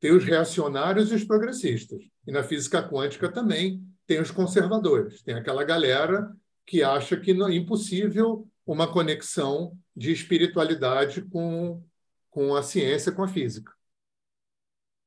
Tem 0.00 0.12
os 0.12 0.24
reacionários 0.24 1.10
e 1.10 1.14
os 1.14 1.24
progressistas. 1.24 2.02
E 2.26 2.32
na 2.32 2.42
física 2.42 2.86
quântica 2.86 3.30
também 3.30 3.82
tem 4.06 4.20
os 4.20 4.30
conservadores. 4.30 5.22
Tem 5.22 5.34
aquela 5.34 5.64
galera 5.64 6.34
que 6.64 6.82
acha 6.82 7.16
que 7.16 7.30
é 7.30 7.54
impossível 7.54 8.48
uma 8.66 8.90
conexão 8.90 9.78
de 9.94 10.10
espiritualidade 10.10 11.22
com, 11.22 11.82
com 12.28 12.54
a 12.54 12.62
ciência, 12.62 13.12
com 13.12 13.22
a 13.22 13.28
física. 13.28 13.72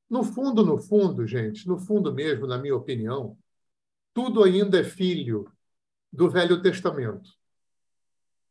No 0.09 0.23
fundo, 0.23 0.65
no 0.65 0.77
fundo, 0.77 1.27
gente, 1.27 1.67
no 1.67 1.77
fundo 1.77 2.13
mesmo, 2.13 2.47
na 2.47 2.57
minha 2.57 2.75
opinião, 2.75 3.37
tudo 4.13 4.43
ainda 4.43 4.79
é 4.79 4.83
filho 4.83 5.51
do 6.11 6.29
Velho 6.29 6.61
Testamento. 6.61 7.29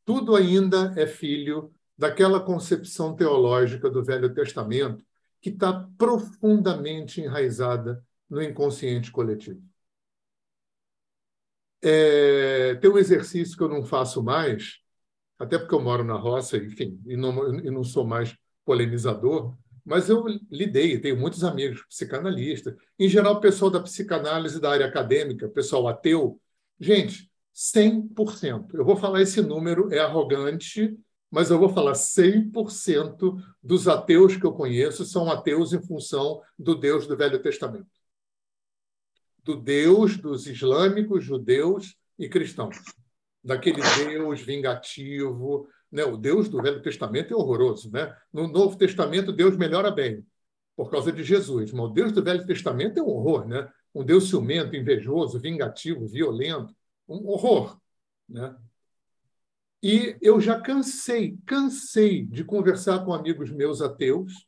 Tudo 0.08 0.34
ainda 0.34 0.94
é 0.96 1.06
filho 1.06 1.70
daquela 1.94 2.40
concepção 2.40 3.14
teológica 3.14 3.90
do 3.90 4.02
Velho 4.02 4.32
Testamento 4.32 5.04
que 5.38 5.50
está 5.50 5.86
profundamente 5.98 7.20
enraizada 7.20 8.02
no 8.26 8.42
inconsciente 8.42 9.12
coletivo. 9.12 9.62
É, 11.82 12.76
tem 12.76 12.90
um 12.90 12.96
exercício 12.96 13.54
que 13.54 13.62
eu 13.62 13.68
não 13.68 13.84
faço 13.84 14.22
mais, 14.22 14.78
até 15.38 15.58
porque 15.58 15.74
eu 15.74 15.82
moro 15.82 16.02
na 16.02 16.14
roça, 16.14 16.56
enfim, 16.56 16.98
e 17.04 17.14
não, 17.14 17.56
e 17.56 17.70
não 17.70 17.84
sou 17.84 18.06
mais 18.06 18.34
polemizador, 18.64 19.58
mas 19.84 20.08
eu 20.08 20.24
lidei, 20.50 20.98
tenho 20.98 21.18
muitos 21.18 21.44
amigos 21.44 21.82
psicanalistas. 21.82 22.74
Em 22.98 23.10
geral, 23.10 23.42
pessoal 23.42 23.70
da 23.70 23.82
psicanálise 23.82 24.58
da 24.58 24.70
área 24.70 24.86
acadêmica, 24.86 25.50
pessoal 25.50 25.86
ateu. 25.86 26.40
Gente, 26.80 27.27
100%. 27.58 28.74
Eu 28.74 28.84
vou 28.84 28.96
falar 28.96 29.20
esse 29.20 29.42
número, 29.42 29.92
é 29.92 29.98
arrogante, 29.98 30.96
mas 31.28 31.50
eu 31.50 31.58
vou 31.58 31.68
falar 31.68 31.94
100% 31.94 33.36
dos 33.60 33.88
ateus 33.88 34.36
que 34.36 34.46
eu 34.46 34.52
conheço 34.52 35.04
são 35.04 35.28
ateus 35.28 35.72
em 35.72 35.82
função 35.82 36.40
do 36.56 36.76
Deus 36.76 37.06
do 37.08 37.16
Velho 37.16 37.42
Testamento. 37.42 37.88
Do 39.42 39.56
Deus 39.56 40.16
dos 40.16 40.46
islâmicos, 40.46 41.24
judeus 41.24 41.96
e 42.16 42.28
cristãos. 42.28 42.76
Daquele 43.42 43.80
Deus 44.04 44.40
vingativo, 44.40 45.68
né? 45.90 46.04
O 46.04 46.16
Deus 46.16 46.48
do 46.48 46.62
Velho 46.62 46.80
Testamento 46.80 47.32
é 47.32 47.36
horroroso. 47.36 47.90
Né? 47.90 48.14
No 48.32 48.46
Novo 48.46 48.76
Testamento, 48.76 49.32
Deus 49.32 49.56
melhora 49.56 49.90
bem, 49.90 50.24
por 50.76 50.90
causa 50.90 51.10
de 51.10 51.24
Jesus. 51.24 51.72
Mas 51.72 51.86
o 51.86 51.88
Deus 51.88 52.12
do 52.12 52.22
Velho 52.22 52.46
Testamento 52.46 52.98
é 52.98 53.02
um 53.02 53.08
horror. 53.08 53.46
Né? 53.46 53.68
Um 53.94 54.04
Deus 54.04 54.28
ciumento, 54.28 54.76
invejoso, 54.76 55.40
vingativo, 55.40 56.06
violento. 56.06 56.74
Um 57.08 57.26
horror. 57.28 57.78
Né? 58.28 58.54
E 59.82 60.16
eu 60.20 60.40
já 60.40 60.60
cansei, 60.60 61.38
cansei 61.46 62.24
de 62.26 62.44
conversar 62.44 63.04
com 63.04 63.12
amigos 63.12 63.50
meus 63.50 63.80
ateus 63.80 64.46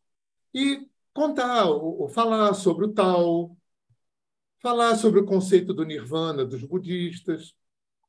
e 0.52 0.86
contar, 1.12 1.66
ou 1.66 2.08
falar 2.08 2.52
sobre 2.54 2.86
o 2.86 2.92
tal, 2.92 3.56
falar 4.60 4.96
sobre 4.96 5.20
o 5.20 5.24
conceito 5.24 5.72
do 5.72 5.84
nirvana 5.84 6.44
dos 6.44 6.64
budistas, 6.64 7.54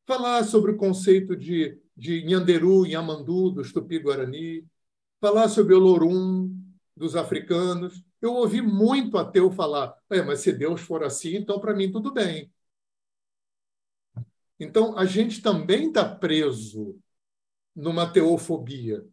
falar 0.05 0.43
sobre 0.43 0.71
o 0.71 0.77
conceito 0.77 1.35
de 1.35 1.79
de 2.01 2.23
Nhanderu, 2.23 2.87
Yamandu, 2.87 3.51
dos 3.51 3.71
Tupi-Guarani, 3.71 4.65
falar 5.19 5.47
sobre 5.49 5.75
Lorum, 5.75 6.51
dos 6.97 7.15
africanos. 7.15 8.03
Eu 8.19 8.33
ouvi 8.33 8.59
muito 8.59 9.19
ateu 9.19 9.51
falar, 9.51 9.95
é, 10.09 10.19
mas 10.23 10.39
se 10.39 10.51
Deus 10.51 10.81
for 10.81 11.03
assim, 11.03 11.35
então 11.35 11.59
para 11.59 11.75
mim 11.75 11.91
tudo 11.91 12.11
bem. 12.11 12.51
Então, 14.63 14.95
a 14.95 15.05
gente 15.07 15.41
também 15.41 15.87
está 15.87 16.07
preso 16.07 16.95
numa 17.75 18.07
teofobia. 18.07 19.03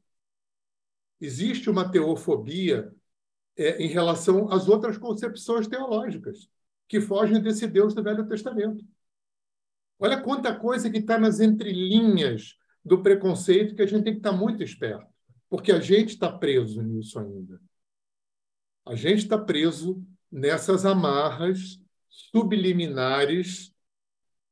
Existe 1.19 1.71
uma 1.71 1.91
teofobia 1.91 2.95
é, 3.57 3.83
em 3.83 3.89
relação 3.89 4.53
às 4.53 4.69
outras 4.69 4.99
concepções 4.99 5.67
teológicas 5.67 6.51
que 6.87 7.01
fogem 7.01 7.41
desse 7.41 7.67
Deus 7.67 7.95
do 7.95 8.03
Velho 8.03 8.29
Testamento. 8.29 8.85
Olha 9.99 10.21
quanta 10.21 10.55
coisa 10.55 10.91
que 10.91 10.99
está 10.99 11.19
nas 11.19 11.41
entrelinhas 11.41 12.55
do 12.85 13.03
preconceito 13.03 13.75
que 13.75 13.81
a 13.81 13.87
gente 13.87 14.05
tem 14.05 14.13
que 14.13 14.19
estar 14.19 14.33
muito 14.33 14.63
esperto, 14.63 15.11
porque 15.49 15.73
a 15.73 15.81
gente 15.81 16.11
está 16.11 16.31
preso 16.31 16.83
nisso 16.83 17.19
ainda. 17.19 17.59
A 18.85 18.95
gente 18.95 19.21
está 19.23 19.39
preso 19.39 20.07
nessas 20.31 20.85
amarras 20.85 21.81
subliminares 22.07 23.73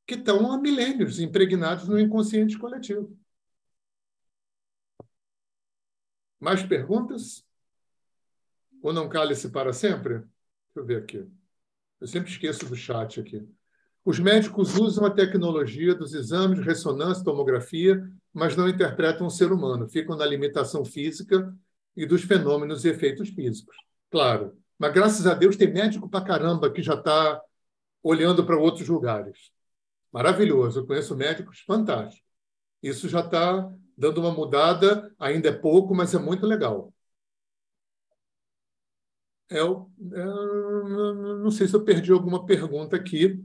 que 0.07 0.15
estão 0.15 0.53
há 0.53 0.59
milênios 0.59 1.19
impregnados 1.19 1.89
no 1.89 1.99
inconsciente 1.99 2.57
coletivo. 2.59 3.19
Mais 6.39 6.63
perguntas? 6.63 7.45
Ou 8.83 8.93
não 8.93 9.09
cale-se 9.09 9.51
para 9.51 9.73
sempre? 9.73 10.19
Deixa 10.19 10.29
eu 10.77 10.85
ver 10.85 11.03
aqui. 11.03 11.27
Eu 12.01 12.07
sempre 12.07 12.31
esqueço 12.31 12.67
do 12.67 12.77
chat 12.77 13.19
aqui. 13.19 13.47
Os 14.05 14.21
médicos 14.21 14.77
usam 14.77 15.05
a 15.05 15.11
tecnologia 15.11 15.93
dos 15.93 16.15
exames 16.15 16.61
de 16.61 16.65
ressonância, 16.65 17.25
tomografia, 17.25 18.09
mas 18.33 18.55
não 18.55 18.69
interpretam 18.69 19.27
o 19.27 19.31
ser 19.31 19.51
humano, 19.51 19.89
ficam 19.89 20.17
na 20.17 20.25
limitação 20.25 20.85
física 20.85 21.53
e 21.97 22.07
dos 22.07 22.23
fenômenos 22.23 22.85
e 22.85 22.91
efeitos 22.91 23.31
físicos. 23.31 23.77
Claro, 24.11 24.57
mas 24.79 24.93
graças 24.93 25.27
a 25.27 25.35
Deus 25.35 25.57
tem 25.57 25.73
médico 25.73 26.09
para 26.09 26.25
caramba 26.25 26.71
que 26.71 26.83
já 26.83 26.95
está 26.95 27.43
olhando 28.03 28.47
para 28.47 28.57
outros 28.57 28.87
lugares. 28.87 29.51
Maravilhoso, 30.17 30.81
eu 30.81 30.87
conheço 30.87 31.15
médicos 31.15 31.61
fantásticos. 31.61 32.27
Isso 32.83 33.07
já 33.07 33.21
está 33.21 33.71
dando 33.95 34.23
uma 34.23 34.33
mudada, 34.33 35.15
ainda 35.19 35.51
é 35.51 35.53
pouco, 35.53 35.95
mas 35.95 36.15
é 36.15 36.19
muito 36.19 36.47
legal. 36.47 36.91
Eu, 39.51 39.91
é 40.15 40.19
eu 40.19 41.39
não 41.41 41.51
sei 41.51 41.69
se 41.69 41.77
eu 41.77 41.85
perdi 41.85 42.13
alguma 42.13 42.47
pergunta 42.47 42.97
aqui. 42.97 43.45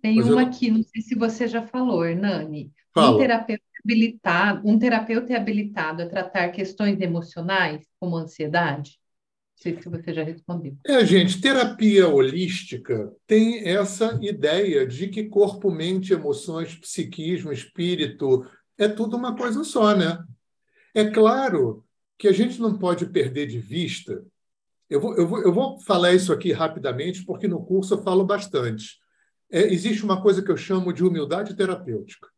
Tem 0.00 0.22
uma 0.22 0.42
eu... 0.42 0.46
aqui, 0.46 0.70
não 0.70 0.84
sei 0.84 1.02
se 1.02 1.16
você 1.16 1.48
já 1.48 1.66
falou, 1.66 2.06
Hernani. 2.06 2.72
Fala. 2.94 3.16
Um 3.16 3.18
terapeuta 3.18 3.64
habilitado, 3.84 4.62
um 4.64 4.78
terapeuta 4.78 5.32
é 5.32 5.36
habilitado 5.36 6.04
a 6.04 6.08
tratar 6.08 6.50
questões 6.50 7.00
emocionais, 7.00 7.84
como 7.98 8.16
ansiedade? 8.16 8.96
Sei 9.60 9.80
se 9.80 9.88
você 9.88 10.14
já 10.14 10.22
respondeu. 10.22 10.76
É, 10.86 11.04
gente, 11.04 11.40
terapia 11.40 12.08
holística 12.08 13.12
tem 13.26 13.68
essa 13.68 14.18
ideia 14.22 14.86
de 14.86 15.08
que 15.08 15.24
corpo, 15.24 15.70
mente, 15.70 16.12
emoções, 16.12 16.76
psiquismo, 16.76 17.52
espírito, 17.52 18.46
é 18.76 18.88
tudo 18.88 19.16
uma 19.16 19.36
coisa 19.36 19.64
só, 19.64 19.96
né? 19.96 20.24
É 20.94 21.10
claro 21.10 21.84
que 22.16 22.28
a 22.28 22.32
gente 22.32 22.60
não 22.60 22.78
pode 22.78 23.06
perder 23.06 23.46
de 23.46 23.58
vista. 23.58 24.24
Eu 24.88 25.00
vou, 25.00 25.16
eu 25.16 25.26
vou, 25.26 25.42
eu 25.42 25.52
vou 25.52 25.80
falar 25.80 26.12
isso 26.14 26.32
aqui 26.32 26.52
rapidamente, 26.52 27.24
porque 27.24 27.48
no 27.48 27.64
curso 27.64 27.94
eu 27.94 28.02
falo 28.02 28.24
bastante 28.24 28.98
é, 29.50 29.62
existe 29.72 30.04
uma 30.04 30.20
coisa 30.20 30.42
que 30.42 30.50
eu 30.50 30.56
chamo 30.56 30.92
de 30.92 31.02
humildade 31.02 31.56
terapêutica. 31.56 32.28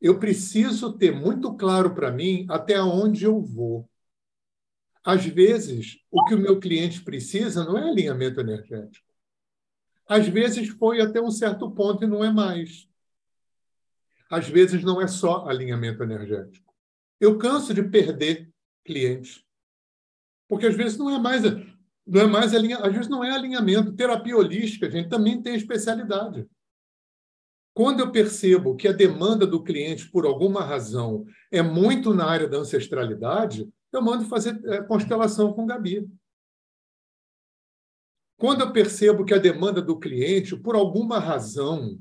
Eu 0.00 0.18
preciso 0.18 0.92
ter 0.92 1.12
muito 1.12 1.54
claro 1.54 1.94
para 1.94 2.10
mim 2.10 2.46
até 2.48 2.80
onde 2.82 3.24
eu 3.24 3.40
vou. 3.40 3.88
Às 5.04 5.24
vezes, 5.24 5.98
o 6.10 6.24
que 6.24 6.34
o 6.34 6.38
meu 6.38 6.60
cliente 6.60 7.02
precisa 7.02 7.64
não 7.64 7.76
é 7.76 7.88
alinhamento 7.88 8.40
energético. 8.40 9.06
Às 10.06 10.28
vezes 10.28 10.68
foi 10.68 11.00
até 11.00 11.20
um 11.20 11.30
certo 11.30 11.70
ponto 11.70 12.04
e 12.04 12.06
não 12.06 12.24
é 12.24 12.32
mais. 12.32 12.88
Às 14.30 14.48
vezes 14.48 14.82
não 14.82 15.00
é 15.00 15.06
só 15.06 15.46
alinhamento 15.46 16.02
energético. 16.02 16.72
Eu 17.20 17.36
canso 17.38 17.74
de 17.74 17.82
perder 17.82 18.50
clientes. 18.84 19.44
Porque 20.48 20.66
às 20.66 20.76
vezes 20.76 20.98
não 20.98 21.10
é 21.10 21.18
mais 21.18 21.42
não 22.04 22.20
é 22.20 22.26
mais 22.26 22.52
alinhamento, 22.52 22.88
às 22.88 22.92
vezes 22.94 23.08
não 23.08 23.24
é 23.24 23.30
alinhamento. 23.30 23.92
Terapia 23.94 24.36
holística, 24.36 24.86
a 24.86 24.90
gente 24.90 25.08
também 25.08 25.40
tem 25.40 25.54
especialidade. 25.54 26.46
Quando 27.74 28.00
eu 28.00 28.10
percebo 28.10 28.76
que 28.76 28.86
a 28.86 28.92
demanda 28.92 29.46
do 29.46 29.62
cliente, 29.62 30.10
por 30.10 30.26
alguma 30.26 30.62
razão, 30.62 31.24
é 31.50 31.62
muito 31.62 32.12
na 32.12 32.26
área 32.26 32.48
da 32.48 32.58
ancestralidade, 32.58 33.66
eu 33.92 34.02
mando 34.02 34.24
fazer 34.24 34.60
é, 34.66 34.82
constelação 34.82 35.52
com 35.52 35.66
Gabi. 35.66 36.08
Quando 38.36 38.62
eu 38.62 38.72
percebo 38.72 39.24
que 39.24 39.34
a 39.34 39.38
demanda 39.38 39.80
do 39.80 39.98
cliente, 39.98 40.56
por 40.56 40.74
alguma 40.74 41.18
razão, 41.18 41.98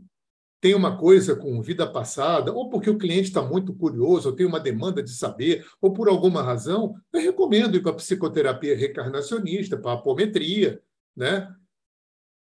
tem 0.60 0.76
uma 0.76 0.98
coisa 0.98 1.36
com 1.36 1.62
vida 1.62 1.92
passada, 1.92 2.54
ou 2.54 2.70
porque 2.70 2.90
o 2.90 2.98
cliente 2.98 3.30
está 3.30 3.42
muito 3.42 3.74
curioso, 3.74 4.30
ou 4.30 4.36
tem 4.36 4.46
uma 4.46 4.60
demanda 4.60 5.02
de 5.02 5.12
saber, 5.12 5.66
ou 5.82 5.92
por 5.92 6.08
alguma 6.08 6.42
razão, 6.44 6.96
eu 7.12 7.20
recomendo 7.20 7.76
ir 7.76 7.82
para 7.82 7.92
a 7.92 7.96
psicoterapia 7.96 8.78
recarnacionista, 8.78 9.78
para 9.78 9.92
a 9.92 9.96
apometria, 9.96 10.82
né? 11.16 11.54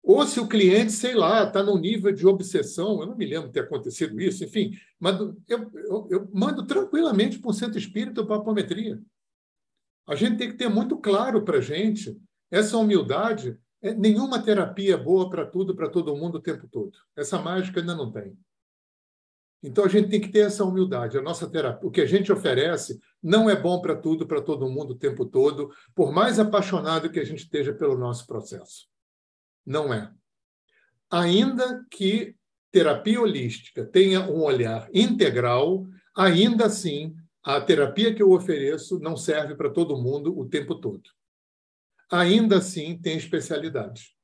Ou 0.02 0.26
se 0.26 0.40
o 0.40 0.48
cliente, 0.48 0.92
sei 0.92 1.16
lá, 1.16 1.44
está 1.44 1.64
num 1.64 1.78
nível 1.78 2.12
de 2.12 2.28
obsessão, 2.28 3.02
eu 3.02 3.08
não 3.08 3.18
me 3.18 3.26
lembro 3.26 3.48
de 3.48 3.54
ter 3.54 3.62
acontecido 3.62 4.20
isso, 4.22 4.44
enfim, 4.44 4.72
mas 5.00 5.20
eu, 5.20 5.36
eu, 5.48 6.08
eu 6.10 6.30
mando 6.32 6.66
tranquilamente 6.66 7.40
para 7.40 7.50
o 7.50 7.54
centro 7.54 7.78
espírita 7.78 8.24
para 8.24 8.36
a 8.36 8.40
apometria. 8.40 9.02
A 10.08 10.16
gente 10.16 10.38
tem 10.38 10.50
que 10.50 10.58
ter 10.58 10.70
muito 10.70 10.98
claro 10.98 11.44
para 11.44 11.58
a 11.58 11.62
gente 11.62 12.16
essa 12.52 12.78
humildade. 12.78 13.58
É, 13.82 13.94
nenhuma 13.94 14.42
terapia 14.42 14.94
é 14.94 14.98
boa 14.98 15.30
para 15.30 15.46
tudo, 15.46 15.76
para 15.76 15.90
todo 15.90 16.16
mundo 16.16 16.36
o 16.36 16.42
tempo 16.42 16.68
todo. 16.68 16.98
Essa 17.16 17.40
mágica 17.40 17.80
ainda 17.80 17.96
não 17.96 18.12
tem. 18.12 18.38
Então 19.64 19.84
a 19.84 19.88
gente 19.88 20.10
tem 20.10 20.22
que 20.22 20.30
ter 20.30 20.46
essa 20.46 20.64
humildade. 20.64 21.18
A 21.18 21.22
nossa 21.22 21.50
terapia, 21.50 21.88
o 21.88 21.92
que 21.92 22.02
a 22.02 22.06
gente 22.06 22.32
oferece, 22.32 23.00
não 23.22 23.50
é 23.50 23.56
bom 23.56 23.82
para 23.82 23.96
tudo, 23.96 24.28
para 24.28 24.42
todo 24.42 24.70
mundo 24.70 24.92
o 24.92 24.98
tempo 24.98 25.26
todo, 25.26 25.72
por 25.96 26.12
mais 26.12 26.38
apaixonado 26.40 27.10
que 27.10 27.20
a 27.20 27.24
gente 27.24 27.40
esteja 27.40 27.74
pelo 27.74 27.98
nosso 27.98 28.28
processo. 28.28 28.88
Não 29.66 29.92
é. 29.92 30.12
Ainda 31.10 31.84
que 31.90 32.36
terapia 32.72 33.20
holística 33.20 33.84
tenha 33.84 34.30
um 34.30 34.44
olhar 34.44 34.88
integral, 34.94 35.88
ainda 36.16 36.68
assim 36.68 37.16
a 37.46 37.62
terapia 37.62 38.14
que 38.14 38.24
eu 38.24 38.32
ofereço 38.32 39.00
não 39.00 39.16
serve 39.16 39.54
para 39.56 39.70
todo 39.70 40.02
mundo 40.02 40.36
o 40.36 40.50
tempo 40.50 40.74
todo. 40.74 41.08
Ainda 42.12 42.58
assim, 42.58 43.00
tem 43.00 43.16
especialidades. 43.16 44.16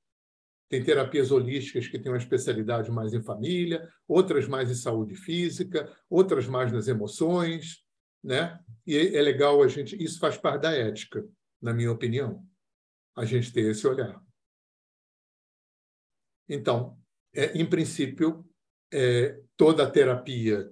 Tem 0.68 0.84
terapias 0.84 1.32
holísticas 1.32 1.88
que 1.88 2.00
têm 2.00 2.12
uma 2.12 2.18
especialidade 2.18 2.90
mais 2.90 3.14
em 3.14 3.22
família, 3.22 3.88
outras 4.08 4.48
mais 4.48 4.72
em 4.72 4.76
saúde 4.76 5.16
física, 5.16 5.96
outras 6.10 6.48
mais 6.48 6.72
nas 6.72 6.88
emoções, 6.88 7.86
né? 8.24 8.60
E 8.88 8.98
é 8.98 9.22
legal 9.22 9.62
a 9.62 9.68
gente, 9.68 10.02
isso 10.04 10.20
faz 10.20 10.36
parte 10.36 10.64
da 10.64 10.72
ética, 10.72 11.24
na 11.62 11.74
minha 11.74 11.92
opinião, 11.92 12.44
a 13.16 13.24
gente 13.24 13.54
ter 13.54 13.70
esse 13.70 13.86
olhar. 13.86 14.20
Então, 16.50 16.98
é, 17.36 17.56
em 17.56 17.70
princípio, 17.70 18.44
é, 18.92 19.40
toda 19.56 19.90
terapia 19.90 20.72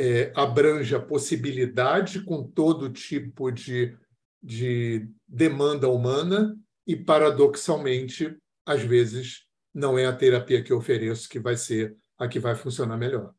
é, 0.00 0.32
abrange 0.34 0.94
a 0.94 1.00
possibilidade 1.00 2.24
com 2.24 2.42
todo 2.42 2.90
tipo 2.90 3.50
de, 3.50 3.94
de 4.42 5.06
demanda 5.28 5.90
humana 5.90 6.58
e, 6.86 6.96
paradoxalmente, 6.96 8.34
às 8.64 8.80
vezes, 8.80 9.46
não 9.74 9.98
é 9.98 10.06
a 10.06 10.16
terapia 10.16 10.64
que 10.64 10.72
eu 10.72 10.78
ofereço 10.78 11.28
que 11.28 11.38
vai 11.38 11.54
ser 11.54 11.94
a 12.16 12.26
que 12.26 12.40
vai 12.40 12.54
funcionar 12.54 12.96
melhor. 12.96 13.34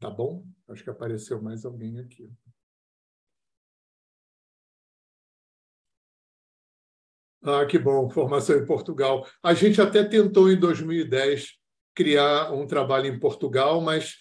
Tá 0.00 0.10
bom? 0.10 0.44
Acho 0.68 0.82
que 0.82 0.90
apareceu 0.90 1.40
mais 1.40 1.64
alguém 1.64 2.00
aqui. 2.00 2.28
Ah, 7.42 7.64
que 7.64 7.78
bom, 7.78 8.10
formação 8.10 8.56
em 8.56 8.66
Portugal. 8.66 9.24
A 9.40 9.54
gente 9.54 9.80
até 9.80 10.02
tentou 10.02 10.50
em 10.50 10.58
2010 10.58 11.59
criar 12.00 12.50
um 12.50 12.66
trabalho 12.66 13.08
em 13.08 13.20
Portugal, 13.20 13.78
mas 13.82 14.16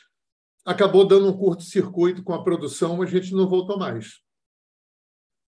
acabou 0.66 1.08
dando 1.08 1.30
um 1.30 1.38
curto-circuito 1.38 2.22
com 2.22 2.34
a 2.34 2.44
produção, 2.44 3.02
a 3.02 3.06
gente 3.06 3.34
não 3.34 3.48
voltou 3.48 3.80
mais. 3.80 4.20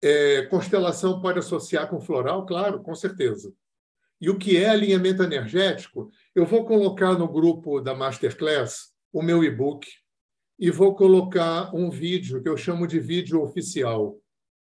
É, 0.03 0.43
constelação 0.43 1.23
pode 1.23 1.39
associar 1.39 1.89
com 1.89 1.99
floral? 1.99 2.45
Claro, 2.45 2.83
com 2.83 2.95
certeza. 2.95 3.51
E 4.21 4.29
o 4.29 4.37
que 4.37 4.59
é 4.59 4.69
alinhamento 4.69 5.23
energético? 5.23 6.11
Eu 6.35 6.45
vou 6.45 6.67
colocar 6.67 7.15
no 7.15 7.27
grupo 7.27 7.81
da 7.81 7.95
Masterclass 7.95 8.93
o 9.11 9.23
meu 9.23 9.43
e-book 9.43 9.89
e 10.59 10.71
vou 10.71 10.95
colocar 10.95 11.75
um 11.75 11.89
vídeo 11.89 12.43
que 12.43 12.51
eu 12.51 12.57
chamo 12.59 12.87
de 12.87 13.01
vídeo 13.01 13.41
oficial, 13.41 14.19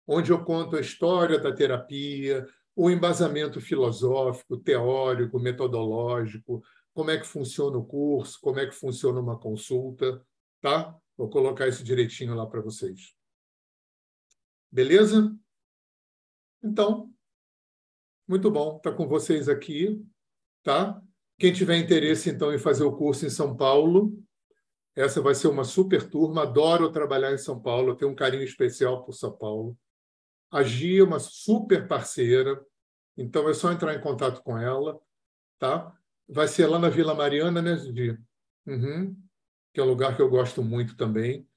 onde 0.07 0.29
eu 0.29 0.43
conto 0.43 0.75
a 0.75 0.81
história 0.81 1.39
da 1.39 1.51
terapia, 1.51 2.45
o 2.75 2.91
embasamento 2.91 3.59
filosófico, 3.59 4.55
teórico, 4.55 5.39
metodológico, 5.39 6.61
como 6.99 7.11
é 7.11 7.17
que 7.17 7.25
funciona 7.25 7.77
o 7.77 7.85
curso, 7.85 8.37
como 8.41 8.59
é 8.59 8.65
que 8.65 8.75
funciona 8.75 9.21
uma 9.21 9.39
consulta, 9.39 10.21
tá? 10.59 10.93
Vou 11.15 11.29
colocar 11.29 11.65
isso 11.65 11.81
direitinho 11.81 12.35
lá 12.35 12.45
para 12.45 12.59
vocês. 12.59 13.15
Beleza? 14.69 15.33
Então, 16.61 17.09
muito 18.27 18.51
bom 18.51 18.75
estar 18.75 18.91
com 18.91 19.07
vocês 19.07 19.47
aqui, 19.47 20.05
tá? 20.61 21.01
Quem 21.37 21.53
tiver 21.53 21.77
interesse, 21.77 22.29
então, 22.29 22.53
em 22.53 22.59
fazer 22.59 22.83
o 22.83 22.97
curso 22.97 23.25
em 23.25 23.29
São 23.29 23.55
Paulo, 23.55 24.21
essa 24.93 25.21
vai 25.21 25.33
ser 25.33 25.47
uma 25.47 25.63
super 25.63 26.09
turma. 26.09 26.41
Adoro 26.41 26.91
trabalhar 26.91 27.31
em 27.31 27.37
São 27.37 27.61
Paulo, 27.61 27.95
tenho 27.95 28.11
um 28.11 28.15
carinho 28.15 28.43
especial 28.43 29.05
por 29.05 29.13
São 29.13 29.31
Paulo. 29.31 29.73
A 30.51 30.63
Gia 30.63 30.99
é 30.99 31.03
uma 31.05 31.17
super 31.17 31.87
parceira, 31.87 32.61
então 33.15 33.47
é 33.47 33.53
só 33.53 33.71
entrar 33.71 33.95
em 33.95 34.01
contato 34.01 34.43
com 34.43 34.57
ela, 34.57 34.99
tá? 35.57 35.97
Vai 36.29 36.47
ser 36.47 36.67
lá 36.67 36.77
na 36.77 36.89
Vila 36.89 37.15
Mariana, 37.15 37.59
né, 37.59 37.75
Zidi? 37.75 38.15
Uhum. 38.67 39.15
Que 39.73 39.79
é 39.79 39.83
um 39.83 39.87
lugar 39.87 40.15
que 40.15 40.21
eu 40.21 40.29
gosto 40.29 40.61
muito 40.61 40.95
também. 40.95 41.47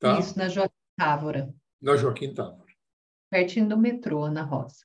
Tá? 0.00 0.18
Isso, 0.18 0.36
na 0.36 0.48
Joaquim 0.48 0.74
Távora. 0.96 1.54
Na 1.80 1.96
Joaquim 1.96 2.34
Távora. 2.34 2.66
Pertinho 3.30 3.68
do 3.68 3.76
metrô, 3.76 4.28
na 4.28 4.42
Roça. 4.42 4.84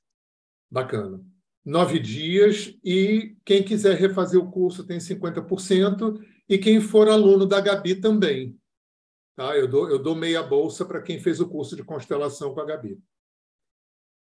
Bacana. 0.70 1.20
Nove 1.64 1.98
dias 1.98 2.78
e 2.84 3.36
quem 3.44 3.64
quiser 3.64 3.96
refazer 3.96 4.40
o 4.40 4.50
curso 4.50 4.86
tem 4.86 4.98
50% 4.98 6.22
e 6.48 6.58
quem 6.58 6.80
for 6.80 7.08
aluno 7.08 7.46
da 7.46 7.60
Gabi 7.60 7.96
também. 7.96 8.56
Tá? 9.34 9.56
Eu, 9.56 9.66
dou, 9.66 9.90
eu 9.90 10.00
dou 10.00 10.14
meia 10.14 10.42
bolsa 10.42 10.84
para 10.84 11.02
quem 11.02 11.18
fez 11.18 11.40
o 11.40 11.48
curso 11.48 11.74
de 11.74 11.82
constelação 11.82 12.54
com 12.54 12.60
a 12.60 12.66
Gabi. 12.66 13.00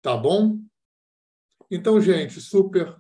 Tá 0.01 0.16
bom? 0.16 0.59
Então, 1.70 2.01
gente, 2.01 2.40
super 2.40 2.97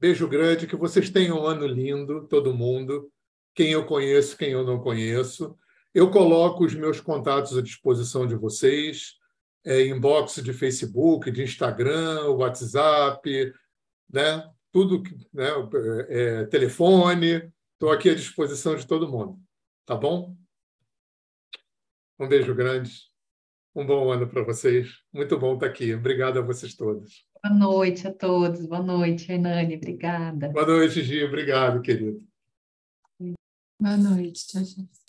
Beijo 0.00 0.26
grande, 0.26 0.66
que 0.66 0.76
vocês 0.76 1.10
tenham 1.10 1.42
um 1.42 1.46
ano 1.46 1.66
lindo, 1.66 2.26
todo 2.26 2.54
mundo. 2.54 3.12
Quem 3.54 3.72
eu 3.72 3.84
conheço, 3.84 4.34
quem 4.34 4.52
eu 4.52 4.64
não 4.64 4.80
conheço. 4.80 5.54
Eu 5.92 6.10
coloco 6.10 6.64
os 6.64 6.74
meus 6.74 7.00
contatos 7.00 7.54
à 7.58 7.60
disposição 7.60 8.26
de 8.26 8.34
vocês, 8.34 9.16
é, 9.62 9.84
inbox 9.86 10.42
de 10.42 10.54
Facebook, 10.54 11.30
de 11.30 11.42
Instagram, 11.42 12.30
WhatsApp, 12.30 13.52
né? 14.10 14.50
tudo, 14.72 15.02
né? 15.32 15.48
É, 16.08 16.44
telefone. 16.46 17.52
Estou 17.74 17.90
aqui 17.90 18.08
à 18.08 18.14
disposição 18.14 18.74
de 18.76 18.86
todo 18.86 19.06
mundo. 19.06 19.38
Tá 19.84 19.94
bom? 19.94 20.34
Um 22.18 22.26
beijo 22.26 22.54
grande. 22.54 23.09
Um 23.80 23.86
bom 23.86 24.12
ano 24.12 24.28
para 24.28 24.42
vocês. 24.42 24.90
Muito 25.10 25.38
bom 25.38 25.54
estar 25.54 25.64
aqui. 25.64 25.94
Obrigado 25.94 26.38
a 26.38 26.42
vocês 26.42 26.74
todos. 26.74 27.26
Boa 27.42 27.56
noite 27.56 28.06
a 28.06 28.12
todos. 28.12 28.66
Boa 28.66 28.82
noite, 28.82 29.32
Hernani. 29.32 29.76
Obrigada. 29.76 30.50
Boa 30.50 30.66
noite, 30.66 31.02
Gia. 31.02 31.24
Obrigado, 31.24 31.80
querido. 31.80 32.22
Boa 33.80 33.96
noite. 33.96 34.46
Tchau, 34.46 34.62
tchau. 34.62 34.84